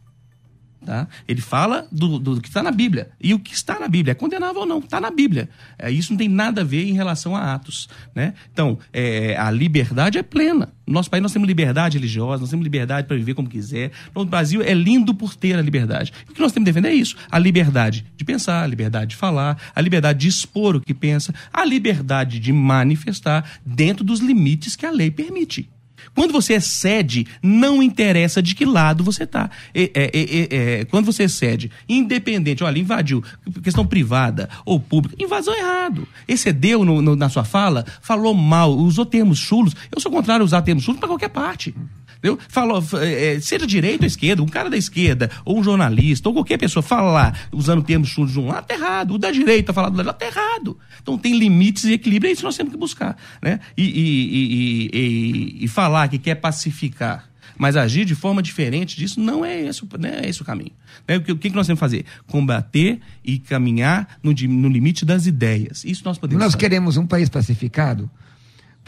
Tá? 0.85 1.07
Ele 1.27 1.41
fala 1.41 1.87
do, 1.93 2.19
do, 2.19 2.35
do 2.37 2.41
que 2.41 2.49
está 2.49 2.63
na 2.63 2.71
Bíblia. 2.71 3.11
E 3.21 3.35
o 3.35 3.39
que 3.39 3.53
está 3.53 3.79
na 3.79 3.89
Bíblia 3.89 4.13
é 4.13 4.15
condenável 4.15 4.63
ou 4.63 4.67
não, 4.67 4.79
está 4.79 5.01
na 5.01 5.11
Bíblia. 5.11 5.49
É, 5.79 5.91
isso 5.91 6.13
não 6.13 6.17
tem 6.17 6.29
nada 6.29 6.63
a 6.63 6.65
ver 6.65 6.89
em 6.89 6.95
relação 6.95 7.37
a 7.37 7.53
atos. 7.53 7.89
Né? 8.15 8.33
Então, 8.51 8.79
é, 8.93 9.37
a 9.37 9.51
liberdade 9.51 10.17
é 10.17 10.23
plena. 10.23 10.73
No 10.87 10.95
nosso 10.95 11.11
país 11.11 11.23
nós 11.23 11.33
temos 11.33 11.47
liberdade 11.47 11.99
religiosa, 11.99 12.41
nós 12.41 12.51
temos 12.51 12.65
liberdade 12.65 13.07
para 13.07 13.17
viver 13.17 13.35
como 13.35 13.49
quiser. 13.49 13.91
No 14.15 14.25
Brasil 14.25 14.63
é 14.63 14.73
lindo 14.73 15.15
por 15.15 15.35
ter 15.35 15.59
a 15.59 15.61
liberdade. 15.61 16.13
o 16.29 16.33
que 16.33 16.41
nós 16.41 16.53
temos 16.53 16.67
que 16.67 16.73
defender 16.73 16.89
é 16.89 16.95
isso: 16.95 17.17
a 17.31 17.39
liberdade 17.39 18.07
de 18.17 18.25
pensar, 18.25 18.63
a 18.63 18.67
liberdade 18.67 19.11
de 19.11 19.17
falar, 19.17 19.61
a 19.75 19.81
liberdade 19.83 20.21
de 20.21 20.29
expor 20.29 20.77
o 20.77 20.81
que 20.81 20.95
pensa, 20.95 21.35
a 21.53 21.65
liberdade 21.67 22.41
de 22.41 22.53
manifestar 22.53 23.45
dentro 23.67 24.03
dos 24.03 24.21
limites 24.21 24.75
que 24.75 24.87
a 24.87 24.91
lei 24.91 25.11
permite. 25.11 25.69
Quando 26.15 26.33
você 26.33 26.55
excede, 26.55 27.27
não 27.43 27.83
interessa 27.83 28.43
de 28.43 28.55
que 28.55 28.65
lado 28.65 29.05
você 29.05 29.25
está. 29.25 29.51
É, 29.75 29.91
é, 29.95 30.81
é, 30.81 30.85
quando 30.85 31.07
você 31.07 31.25
excede, 31.25 31.71
independente, 31.89 32.65
olha, 32.65 32.79
invadiu, 32.79 33.23
questão 33.63 33.87
privada 33.87 34.49
ou 34.65 34.81
pública, 34.81 35.17
invasão 35.23 35.55
errado. 35.55 36.07
Excedeu 36.27 36.85
no, 36.85 37.01
no, 37.03 37.17
na 37.17 37.29
sua 37.29 37.45
fala, 37.45 37.85
falou 38.01 38.35
mal, 38.35 38.73
usou 38.73 39.07
termos 39.07 39.39
chulos. 39.39 39.75
Eu 39.95 40.01
sou 40.01 40.11
contrário 40.11 40.43
a 40.43 40.45
usar 40.45 40.63
termos 40.63 40.85
chulos 40.85 40.99
para 40.99 41.09
qualquer 41.09 41.31
parte. 41.31 41.75
Entendeu? 42.19 42.39
Falou, 42.49 42.83
é, 43.01 43.39
seja 43.41 43.67
direita 43.67 44.05
ou 44.05 44.07
esquerda, 44.07 44.43
um 44.43 44.47
cara 44.47 44.69
da 44.69 44.77
esquerda, 44.77 45.31
ou 45.45 45.59
um 45.59 45.63
jornalista, 45.63 46.29
ou 46.29 46.35
qualquer 46.35 46.59
pessoa 46.59 46.83
falar 46.83 47.49
usando 47.53 47.83
termos 47.83 48.09
chulos 48.09 48.33
de 48.33 48.41
um 48.41 48.49
lado, 48.49 48.67
tá 48.67 48.75
errado. 48.75 49.15
O 49.15 49.19
da 49.19 49.31
direita 49.31 49.73
falar 49.73 49.89
do 49.89 50.03
lado, 50.03 50.19
tá 50.19 50.27
errado. 50.27 50.77
Então 51.01 51.17
tem 51.17 51.39
limites 51.39 51.85
e 51.85 51.93
equilíbrio, 51.93 52.29
é 52.29 52.33
isso 52.33 52.41
que 52.41 52.47
nós 52.47 52.57
temos 52.57 52.73
que 52.73 52.79
buscar. 52.79 53.17
Né? 53.41 53.61
E, 53.77 53.85
e, 53.85 54.91
e, 54.93 55.65
e, 55.65 55.69
falar 55.69 56.09
que 56.09 56.19
quer 56.19 56.35
pacificar, 56.35 57.31
mas 57.57 57.77
agir 57.77 58.05
de 58.05 58.17
forma 58.17 58.43
diferente 58.43 58.97
disso, 58.97 59.21
não 59.21 59.45
é 59.45 59.63
esse, 59.63 59.83
não 59.99 60.09
é 60.09 60.29
esse 60.29 60.43
o 60.43 60.45
caminho. 60.45 60.73
Né? 61.07 61.19
O, 61.19 61.23
que, 61.23 61.33
o 61.33 61.39
que 61.39 61.51
nós 61.51 61.69
temos 61.69 61.79
que 61.79 61.85
fazer? 61.85 62.05
Combater 62.27 63.01
e 63.25 63.39
caminhar 63.39 64.19
no, 64.23 64.33
no 64.33 64.69
limite 64.69 65.05
das 65.05 65.27
ideias. 65.27 65.85
Isso 65.85 66.03
nós 66.05 66.19
podemos 66.19 66.43
Nós 66.43 66.53
fazer. 66.53 66.65
queremos 66.65 66.97
um 66.97 67.07
país 67.07 67.29
pacificado? 67.29 68.11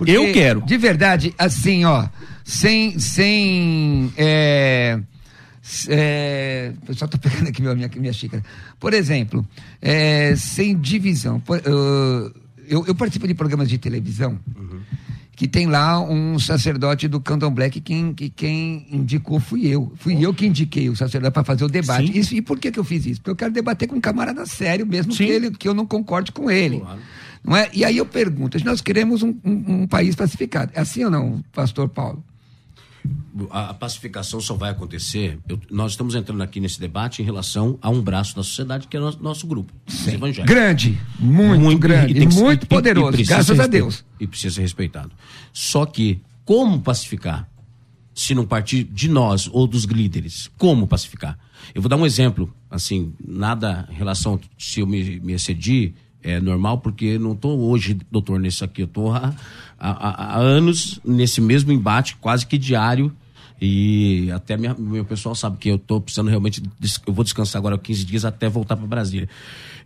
Porque, 0.00 0.12
eu 0.12 0.32
quero. 0.32 0.62
De 0.62 0.78
verdade, 0.78 1.34
assim, 1.36 1.84
ó, 1.84 2.08
sem. 2.50 2.98
sem 2.98 4.12
é, 4.16 5.00
é, 5.88 6.72
pessoal 6.84 7.06
está 7.06 7.18
pegando 7.18 7.48
aqui 7.48 7.62
minha, 7.62 7.90
minha 7.96 8.12
xícara. 8.12 8.42
Por 8.78 8.92
exemplo, 8.92 9.46
é, 9.80 10.34
sem 10.36 10.76
divisão. 10.76 11.38
Por, 11.38 11.58
uh, 11.58 12.34
eu, 12.66 12.84
eu, 12.86 12.94
participo 12.94 13.26
de 13.26 13.34
programas 13.34 13.68
de 13.68 13.78
televisão 13.78 14.38
uhum. 14.56 14.80
que 15.36 15.46
tem 15.46 15.66
lá 15.66 16.00
um 16.00 16.38
sacerdote 16.38 17.08
do 17.08 17.20
Candomblé 17.20 17.70
que 17.70 17.80
quem, 17.80 18.12
que 18.12 18.28
quem 18.30 18.86
indicou 18.90 19.38
fui 19.38 19.66
eu. 19.66 19.92
Fui 19.96 20.16
oh. 20.16 20.20
eu 20.20 20.34
que 20.34 20.46
indiquei 20.46 20.88
o 20.88 20.96
sacerdote 20.96 21.32
para 21.32 21.44
fazer 21.44 21.64
o 21.64 21.68
debate. 21.68 22.18
Isso, 22.18 22.34
e 22.34 22.42
por 22.42 22.58
que, 22.58 22.72
que 22.72 22.78
eu 22.78 22.84
fiz 22.84 23.06
isso? 23.06 23.20
Porque 23.20 23.30
eu 23.30 23.36
quero 23.36 23.52
debater 23.52 23.88
com 23.88 23.96
um 23.96 24.00
camarada 24.00 24.44
sério, 24.46 24.86
mesmo 24.86 25.14
que, 25.14 25.22
ele, 25.22 25.50
que 25.52 25.68
eu 25.68 25.74
não 25.74 25.86
concorde 25.86 26.32
com 26.32 26.50
ele. 26.50 26.80
Claro. 26.80 27.00
Não 27.42 27.56
é? 27.56 27.70
E 27.72 27.84
aí 27.84 27.96
eu 27.96 28.04
pergunto, 28.04 28.62
nós 28.64 28.80
queremos 28.80 29.22
um, 29.22 29.34
um, 29.44 29.82
um 29.82 29.86
país 29.86 30.14
pacificado. 30.14 30.72
É 30.74 30.80
assim 30.80 31.04
ou 31.04 31.10
não, 31.10 31.42
pastor 31.52 31.88
Paulo? 31.88 32.22
A, 33.50 33.74
pacificação 33.74 34.40
só 34.40 34.54
vai 34.54 34.70
acontecer. 34.70 35.38
Eu, 35.48 35.58
nós 35.70 35.92
estamos 35.92 36.14
entrando 36.14 36.42
aqui 36.42 36.60
nesse 36.60 36.80
debate 36.80 37.22
em 37.22 37.24
relação 37.24 37.78
a 37.80 37.88
um 37.88 38.00
braço 38.00 38.34
da 38.36 38.42
sociedade 38.42 38.88
que 38.88 38.96
é 38.96 39.00
nosso, 39.00 39.22
nosso 39.22 39.46
grupo, 39.46 39.72
Sim. 39.86 40.14
evangélicos. 40.14 40.54
Grande, 40.54 40.98
muito, 41.18 41.60
muito 41.60 41.78
grande, 41.78 42.18
e, 42.18 42.22
e 42.22 42.26
muito 42.26 42.66
poderoso, 42.66 43.20
e, 43.20 43.24
graças 43.24 43.58
a 43.58 43.66
Deus. 43.66 44.04
E 44.18 44.26
precisa 44.26 44.56
ser 44.56 44.62
respeitado. 44.62 45.10
Só 45.52 45.86
que, 45.86 46.20
como 46.44 46.80
pacificar? 46.80 47.48
Se 48.14 48.34
não 48.34 48.44
partir 48.44 48.84
de 48.84 49.08
nós 49.08 49.48
ou 49.52 49.66
dos 49.66 49.84
líderes, 49.84 50.50
como 50.58 50.86
pacificar? 50.86 51.38
Eu 51.74 51.80
vou 51.80 51.88
dar 51.88 51.96
um 51.96 52.04
exemplo, 52.04 52.52
assim, 52.70 53.14
nada 53.24 53.88
em 53.90 53.94
relação 53.94 54.38
se 54.58 54.80
eu 54.80 54.86
me, 54.86 55.20
me 55.20 55.32
excedi, 55.32 55.94
é 56.22 56.38
normal, 56.40 56.78
porque 56.78 57.18
não 57.18 57.32
estou 57.32 57.58
hoje, 57.70 57.96
doutor, 58.10 58.38
nisso 58.38 58.64
aqui. 58.64 58.82
Eu 58.82 58.86
estou 58.86 59.10
há, 59.80 60.36
há, 60.36 60.38
anos 60.38 61.00
nesse 61.04 61.40
mesmo 61.40 61.72
embate, 61.72 62.16
quase 62.16 62.46
que 62.46 62.58
diário. 62.58 63.12
E 63.60 64.30
até 64.32 64.56
minha, 64.56 64.74
meu 64.78 65.04
pessoal 65.04 65.34
sabe 65.34 65.58
que 65.58 65.68
eu 65.68 65.76
estou 65.76 66.00
precisando 66.00 66.28
realmente. 66.28 66.62
Eu 67.06 67.12
vou 67.12 67.24
descansar 67.24 67.58
agora 67.58 67.76
15 67.76 68.04
dias 68.04 68.24
até 68.24 68.48
voltar 68.48 68.76
para 68.76 68.86
Brasília. 68.86 69.28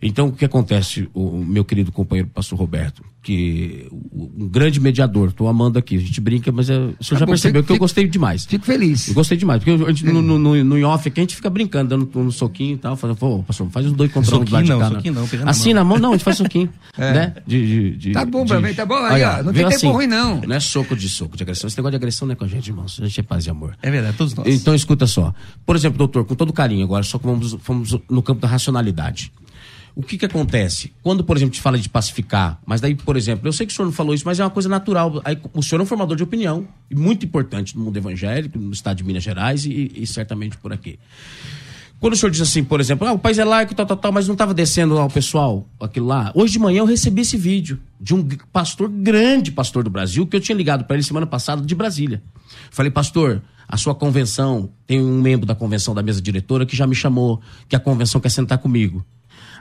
Então, 0.07 0.27
o 0.27 0.31
que 0.31 0.45
acontece, 0.45 1.09
o 1.15 1.43
meu 1.43 1.65
querido 1.65 1.91
companheiro 1.91 2.29
pastor 2.31 2.59
Roberto, 2.59 3.03
que 3.23 3.87
um 4.13 4.47
grande 4.47 4.79
mediador, 4.79 5.29
estou 5.29 5.47
amando 5.47 5.79
aqui, 5.79 5.95
a 5.97 5.99
gente 5.99 6.21
brinca, 6.21 6.51
mas 6.51 6.69
é, 6.69 6.77
o 6.77 6.77
senhor 6.77 6.93
tá 6.99 7.15
já 7.15 7.25
bom, 7.25 7.31
percebeu 7.31 7.63
fico, 7.63 7.73
que 7.73 7.73
eu 7.73 7.79
gostei 7.79 8.07
demais. 8.07 8.45
Fico 8.45 8.63
feliz. 8.63 9.07
Eu 9.07 9.15
gostei 9.15 9.35
demais, 9.35 9.63
porque 9.63 9.83
a 9.83 9.87
gente, 9.87 10.05
no, 10.05 10.21
no, 10.21 10.37
no, 10.37 10.63
no 10.63 10.87
off 10.87 11.07
aqui 11.07 11.21
a 11.21 11.23
gente 11.23 11.35
fica 11.35 11.49
brincando, 11.49 11.97
dando 11.97 12.19
um 12.19 12.29
soquinho 12.29 12.75
e 12.75 12.77
tal, 12.77 12.95
falando, 12.95 13.17
pô, 13.17 13.41
pastor, 13.41 13.67
faz 13.71 13.87
uns 13.87 13.93
dois 13.93 14.11
contra 14.11 14.35
um 14.35 14.43
do 14.43 14.53
lado 14.53 14.67
não, 14.67 14.77
de 14.77 14.83
cá. 14.83 14.89
Soquinho 14.91 15.13
não, 15.15 15.49
assim 15.49 15.73
na 15.73 15.83
mão, 15.83 15.97
não, 15.97 16.09
a 16.09 16.11
gente 16.11 16.23
faz 16.23 16.37
soquinho, 16.37 16.69
é. 16.95 17.11
né? 17.11 17.35
De, 17.47 17.65
de, 17.65 17.97
de, 17.97 18.11
tá 18.11 18.23
bom, 18.23 18.45
de, 18.45 18.73
tá 18.75 18.85
bom, 18.85 18.97
aí, 18.97 19.23
ó, 19.23 19.41
não 19.41 19.51
tem 19.51 19.63
tempo 19.63 19.75
assim, 19.75 19.87
ruim 19.87 20.05
não. 20.05 20.41
Não 20.41 20.55
é 20.55 20.59
soco 20.59 20.95
de 20.95 21.09
soco, 21.09 21.35
de 21.35 21.41
agressão, 21.41 21.67
esse 21.67 21.77
negócio 21.77 21.93
de 21.93 21.97
agressão 21.97 22.27
não 22.27 22.33
é 22.33 22.35
com 22.35 22.45
a 22.45 22.47
gente, 22.47 22.67
irmãos, 22.67 22.99
a 23.01 23.07
gente 23.07 23.19
é 23.19 23.23
paz 23.23 23.47
e 23.47 23.49
amor. 23.49 23.75
É 23.81 23.89
verdade, 23.89 24.15
todos 24.15 24.35
nós. 24.35 24.45
Então, 24.47 24.75
escuta 24.75 25.07
só, 25.07 25.33
por 25.65 25.75
exemplo, 25.75 25.97
doutor, 25.97 26.25
com 26.25 26.35
todo 26.35 26.53
carinho 26.53 26.83
agora, 26.83 27.01
só 27.01 27.17
que 27.17 27.25
vamos, 27.25 27.53
vamos 27.53 27.97
no 28.07 28.21
campo 28.21 28.39
da 28.39 28.47
racionalidade. 28.47 29.31
O 29.95 30.03
que 30.03 30.17
que 30.17 30.25
acontece? 30.25 30.91
Quando, 31.01 31.23
por 31.23 31.37
exemplo, 31.37 31.55
te 31.55 31.61
fala 31.61 31.77
de 31.77 31.87
pacificar, 31.87 32.59
mas 32.65 32.81
daí, 32.81 32.93
por 32.93 33.15
exemplo, 33.15 33.47
eu 33.47 33.53
sei 33.53 33.65
que 33.65 33.71
o 33.71 33.75
senhor 33.75 33.85
não 33.85 33.93
falou 33.93 34.13
isso, 34.13 34.25
mas 34.25 34.39
é 34.39 34.43
uma 34.43 34.49
coisa 34.49 34.67
natural. 34.67 35.21
Aí, 35.23 35.39
o 35.53 35.63
senhor 35.63 35.79
é 35.79 35.83
um 35.83 35.85
formador 35.85 36.17
de 36.17 36.23
opinião, 36.23 36.67
muito 36.93 37.25
importante 37.25 37.77
no 37.77 37.85
mundo 37.85 37.95
evangélico, 37.95 38.59
no 38.59 38.73
estado 38.73 38.97
de 38.97 39.05
Minas 39.05 39.23
Gerais 39.23 39.65
e, 39.65 39.93
e 39.95 40.05
certamente 40.05 40.57
por 40.57 40.73
aqui. 40.73 40.99
Quando 41.97 42.11
o 42.13 42.15
senhor 42.17 42.29
diz 42.29 42.41
assim, 42.41 42.61
por 42.61 42.81
exemplo, 42.81 43.07
ah, 43.07 43.13
o 43.13 43.19
país 43.19 43.39
é 43.39 43.45
laico, 43.45 43.73
tal, 43.73 43.85
tal, 43.85 43.95
tal, 43.95 44.11
mas 44.11 44.27
não 44.27 44.33
estava 44.33 44.53
descendo 44.53 44.97
ao 44.97 45.09
pessoal 45.09 45.65
aquilo 45.79 46.07
lá. 46.07 46.29
Hoje 46.35 46.53
de 46.53 46.59
manhã 46.59 46.79
eu 46.79 46.85
recebi 46.85 47.21
esse 47.21 47.37
vídeo 47.37 47.79
de 47.99 48.13
um 48.13 48.27
pastor, 48.51 48.89
grande 48.89 49.49
pastor 49.49 49.81
do 49.81 49.89
Brasil, 49.89 50.27
que 50.27 50.35
eu 50.35 50.41
tinha 50.41 50.57
ligado 50.57 50.83
para 50.83 50.97
ele 50.97 51.03
semana 51.03 51.25
passada 51.25 51.61
de 51.61 51.73
Brasília. 51.73 52.21
Falei, 52.69 52.91
pastor, 52.91 53.41
a 53.67 53.77
sua 53.77 53.95
convenção, 53.95 54.69
tem 54.85 55.01
um 55.01 55.21
membro 55.21 55.45
da 55.45 55.55
convenção 55.55 55.95
da 55.95 56.03
mesa 56.03 56.21
diretora 56.21 56.65
que 56.65 56.75
já 56.75 56.85
me 56.85 56.95
chamou, 56.95 57.41
que 57.67 57.75
a 57.75 57.79
convenção 57.79 58.19
quer 58.19 58.29
sentar 58.29 58.57
comigo. 58.57 59.03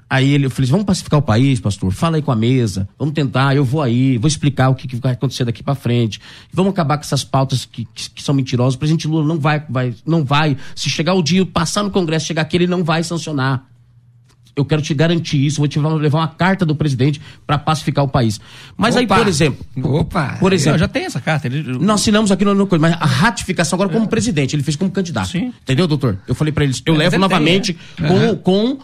Aí 0.08 0.32
ele, 0.32 0.46
eu 0.46 0.50
falei, 0.50 0.70
vamos 0.70 0.86
pacificar 0.86 1.18
o 1.18 1.22
país, 1.22 1.60
pastor, 1.60 1.90
fala 1.92 2.16
aí 2.16 2.22
com 2.22 2.30
a 2.30 2.36
mesa, 2.36 2.88
vamos 2.98 3.14
tentar, 3.14 3.56
eu 3.56 3.64
vou 3.64 3.82
aí, 3.82 4.18
vou 4.18 4.28
explicar 4.28 4.68
o 4.68 4.74
que, 4.74 4.86
que 4.86 4.96
vai 4.96 5.12
acontecer 5.12 5.44
daqui 5.44 5.62
para 5.62 5.74
frente, 5.74 6.20
vamos 6.52 6.72
acabar 6.72 6.98
com 6.98 7.02
essas 7.02 7.24
pautas 7.24 7.64
que, 7.64 7.86
que, 7.86 8.10
que, 8.10 8.22
são 8.22 8.34
mentirosas, 8.34 8.74
o 8.74 8.78
presidente 8.78 9.08
Lula 9.08 9.26
não 9.26 9.40
vai, 9.40 9.64
vai, 9.68 9.94
não 10.06 10.22
vai, 10.24 10.56
se 10.76 10.90
chegar 10.90 11.14
o 11.14 11.22
dia, 11.22 11.44
passar 11.46 11.82
no 11.82 11.90
Congresso, 11.90 12.26
chegar 12.26 12.42
aqui, 12.42 12.56
ele 12.56 12.66
não 12.66 12.84
vai 12.84 13.02
sancionar. 13.02 13.66
Eu 14.56 14.64
quero 14.64 14.80
te 14.80 14.94
garantir 14.94 15.44
isso, 15.44 15.58
vou 15.58 15.66
te 15.66 15.80
levar 15.80 16.18
uma 16.18 16.28
carta 16.28 16.64
do 16.64 16.76
presidente 16.76 17.20
para 17.44 17.58
pacificar 17.58 18.04
o 18.04 18.08
país. 18.08 18.40
Mas 18.76 18.94
Opa. 18.94 19.00
aí, 19.00 19.06
por 19.06 19.26
exemplo. 19.26 19.66
Opa! 19.82 20.36
Por 20.38 20.52
exemplo. 20.52 20.78
já 20.78 20.86
tem 20.86 21.06
essa 21.06 21.20
carta. 21.20 21.48
Ele... 21.48 21.76
Nós 21.78 22.00
assinamos 22.00 22.30
aqui 22.30 22.44
no, 22.44 22.54
no 22.54 22.68
mas 22.78 22.92
a 22.92 23.06
ratificação 23.06 23.76
agora 23.76 23.90
como 23.90 24.06
presidente, 24.06 24.54
ele 24.54 24.62
fez 24.62 24.76
como 24.76 24.92
candidato. 24.92 25.30
Sim. 25.30 25.52
Entendeu, 25.62 25.88
doutor? 25.88 26.18
Eu 26.28 26.36
falei 26.36 26.52
para 26.52 26.62
eles, 26.62 26.80
eu 26.86 26.94
é, 26.94 26.98
levo 26.98 27.18
novamente 27.18 27.76
tem, 27.96 28.06
é. 28.06 28.08
com, 28.08 28.36
com 28.36 28.78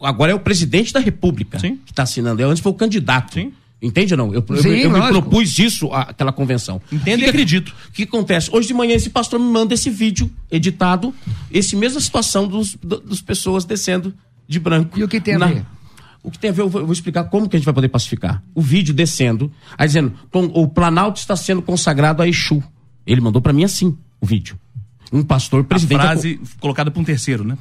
agora 0.00 0.32
é 0.32 0.34
o 0.34 0.40
presidente 0.40 0.92
da 0.92 1.00
República 1.00 1.58
Sim. 1.58 1.76
que 1.84 1.92
está 1.92 2.02
assinando. 2.02 2.40
Eu 2.40 2.50
antes 2.50 2.62
foi 2.62 2.72
o 2.72 2.74
candidato. 2.74 3.34
Sim. 3.34 3.52
Entende 3.80 4.14
ou 4.14 4.18
não? 4.18 4.34
Eu, 4.34 4.44
Sim, 4.60 4.68
eu, 4.70 4.76
eu 4.76 4.90
me 4.90 5.08
propus 5.08 5.58
isso 5.58 5.92
àquela 5.92 6.32
convenção. 6.32 6.80
Entendo 6.90 7.22
e 7.22 7.26
acredito. 7.26 7.74
O 7.88 7.92
que 7.92 8.04
acontece? 8.04 8.48
Hoje 8.50 8.68
de 8.68 8.74
manhã 8.74 8.94
esse 8.94 9.10
pastor 9.10 9.38
me 9.38 9.46
manda 9.46 9.74
esse 9.74 9.90
vídeo 9.90 10.30
editado, 10.50 11.14
esse 11.52 11.76
mesma 11.76 12.00
situação 12.00 12.48
dos, 12.48 12.74
dos 12.74 13.20
pessoas 13.20 13.64
descendo 13.64 14.14
de 14.48 14.58
branco. 14.58 14.98
E 14.98 15.04
o 15.04 15.08
que 15.08 15.20
tem 15.20 15.34
a 15.34 15.38
na... 15.38 15.46
ver? 15.46 15.66
O 16.22 16.30
que 16.30 16.38
tem 16.38 16.50
a 16.50 16.52
ver, 16.52 16.62
eu 16.62 16.68
vou, 16.68 16.80
eu 16.80 16.86
vou, 16.86 16.92
explicar 16.92 17.24
como 17.24 17.48
que 17.48 17.54
a 17.54 17.58
gente 17.58 17.66
vai 17.66 17.74
poder 17.74 17.88
pacificar. 17.88 18.42
O 18.52 18.60
vídeo 18.60 18.92
descendo, 18.92 19.52
aí 19.78 19.86
dizendo, 19.86 20.12
o 20.32 20.66
Planalto 20.66 21.20
está 21.20 21.36
sendo 21.36 21.62
consagrado 21.62 22.20
a 22.20 22.28
Exu. 22.28 22.60
Ele 23.06 23.20
mandou 23.20 23.40
para 23.40 23.52
mim 23.52 23.62
assim, 23.62 23.96
o 24.20 24.26
vídeo. 24.26 24.58
Um 25.12 25.22
pastor 25.22 25.62
presidente. 25.62 26.00
A 26.00 26.02
frase 26.02 26.40
colocada 26.58 26.90
por 26.90 26.98
um 26.98 27.04
terceiro, 27.04 27.44
né? 27.44 27.56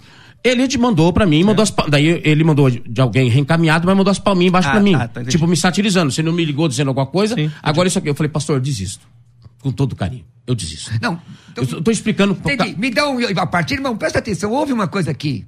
Ele 0.46 0.68
te 0.68 0.78
mandou 0.78 1.12
pra 1.12 1.26
mim, 1.26 1.44
mandou 1.44 1.64
as, 1.64 1.74
daí 1.90 2.22
ele 2.24 2.44
mandou 2.44 2.70
de 2.70 3.02
alguém 3.02 3.30
reencaminhado, 3.30 3.88
mas 3.88 3.98
mandou 3.98 4.12
as 4.12 4.20
palminhas 4.20 4.50
embaixo 4.50 4.70
ah, 4.70 4.72
pra 4.74 4.80
mim. 4.80 4.94
Ah, 4.94 5.08
tá, 5.08 5.24
tipo, 5.24 5.48
me 5.48 5.58
satirizando. 5.58 6.12
Você 6.12 6.22
não 6.22 6.32
me 6.32 6.46
ligou 6.46 6.68
dizendo 6.68 6.90
alguma 6.90 7.08
coisa, 7.08 7.34
Sim, 7.34 7.52
agora 7.64 7.88
isso 7.88 7.98
aqui. 7.98 8.08
Eu 8.08 8.14
falei, 8.14 8.30
pastor, 8.32 8.60
desisto. 8.60 9.08
Com 9.60 9.72
todo 9.72 9.96
carinho. 9.96 10.24
Eu 10.46 10.54
desisto. 10.54 10.92
Não. 11.02 11.20
Então, 11.52 11.64
eu 11.64 11.80
estou 11.80 11.92
explicando. 11.92 12.34
Entendi. 12.34 12.76
Me 12.78 12.92
dá 12.92 13.10
um. 13.10 13.18
A 13.40 13.48
partir, 13.48 13.74
irmão, 13.74 13.98
presta 13.98 14.20
atenção, 14.20 14.52
houve 14.52 14.72
uma 14.72 14.88
coisa 14.88 15.10
aqui. 15.10 15.44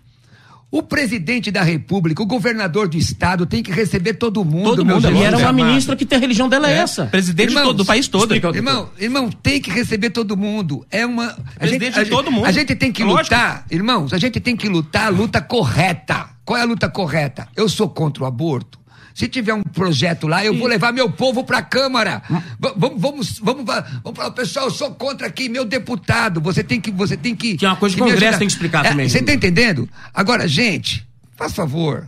O 0.70 0.84
presidente 0.84 1.50
da 1.50 1.64
república, 1.64 2.22
o 2.22 2.26
governador 2.26 2.90
do 2.90 2.98
estado 2.98 3.46
tem 3.46 3.64
que 3.64 3.72
receber 3.72 4.16
todo 4.16 4.44
mundo. 4.44 4.76
Todo 4.76 4.86
mundo. 4.86 5.10
E 5.10 5.24
era 5.24 5.38
uma 5.38 5.54
ministra 5.54 5.96
que 5.96 6.06
tem 6.06 6.18
a 6.18 6.20
religião 6.20 6.50
dela 6.50 6.70
é, 6.70 6.74
é 6.74 6.78
essa. 6.80 7.06
Presidente 7.06 7.50
Irmãos, 7.50 7.68
todo, 7.68 7.78
do 7.78 7.86
país 7.86 8.08
todo. 8.10 8.36
Irmão, 8.36 8.90
irmão, 9.00 9.30
tem 9.30 9.62
que 9.62 9.72
receber 9.72 10.10
todo 10.10 10.36
mundo. 10.36 10.86
É 10.92 11.06
uma. 11.06 11.38
Presidente 11.58 11.94
a 11.94 12.00
gente, 12.00 12.06
de 12.06 12.10
todo 12.10 12.30
mundo. 12.30 12.46
A 12.46 12.52
gente 12.52 12.76
tem 12.76 12.92
que 12.92 13.02
Lógico. 13.02 13.34
lutar, 13.34 13.66
irmãos, 13.72 14.12
a 14.12 14.18
gente 14.18 14.42
tem 14.42 14.58
que 14.58 14.68
lutar 14.68 15.08
a 15.08 15.10
luta 15.10 15.40
correta. 15.40 16.32
Qual 16.44 16.58
é 16.58 16.62
a 16.62 16.66
luta 16.66 16.90
correta? 16.90 17.48
Eu 17.56 17.70
sou 17.70 17.90
contra 17.90 18.24
o 18.24 18.26
aborto. 18.28 18.78
Se 19.18 19.28
tiver 19.28 19.52
um 19.52 19.64
projeto 19.64 20.28
lá, 20.28 20.46
eu 20.46 20.56
vou 20.56 20.68
levar 20.68 20.94
meu 20.94 21.10
povo 21.10 21.44
para 21.44 21.58
a 21.58 21.62
Câmara. 21.64 22.22
Vamos, 22.60 23.02
vamos, 23.02 23.40
vamos, 23.40 23.66
vamos 23.66 24.16
falar, 24.16 24.30
pessoal, 24.30 24.66
eu 24.66 24.72
sou 24.72 24.92
contra 24.92 25.26
aqui, 25.26 25.50
meu 25.50 25.66
deputado. 25.66 26.40
Você 26.42 26.64
tem 26.64 26.80
que, 26.80 26.92
você 26.92 27.18
tem 27.18 27.36
que. 27.36 27.58
Que 27.58 27.66
é 27.66 27.68
uma 27.68 27.78
coisa 27.78 27.96
que, 27.96 28.02
o 28.04 28.06
Congresso 28.06 28.38
tem 28.38 28.48
que 28.48 28.54
explicar 28.54 28.86
é, 28.86 28.90
também. 28.90 29.10
Você 29.10 29.18
está 29.18 29.34
entendendo? 29.34 29.90
Agora, 30.14 30.48
gente, 30.48 31.04
faz 31.36 31.52
favor. 31.56 32.08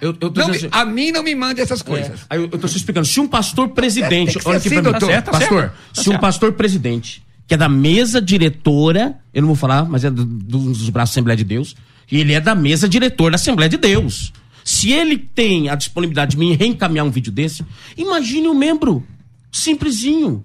Eu, 0.00 0.16
eu 0.20 0.32
não, 0.34 0.48
me, 0.48 0.58
a 0.72 0.84
mim 0.84 1.12
não 1.12 1.22
me 1.22 1.32
mande 1.32 1.60
essas 1.60 1.80
coisas. 1.80 2.26
É, 2.28 2.36
eu, 2.36 2.46
estou 2.46 2.68
te 2.68 2.76
explicando. 2.76 3.06
Se 3.06 3.20
um 3.20 3.28
pastor 3.28 3.68
presidente. 3.68 4.36
olha 4.44 4.58
aqui 4.58 4.66
assim, 4.66 4.82
pra 4.82 4.92
mim. 4.92 4.98
Tá 4.98 5.06
certo, 5.06 5.24
tá 5.26 5.30
pastor, 5.30 5.60
certo, 5.60 5.72
tá 5.94 6.02
se 6.02 6.10
um 6.10 6.18
pastor 6.18 6.52
presidente, 6.54 7.22
que 7.46 7.54
é 7.54 7.56
da 7.56 7.68
mesa 7.68 8.20
diretora, 8.20 9.14
eu 9.32 9.42
não 9.42 9.46
vou 9.46 9.56
falar, 9.56 9.84
mas 9.84 10.02
é 10.04 10.10
do, 10.10 10.24
dos 10.24 10.90
braços 10.90 11.14
da 11.14 11.20
Assembleia 11.20 11.36
de 11.36 11.44
Deus, 11.44 11.76
e 12.10 12.18
ele 12.18 12.32
é 12.32 12.40
da 12.40 12.56
mesa 12.56 12.88
diretora 12.88 13.30
da 13.30 13.36
Assembleia 13.36 13.68
de 13.68 13.76
Deus. 13.76 14.32
Se 14.68 14.92
ele 14.92 15.16
tem 15.16 15.70
a 15.70 15.74
disponibilidade 15.74 16.32
de 16.32 16.36
me 16.36 16.54
reencaminhar 16.54 17.06
um 17.06 17.10
vídeo 17.10 17.32
desse, 17.32 17.64
imagine 17.96 18.48
um 18.48 18.54
membro 18.54 19.02
simplesinho 19.50 20.44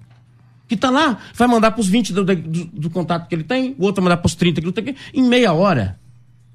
que 0.66 0.78
tá 0.78 0.88
lá, 0.88 1.18
vai 1.34 1.46
mandar 1.46 1.72
para 1.72 1.82
os 1.82 1.88
20 1.88 2.14
do, 2.14 2.24
do, 2.24 2.34
do, 2.34 2.88
contato 2.88 3.28
que 3.28 3.34
ele 3.34 3.44
tem, 3.44 3.76
o 3.78 3.84
outro 3.84 4.02
vai 4.02 4.04
mandar 4.04 4.22
para 4.22 4.26
os 4.26 4.34
30 4.34 4.62
que 4.62 4.66
ele 4.66 4.72
tem, 4.72 4.96
em 5.12 5.22
meia 5.22 5.52
hora. 5.52 6.00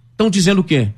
Estão 0.09 0.31
dizendo 0.31 0.61
o 0.61 0.63
quê? 0.63 0.89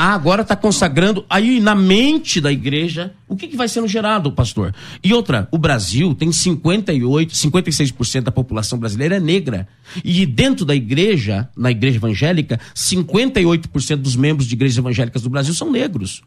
Ah, 0.00 0.14
agora 0.14 0.42
está 0.42 0.54
consagrando. 0.54 1.26
Aí, 1.28 1.58
na 1.58 1.74
mente 1.74 2.40
da 2.40 2.52
igreja, 2.52 3.12
o 3.26 3.34
que, 3.34 3.48
que 3.48 3.56
vai 3.56 3.66
sendo 3.66 3.88
gerado, 3.88 4.30
pastor? 4.30 4.72
E 5.02 5.12
outra, 5.12 5.48
o 5.50 5.58
Brasil 5.58 6.14
tem 6.14 6.30
58, 6.30 7.34
56% 7.34 8.20
da 8.20 8.30
população 8.30 8.78
brasileira 8.78 9.16
é 9.16 9.20
negra. 9.20 9.66
E 10.04 10.24
dentro 10.24 10.64
da 10.64 10.72
igreja, 10.72 11.48
na 11.56 11.72
igreja 11.72 11.96
evangélica, 11.96 12.60
58% 12.76 13.96
dos 13.96 14.14
membros 14.14 14.46
de 14.46 14.54
igrejas 14.54 14.78
evangélicas 14.78 15.22
do 15.22 15.30
Brasil 15.30 15.52
são 15.52 15.68
negros. 15.68 16.22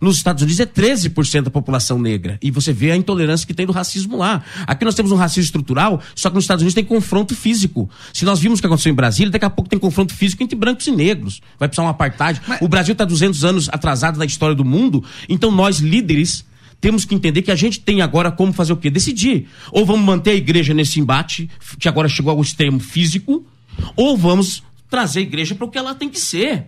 Nos 0.00 0.16
Estados 0.16 0.42
Unidos 0.42 0.60
é 0.60 0.66
13% 0.66 1.42
da 1.42 1.50
população 1.50 1.98
negra. 1.98 2.38
E 2.42 2.50
você 2.50 2.72
vê 2.72 2.90
a 2.90 2.96
intolerância 2.96 3.46
que 3.46 3.52
tem 3.52 3.66
do 3.66 3.72
racismo 3.72 4.16
lá. 4.16 4.42
Aqui 4.66 4.84
nós 4.84 4.94
temos 4.94 5.12
um 5.12 5.16
racismo 5.16 5.42
estrutural, 5.42 6.00
só 6.14 6.30
que 6.30 6.34
nos 6.34 6.44
Estados 6.44 6.62
Unidos 6.62 6.74
tem 6.74 6.84
confronto 6.84 7.34
físico. 7.34 7.88
Se 8.12 8.24
nós 8.24 8.38
vimos 8.40 8.58
o 8.58 8.62
que 8.62 8.66
aconteceu 8.66 8.90
em 8.90 8.94
Brasília, 8.94 9.30
daqui 9.30 9.44
a 9.44 9.50
pouco 9.50 9.68
tem 9.68 9.78
confronto 9.78 10.14
físico 10.14 10.42
entre 10.42 10.56
brancos 10.56 10.86
e 10.86 10.90
negros. 10.90 11.40
Vai 11.58 11.68
precisar 11.68 11.82
uma 11.82 11.90
apartheid. 11.90 12.40
Mas... 12.46 12.62
O 12.62 12.68
Brasil 12.68 12.92
está 12.92 13.04
200 13.04 13.44
anos 13.44 13.68
atrasado 13.68 14.18
na 14.18 14.24
história 14.24 14.54
do 14.54 14.64
mundo. 14.64 15.04
Então 15.28 15.50
nós, 15.50 15.78
líderes, 15.78 16.44
temos 16.80 17.04
que 17.04 17.14
entender 17.14 17.42
que 17.42 17.50
a 17.50 17.56
gente 17.56 17.80
tem 17.80 18.00
agora 18.00 18.32
como 18.32 18.52
fazer 18.52 18.72
o 18.72 18.76
quê? 18.76 18.90
Decidir. 18.90 19.48
Ou 19.70 19.84
vamos 19.84 20.04
manter 20.04 20.30
a 20.30 20.34
igreja 20.34 20.72
nesse 20.72 20.98
embate, 20.98 21.50
que 21.78 21.88
agora 21.88 22.08
chegou 22.08 22.32
ao 22.32 22.40
extremo 22.40 22.80
físico, 22.80 23.44
ou 23.94 24.16
vamos 24.16 24.62
trazer 24.88 25.20
a 25.20 25.22
igreja 25.22 25.54
para 25.54 25.66
o 25.66 25.70
que 25.70 25.78
ela 25.78 25.94
tem 25.94 26.08
que 26.08 26.18
ser. 26.18 26.66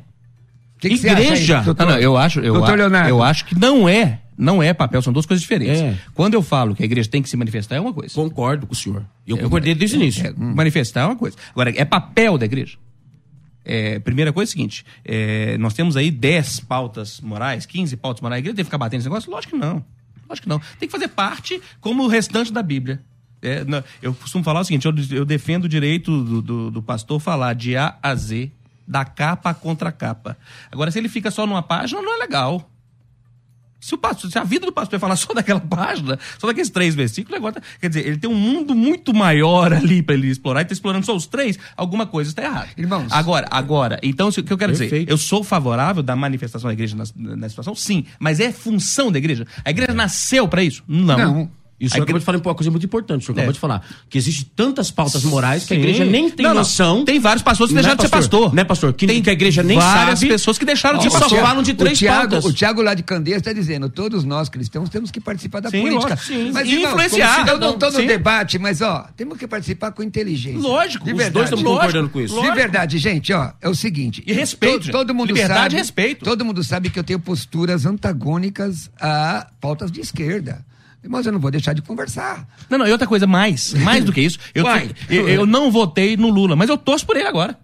Que 0.82 0.98
que 0.98 1.06
igreja. 1.06 1.60
Aí, 1.60 1.64
doutor, 1.64 1.86
não, 1.86 1.96
eu 1.96 2.16
acho, 2.16 2.40
eu, 2.40 2.54
doutor 2.54 2.76
Leonardo. 2.76 3.08
eu 3.08 3.22
acho 3.22 3.44
que 3.44 3.56
não 3.56 3.88
é, 3.88 4.18
não 4.36 4.60
é 4.60 4.74
papel, 4.74 5.00
são 5.00 5.12
duas 5.12 5.24
coisas 5.24 5.40
diferentes. 5.40 5.80
É. 5.80 5.96
Quando 6.12 6.34
eu 6.34 6.42
falo 6.42 6.74
que 6.74 6.82
a 6.82 6.84
igreja 6.84 7.08
tem 7.08 7.22
que 7.22 7.30
se 7.30 7.36
manifestar 7.36 7.76
é 7.76 7.80
uma 7.80 7.92
coisa. 7.92 8.12
Concordo 8.12 8.66
com 8.66 8.72
o 8.72 8.76
senhor. 8.76 9.04
Eu 9.24 9.36
é, 9.36 9.42
concordei 9.42 9.76
desde 9.76 9.96
o 9.96 10.02
início. 10.02 10.26
É, 10.26 10.30
hum. 10.30 10.54
Manifestar 10.56 11.02
é 11.02 11.04
uma 11.06 11.16
coisa. 11.16 11.36
Agora, 11.52 11.72
é 11.76 11.84
papel 11.84 12.36
da 12.36 12.46
igreja. 12.46 12.76
É, 13.64 14.00
primeira 14.00 14.32
coisa 14.32 14.50
é 14.50 14.50
a 14.50 14.54
seguinte: 14.54 14.84
é, 15.04 15.56
nós 15.58 15.72
temos 15.72 15.96
aí 15.96 16.10
10 16.10 16.60
pautas 16.60 17.20
morais, 17.20 17.64
15 17.64 17.96
pautas 17.96 18.20
morais. 18.20 18.38
A 18.38 18.40
igreja 18.40 18.56
tem 18.56 18.64
que 18.64 18.68
ficar 18.68 18.78
batendo 18.78 18.98
esse 18.98 19.08
negócio? 19.08 19.30
Lógico 19.30 19.52
que 19.52 19.58
não. 19.58 19.84
Lógico 20.28 20.46
que 20.46 20.48
não. 20.48 20.60
Tem 20.80 20.88
que 20.88 20.92
fazer 20.92 21.08
parte 21.08 21.62
como 21.80 22.02
o 22.02 22.08
restante 22.08 22.52
da 22.52 22.60
Bíblia. 22.62 23.00
É, 23.40 23.64
não, 23.64 23.84
eu 24.02 24.12
costumo 24.14 24.42
falar 24.42 24.62
o 24.62 24.64
seguinte: 24.64 24.84
eu, 24.84 24.94
eu 25.12 25.24
defendo 25.24 25.66
o 25.66 25.68
direito 25.68 26.24
do, 26.24 26.42
do, 26.42 26.70
do 26.72 26.82
pastor 26.82 27.20
falar 27.20 27.54
de 27.54 27.76
A 27.76 27.96
a 28.02 28.16
Z 28.16 28.50
da 28.92 29.04
capa 29.04 29.50
à 29.50 29.54
contracapa. 29.54 30.36
Agora, 30.70 30.90
se 30.90 30.98
ele 30.98 31.08
fica 31.08 31.30
só 31.30 31.46
numa 31.46 31.62
página, 31.62 32.02
não 32.02 32.14
é 32.14 32.18
legal. 32.18 32.68
Se, 33.80 33.96
o 33.96 33.98
pastor, 33.98 34.30
se 34.30 34.38
a 34.38 34.44
vida 34.44 34.64
do 34.64 34.72
pastor 34.72 34.96
é 34.96 35.00
falar 35.00 35.16
só 35.16 35.34
daquela 35.34 35.58
página, 35.58 36.16
só 36.38 36.46
daqueles 36.46 36.70
três 36.70 36.94
versículos, 36.94 37.36
agora, 37.36 37.54
tá, 37.54 37.62
quer 37.80 37.88
dizer, 37.88 38.06
ele 38.06 38.16
tem 38.16 38.30
um 38.30 38.36
mundo 38.36 38.76
muito 38.76 39.12
maior 39.12 39.72
ali 39.72 40.00
para 40.02 40.14
ele 40.14 40.28
explorar 40.28 40.60
e 40.60 40.62
está 40.62 40.72
explorando 40.72 41.04
só 41.04 41.16
os 41.16 41.26
três, 41.26 41.58
alguma 41.76 42.06
coisa 42.06 42.30
está 42.30 42.42
errada. 42.42 42.68
Irmãos. 42.76 43.10
Agora, 43.10 43.48
agora, 43.50 43.98
então, 44.02 44.28
o 44.28 44.32
que 44.32 44.40
eu 44.40 44.58
quero 44.58 44.72
Perfeito. 44.72 44.94
dizer? 44.94 45.10
Eu 45.10 45.18
sou 45.18 45.42
favorável 45.42 46.02
da 46.02 46.14
manifestação 46.14 46.68
da 46.68 46.74
igreja 46.74 46.94
na, 46.94 47.36
na 47.36 47.48
situação? 47.48 47.74
Sim, 47.74 48.04
mas 48.20 48.38
é 48.38 48.52
função 48.52 49.10
da 49.10 49.18
igreja? 49.18 49.46
A 49.64 49.70
igreja 49.70 49.92
nasceu 49.92 50.46
para 50.46 50.62
isso? 50.62 50.84
Não. 50.86 51.18
Não. 51.18 51.61
E 51.82 51.86
o 51.86 51.90
senhor 51.90 52.04
acabou 52.04 52.20
de 52.20 52.24
falar 52.24 52.38
uma 52.38 52.54
coisa 52.54 52.70
muito 52.70 52.86
importante. 52.86 53.22
O 53.22 53.26
senhor 53.26 53.38
é. 53.38 53.40
acabou 53.40 53.52
de 53.52 53.58
falar 53.58 53.84
que 54.08 54.16
existem 54.16 54.48
tantas 54.54 54.92
pautas 54.92 55.24
morais 55.24 55.64
que 55.64 55.74
a 55.74 55.76
igreja 55.76 56.04
nem 56.04 56.30
tem 56.30 56.46
não, 56.46 56.54
noção. 56.54 56.98
Não. 56.98 57.04
Tem 57.04 57.18
vários 57.18 57.42
pastores 57.42 57.70
que 57.70 57.74
deixaram 57.74 57.94
é, 57.94 57.96
de 57.96 58.02
ser 58.02 58.08
pastor. 58.08 58.54
Né, 58.54 58.62
pastor? 58.62 58.92
Que, 58.92 59.04
tem 59.04 59.20
que 59.20 59.28
a 59.28 59.32
igreja 59.32 59.64
nem 59.64 59.76
várias 59.76 60.20
sabe. 60.20 60.30
pessoas 60.30 60.58
que 60.58 60.64
deixaram 60.64 60.98
de 60.98 61.04
ser 61.04 61.10
pastor. 61.10 61.40
só 61.40 61.44
falam 61.44 61.60
de 61.60 61.74
três 61.74 61.98
o 61.98 62.00
Thiago, 62.00 62.30
pautas. 62.30 62.44
O 62.44 62.52
Tiago 62.52 62.82
lá 62.82 62.94
de 62.94 63.02
Candeias 63.02 63.38
está 63.38 63.52
dizendo, 63.52 63.88
todos 63.88 64.22
nós 64.22 64.48
cristãos 64.48 64.88
temos 64.88 65.10
que 65.10 65.20
participar 65.20 65.58
da 65.58 65.70
sim, 65.70 65.80
política. 65.80 66.10
Lógico, 66.10 66.22
sim. 66.24 66.52
Mas, 66.52 66.68
e 66.68 66.72
irmão, 66.74 66.90
influenciar. 66.92 67.48
Eu 67.48 67.58
não 67.58 67.70
estou 67.74 67.90
no 67.90 68.06
debate, 68.06 68.60
mas 68.60 68.80
ó, 68.80 69.08
temos 69.16 69.36
que 69.36 69.48
participar 69.48 69.90
com 69.90 70.04
inteligência. 70.04 70.60
Lógico. 70.60 71.04
De 71.04 71.12
verdade. 71.12 71.30
Os 71.30 71.32
dois 71.32 71.44
estamos 71.46 71.64
concordando 71.64 72.08
com 72.10 72.20
isso. 72.20 72.40
De 72.40 72.50
verdade, 72.52 72.98
gente, 72.98 73.32
ó, 73.32 73.50
é 73.60 73.68
o 73.68 73.74
seguinte. 73.74 74.22
E 74.24 74.32
respeito. 74.32 74.86
Todo, 74.86 74.92
todo 74.92 75.14
mundo 75.16 75.30
Liberdade 75.30 75.62
sabe, 75.62 75.74
e 75.74 75.78
respeito. 75.78 76.24
Todo 76.24 76.44
mundo 76.44 76.62
sabe 76.62 76.90
que 76.90 76.98
eu 76.98 77.02
tenho 77.02 77.18
posturas 77.18 77.84
antagônicas 77.84 78.88
a 79.00 79.48
pautas 79.60 79.90
de 79.90 80.00
esquerda. 80.00 80.64
Mas 81.08 81.26
eu 81.26 81.32
não 81.32 81.40
vou 81.40 81.50
deixar 81.50 81.72
de 81.72 81.82
conversar. 81.82 82.46
Não, 82.70 82.78
não, 82.78 82.86
e 82.86 82.92
outra 82.92 83.06
coisa 83.06 83.26
mais, 83.26 83.74
mais 83.74 84.04
do 84.04 84.12
que 84.12 84.20
isso, 84.20 84.38
eu, 84.54 84.64
eu, 85.10 85.28
eu, 85.28 85.46
não 85.46 85.70
votei 85.70 86.16
no 86.16 86.30
Lula, 86.30 86.54
mas 86.54 86.68
eu 86.68 86.78
torço 86.78 87.04
por 87.04 87.16
ele 87.16 87.26
agora. 87.26 87.58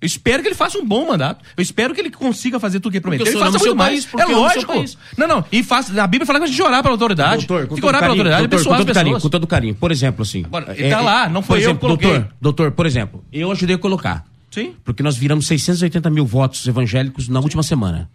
Eu 0.00 0.06
espero 0.06 0.42
que 0.42 0.48
ele 0.48 0.56
faça 0.56 0.76
um 0.78 0.84
bom 0.84 1.06
mandato. 1.06 1.44
Eu 1.56 1.62
espero 1.62 1.94
que 1.94 2.00
ele 2.00 2.10
consiga 2.10 2.58
fazer 2.58 2.80
tudo 2.80 2.90
que 2.90 2.96
ele 2.96 3.02
prometeu. 3.02 3.24
Ele 3.24 3.38
faça 3.38 3.56
muito 3.56 3.76
mais. 3.76 4.04
País, 4.04 4.28
é 4.28 4.34
lógico. 4.34 4.84
Não, 5.16 5.28
não. 5.28 5.44
E 5.52 5.62
faz, 5.62 5.96
a 5.96 6.06
Bíblia 6.08 6.26
fala 6.26 6.40
que 6.40 6.46
a 6.46 6.48
gente 6.48 6.60
orar 6.60 6.82
pela 6.82 6.94
autoridade. 6.94 7.46
Doutor, 7.46 7.68
com 7.68 7.74
Tem 7.76 7.82
que 7.82 7.86
orar 7.86 8.00
carinho, 8.00 8.16
pela 8.24 8.34
autoridade 8.34 8.48
doutor, 8.48 8.56
e 8.56 8.74
abençoar 8.74 8.90
as 8.90 8.96
carinho, 8.96 9.20
Com 9.20 9.28
todo 9.28 9.46
carinho. 9.46 9.74
Por 9.76 9.92
exemplo, 9.92 10.22
assim. 10.22 10.42
Bora, 10.42 10.74
é, 10.76 10.90
tá 10.90 11.00
lá, 11.00 11.28
não 11.28 11.40
foi 11.40 11.60
exemplo, 11.60 11.88
eu 11.88 11.96
que 11.96 12.04
doutor, 12.04 12.28
doutor, 12.40 12.72
por 12.72 12.84
exemplo, 12.84 13.24
eu 13.32 13.52
ajudei 13.52 13.76
a 13.76 13.78
colocar. 13.78 14.24
Sim. 14.50 14.74
Porque 14.84 15.04
nós 15.04 15.16
viramos 15.16 15.46
680 15.46 16.10
mil 16.10 16.26
votos 16.26 16.66
evangélicos 16.66 17.28
na 17.28 17.38
última 17.38 17.62
semana. 17.62 18.10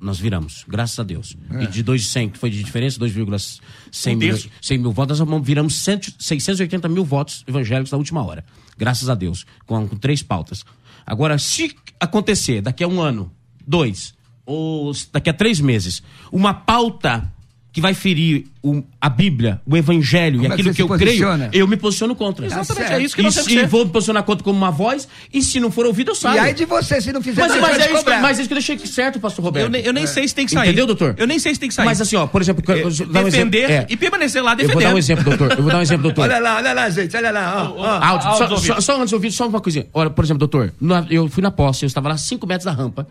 Nós 0.00 0.18
viramos, 0.18 0.64
graças 0.66 0.98
a 0.98 1.02
Deus. 1.02 1.36
É. 1.50 1.64
E 1.64 1.66
de 1.66 1.82
2,100, 1.82 2.30
que 2.30 2.38
foi 2.38 2.48
de 2.48 2.62
diferença, 2.62 2.98
2,100 2.98 4.16
mil, 4.16 4.38
100 4.62 4.78
mil 4.78 4.92
votos, 4.92 5.20
nós 5.20 5.44
viramos 5.44 5.74
100, 5.82 6.00
680 6.18 6.88
mil 6.88 7.04
votos 7.04 7.44
evangélicos 7.46 7.92
na 7.92 7.98
última 7.98 8.24
hora. 8.24 8.44
Graças 8.78 9.10
a 9.10 9.14
Deus. 9.14 9.44
Com, 9.66 9.86
com 9.86 9.96
três 9.96 10.22
pautas. 10.22 10.64
Agora, 11.04 11.38
se 11.38 11.76
acontecer 11.98 12.62
daqui 12.62 12.82
a 12.82 12.88
um 12.88 13.00
ano, 13.00 13.30
dois, 13.66 14.14
ou 14.46 14.92
daqui 15.12 15.28
a 15.28 15.34
três 15.34 15.60
meses, 15.60 16.02
uma 16.32 16.54
pauta 16.54 17.30
que 17.72 17.80
vai 17.80 17.94
ferir 17.94 18.46
o, 18.62 18.82
a 19.00 19.08
Bíblia, 19.08 19.60
o 19.64 19.76
Evangelho 19.76 20.38
Como 20.38 20.48
e 20.48 20.50
é 20.50 20.52
aquilo 20.52 20.70
que, 20.70 20.76
que 20.76 20.82
eu 20.82 20.88
posiciona? 20.88 21.48
creio, 21.48 21.62
eu 21.62 21.68
me 21.68 21.76
posiciono 21.76 22.14
contra. 22.14 22.44
Exatamente, 22.44 22.92
é 22.92 23.00
isso 23.00 23.14
que 23.14 23.22
nós 23.22 23.34
temos 23.34 23.50
E 23.50 23.66
vou 23.66 23.84
me 23.84 23.90
posicionar 23.90 24.22
contra 24.24 24.44
como 24.44 24.58
uma 24.58 24.70
voz, 24.70 25.08
e 25.32 25.40
se 25.40 25.60
não 25.60 25.70
for 25.70 25.86
ouvido, 25.86 26.10
eu 26.10 26.14
saio. 26.14 26.36
E 26.36 26.38
aí 26.40 26.54
de 26.54 26.64
você, 26.64 27.00
se 27.00 27.12
não 27.12 27.22
fizer 27.22 27.40
mas, 27.40 27.60
mas, 27.60 27.78
é 27.78 27.92
isso, 27.92 28.04
que, 28.04 28.10
mas 28.10 28.38
é 28.38 28.42
isso 28.42 28.48
que 28.48 28.54
eu 28.54 28.58
deixei 28.58 28.78
certo, 28.86 29.20
pastor 29.20 29.44
Roberto. 29.44 29.66
Eu, 29.66 29.70
nem, 29.70 29.82
eu 29.82 29.92
nem 29.92 30.04
é. 30.04 30.06
sei 30.06 30.26
se 30.26 30.34
tem 30.34 30.46
que 30.46 30.52
sair. 30.52 30.68
Entendeu, 30.68 30.86
doutor? 30.86 31.14
Eu 31.16 31.26
nem 31.26 31.38
sei 31.38 31.54
se 31.54 31.60
tem 31.60 31.68
que 31.68 31.74
sair. 31.74 31.86
Mas 31.86 32.00
assim, 32.00 32.16
ó, 32.16 32.26
por 32.26 32.42
exemplo... 32.42 32.62
É, 32.70 32.74
defender 32.74 33.18
um 33.18 33.26
exemplo, 33.26 33.58
é. 33.58 33.86
e 33.88 33.96
permanecer 33.96 34.42
lá 34.42 34.54
defendendo. 34.54 34.76
Eu 34.76 34.80
vou 34.80 34.88
dar 34.90 34.94
um 34.94 34.98
exemplo, 34.98 35.24
doutor. 35.24 35.50
Eu 35.52 35.62
vou 35.62 35.72
dar 35.72 35.78
um 35.78 35.82
exemplo, 35.82 36.02
doutor. 36.02 36.22
olha 36.22 36.38
lá, 36.38 36.56
olha 36.56 36.72
lá, 36.72 36.90
gente, 36.90 37.16
olha 37.16 37.30
lá. 37.30 37.72
Ó, 37.72 37.80
ó, 37.80 38.04
áudio, 38.04 38.36
só, 38.36 38.56
só, 38.56 38.80
só, 38.80 38.96
antes 38.96 39.10
do 39.10 39.14
ouvido, 39.14 39.32
só 39.32 39.46
uma 39.46 39.60
coisinha. 39.60 39.86
Olha, 39.94 40.10
por 40.10 40.24
exemplo, 40.24 40.38
doutor, 40.38 40.72
eu 41.08 41.28
fui 41.28 41.42
na 41.42 41.50
posse, 41.50 41.84
eu 41.84 41.86
estava 41.86 42.08
lá 42.08 42.16
5 42.16 42.46
metros 42.46 42.64
da 42.64 42.72
rampa. 42.72 43.06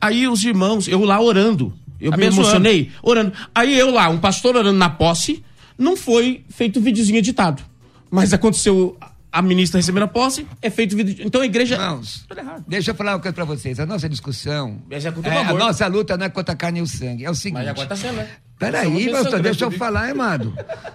Aí 0.00 0.26
os 0.26 0.42
irmãos, 0.44 0.88
eu 0.88 1.04
lá 1.04 1.20
orando, 1.20 1.72
eu 2.00 2.12
me 2.16 2.26
emocionei 2.26 2.90
orando. 3.02 3.32
Aí 3.54 3.78
eu 3.78 3.90
lá, 3.90 4.08
um 4.08 4.18
pastor 4.18 4.56
orando 4.56 4.78
na 4.78 4.90
posse, 4.90 5.44
não 5.76 5.96
foi 5.96 6.44
feito 6.48 6.80
videozinho 6.80 7.18
editado. 7.18 7.62
Mas 8.10 8.32
aconteceu 8.32 8.96
a 9.30 9.42
ministra 9.42 9.78
recebendo 9.78 10.04
a 10.04 10.08
posse, 10.08 10.46
é 10.62 10.70
feito 10.70 10.96
vídeo. 10.96 11.24
Então 11.24 11.40
a 11.40 11.46
igreja. 11.46 11.74
Irmãos, 11.74 12.26
deixa 12.66 12.90
eu 12.90 12.94
falar 12.94 13.12
uma 13.12 13.20
coisa 13.20 13.34
pra 13.34 13.44
vocês. 13.44 13.78
A 13.78 13.86
nossa 13.86 14.08
discussão. 14.08 14.80
É, 14.90 14.96
é 14.96 15.38
a 15.38 15.54
nossa 15.54 15.86
luta 15.86 16.16
não 16.16 16.26
é 16.26 16.28
contra 16.28 16.54
a 16.54 16.56
carne 16.56 16.80
e 16.80 16.82
o 16.82 16.86
sangue. 16.86 17.24
É 17.24 17.30
o 17.30 17.34
seguinte. 17.34 17.60
Mas 17.60 17.68
agora 17.68 17.88
tá 17.88 17.96
sendo, 17.96 18.16
né? 18.16 18.28
Peraí, 18.58 19.10
pastor, 19.12 19.40
deixa 19.40 19.66
eu 19.66 19.70
falar, 19.70 20.10
amado. 20.10 20.52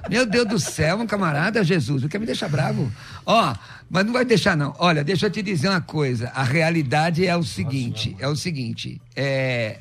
Meu 0.09 0.25
Deus 0.25 0.45
do 0.45 0.59
céu, 0.59 0.97
um 0.97 1.07
camarada, 1.07 1.63
Jesus, 1.63 2.03
o 2.03 2.09
que 2.09 2.19
me 2.19 2.25
deixa 2.25 2.49
bravo? 2.49 2.91
Ó, 3.25 3.55
mas 3.89 4.05
não 4.05 4.11
vai 4.11 4.25
deixar, 4.25 4.57
não. 4.57 4.75
Olha, 4.79 5.01
deixa 5.01 5.27
eu 5.27 5.31
te 5.31 5.41
dizer 5.41 5.69
uma 5.69 5.79
coisa. 5.79 6.29
A 6.35 6.43
realidade 6.43 7.25
é 7.25 7.37
o 7.37 7.43
seguinte: 7.43 8.17
é 8.19 8.27
o 8.27 8.35
seguinte. 8.35 9.01
É 9.15 9.77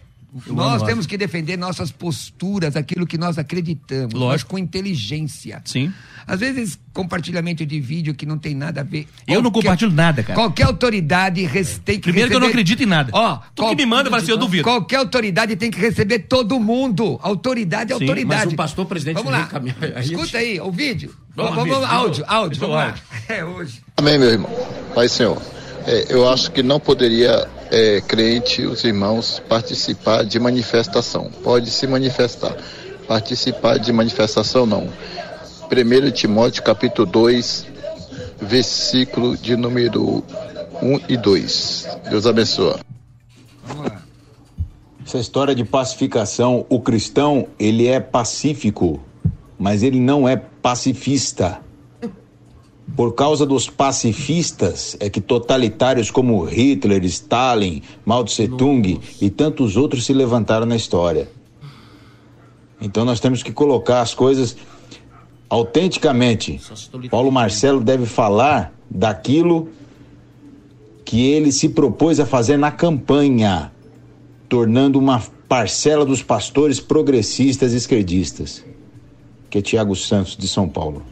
Nós 0.47 0.83
temos 0.83 1.07
que 1.07 1.19
defender 1.19 1.59
nossas 1.59 1.91
posturas, 1.91 2.75
aquilo 2.75 3.07
que 3.07 3.19
nós 3.19 3.37
acreditamos, 3.37 4.15
Lógico. 4.15 4.29
mas 4.29 4.43
com 4.45 4.59
inteligência. 4.59 5.61
Sim. 5.65 5.93
Às 6.27 6.41
vezes, 6.41 6.79
compartilhamento 6.93 7.67
de 7.67 7.81
vídeo 7.81 8.15
que 8.15 8.25
não 8.25 8.39
tem 8.39 8.55
nada 8.55 8.81
a 8.81 8.85
ver. 8.85 9.07
Eu 9.27 9.43
não 9.43 9.51
compartilho 9.51 9.91
nada, 9.91 10.23
cara. 10.23 10.35
Qualquer 10.35 10.65
autoridade 10.65 11.47
tem 11.85 11.97
que 11.97 12.03
Primeiro 12.03 12.31
que 12.31 12.37
eu 12.37 12.41
não 12.41 12.47
receber- 12.47 12.63
acredito 12.63 12.83
em 12.83 12.87
nada. 12.87 13.11
Ó, 13.13 13.41
Tu 13.55 13.69
que 13.69 13.75
me 13.77 13.85
manda, 13.87 14.09
fala 14.09 14.23
assim, 14.23 14.31
eu 14.31 14.37
duvido. 14.39 14.63
Qualquer 14.65 14.97
autoridade 14.97 15.57
tem 15.57 15.71
que 15.71 15.79
receber 15.81 16.21
todo 16.21 16.59
mundo. 16.61 17.19
Autoridade 17.23 17.93
é 17.93 17.97
Sim, 17.99 18.05
autoridade. 18.05 18.45
mas 18.47 18.53
o 18.53 18.57
pastor 18.57 18.87
presidente 18.87 19.17
Vamos 19.17 19.33
lá. 19.33 19.51
aí 19.53 19.93
a 19.97 20.01
Escuta 20.01 20.25
gente- 20.25 20.37
aí, 20.37 20.61
o 20.61 20.71
vídeo. 20.71 21.15
Vamos, 21.35 21.55
Vamos, 21.57 21.75
vamos, 21.75 21.89
áudio, 21.91 22.25
áudio, 22.27 22.61
vamos 22.61 22.77
lá. 22.77 22.95
É 23.29 23.45
hoje. 23.45 23.81
Amém, 23.97 24.19
meu 24.19 24.31
irmão. 24.31 24.51
Pai 24.95 25.09
Senhor, 25.09 25.41
é, 25.87 26.07
eu 26.09 26.29
acho 26.29 26.51
que 26.53 26.63
não 26.63 26.79
poderia 26.79 27.49
é, 27.73 28.03
crente, 28.03 28.67
os 28.67 28.85
irmãos, 28.85 29.43
participar 29.49 30.27
de 30.27 30.39
manifestação. 30.39 31.31
Pode 31.43 31.71
se 31.71 31.87
manifestar. 31.87 32.55
Participar 33.09 33.79
de 33.79 33.91
manifestação, 33.91 34.67
não. 34.67 34.89
1 35.71 36.11
Timóteo, 36.11 36.63
capítulo 36.63 37.11
2, 37.11 37.67
versículo 38.43 39.39
de 39.39 39.57
número 39.57 40.23
1 40.83 41.01
e 41.09 41.17
2. 41.17 41.89
Deus 42.11 42.27
abençoe. 42.27 42.79
Essa 45.05 45.19
história 45.19 45.55
de 45.55 45.65
pacificação, 45.65 46.67
o 46.69 46.79
cristão, 46.79 47.49
ele 47.59 47.87
é 47.87 48.01
pacífico, 48.01 49.01
mas 49.59 49.83
ele 49.83 49.99
não 49.99 50.29
é 50.29 50.37
pacifista. 50.37 51.59
Por 52.97 53.15
causa 53.15 53.47
dos 53.47 53.71
pacifistas, 53.71 54.97
é 55.01 55.09
que 55.09 55.21
totalitários 55.21 56.11
como 56.11 56.45
Hitler, 56.45 57.03
Stalin, 57.05 57.83
Mao 58.05 58.25
Tse 58.25 58.49
Tung 58.49 59.01
e 59.21 59.31
tantos 59.31 59.77
outros 59.77 60.05
se 60.05 60.13
levantaram 60.13 60.67
na 60.67 60.77
história. 60.77 61.29
Então 62.81 63.05
nós 63.05 63.21
temos 63.21 63.43
que 63.43 63.53
colocar 63.53 64.01
as 64.03 64.13
coisas 64.13 64.57
autenticamente. 65.49 66.61
Paulo 67.11 67.31
Marcelo 67.31 67.81
deve 67.81 68.07
falar 68.07 68.75
daquilo 68.91 69.69
que 71.05 71.31
ele 71.31 71.53
se 71.53 71.69
propôs 71.69 72.19
a 72.21 72.27
fazer 72.27 72.57
na 72.57 72.71
campanha, 72.71 73.73
tornando 74.49 74.99
uma 74.99 75.23
parcela 75.49 76.05
dos 76.05 76.23
pastores 76.23 76.81
progressistas 76.81 77.73
esquerdistas, 77.73 78.65
que 79.51 79.59
é 79.59 79.63
Tiago 79.63 79.95
Santos, 79.95 80.37
de 80.37 80.49
São 80.49 80.69
Paulo. 80.69 81.03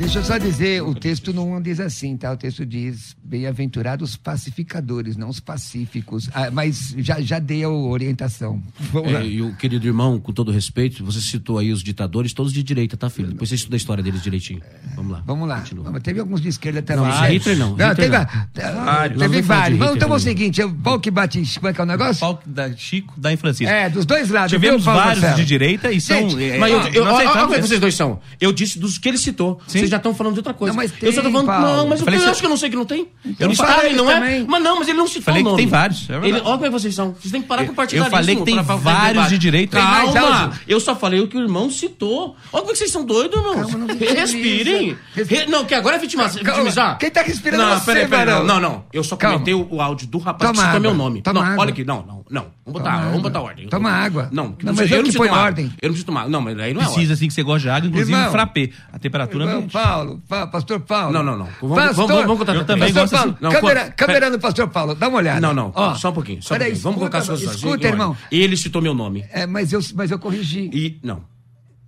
Deixa 0.00 0.18
eu 0.20 0.24
só 0.24 0.38
dizer, 0.38 0.82
o 0.82 0.94
texto 0.94 1.30
não 1.30 1.60
diz 1.60 1.78
assim, 1.78 2.16
tá? 2.16 2.32
O 2.32 2.36
texto 2.36 2.64
diz, 2.64 3.14
bem-aventurados 3.22 4.16
pacificadores, 4.16 5.14
não 5.14 5.28
os 5.28 5.40
pacíficos. 5.40 6.30
Ah, 6.32 6.50
mas 6.50 6.94
já, 6.96 7.20
já 7.20 7.38
dei 7.38 7.62
a 7.64 7.68
orientação. 7.68 8.62
Vamos 8.90 9.12
lá. 9.12 9.20
É, 9.20 9.26
e 9.26 9.42
o 9.42 9.54
querido 9.56 9.86
irmão, 9.86 10.18
com 10.18 10.32
todo 10.32 10.50
respeito, 10.50 11.04
você 11.04 11.20
citou 11.20 11.58
aí 11.58 11.70
os 11.70 11.82
ditadores, 11.82 12.32
todos 12.32 12.50
de 12.50 12.62
direita, 12.62 12.96
tá, 12.96 13.10
filho? 13.10 13.28
Depois 13.28 13.50
você 13.50 13.56
estuda 13.56 13.76
a 13.76 13.78
história 13.78 14.02
deles 14.02 14.22
direitinho. 14.22 14.62
Vamos 14.96 15.12
lá. 15.12 15.22
Vamos 15.26 15.46
lá. 15.46 15.62
Vamos, 15.74 16.00
Teve 16.02 16.18
alguns 16.20 16.40
de 16.40 16.48
esquerda 16.48 16.80
Não, 16.96 17.04
também. 17.04 17.10
esse 17.12 17.32
Hitler 17.34 17.58
não, 17.58 17.72
Hitler 17.72 17.94
teve, 17.94 18.08
não. 18.08 18.84
Vários. 18.84 19.18
Teve 19.20 19.42
vários. 19.42 19.78
Vamos, 19.78 19.96
então 19.96 20.08
é 20.08 20.12
o 20.12 20.18
também. 20.18 20.34
seguinte, 20.36 20.62
o 20.62 20.74
pau 20.76 20.98
que 20.98 21.10
bate. 21.10 21.42
Como 21.56 21.68
é 21.68 21.74
que 21.74 21.80
é 21.80 21.84
o 21.84 21.86
negócio? 21.86 22.20
Pau 22.20 22.42
da 22.46 22.74
Chico, 22.74 23.20
da 23.20 23.36
Francisco. 23.36 23.70
É, 23.70 23.90
dos 23.90 24.06
dois 24.06 24.30
lados. 24.30 24.50
Tivemos 24.50 24.82
vários 24.82 25.20
Marcelo? 25.20 25.36
de 25.36 25.44
direita 25.44 25.92
e 25.92 26.00
são. 26.00 26.30
Gente, 26.30 26.42
é, 26.42 26.58
Mas 26.58 26.72
eu, 26.72 26.78
eu, 26.94 27.04
nós 27.04 27.14
olha 27.16 27.28
aceitamos 27.28 27.32
como 27.42 27.44
é 27.44 27.46
que 27.48 27.52
esse. 27.60 27.68
vocês 27.68 27.80
dois 27.80 27.94
são. 27.94 28.18
Eu 28.40 28.50
disse 28.50 28.78
dos 28.78 28.96
que 28.96 29.06
ele 29.06 29.18
citou. 29.18 29.60
Sim. 29.66 29.89
Já 29.90 29.96
estão 29.96 30.14
falando 30.14 30.34
de 30.34 30.40
outra 30.40 30.54
coisa. 30.54 30.72
Não, 30.72 30.76
mas 30.82 30.92
eu 31.02 31.12
só 31.12 31.20
tô 31.20 31.24
tem, 31.24 31.32
falando. 31.32 31.46
Paulo. 31.46 31.66
Não, 31.66 31.86
mas 31.88 32.00
Eu 32.00 32.02
eu, 32.02 32.04
falei 32.04 32.18
eu 32.20 32.24
se- 32.24 32.30
acho 32.30 32.40
que 32.40 32.46
eu 32.46 32.50
não 32.50 32.56
sei 32.56 32.70
que 32.70 32.76
não 32.76 32.84
tem. 32.86 33.08
Eu 33.38 33.46
não 33.46 33.52
Stalin, 33.52 33.72
falei 33.74 33.94
não 33.94 34.10
é? 34.10 34.14
também. 34.14 34.44
Mas 34.48 34.62
não, 34.62 34.78
mas 34.78 34.88
ele 34.88 34.98
não 34.98 35.06
citou 35.06 35.22
Falei 35.24 35.40
o 35.42 35.44
que 35.44 35.50
nome. 35.50 35.62
tem 35.62 35.66
vários, 35.70 36.02
é 36.08 36.12
verdade. 36.12 36.28
Ele, 36.28 36.36
olha 36.40 36.44
como 36.52 36.64
é 36.64 36.68
que 36.68 36.72
vocês 36.72 36.94
são. 36.94 37.12
Vocês 37.12 37.32
têm 37.32 37.42
que 37.42 37.48
parar 37.48 37.64
com 37.66 37.72
o 37.72 37.74
partidarismo. 37.74 38.10
falei 38.16 38.36
que 38.36 38.42
tem 38.44 38.64
pra- 38.64 38.76
vários 38.76 39.28
de 39.28 39.38
direita. 39.38 39.76
Tem 39.76 39.86
mais 39.86 40.12
Calma. 40.12 40.42
áudio? 40.44 40.60
Eu 40.68 40.80
só 40.80 40.94
falei 40.96 41.20
o 41.20 41.26
que 41.28 41.36
o 41.36 41.40
irmão 41.40 41.68
citou. 41.70 42.36
Olha 42.52 42.60
como 42.62 42.70
é 42.70 42.72
que 42.72 42.78
vocês 42.78 42.90
são 42.90 43.04
doidos, 43.04 43.36
irmão. 43.36 43.54
Calma, 43.54 43.78
não. 43.78 43.86
Respirem. 43.96 44.96
Re- 45.14 45.46
Não, 45.46 45.64
que 45.64 45.74
agora 45.74 45.96
é 45.96 46.00
Calma. 46.06 46.28
vitimizar. 46.28 46.98
Quem 46.98 47.10
tá 47.10 47.22
respirando 47.22 47.62
Não, 47.64 47.78
você, 47.78 47.84
peraí, 47.86 48.08
peraí. 48.08 48.34
Não, 48.34 48.44
não, 48.46 48.60
não. 48.60 48.84
Eu 48.92 49.02
só 49.02 49.16
Calma. 49.16 49.38
comentei 49.38 49.54
o, 49.54 49.80
áudio 49.80 50.06
do 50.06 50.18
rapaz 50.18 50.50
que 50.52 50.58
citou 50.58 50.80
meu 50.80 50.94
nome. 50.94 51.22
Não, 51.26 51.42
água. 51.42 51.56
olha 51.62 51.70
aqui. 51.70 51.84
Não, 51.84 52.04
não, 52.06 52.24
não. 52.30 52.46
Vamos 52.64 52.82
botar, 52.82 53.00
vamos 53.06 53.22
botar 53.22 53.40
ordem. 53.40 53.68
Toma 53.68 53.90
água. 53.90 54.28
Não, 54.32 54.54
Não, 54.62 54.72
mas 54.74 54.78
eu 54.78 54.84
eu 54.84 54.88
não 54.90 54.96
que 54.98 55.02
preciso 55.02 55.18
põe 55.18 55.28
tomar. 55.28 55.42
ordem. 55.42 55.64
Eu 55.66 55.88
não 55.88 55.94
preciso 55.94 56.06
tomar. 56.06 56.28
Não, 56.28 56.40
mas 56.40 56.58
aí 56.58 56.72
não 56.74 56.80
é 56.80 56.84
Precisa, 56.84 57.14
assim, 57.14 57.26
que 57.26 57.34
você 57.34 57.42
gosta 57.42 57.60
de 57.62 57.68
água, 57.70 57.88
inclusive 57.88 58.30
frappé. 58.30 58.70
A 58.92 58.98
temperatura 58.98 59.44
ambiente. 59.44 59.72
Paulo, 59.84 60.22
Pa- 60.28 60.46
pastor 60.46 60.80
Paulo. 60.80 61.12
Não, 61.12 61.22
não, 61.22 61.36
não. 61.38 61.48
Vamos- 61.60 61.76
pastor, 61.76 62.06
vamos- 62.06 62.22
vamos 62.24 62.38
contar- 62.38 62.54
Eu 62.54 62.64
também 62.64 62.92
pastor 62.92 63.18
Paulo, 63.18 63.32
assim. 63.32 63.44
Não, 63.44 63.50
câmera, 63.52 63.90
câmera 63.92 64.30
no 64.30 64.38
pastor 64.38 64.68
Paulo, 64.68 64.94
dá 64.94 65.08
uma 65.08 65.18
olhada. 65.18 65.40
Não, 65.40 65.54
não. 65.54 65.72
Ó, 65.74 65.94
só 65.94 66.10
um 66.10 66.12
pouquinho. 66.12 66.42
Só 66.42 66.54
um 66.54 66.58
peraí, 66.58 66.70
pouquinho. 66.72 66.82
Vamos 66.84 66.98
colocar 66.98 67.18
as 67.18 67.26
coisas 67.28 67.54
Escuta, 67.56 67.88
irmão. 67.88 68.16
Ele 68.30 68.56
citou 68.56 68.80
meu 68.82 68.94
nome. 68.94 69.24
É, 69.32 69.46
mas, 69.46 69.72
eu, 69.72 69.80
mas 69.94 70.10
eu 70.10 70.18
corrigi. 70.18 70.70
E. 70.72 70.98
Não. 71.02 71.22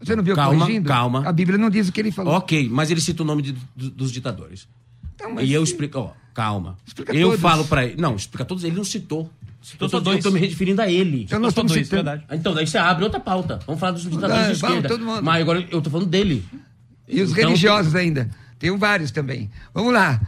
Você 0.00 0.16
não 0.16 0.22
viu 0.24 0.32
eu 0.32 0.36
Calma, 0.36 0.58
corrigindo? 0.58 0.88
calma. 0.88 1.22
A 1.28 1.32
Bíblia 1.32 1.56
não 1.56 1.70
diz 1.70 1.88
o 1.88 1.92
que 1.92 2.00
ele 2.00 2.10
falou. 2.10 2.34
Ok, 2.34 2.68
mas 2.70 2.90
ele 2.90 3.00
cita 3.00 3.22
o 3.22 3.26
nome 3.26 3.40
de- 3.42 3.52
do- 3.76 3.90
dos 3.90 4.10
ditadores. 4.10 4.66
Então, 5.14 5.32
mas 5.34 5.48
E 5.48 5.52
eu 5.52 5.64
se- 5.64 5.72
explico, 5.72 5.98
ó, 5.98 6.10
calma. 6.34 6.76
Explica 6.84 7.14
eu 7.14 7.28
todos. 7.28 7.40
falo 7.40 7.64
pra 7.66 7.84
ele. 7.86 8.00
Não, 8.00 8.16
explica 8.16 8.44
todos, 8.44 8.64
ele 8.64 8.74
não 8.74 8.82
citou. 8.84 9.30
Citou 9.62 9.86
eu, 9.86 9.90
só 9.90 9.98
tô, 9.98 10.04
dois. 10.06 10.16
eu 10.16 10.22
tô 10.24 10.30
me 10.36 10.40
referindo 10.44 10.82
a 10.82 10.90
ele. 10.90 11.22
Então 11.22 11.38
nós 11.38 11.54
Só 11.54 11.60
estamos 11.60 11.72
dois, 11.72 11.86
citando. 11.86 12.02
verdade. 12.02 12.24
Então, 12.32 12.52
daí 12.52 12.66
você 12.66 12.78
abre 12.78 13.04
outra 13.04 13.20
pauta. 13.20 13.60
Vamos 13.64 13.78
falar 13.78 13.92
dos 13.92 14.02
ditadores 14.02 14.46
de 14.46 14.52
esquerda. 14.54 14.98
Mas 15.22 15.40
agora 15.40 15.64
eu 15.70 15.80
tô 15.80 15.88
falando 15.88 16.08
dele. 16.08 16.44
E 17.08 17.20
os 17.20 17.30
Então- 17.32 17.44
religiosos 17.44 17.94
ainda. 17.94 18.28
Tem 18.58 18.76
vários 18.76 19.10
também. 19.10 19.50
Vamos 19.74 19.92
lá. 19.92 20.20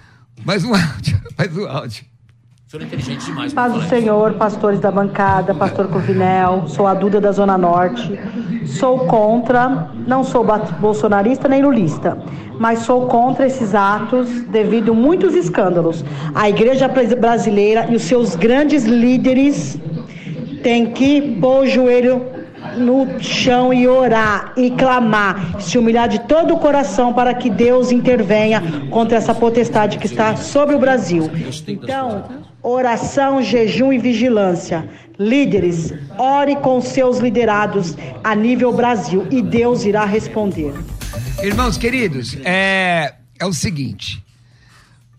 Mais 0.45 0.65
um 0.65 0.75
áudio. 0.75 1.21
Mais 1.39 1.57
um 1.57 1.67
áudio. 1.67 2.05
O 2.67 2.71
senhor 2.71 2.83
é 2.83 2.87
inteligente 2.87 3.25
demais. 3.27 3.53
Paz 3.55 3.73
do 3.73 3.83
Senhor, 3.89 4.33
pastores 4.35 4.81
da 4.81 4.91
bancada, 4.91 5.55
pastor 5.55 5.87
Cruvinel, 5.89 6.67
sou 6.67 6.89
a 6.89 6.95
Duda 6.95 7.21
da 7.21 7.31
Zona 7.31 7.57
Norte. 7.57 8.19
Sou 8.67 9.07
contra, 9.07 9.91
não 10.09 10.25
sou 10.25 10.45
bolsonarista 10.81 11.47
nem 11.49 11.63
lulista, 11.63 12.19
mas 12.59 12.81
sou 12.81 13.07
contra 13.07 13.47
esses 13.47 13.77
atos 13.77 14.29
devido 14.49 14.91
a 14.91 14.95
muitos 14.95 15.37
escândalos. 15.37 16.05
A 16.35 16.49
igreja 16.49 16.89
brasileira 16.89 17.87
e 17.89 17.95
os 17.95 18.03
seus 18.03 18.35
grandes 18.35 18.83
líderes 18.85 19.79
têm 20.65 20.91
que 20.91 21.21
pôr 21.41 21.65
o 21.65 21.67
joelho 21.69 22.27
no 22.77 23.23
chão 23.23 23.73
e 23.73 23.87
orar 23.87 24.53
e 24.57 24.71
clamar, 24.71 25.61
se 25.61 25.79
humilhar 25.79 26.09
de 26.09 26.21
todo 26.21 26.55
o 26.55 26.59
coração 26.59 27.13
para 27.13 27.35
que 27.35 27.51
Deus 27.51 27.91
intervenha 27.91 28.63
contra 28.91 29.19
essa 29.19 29.35
potestade 29.35 29.99
que 29.99 30.07
está 30.07 30.37
sobre 30.37 30.75
o 30.75 30.79
Brasil. 30.79 31.31
Então, 31.67 32.25
oração, 32.63 33.43
jejum 33.43 33.93
e 33.93 33.99
vigilância. 33.99 34.89
Líderes, 35.19 35.93
ore 36.19 36.57
com 36.57 36.81
seus 36.81 37.19
liderados 37.19 37.97
a 38.23 38.35
nível 38.35 38.73
Brasil 38.73 39.27
e 39.31 39.41
Deus 39.41 39.85
irá 39.85 40.05
responder. 40.05 40.75
Irmãos 41.43 41.77
queridos, 41.77 42.37
é, 42.45 43.15
é 43.39 43.47
o 43.47 43.53
seguinte. 43.53 44.25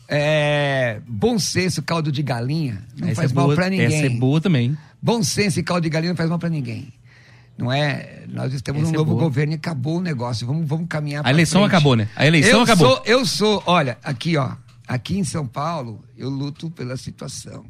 É, 0.07 0.99
bom 1.07 1.40
senso, 1.40 1.82
caldo 1.82 2.11
de 2.11 2.22
galinha, 2.22 2.84
não 2.98 3.07
Essa 3.07 3.22
faz 3.22 3.32
é 3.32 3.36
mal 3.36 3.49
pra 3.53 3.69
ninguém. 3.69 3.86
Essa 3.86 4.06
é 4.06 4.10
boa 4.10 4.40
também. 4.41 4.77
Bom 5.02 5.23
senso 5.23 5.60
e 5.60 5.64
caldo 5.64 5.84
de 5.84 5.90
galinha 5.90 6.11
não 6.11 6.18
faz 6.18 6.30
mal 6.30 6.40
pra 6.40 6.49
ninguém. 6.49 6.91
Não 7.57 7.72
é? 7.72 8.23
Nós 8.27 8.53
estamos 8.53 8.82
Essa 8.82 8.91
num 8.91 8.95
é 8.95 8.98
novo 8.99 9.11
boa. 9.11 9.23
governo 9.23 9.53
e 9.53 9.56
acabou 9.56 9.98
o 9.98 10.02
negócio. 10.02 10.45
Vamos, 10.45 10.68
vamos 10.68 10.88
caminhar 10.90 11.26
A 11.26 11.30
eleição 11.30 11.61
frente. 11.61 11.73
acabou, 11.73 11.95
né? 11.95 12.10
A 12.15 12.27
eleição 12.27 12.52
eu 12.60 12.61
acabou. 12.61 12.88
Sou, 12.98 13.02
eu 13.06 13.26
sou, 13.26 13.64
olha, 13.65 13.98
aqui 14.03 14.36
ó, 14.36 14.52
aqui 14.88 15.18
em 15.18 15.23
São 15.23 15.48
Paulo 15.48 16.03
eu 16.18 16.30
luto 16.30 16.69
pela 16.69 16.98
situação. 16.98 17.65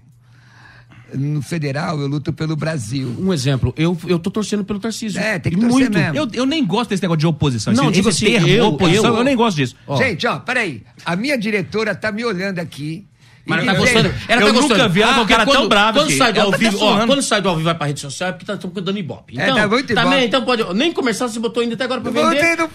No 1.13 1.39
federal 1.41 1.99
eu 2.01 2.07
luto 2.07 2.33
pelo 2.33 2.55
Brasil. 2.55 3.15
Um 3.19 3.31
exemplo, 3.31 3.71
eu, 3.77 3.95
eu 4.07 4.17
tô 4.17 4.31
torcendo 4.31 4.65
pelo 4.65 4.79
Tarcísio. 4.79 5.21
É, 5.21 5.37
tem 5.37 5.51
que 5.53 5.59
torcer 5.59 5.71
muito. 5.81 5.93
mesmo. 5.97 6.17
Eu, 6.17 6.27
eu 6.33 6.45
nem 6.47 6.65
gosto 6.65 6.89
desse 6.89 7.03
negócio 7.03 7.19
de 7.19 7.27
oposição. 7.27 7.71
Não, 7.73 7.83
esse, 7.85 7.93
digo 7.93 8.09
esse 8.09 8.25
assim, 8.25 8.33
termo, 8.33 8.47
eu- 8.49 8.65
oposição, 8.69 9.05
eu, 9.11 9.17
eu- 9.17 9.23
nem 9.23 9.35
gosto 9.35 9.55
disso. 9.57 9.75
Ó. 9.85 9.97
Gente, 9.97 10.25
ó, 10.25 10.39
peraí. 10.39 10.81
A 11.05 11.15
minha 11.15 11.37
diretora 11.37 11.93
tá 11.93 12.11
me 12.11 12.25
olhando 12.25 12.57
aqui. 12.57 13.05
Mas 13.47 13.59
ela 13.63 13.73
tá 13.73 13.79
gostando. 13.79 14.13
Ela 14.27 14.41
Eu 14.41 14.47
tá 14.47 14.53
nunca 14.53 14.67
gostando. 14.67 14.89
vi 14.93 15.01
ela 15.01 15.13
com 15.13 15.19
a 15.19 15.21
porque 15.21 15.33
cara 15.33 15.45
tão 15.45 15.55
quando- 15.55 15.69
brava 15.69 15.99
Quando 15.99 16.07
aqui. 16.09 16.17
sai 16.17 16.33
do 16.33 16.39
Ela 16.39 16.45
ao 16.45 16.51
tá 16.51 16.57
vivo, 16.57 16.77
ó, 16.77 16.79
suando. 16.79 17.07
quando 17.07 17.21
sai 17.21 17.41
do 17.41 17.49
ao 17.49 17.55
vivo 17.55 17.65
vai 17.65 17.75
pra 17.75 17.87
rede 17.87 17.99
social 17.99 18.29
é 18.29 18.31
porque 18.33 18.45
tá 18.45 18.53
estamos 18.55 18.81
dando 18.83 18.97
ibope. 18.97 19.39
É, 19.39 19.43
Então, 19.43 19.55
tá 19.55 19.67
muito 19.67 19.93
também, 19.93 20.11
ibope. 20.13 20.25
então 20.25 20.45
pode. 20.45 20.73
Nem 20.73 20.91
comercial 20.91 21.29
você 21.29 21.39
botou 21.39 21.61
ainda 21.61 21.75
até 21.75 21.83
agora 21.83 22.01
pra 22.01 22.11
vender. 22.11 22.23
Voltei 22.23 22.55
no 22.55 22.69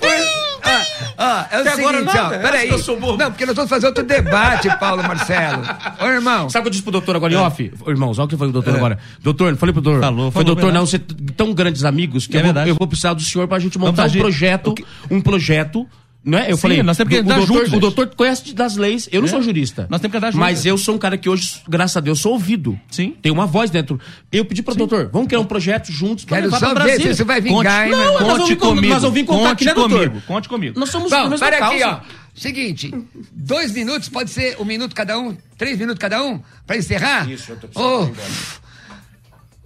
Ah, 0.62 0.82
ah, 1.18 1.48
é 1.50 1.56
o 1.58 1.60
Até 1.62 1.70
seguinte, 1.74 2.02
nada, 2.02 2.36
ó, 2.36 2.38
peraí. 2.40 2.68
eu. 2.68 3.16
Não, 3.16 3.30
porque 3.30 3.46
nós 3.46 3.56
vamos 3.56 3.68
fazer 3.70 3.86
outro 3.86 4.04
debate, 4.04 4.68
Paulo 4.78 5.02
Marcelo. 5.02 5.62
Ô, 6.00 6.06
irmão. 6.06 6.48
Sabe 6.50 6.60
o 6.60 6.62
que 6.64 6.68
eu 6.68 6.70
disse 6.70 6.82
pro 6.82 6.92
doutor 6.92 7.16
agora 7.16 7.32
em 7.32 7.36
off? 7.36 7.72
Ô, 7.84 7.90
Irmãos, 7.90 8.18
olha 8.18 8.26
o 8.26 8.28
que 8.28 8.36
foi 8.36 8.48
o 8.48 8.52
doutor 8.52 8.76
agora. 8.76 8.98
Doutor, 9.22 9.56
falei 9.56 9.72
pro 9.72 9.82
doutor. 9.82 9.98
É. 9.98 10.02
Falou, 10.06 10.30
foi 10.30 10.42
falou, 10.44 10.54
doutor, 10.54 10.72
não, 10.72 10.86
você 10.86 10.98
tão 10.98 11.52
grandes 11.52 11.84
amigos 11.84 12.26
que 12.26 12.36
É 12.36 12.40
eu, 12.40 12.74
vou, 12.74 12.76
eu 12.80 12.86
precisar 12.86 13.14
do 13.14 13.22
senhor 13.22 13.48
pra 13.48 13.58
gente 13.58 13.78
montar 13.78 14.06
um 14.06 14.12
projeto. 14.12 14.74
Um 15.10 15.20
projeto. 15.20 15.86
Não 16.22 16.36
é? 16.38 16.50
Eu 16.52 16.56
Sim, 16.56 16.60
falei, 16.62 16.82
nós 16.82 16.98
temos 16.98 17.10
que 17.14 17.18
o 17.18 17.22
andar 17.22 17.36
doutor, 17.38 17.56
juntos, 17.56 17.72
o 17.72 17.80
doutor 17.80 18.14
conhece 18.14 18.52
das 18.52 18.76
leis, 18.76 19.08
eu 19.10 19.22
não 19.22 19.28
É. 19.28 19.30
sou 19.30 19.42
jurista. 19.42 19.86
Nós 19.88 20.02
temos 20.02 20.12
que 20.12 20.18
andar 20.18 20.30
juntos. 20.30 20.38
Mas 20.40 20.66
eu 20.66 20.76
sou 20.76 20.94
um 20.94 20.98
cara 20.98 21.16
que 21.16 21.28
hoje, 21.30 21.62
graças 21.66 21.96
a 21.96 22.00
Deus, 22.00 22.20
sou 22.20 22.32
ouvido. 22.34 22.78
Sim. 22.90 23.16
Tem 23.22 23.32
uma 23.32 23.46
voz 23.46 23.70
dentro. 23.70 23.98
Eu 24.30 24.44
pedi 24.44 24.62
pro 24.62 24.74
doutor, 24.74 25.08
vamos 25.10 25.28
criar 25.28 25.40
um 25.40 25.46
projeto 25.46 25.90
juntos 25.90 26.26
pra 26.26 26.36
Quero 26.36 26.50
levar 26.52 26.68
ver 26.68 26.74
Brasília. 26.74 27.00
se 27.06 27.12
isso 27.12 27.24
vai 27.24 27.40
Conte, 27.40 27.48
vingar, 27.56 27.84
hein, 27.86 27.90
meu 27.96 27.98
Não, 27.98 28.20
nós 28.20 28.38
conte 28.38 28.48
vir 28.50 28.56
com- 28.58 28.66
comigo. 28.68 28.92
nós 28.92 29.02
vamos 29.02 29.14
vir 29.14 29.24
contar 29.24 29.48
conte 29.48 29.52
aqui, 29.52 29.64
né, 29.64 29.74
doutor? 29.74 30.08
comigo. 30.08 30.26
Conte 30.26 30.48
comigo. 30.50 30.78
Nós 30.78 30.90
somos 30.90 31.10
Bom, 31.10 31.38
para 31.38 31.58
causa. 31.58 31.74
aqui, 31.74 31.84
ó. 31.84 32.20
Seguinte, 32.34 32.94
dois 33.32 33.72
minutos, 33.72 34.08
pode 34.10 34.28
ser 34.30 34.56
um 34.60 34.64
minuto 34.66 34.94
cada 34.94 35.18
um? 35.18 35.34
Três 35.56 35.78
minutos 35.78 35.98
cada 35.98 36.22
um? 36.22 36.40
Pra 36.66 36.76
encerrar? 36.76 37.30
Isso, 37.30 37.50
eu 37.52 37.56
tô 37.56 37.66
precisando 37.66 38.10
embora. 38.10 38.20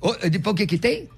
Ô, 0.00 0.28
depois 0.28 0.52
o 0.52 0.56
que 0.56 0.66
que 0.66 0.78
tem? 0.78 1.08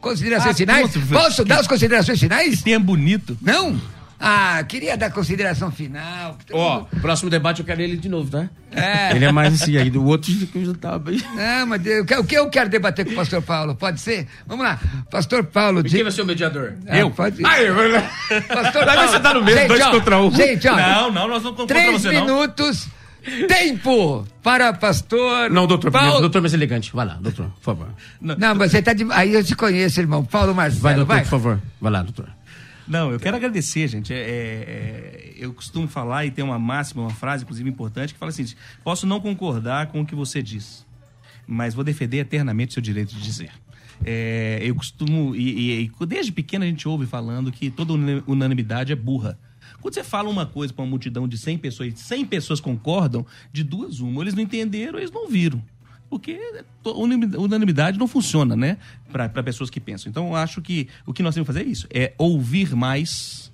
Considerações 0.00 0.54
Ah, 0.54 0.58
finais? 0.58 0.90
Posso 1.08 1.44
dar 1.44 1.60
as 1.60 1.66
considerações 1.68 2.18
finais? 2.18 2.62
Tem 2.62 2.78
bonito. 2.80 3.38
Não? 3.40 3.80
Ah, 4.22 4.62
queria 4.68 4.98
dar 4.98 5.10
consideração 5.10 5.70
final. 5.70 6.36
Ó, 6.52 6.84
próximo 7.00 7.30
debate 7.30 7.60
eu 7.60 7.64
quero 7.64 7.80
ele 7.80 7.96
de 7.96 8.06
novo, 8.06 8.30
tá? 8.30 8.50
É. 8.70 9.16
Ele 9.16 9.24
é 9.24 9.32
mais 9.32 9.54
assim 9.54 9.78
aí, 9.78 9.88
do 9.88 10.04
outro 10.04 10.30
que 10.46 10.58
eu 10.58 10.66
já 10.66 10.74
tava 10.74 10.98
bem. 10.98 11.22
Não, 11.34 11.66
mas 11.66 11.86
eu 11.86 12.02
o 12.02 12.24
que 12.24 12.34
eu 12.34 12.50
quero 12.50 12.68
debater 12.68 13.06
com 13.06 13.12
o 13.12 13.14
pastor 13.14 13.40
Paulo? 13.40 13.74
Pode 13.74 13.98
ser? 13.98 14.26
Vamos 14.46 14.66
lá. 14.66 14.78
Pastor 15.10 15.44
Paulo. 15.44 15.82
Quem 15.82 16.02
vai 16.02 16.12
ser 16.12 16.20
o 16.20 16.26
mediador? 16.26 16.74
Ah, 16.86 16.98
eu? 16.98 17.10
Pode... 17.10 17.42
Eu 17.42 17.74
vou 17.74 17.88
lá. 17.88 18.10
Pastor 18.46 18.84
Vai 18.84 18.96
Paulo. 18.96 19.10
você 19.10 19.20
tá 19.20 19.34
no 19.34 19.42
mesmo, 19.42 19.60
Gente, 19.60 19.68
dois 19.68 19.82
ó, 19.82 19.90
contra 19.90 20.20
um. 20.20 20.30
Gente, 20.30 20.68
ó. 20.68 20.76
Não, 20.76 21.12
não, 21.12 21.28
nós 21.28 21.42
não 21.42 21.54
contra 21.54 21.76
Três 21.78 22.02
você, 22.02 22.12
não. 22.12 22.26
minutos. 22.26 22.88
Tempo 23.48 24.26
para 24.42 24.72
pastor. 24.72 25.50
Não, 25.50 25.66
doutor, 25.66 25.90
Paulo... 25.90 26.06
primeiro, 26.06 26.20
doutor 26.20 26.40
mais 26.40 26.54
elegante. 26.54 26.90
Vai 26.94 27.06
lá, 27.06 27.14
doutor, 27.20 27.46
por 27.56 27.62
favor. 27.62 27.88
Não, 28.20 28.54
mas 28.54 28.70
você 28.70 28.82
tá 28.82 28.92
de... 28.92 29.06
Aí 29.10 29.34
eu 29.34 29.44
te 29.44 29.54
conheço, 29.54 30.00
irmão. 30.00 30.24
Paulo 30.24 30.54
Marcelo. 30.54 30.82
Vai, 30.82 30.94
doutor, 30.94 31.08
vai. 31.14 31.22
por 31.22 31.28
favor. 31.28 31.60
Vai 31.80 31.92
lá, 31.92 32.02
doutor. 32.02 32.28
Não, 32.90 33.12
eu 33.12 33.20
quero 33.20 33.36
agradecer, 33.36 33.86
gente. 33.86 34.12
É, 34.12 34.16
é, 34.18 34.20
é, 34.26 35.32
eu 35.38 35.54
costumo 35.54 35.86
falar 35.86 36.26
e 36.26 36.30
tem 36.32 36.44
uma 36.44 36.58
máxima, 36.58 37.02
uma 37.02 37.10
frase, 37.10 37.44
inclusive, 37.44 37.70
importante, 37.70 38.12
que 38.12 38.18
fala 38.18 38.30
assim: 38.30 38.44
posso 38.82 39.06
não 39.06 39.20
concordar 39.20 39.86
com 39.86 40.00
o 40.00 40.04
que 40.06 40.14
você 40.14 40.42
diz, 40.42 40.84
mas 41.46 41.72
vou 41.72 41.84
defender 41.84 42.18
eternamente 42.18 42.70
o 42.70 42.74
seu 42.74 42.82
direito 42.82 43.14
de 43.14 43.22
dizer. 43.22 43.52
É, 44.04 44.58
eu 44.62 44.74
costumo, 44.74 45.36
e, 45.36 45.82
e- 45.84 45.92
e 46.00 46.06
desde 46.06 46.32
pequeno 46.32 46.64
a 46.64 46.66
gente 46.66 46.88
ouve 46.88 47.06
falando 47.06 47.52
que 47.52 47.70
toda 47.70 47.92
una- 47.92 48.24
unanimidade 48.26 48.92
é 48.92 48.96
burra. 48.96 49.38
Quando 49.80 49.94
você 49.94 50.02
fala 50.02 50.28
uma 50.28 50.44
coisa 50.44 50.72
para 50.74 50.82
uma 50.82 50.90
multidão 50.90 51.28
de 51.28 51.38
100 51.38 51.58
pessoas 51.58 51.94
e 51.94 51.96
100 51.96 52.24
pessoas 52.26 52.60
concordam, 52.60 53.24
de 53.52 53.62
duas 53.62 54.00
uma, 54.00 54.20
eles 54.22 54.34
não 54.34 54.42
entenderam, 54.42 54.98
eles 54.98 55.10
não 55.12 55.28
viram. 55.28 55.62
Porque 56.10 56.40
unanimidade 56.84 57.96
não 57.96 58.08
funciona, 58.08 58.56
né? 58.56 58.78
Para 59.12 59.42
pessoas 59.44 59.70
que 59.70 59.78
pensam. 59.78 60.10
Então, 60.10 60.26
eu 60.26 60.36
acho 60.36 60.60
que 60.60 60.88
o 61.06 61.14
que 61.14 61.22
nós 61.22 61.34
temos 61.34 61.46
que 61.46 61.52
fazer 61.54 61.64
é 61.64 61.70
isso: 61.70 61.86
é 61.88 62.12
ouvir 62.18 62.74
mais, 62.74 63.52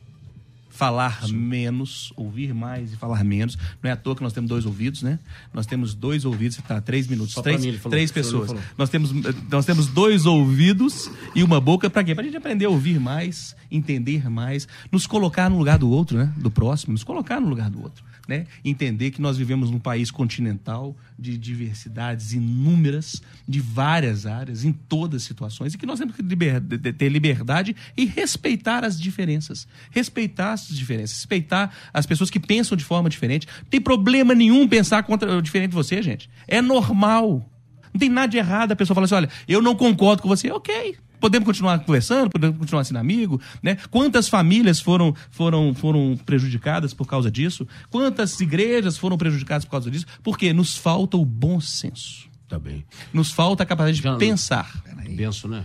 falar 0.70 1.28
menos, 1.28 2.15
ouvir 2.16 2.55
mais 2.55 2.95
e 2.95 2.97
falar 2.97 3.23
menos. 3.24 3.59
Não 3.83 3.91
é 3.91 3.93
à 3.93 3.97
toa 3.97 4.16
que 4.16 4.23
nós 4.23 4.33
temos 4.33 4.49
dois 4.49 4.65
ouvidos, 4.65 5.03
né? 5.03 5.19
Nós 5.53 5.66
temos 5.66 5.93
dois 5.93 6.24
ouvidos, 6.24 6.57
tá? 6.66 6.81
Três 6.81 7.07
minutos, 7.07 7.35
Só 7.35 7.43
três, 7.43 7.62
mim 7.62 7.74
falou, 7.74 7.91
três 7.91 8.11
pessoas. 8.11 8.55
Nós 8.78 8.89
temos, 8.89 9.12
nós 9.51 9.66
temos 9.66 9.89
dois 9.89 10.24
ouvidos 10.24 11.11
e 11.35 11.43
uma 11.43 11.61
boca 11.61 11.91
para 11.91 12.03
quê? 12.05 12.15
Para 12.15 12.23
a 12.23 12.27
gente 12.27 12.39
aprender 12.39 12.65
a 12.65 12.70
ouvir 12.70 12.99
mais, 12.99 13.55
entender 13.70 14.31
mais, 14.31 14.66
nos 14.91 15.07
colocar 15.07 15.51
no 15.51 15.59
lugar 15.59 15.77
do 15.78 15.91
outro, 15.91 16.16
né? 16.16 16.33
Do 16.39 16.51
próximo, 16.51 16.95
nos 16.95 17.05
colocar 17.05 17.39
no 17.39 17.49
lugar 17.49 17.69
do 17.69 17.83
outro. 17.83 18.03
Né? 18.27 18.47
Entender 18.65 19.12
que 19.12 19.20
nós 19.20 19.36
vivemos 19.39 19.70
num 19.70 19.78
país 19.78 20.11
continental 20.11 20.97
de 21.16 21.39
diversidades 21.39 22.32
inúmeras, 22.32 23.23
de 23.47 23.61
várias 23.61 24.27
áreas, 24.27 24.65
em 24.65 24.73
todas 24.73 25.23
as 25.23 25.28
situações, 25.28 25.74
e 25.74 25.78
que 25.78 25.86
nós 25.86 26.01
temos 26.01 26.16
que 26.16 26.23
liber- 26.23 26.61
ter 26.98 27.09
liberdade 27.09 27.77
e 27.97 28.05
respeitar 28.05 28.85
as 28.85 29.01
diferenças. 29.01 29.69
Respeitar 29.93 30.55
as 30.55 30.66
diferenças, 30.66 31.19
respeitar 31.19 31.73
as 31.94 32.05
pessoas 32.05 32.28
que 32.28 32.40
pensam 32.40 32.77
de 32.77 32.82
forma 32.82 33.09
diferente. 33.09 33.47
Não 33.62 33.70
tem 33.70 33.81
problema 33.81 34.35
nenhum 34.35 34.66
pensar 34.66 35.05
contra, 35.05 35.40
diferente 35.40 35.70
de 35.70 35.77
você, 35.77 36.03
gente. 36.03 36.28
É 36.48 36.61
normal. 36.61 37.48
Não 37.94 38.01
tem 38.01 38.09
nada 38.11 38.28
de 38.28 38.36
errado 38.39 38.73
a 38.73 38.77
pessoa 38.77 38.94
falar 38.94 39.05
assim: 39.05 39.15
olha, 39.15 39.31
eu 39.47 39.62
não 39.62 39.77
concordo 39.77 40.20
com 40.20 40.28
você. 40.28 40.51
Ok. 40.51 40.97
Podemos 41.21 41.47
continuar 41.47 41.79
conversando, 41.81 42.31
podemos 42.31 42.59
continuar 42.59 42.85
sendo 42.85 42.99
amigo, 42.99 43.41
né? 43.63 43.77
Quantas 43.91 44.29
famílias 44.29 44.81
foram, 44.81 45.15
foram, 45.31 45.75
foram 45.75 46.19
prejudicadas 46.25 46.93
por 46.95 47.07
causa 47.07 47.31
disso? 47.31 47.67
Quantas 47.91 48.41
igrejas 48.41 48.97
foram 48.97 49.17
prejudicadas 49.17 49.65
por 49.65 49.71
causa 49.73 49.91
disso? 49.91 50.07
Porque 50.23 50.53
nos 50.53 50.77
falta 50.77 51.17
o 51.17 51.25
bom 51.25 51.61
senso. 51.61 52.29
Tá 52.49 52.59
bem. 52.59 52.85
Nos 53.13 53.33
falta 53.33 53.65
a 53.65 53.67
capacidade 53.67 54.01
de 54.01 54.19
pensar. 54.19 54.83
Penso, 55.17 55.49
né? 55.49 55.65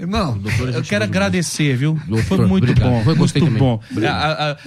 Irmão, 0.00 0.40
Eu 0.72 0.82
quero 0.84 1.02
agradecer, 1.02 1.74
viu? 1.76 1.98
Doutor, 2.06 2.24
Foi 2.36 2.46
muito 2.46 2.62
obrigado. 2.62 2.88
bom. 2.88 3.02
Foi, 3.02 3.14
gostei 3.16 3.42
muito 3.42 3.58
também. 3.58 3.80
bom. 4.00 4.06
A- 4.06 4.12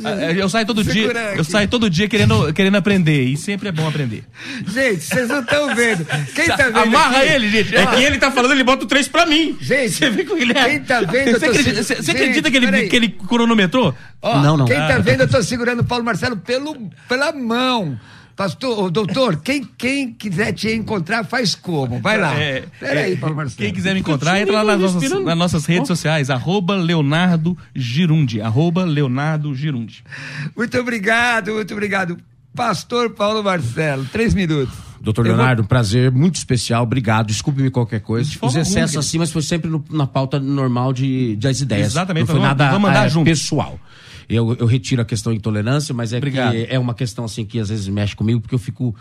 a- 0.04 0.10
a- 0.10 0.34
eu 0.34 0.50
saio 0.50 0.66
todo 0.66 0.84
dia, 0.84 1.08
eu 1.38 1.44
saio 1.46 1.70
todo 1.70 1.90
dia 1.90 2.10
querendo, 2.10 2.52
querendo 2.54 2.76
aprender 2.76 3.24
e 3.24 3.38
sempre 3.38 3.70
é 3.70 3.72
bom 3.72 3.88
aprender. 3.88 4.26
Gente, 4.68 5.00
vocês 5.00 5.30
não 5.30 5.40
estão 5.40 5.74
vendo. 5.74 6.06
Quem 6.36 6.48
tá 6.48 6.58
vendo 6.58 6.80
Amarra 6.80 7.20
aqui- 7.20 7.30
ele, 7.32 7.50
gente. 7.50 7.74
É 7.74 7.86
que 7.86 8.04
ele 8.04 8.18
tá 8.18 8.30
falando, 8.30 8.52
ele 8.52 8.64
bota 8.66 8.84
o 8.84 8.88
3 8.88 9.08
pra 9.08 9.26
mim. 9.26 9.58
Gente, 9.62 9.92
Você 9.92 10.10
vê 10.10 10.26
como 10.26 10.42
ele 10.42 10.52
é? 10.52 10.70
quem 10.70 10.82
tá 10.82 11.00
vendo... 11.02 11.30
eu 11.30 11.40
Você 11.40 11.46
acredita, 11.46 11.84
se- 11.84 11.96
Gente, 11.96 12.12
acredita 12.12 12.52
que, 12.52 12.58
ele, 12.58 12.88
que 12.90 12.96
ele 12.98 13.10
cronometrou? 13.10 13.96
Ó, 14.22 14.42
Não, 14.42 14.58
não. 14.58 14.66
Quem 14.66 14.76
tá 14.76 14.96
Ah. 14.96 15.00
vendo, 15.00 15.22
eu 15.22 15.30
tô 15.30 15.42
segurando 15.42 15.80
o 15.80 15.86
Paulo 15.86 16.04
Marcelo 16.04 16.36
pelo, 16.36 16.76
pela 17.08 17.32
mão. 17.32 17.98
Pastor, 18.36 18.90
doutor, 18.90 19.38
quem, 19.38 19.64
quem 19.78 20.14
quiser 20.14 20.52
te 20.54 20.70
encontrar, 20.74 21.24
faz 21.26 21.54
como? 21.54 22.00
Vai 22.00 22.18
lá. 22.20 22.34
É, 22.40 22.64
Peraí, 22.80 23.14
é, 23.14 23.16
Paulo 23.16 23.36
Marcelo. 23.36 23.58
Quem 23.58 23.74
quiser 23.74 23.94
me 23.94 24.00
encontrar, 24.00 24.40
entra 24.42 24.62
lá 24.62 24.78
nas 24.78 24.94
nossas, 24.94 25.24
nas 25.24 25.38
nossas 25.38 25.66
redes 25.66 25.88
sociais, 25.88 26.30
arroba 26.30 26.76
Leonardo 26.76 27.58
Girundi, 27.76 28.42
arroba 28.42 28.84
Leonardo 28.84 29.54
Girundi. 29.54 30.04
Muito 30.56 30.78
obrigado, 30.80 31.52
muito 31.54 31.74
obrigado. 31.74 32.18
Pastor 32.56 33.12
Paulo 33.12 33.44
Marcelo, 33.44 34.06
três 34.12 34.34
minutos. 34.34 34.74
Doutor 35.00 35.26
vou- 35.26 35.36
Leonardo, 35.36 35.64
um 35.64 35.66
prazer 35.66 36.12
muito 36.12 36.36
especial. 36.36 36.84
Obrigado. 36.84 37.28
Desculpe-me 37.28 37.72
qualquer 37.72 38.02
coisa. 38.02 38.30
De 38.30 38.38
Os 38.42 38.56
excessos 38.56 38.98
assim, 38.98 39.18
mas 39.18 39.32
foi 39.32 39.42
sempre 39.42 39.70
no- 39.70 39.84
na 39.90 40.06
pauta 40.06 40.40
normal 40.40 40.94
de, 40.94 41.36
das 41.38 41.60
ideias. 41.62 41.88
Exatamente, 41.88 42.22
Não 42.28 42.28
foi 42.28 42.36
vamos- 42.40 42.58
nada 42.58 42.72
vamos 42.72 42.90
andar 42.90 43.06
é, 43.06 43.10
junto. 43.10 43.26
pessoal. 43.26 43.80
Eu, 44.36 44.56
eu 44.60 44.66
retiro 44.66 45.02
a 45.02 45.06
questão 45.06 45.32
de 45.32 45.38
intolerância, 45.40 45.94
mas 45.94 46.14
é 46.14 46.18
Obrigado. 46.18 46.52
que 46.54 46.68
é 46.70 46.80
uma 46.80 46.94
questão 46.94 47.26
assim 47.26 47.46
que 47.46 47.60
às 47.60 47.70
vezes 47.70 47.88
mexe 47.88 48.16
comigo, 48.16 48.40
porque 48.42 48.56
eu 48.56 48.60
fico. 48.60 48.96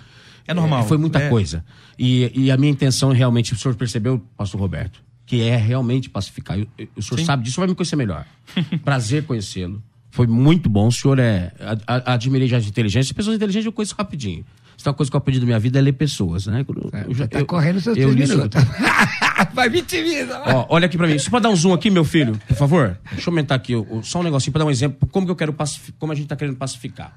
É 0.47 0.53
normal, 0.55 0.87
Foi 0.89 0.97
muita 0.99 1.19
é. 1.21 1.29
coisa. 1.29 1.65
E, 1.99 2.31
e 2.35 2.51
a 2.51 2.57
minha 2.57 2.73
intenção 2.73 3.13
realmente, 3.13 3.53
o 3.53 3.57
senhor 3.57 3.75
percebeu, 3.77 4.19
pastor 4.37 4.61
Roberto, 4.61 5.01
que 5.27 5.43
é 5.43 5.57
realmente 5.57 6.11
pacificar. 6.11 6.59
Eu- 6.59 6.67
eu- 6.77 6.89
o 6.97 7.03
senhor 7.03 7.19
Sim. 7.21 7.25
sabe 7.27 7.45
disso, 7.45 7.61
vai 7.61 7.69
me 7.69 7.75
conhecer 7.75 7.95
melhor. 7.97 8.27
Prazer 8.85 9.25
conhecê-lo. 9.25 9.81
Foi 10.11 10.27
muito 10.27 10.69
bom. 10.69 10.89
O 10.89 10.93
senhor 10.93 11.19
é. 11.21 11.53
a- 11.87 11.97
a- 11.97 12.15
Admirei 12.15 12.49
já 12.49 12.59
de 12.59 12.69
inteligência. 12.69 13.15
Pessoas 13.15 13.37
inteligentes 13.37 13.67
eu 13.67 13.73
conheço 13.73 13.95
rapidinho. 13.97 14.45
Se 14.81 14.85
tem 14.85 14.91
uma 14.91 14.97
coisa 14.97 15.11
que 15.13 15.15
eu 15.15 15.19
aprendi 15.19 15.39
da 15.39 15.45
minha 15.45 15.59
vida 15.59 15.79
é 15.79 15.83
ler 15.83 15.93
pessoas, 15.93 16.47
né? 16.47 16.65
Eu, 16.67 16.91
eu 17.11 17.15
já- 17.15 17.29
Tá 17.29 17.41
eu- 17.41 17.45
correndo 17.45 17.79
seus 17.83 17.99
eu 17.99 18.15
três 18.15 18.31
minutos. 18.31 18.65
Vai, 19.53 19.69
vitimiza. 19.69 20.41
Ó, 20.47 20.67
olha 20.71 20.87
aqui 20.87 20.97
pra 20.97 21.07
mim. 21.07 21.19
Você 21.19 21.29
pode 21.29 21.43
dar 21.43 21.51
um 21.51 21.55
zoom 21.57 21.75
aqui, 21.75 21.91
meu 21.91 22.03
filho, 22.03 22.41
por 22.49 22.57
favor? 22.57 22.99
Deixa 23.13 23.29
eu 23.29 23.31
aumentar 23.31 23.57
aqui 23.57 23.75
só 24.03 24.21
um 24.21 24.23
negocinho 24.23 24.53
pra 24.55 24.61
dar 24.61 24.65
um 24.65 24.71
exemplo. 24.71 25.07
Como 25.13 25.27
que 25.27 25.33
eu 25.33 25.37
quero 25.37 25.53
pacificar, 25.53 25.95
como 25.99 26.13
a 26.13 26.15
gente 26.15 26.29
tá 26.29 26.35
querendo 26.35 26.57
pacificar. 26.57 27.15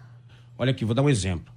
Olha 0.57 0.71
aqui, 0.71 0.83
vou 0.83 0.93
dar 0.93 1.03
um 1.03 1.09
exemplo. 1.09 1.53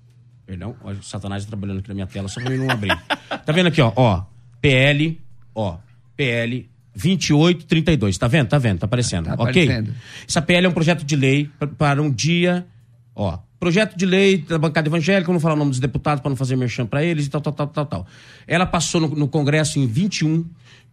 Perdão, 0.47 0.77
olha, 0.85 0.97
o 0.97 1.03
Satanás 1.03 1.43
tá 1.45 1.49
trabalhando 1.49 1.81
aqui 1.81 1.89
na 1.89 1.95
minha 1.95 2.07
tela, 2.07 2.29
só 2.29 2.41
pra 2.41 2.51
mim 2.51 2.59
não 2.59 2.71
abrir. 2.71 2.97
Tá 3.45 3.53
vendo 3.53 3.67
aqui, 3.67 3.83
ó, 3.83 3.93
ó, 3.97 4.23
PL, 4.61 5.21
ó, 5.57 5.79
PL 6.17 6.71
2832, 6.95 8.17
tá 8.17 8.29
vendo? 8.29 8.47
Tá 8.49 8.59
vendo? 8.59 8.79
Tá 8.79 8.87
aparecendo, 8.87 9.25
Tá 9.27 9.35
ok? 9.35 9.45
aparecendo. 9.65 9.93
Essa 10.29 10.41
PL 10.41 10.67
é 10.67 10.69
um 10.69 10.73
projeto 10.73 11.05
de 11.05 11.17
lei 11.17 11.51
para 11.77 12.01
um 12.01 12.09
dia, 12.11 12.65
ó, 13.13 13.39
projeto 13.59 13.97
de 13.97 14.05
lei 14.05 14.39
da 14.39 14.59
bancada 14.59 14.89
evangélica, 14.89 15.33
não 15.33 15.41
falar 15.41 15.55
o 15.55 15.59
nome 15.59 15.71
dos 15.71 15.81
deputados 15.81 16.21
para 16.21 16.29
não 16.29 16.37
fazer 16.37 16.57
merchan 16.57 16.87
para 16.87 17.03
eles 17.03 17.27
e 17.27 17.31
tal, 17.31 17.41
tal, 17.41 17.53
tal, 17.53 17.67
tal, 17.69 17.87
tal. 17.87 18.07
Ela 18.47 18.67
passou 18.67 19.01
no, 19.01 19.09
no 19.09 19.29
Congresso 19.29 19.79
em 19.79 19.87
21 19.87 20.45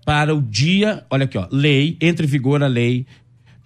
para 0.06 0.36
o 0.36 0.42
dia, 0.42 1.06
olha 1.10 1.26
aqui, 1.26 1.38
ó, 1.38 1.48
lei, 1.52 1.98
entre 2.02 2.26
em 2.26 2.30
vigor 2.30 2.62
a 2.64 2.68
lei, 2.68 3.06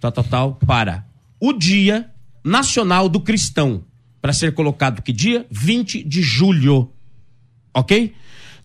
tal, 0.00 0.12
tal, 0.12 0.24
tal, 0.24 0.54
para 0.54 1.06
o 1.40 1.52
Dia 1.52 2.10
Nacional 2.44 3.08
do 3.08 3.20
Cristão, 3.20 3.84
para 4.20 4.32
ser 4.32 4.52
colocado 4.52 5.02
que 5.02 5.12
dia? 5.12 5.46
20 5.50 6.02
de 6.02 6.22
julho. 6.22 6.92
Ok? 7.74 8.14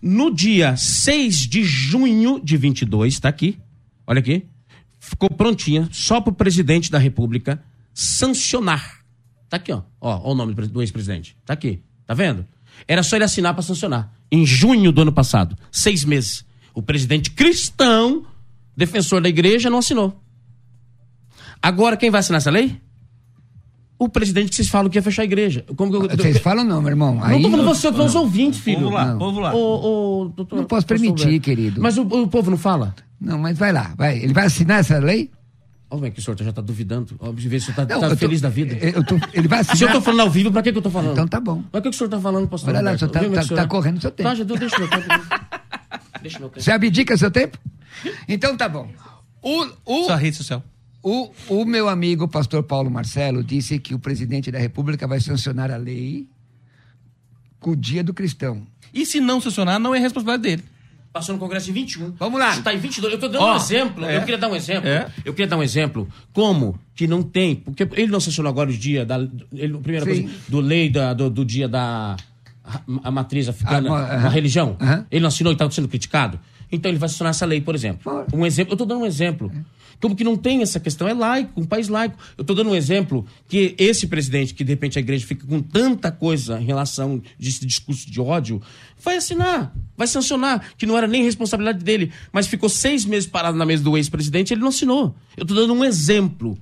No 0.02 0.34
dia 0.34 0.76
6 0.76 1.36
de 1.46 1.64
junho 1.64 2.40
de 2.42 2.56
22, 2.56 3.20
tá 3.20 3.28
aqui. 3.28 3.58
Olha 4.06 4.18
aqui. 4.18 4.44
Ficou 4.98 5.30
prontinha 5.30 5.88
só 5.92 6.20
pro 6.20 6.32
presidente 6.32 6.90
da 6.90 6.98
República 6.98 7.62
sancionar. 7.92 9.03
Tá 9.54 9.58
aqui, 9.58 9.72
ó. 9.72 9.82
Ó, 10.00 10.20
ó 10.24 10.32
o 10.32 10.34
nome 10.34 10.52
do 10.52 10.56
pres- 10.56 10.68
do 10.68 10.82
ex-presidente. 10.82 11.36
Tá 11.46 11.52
aqui. 11.52 11.80
Tá 12.04 12.12
vendo? 12.12 12.44
Era 12.88 13.04
só 13.04 13.14
ele 13.14 13.24
assinar 13.24 13.54
para 13.54 13.62
sancionar. 13.62 14.12
Em 14.32 14.44
junho 14.44 14.90
do 14.90 15.02
ano 15.02 15.12
passado. 15.12 15.56
Seis 15.70 16.04
meses. 16.04 16.44
O 16.74 16.82
presidente 16.82 17.30
cristão, 17.30 18.26
defensor 18.76 19.20
da 19.22 19.28
igreja, 19.28 19.70
não 19.70 19.78
assinou. 19.78 20.20
Agora, 21.62 21.96
quem 21.96 22.10
vai 22.10 22.18
assinar 22.18 22.38
essa 22.38 22.50
lei? 22.50 22.80
O 23.96 24.08
presidente 24.08 24.48
que 24.50 24.56
vocês 24.56 24.68
falam 24.68 24.90
que 24.90 24.98
ia 24.98 25.02
fechar 25.02 25.22
a 25.22 25.24
igreja. 25.24 25.64
Como 25.76 25.88
que 25.90 25.96
eu- 26.12 26.16
Vocês 26.18 26.38
falam 26.38 26.64
não, 26.64 26.80
meu 26.82 26.90
irmão. 26.90 27.14
não 27.14 27.22
Aí, 27.24 27.40
tô 27.40 27.48
falando 27.50 27.66
você, 27.66 27.86
eu 27.86 27.90
tô 27.92 27.96
falando 27.98 28.08
os 28.10 28.16
ouvintes, 28.16 28.58
filho. 28.58 28.80
Vamos 28.80 28.92
lá, 28.94 29.06
Não. 29.06 29.18
vamos 29.20 29.40
lá. 29.40 29.54
Ô, 29.54 30.22
ô, 30.22 30.28
doutor, 30.30 30.56
Não 30.56 30.64
posso 30.64 30.84
permitir, 30.84 31.38
querido. 31.38 31.80
Mas 31.80 31.96
o, 31.96 32.02
o 32.02 32.26
povo 32.26 32.50
não 32.50 32.58
fala? 32.58 32.92
Não, 33.20 33.38
mas 33.38 33.56
vai 33.56 33.72
lá, 33.72 33.94
vai. 33.96 34.18
Ele 34.18 34.32
vai 34.34 34.46
assinar 34.46 34.80
essa 34.80 34.98
lei? 34.98 35.30
Olha 35.94 36.00
como 36.00 36.06
é 36.06 36.10
que 36.10 36.18
o 36.18 36.22
senhor 36.22 36.36
já 36.42 36.52
tá 36.52 36.60
duvidando. 36.60 37.14
Ó, 37.20 37.30
ver 37.30 37.60
se 37.60 37.70
o 37.70 37.74
senhor 37.74 37.86
tá, 37.86 37.94
Não, 37.94 38.00
tá 38.00 38.06
eu 38.06 38.10
tô- 38.10 38.16
feliz 38.16 38.40
da 38.40 38.48
vida. 38.48 38.74
eu 38.74 39.04
tô- 39.04 39.14
ele 39.32 39.46
vai 39.46 39.62
Se 39.62 39.70
eu 39.70 39.74
assinar. 39.74 39.92
tô 39.92 40.00
falando 40.00 40.20
ao 40.20 40.30
vivo, 40.30 40.50
pra 40.50 40.62
que, 40.62 40.72
que 40.72 40.78
eu 40.78 40.82
tô 40.82 40.90
falando? 40.90 41.12
Então 41.12 41.28
tá 41.28 41.38
bom. 41.40 41.62
Mas 41.72 41.80
o 41.80 41.82
que, 41.82 41.90
que 41.90 41.94
o 41.94 41.98
senhor 41.98 42.10
tá 42.10 42.20
falando, 42.20 42.48
pastor 42.48 42.70
Olha 42.70 42.80
lá, 42.82 42.92
o 42.92 42.98
senhor 42.98 43.10
tá- 43.10 43.20
que 43.20 43.30
tá- 43.30 43.42
tá 43.56 43.66
correndo 43.66 43.98
o 43.98 44.00
seu 44.00 44.10
tempo. 44.10 44.28
Tá, 44.28 44.34
já 44.34 44.44
deu, 44.44 44.56
deixa 44.56 44.78
meu 44.78 44.88
tempo. 44.88 45.04
deixa 46.22 46.38
meu 46.40 46.48
tempo. 46.48 46.62
Você 46.62 46.70
abdica 46.72 47.16
seu 47.16 47.30
tempo? 47.30 47.58
Então 48.28 48.56
tá 48.56 48.68
bom. 48.68 48.90
O, 49.40 49.66
o, 49.84 50.04
Sua 50.06 50.16
rede 50.16 50.36
social. 50.36 50.62
o, 51.02 51.30
o 51.48 51.64
meu 51.64 51.88
amigo, 51.88 52.26
pastor 52.26 52.62
Paulo 52.62 52.90
Marcelo, 52.90 53.44
disse 53.44 53.78
que 53.78 53.94
o 53.94 53.98
presidente 53.98 54.50
da 54.50 54.58
República 54.58 55.06
vai 55.06 55.20
sancionar 55.20 55.70
a 55.70 55.76
lei 55.76 56.26
com 57.60 57.70
o 57.70 57.76
dia 57.76 58.02
do 58.02 58.12
cristão. 58.12 58.66
E 58.92 59.06
se 59.06 59.20
não 59.20 59.40
sancionar, 59.40 59.78
não 59.78 59.94
é 59.94 59.98
responsabilidade 59.98 60.42
dele. 60.56 60.64
Passou 61.14 61.32
no 61.32 61.38
Congresso 61.38 61.70
em 61.70 61.72
21. 61.72 62.10
Vamos 62.18 62.40
lá. 62.40 62.56
Está 62.56 62.74
em 62.74 62.78
22. 62.78 63.12
Eu 63.14 63.20
tô 63.20 63.28
dando 63.28 63.42
Ó, 63.44 63.52
um 63.52 63.56
exemplo. 63.56 64.04
é. 64.04 64.16
Eu 64.16 64.20
queria 64.22 64.36
dar 64.36 64.48
um 64.48 64.56
exemplo. 64.56 64.88
É. 64.88 65.06
Eu 65.24 65.32
queria 65.32 65.46
dar 65.46 65.56
um 65.56 65.62
exemplo. 65.62 66.08
Como 66.32 66.76
que 66.92 67.06
não 67.06 67.22
tem. 67.22 67.54
Porque 67.54 67.88
ele 67.92 68.08
não 68.10 68.18
sancionou 68.18 68.50
agora 68.50 68.68
o 68.68 68.72
dia 68.72 69.06
da. 69.06 69.18
Ele, 69.52 69.78
primeira 69.78 70.04
Sim. 70.12 70.22
coisa, 70.24 70.38
do 70.48 70.58
lei 70.58 70.90
da, 70.90 71.14
do, 71.14 71.30
do 71.30 71.44
dia 71.44 71.68
da. 71.68 72.16
A, 72.64 72.80
a 73.04 73.10
matriz 73.12 73.48
africana, 73.48 73.88
Ah, 73.94 74.26
a 74.26 74.28
religião. 74.28 74.76
Ele 75.08 75.20
não 75.20 75.28
assinou 75.28 75.52
e 75.52 75.54
estava 75.54 75.70
sendo 75.70 75.86
criticado. 75.86 76.40
Então 76.74 76.90
ele 76.90 76.98
vai 76.98 77.08
sancionar 77.08 77.30
essa 77.30 77.46
lei, 77.46 77.60
por 77.60 77.74
exemplo. 77.74 78.26
Um 78.32 78.44
exemplo. 78.44 78.72
Eu 78.72 78.76
tô 78.76 78.84
dando 78.84 79.02
um 79.02 79.06
exemplo. 79.06 79.50
Como 80.00 80.14
que 80.14 80.24
não 80.24 80.36
tem 80.36 80.60
essa 80.60 80.78
questão? 80.78 81.08
É 81.08 81.14
laico, 81.14 81.60
um 81.60 81.64
país 81.64 81.88
laico. 81.88 82.18
Eu 82.36 82.44
tô 82.44 82.54
dando 82.54 82.70
um 82.70 82.74
exemplo 82.74 83.24
que 83.48 83.74
esse 83.78 84.06
presidente, 84.06 84.52
que 84.52 84.64
de 84.64 84.72
repente 84.72 84.98
a 84.98 85.00
igreja 85.00 85.26
fica 85.26 85.46
com 85.46 85.62
tanta 85.62 86.10
coisa 86.10 86.60
em 86.60 86.64
relação 86.64 87.22
desse 87.38 87.64
discurso 87.64 88.10
de 88.10 88.20
ódio, 88.20 88.60
vai 89.02 89.16
assinar, 89.16 89.74
vai 89.96 90.06
sancionar, 90.06 90.72
que 90.76 90.84
não 90.84 90.96
era 90.98 91.06
nem 91.06 91.22
responsabilidade 91.22 91.82
dele, 91.82 92.12
mas 92.32 92.46
ficou 92.46 92.68
seis 92.68 93.04
meses 93.04 93.28
parado 93.28 93.56
na 93.56 93.64
mesa 93.64 93.82
do 93.82 93.96
ex-presidente 93.96 94.52
ele 94.52 94.60
não 94.60 94.68
assinou. 94.68 95.14
Eu 95.36 95.46
tô 95.46 95.54
dando 95.54 95.72
um 95.72 95.84
exemplo 95.84 96.58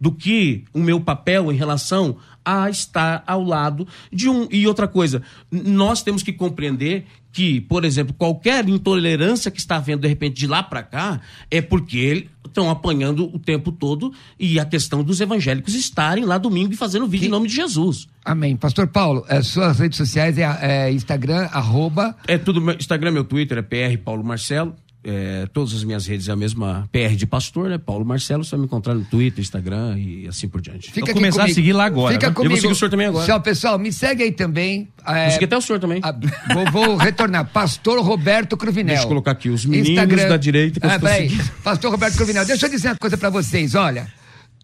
do 0.00 0.12
que 0.12 0.64
o 0.72 0.78
meu 0.78 1.00
papel 1.00 1.50
em 1.52 1.56
relação 1.56 2.16
a 2.44 2.70
estar 2.70 3.24
ao 3.26 3.42
lado 3.42 3.88
de 4.12 4.28
um. 4.28 4.46
E 4.50 4.66
outra 4.66 4.86
coisa, 4.86 5.22
nós 5.50 6.02
temos 6.02 6.22
que 6.22 6.32
compreender 6.32 7.06
que, 7.36 7.60
por 7.60 7.84
exemplo, 7.84 8.14
qualquer 8.14 8.66
intolerância 8.66 9.50
que 9.50 9.60
está 9.60 9.76
havendo 9.76 10.00
de 10.00 10.08
repente 10.08 10.36
de 10.36 10.46
lá 10.46 10.62
para 10.62 10.82
cá 10.82 11.20
é 11.50 11.60
porque 11.60 12.28
estão 12.46 12.70
apanhando 12.70 13.26
o 13.26 13.38
tempo 13.38 13.70
todo 13.70 14.10
e 14.40 14.58
a 14.58 14.64
questão 14.64 15.04
dos 15.04 15.20
evangélicos 15.20 15.74
estarem 15.74 16.24
lá 16.24 16.38
domingo 16.38 16.72
e 16.72 16.76
fazendo 16.76 17.06
vídeo 17.06 17.26
em 17.26 17.28
nome 17.28 17.46
de 17.46 17.54
Jesus. 17.54 18.08
Amém. 18.24 18.56
Pastor 18.56 18.86
Paulo, 18.86 19.22
as 19.28 19.48
suas 19.48 19.78
redes 19.78 19.98
sociais 19.98 20.38
é, 20.38 20.44
é 20.62 20.90
Instagram, 20.90 21.46
arroba. 21.52 22.16
É 22.26 22.38
tudo, 22.38 22.58
meu 22.58 22.74
Instagram, 22.74 23.10
meu 23.10 23.24
Twitter 23.24 23.58
é 23.58 23.62
PR 23.62 24.02
Paulo 24.02 24.24
Marcelo. 24.24 24.74
É, 25.08 25.46
todas 25.52 25.72
as 25.72 25.84
minhas 25.84 26.04
redes 26.04 26.28
é 26.28 26.32
a 26.32 26.36
mesma 26.36 26.88
PR 26.90 27.14
de 27.14 27.24
pastor, 27.26 27.68
né? 27.68 27.78
Paulo 27.78 28.04
Marcelo, 28.04 28.42
você 28.44 28.50
vai 28.50 28.58
me 28.60 28.66
encontrar 28.66 28.92
no 28.92 29.04
Twitter, 29.04 29.40
Instagram 29.40 29.96
e 29.98 30.26
assim 30.26 30.48
por 30.48 30.60
diante. 30.60 30.90
Fica 30.90 31.06
Vou 31.06 31.14
começar 31.14 31.42
a 31.42 31.44
comigo. 31.44 31.54
seguir 31.54 31.72
lá 31.72 31.84
agora, 31.84 32.12
Fica 32.14 32.26
né? 32.28 32.34
comigo. 32.34 32.46
Eu 32.46 32.56
vou 32.56 32.60
seguir 32.60 32.72
o 32.72 32.74
senhor 32.76 32.90
também 32.90 33.06
agora. 33.06 33.24
Tchau, 33.24 33.40
pessoal. 33.40 33.78
Me 33.78 33.92
segue 33.92 34.24
aí 34.24 34.32
também. 34.32 34.88
É, 35.06 35.28
Vou 35.30 35.44
até 35.44 35.56
o 35.56 35.60
senhor 35.60 35.78
também. 35.78 36.00
a- 36.02 36.12
vou, 36.52 36.70
vou 36.72 36.96
retornar. 36.96 37.46
Pastor 37.52 38.02
Roberto 38.04 38.56
Cruvinel. 38.56 38.94
Deixa 38.94 39.04
eu 39.04 39.08
colocar 39.08 39.30
aqui 39.30 39.48
os 39.48 39.64
meninos 39.64 40.28
da 40.28 40.36
direita 40.36 40.80
que 40.80 40.86
eu 40.86 40.90
Ah, 40.90 40.96
estou 40.96 41.08
peraí. 41.08 41.30
seguindo. 41.30 41.50
Pastor 41.62 41.90
Roberto 41.92 42.16
Cruvinel. 42.16 42.44
Deixa 42.44 42.66
eu 42.66 42.70
dizer 42.70 42.88
uma 42.88 42.96
coisa 42.96 43.16
pra 43.16 43.30
vocês. 43.30 43.76
Olha, 43.76 44.08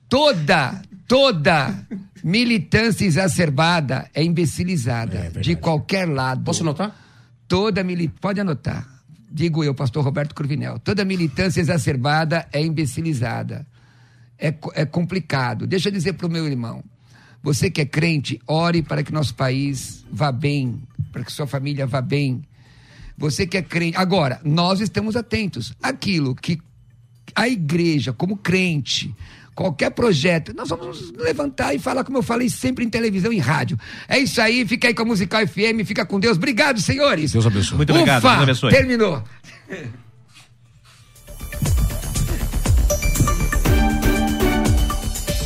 toda, 0.09 0.83
toda 1.07 1.73
militância 2.25 3.05
exacerbada 3.05 4.09
é 4.15 4.25
imbecilizada. 4.25 5.31
de 5.41 5.55
qualquer 5.57 6.09
lado. 6.09 6.43
Posso 6.43 6.63
anotar? 6.63 6.95
Toda 7.47 7.85
militância. 7.85 8.19
Pode 8.21 8.41
anotar. 8.41 8.89
Digo 9.33 9.65
eu, 9.65 9.75
pastor 9.75 10.05
Roberto 10.05 10.35
Cruvinel. 10.35 10.79
Toda 10.79 11.07
militância 11.07 11.61
exacerbada 11.61 12.47
é 12.53 12.61
imbecilizada. 12.61 13.67
É, 14.39 14.55
é 14.75 14.85
complicado. 14.85 15.67
Deixa 15.67 15.89
eu 15.89 15.93
dizer 15.93 16.13
para 16.13 16.27
o 16.27 16.31
meu 16.31 16.47
irmão. 16.47 16.85
Você 17.43 17.71
que 17.71 17.81
é 17.81 17.87
crente, 17.87 18.41
ore 18.47 18.83
para 18.83 19.03
que 19.03 19.13
nosso 19.13 19.35
país 19.35 20.05
vá 20.13 20.31
bem, 20.31 20.83
para 21.11 21.25
que 21.25 21.33
sua 21.33 21.47
família 21.47 21.87
vá 21.87 22.03
bem. 22.03 22.43
Você 23.17 23.47
que 23.47 23.57
é 23.57 23.63
crente. 23.63 23.97
Agora, 23.97 24.39
nós 24.45 24.81
estamos 24.81 25.17
atentos. 25.17 25.73
Aquilo 25.83 26.35
que 26.35 26.61
a 27.35 27.49
igreja, 27.49 28.13
como 28.13 28.37
crente, 28.37 29.15
qualquer 29.63 29.91
projeto, 29.91 30.53
nós 30.55 30.69
vamos 30.69 31.13
levantar 31.13 31.75
e 31.75 31.79
falar, 31.79 32.05
como 32.05 32.19
eu 32.19 32.23
falei 32.23 32.49
sempre 32.49 32.85
em 32.85 32.89
televisão 32.89 33.33
e 33.33 33.39
rádio. 33.39 33.79
É 34.09 34.19
isso 34.19 34.41
aí, 34.41 34.67
fica 34.67 34.89
aí 34.89 34.95
com 34.95 35.03
a 35.03 35.07
Musical 35.07 35.47
FM, 35.47 35.87
fica 35.87 36.05
com 36.05 36.19
Deus. 36.19 36.37
Obrigado, 36.37 36.81
senhores. 36.81 37.33
Deus 37.33 37.47
abençoe. 37.47 37.77
Muito 37.77 37.93
obrigado, 37.93 38.19
Ufa, 38.19 38.31
Deus 38.31 38.43
abençoe. 38.43 38.71
Terminou. 38.71 39.23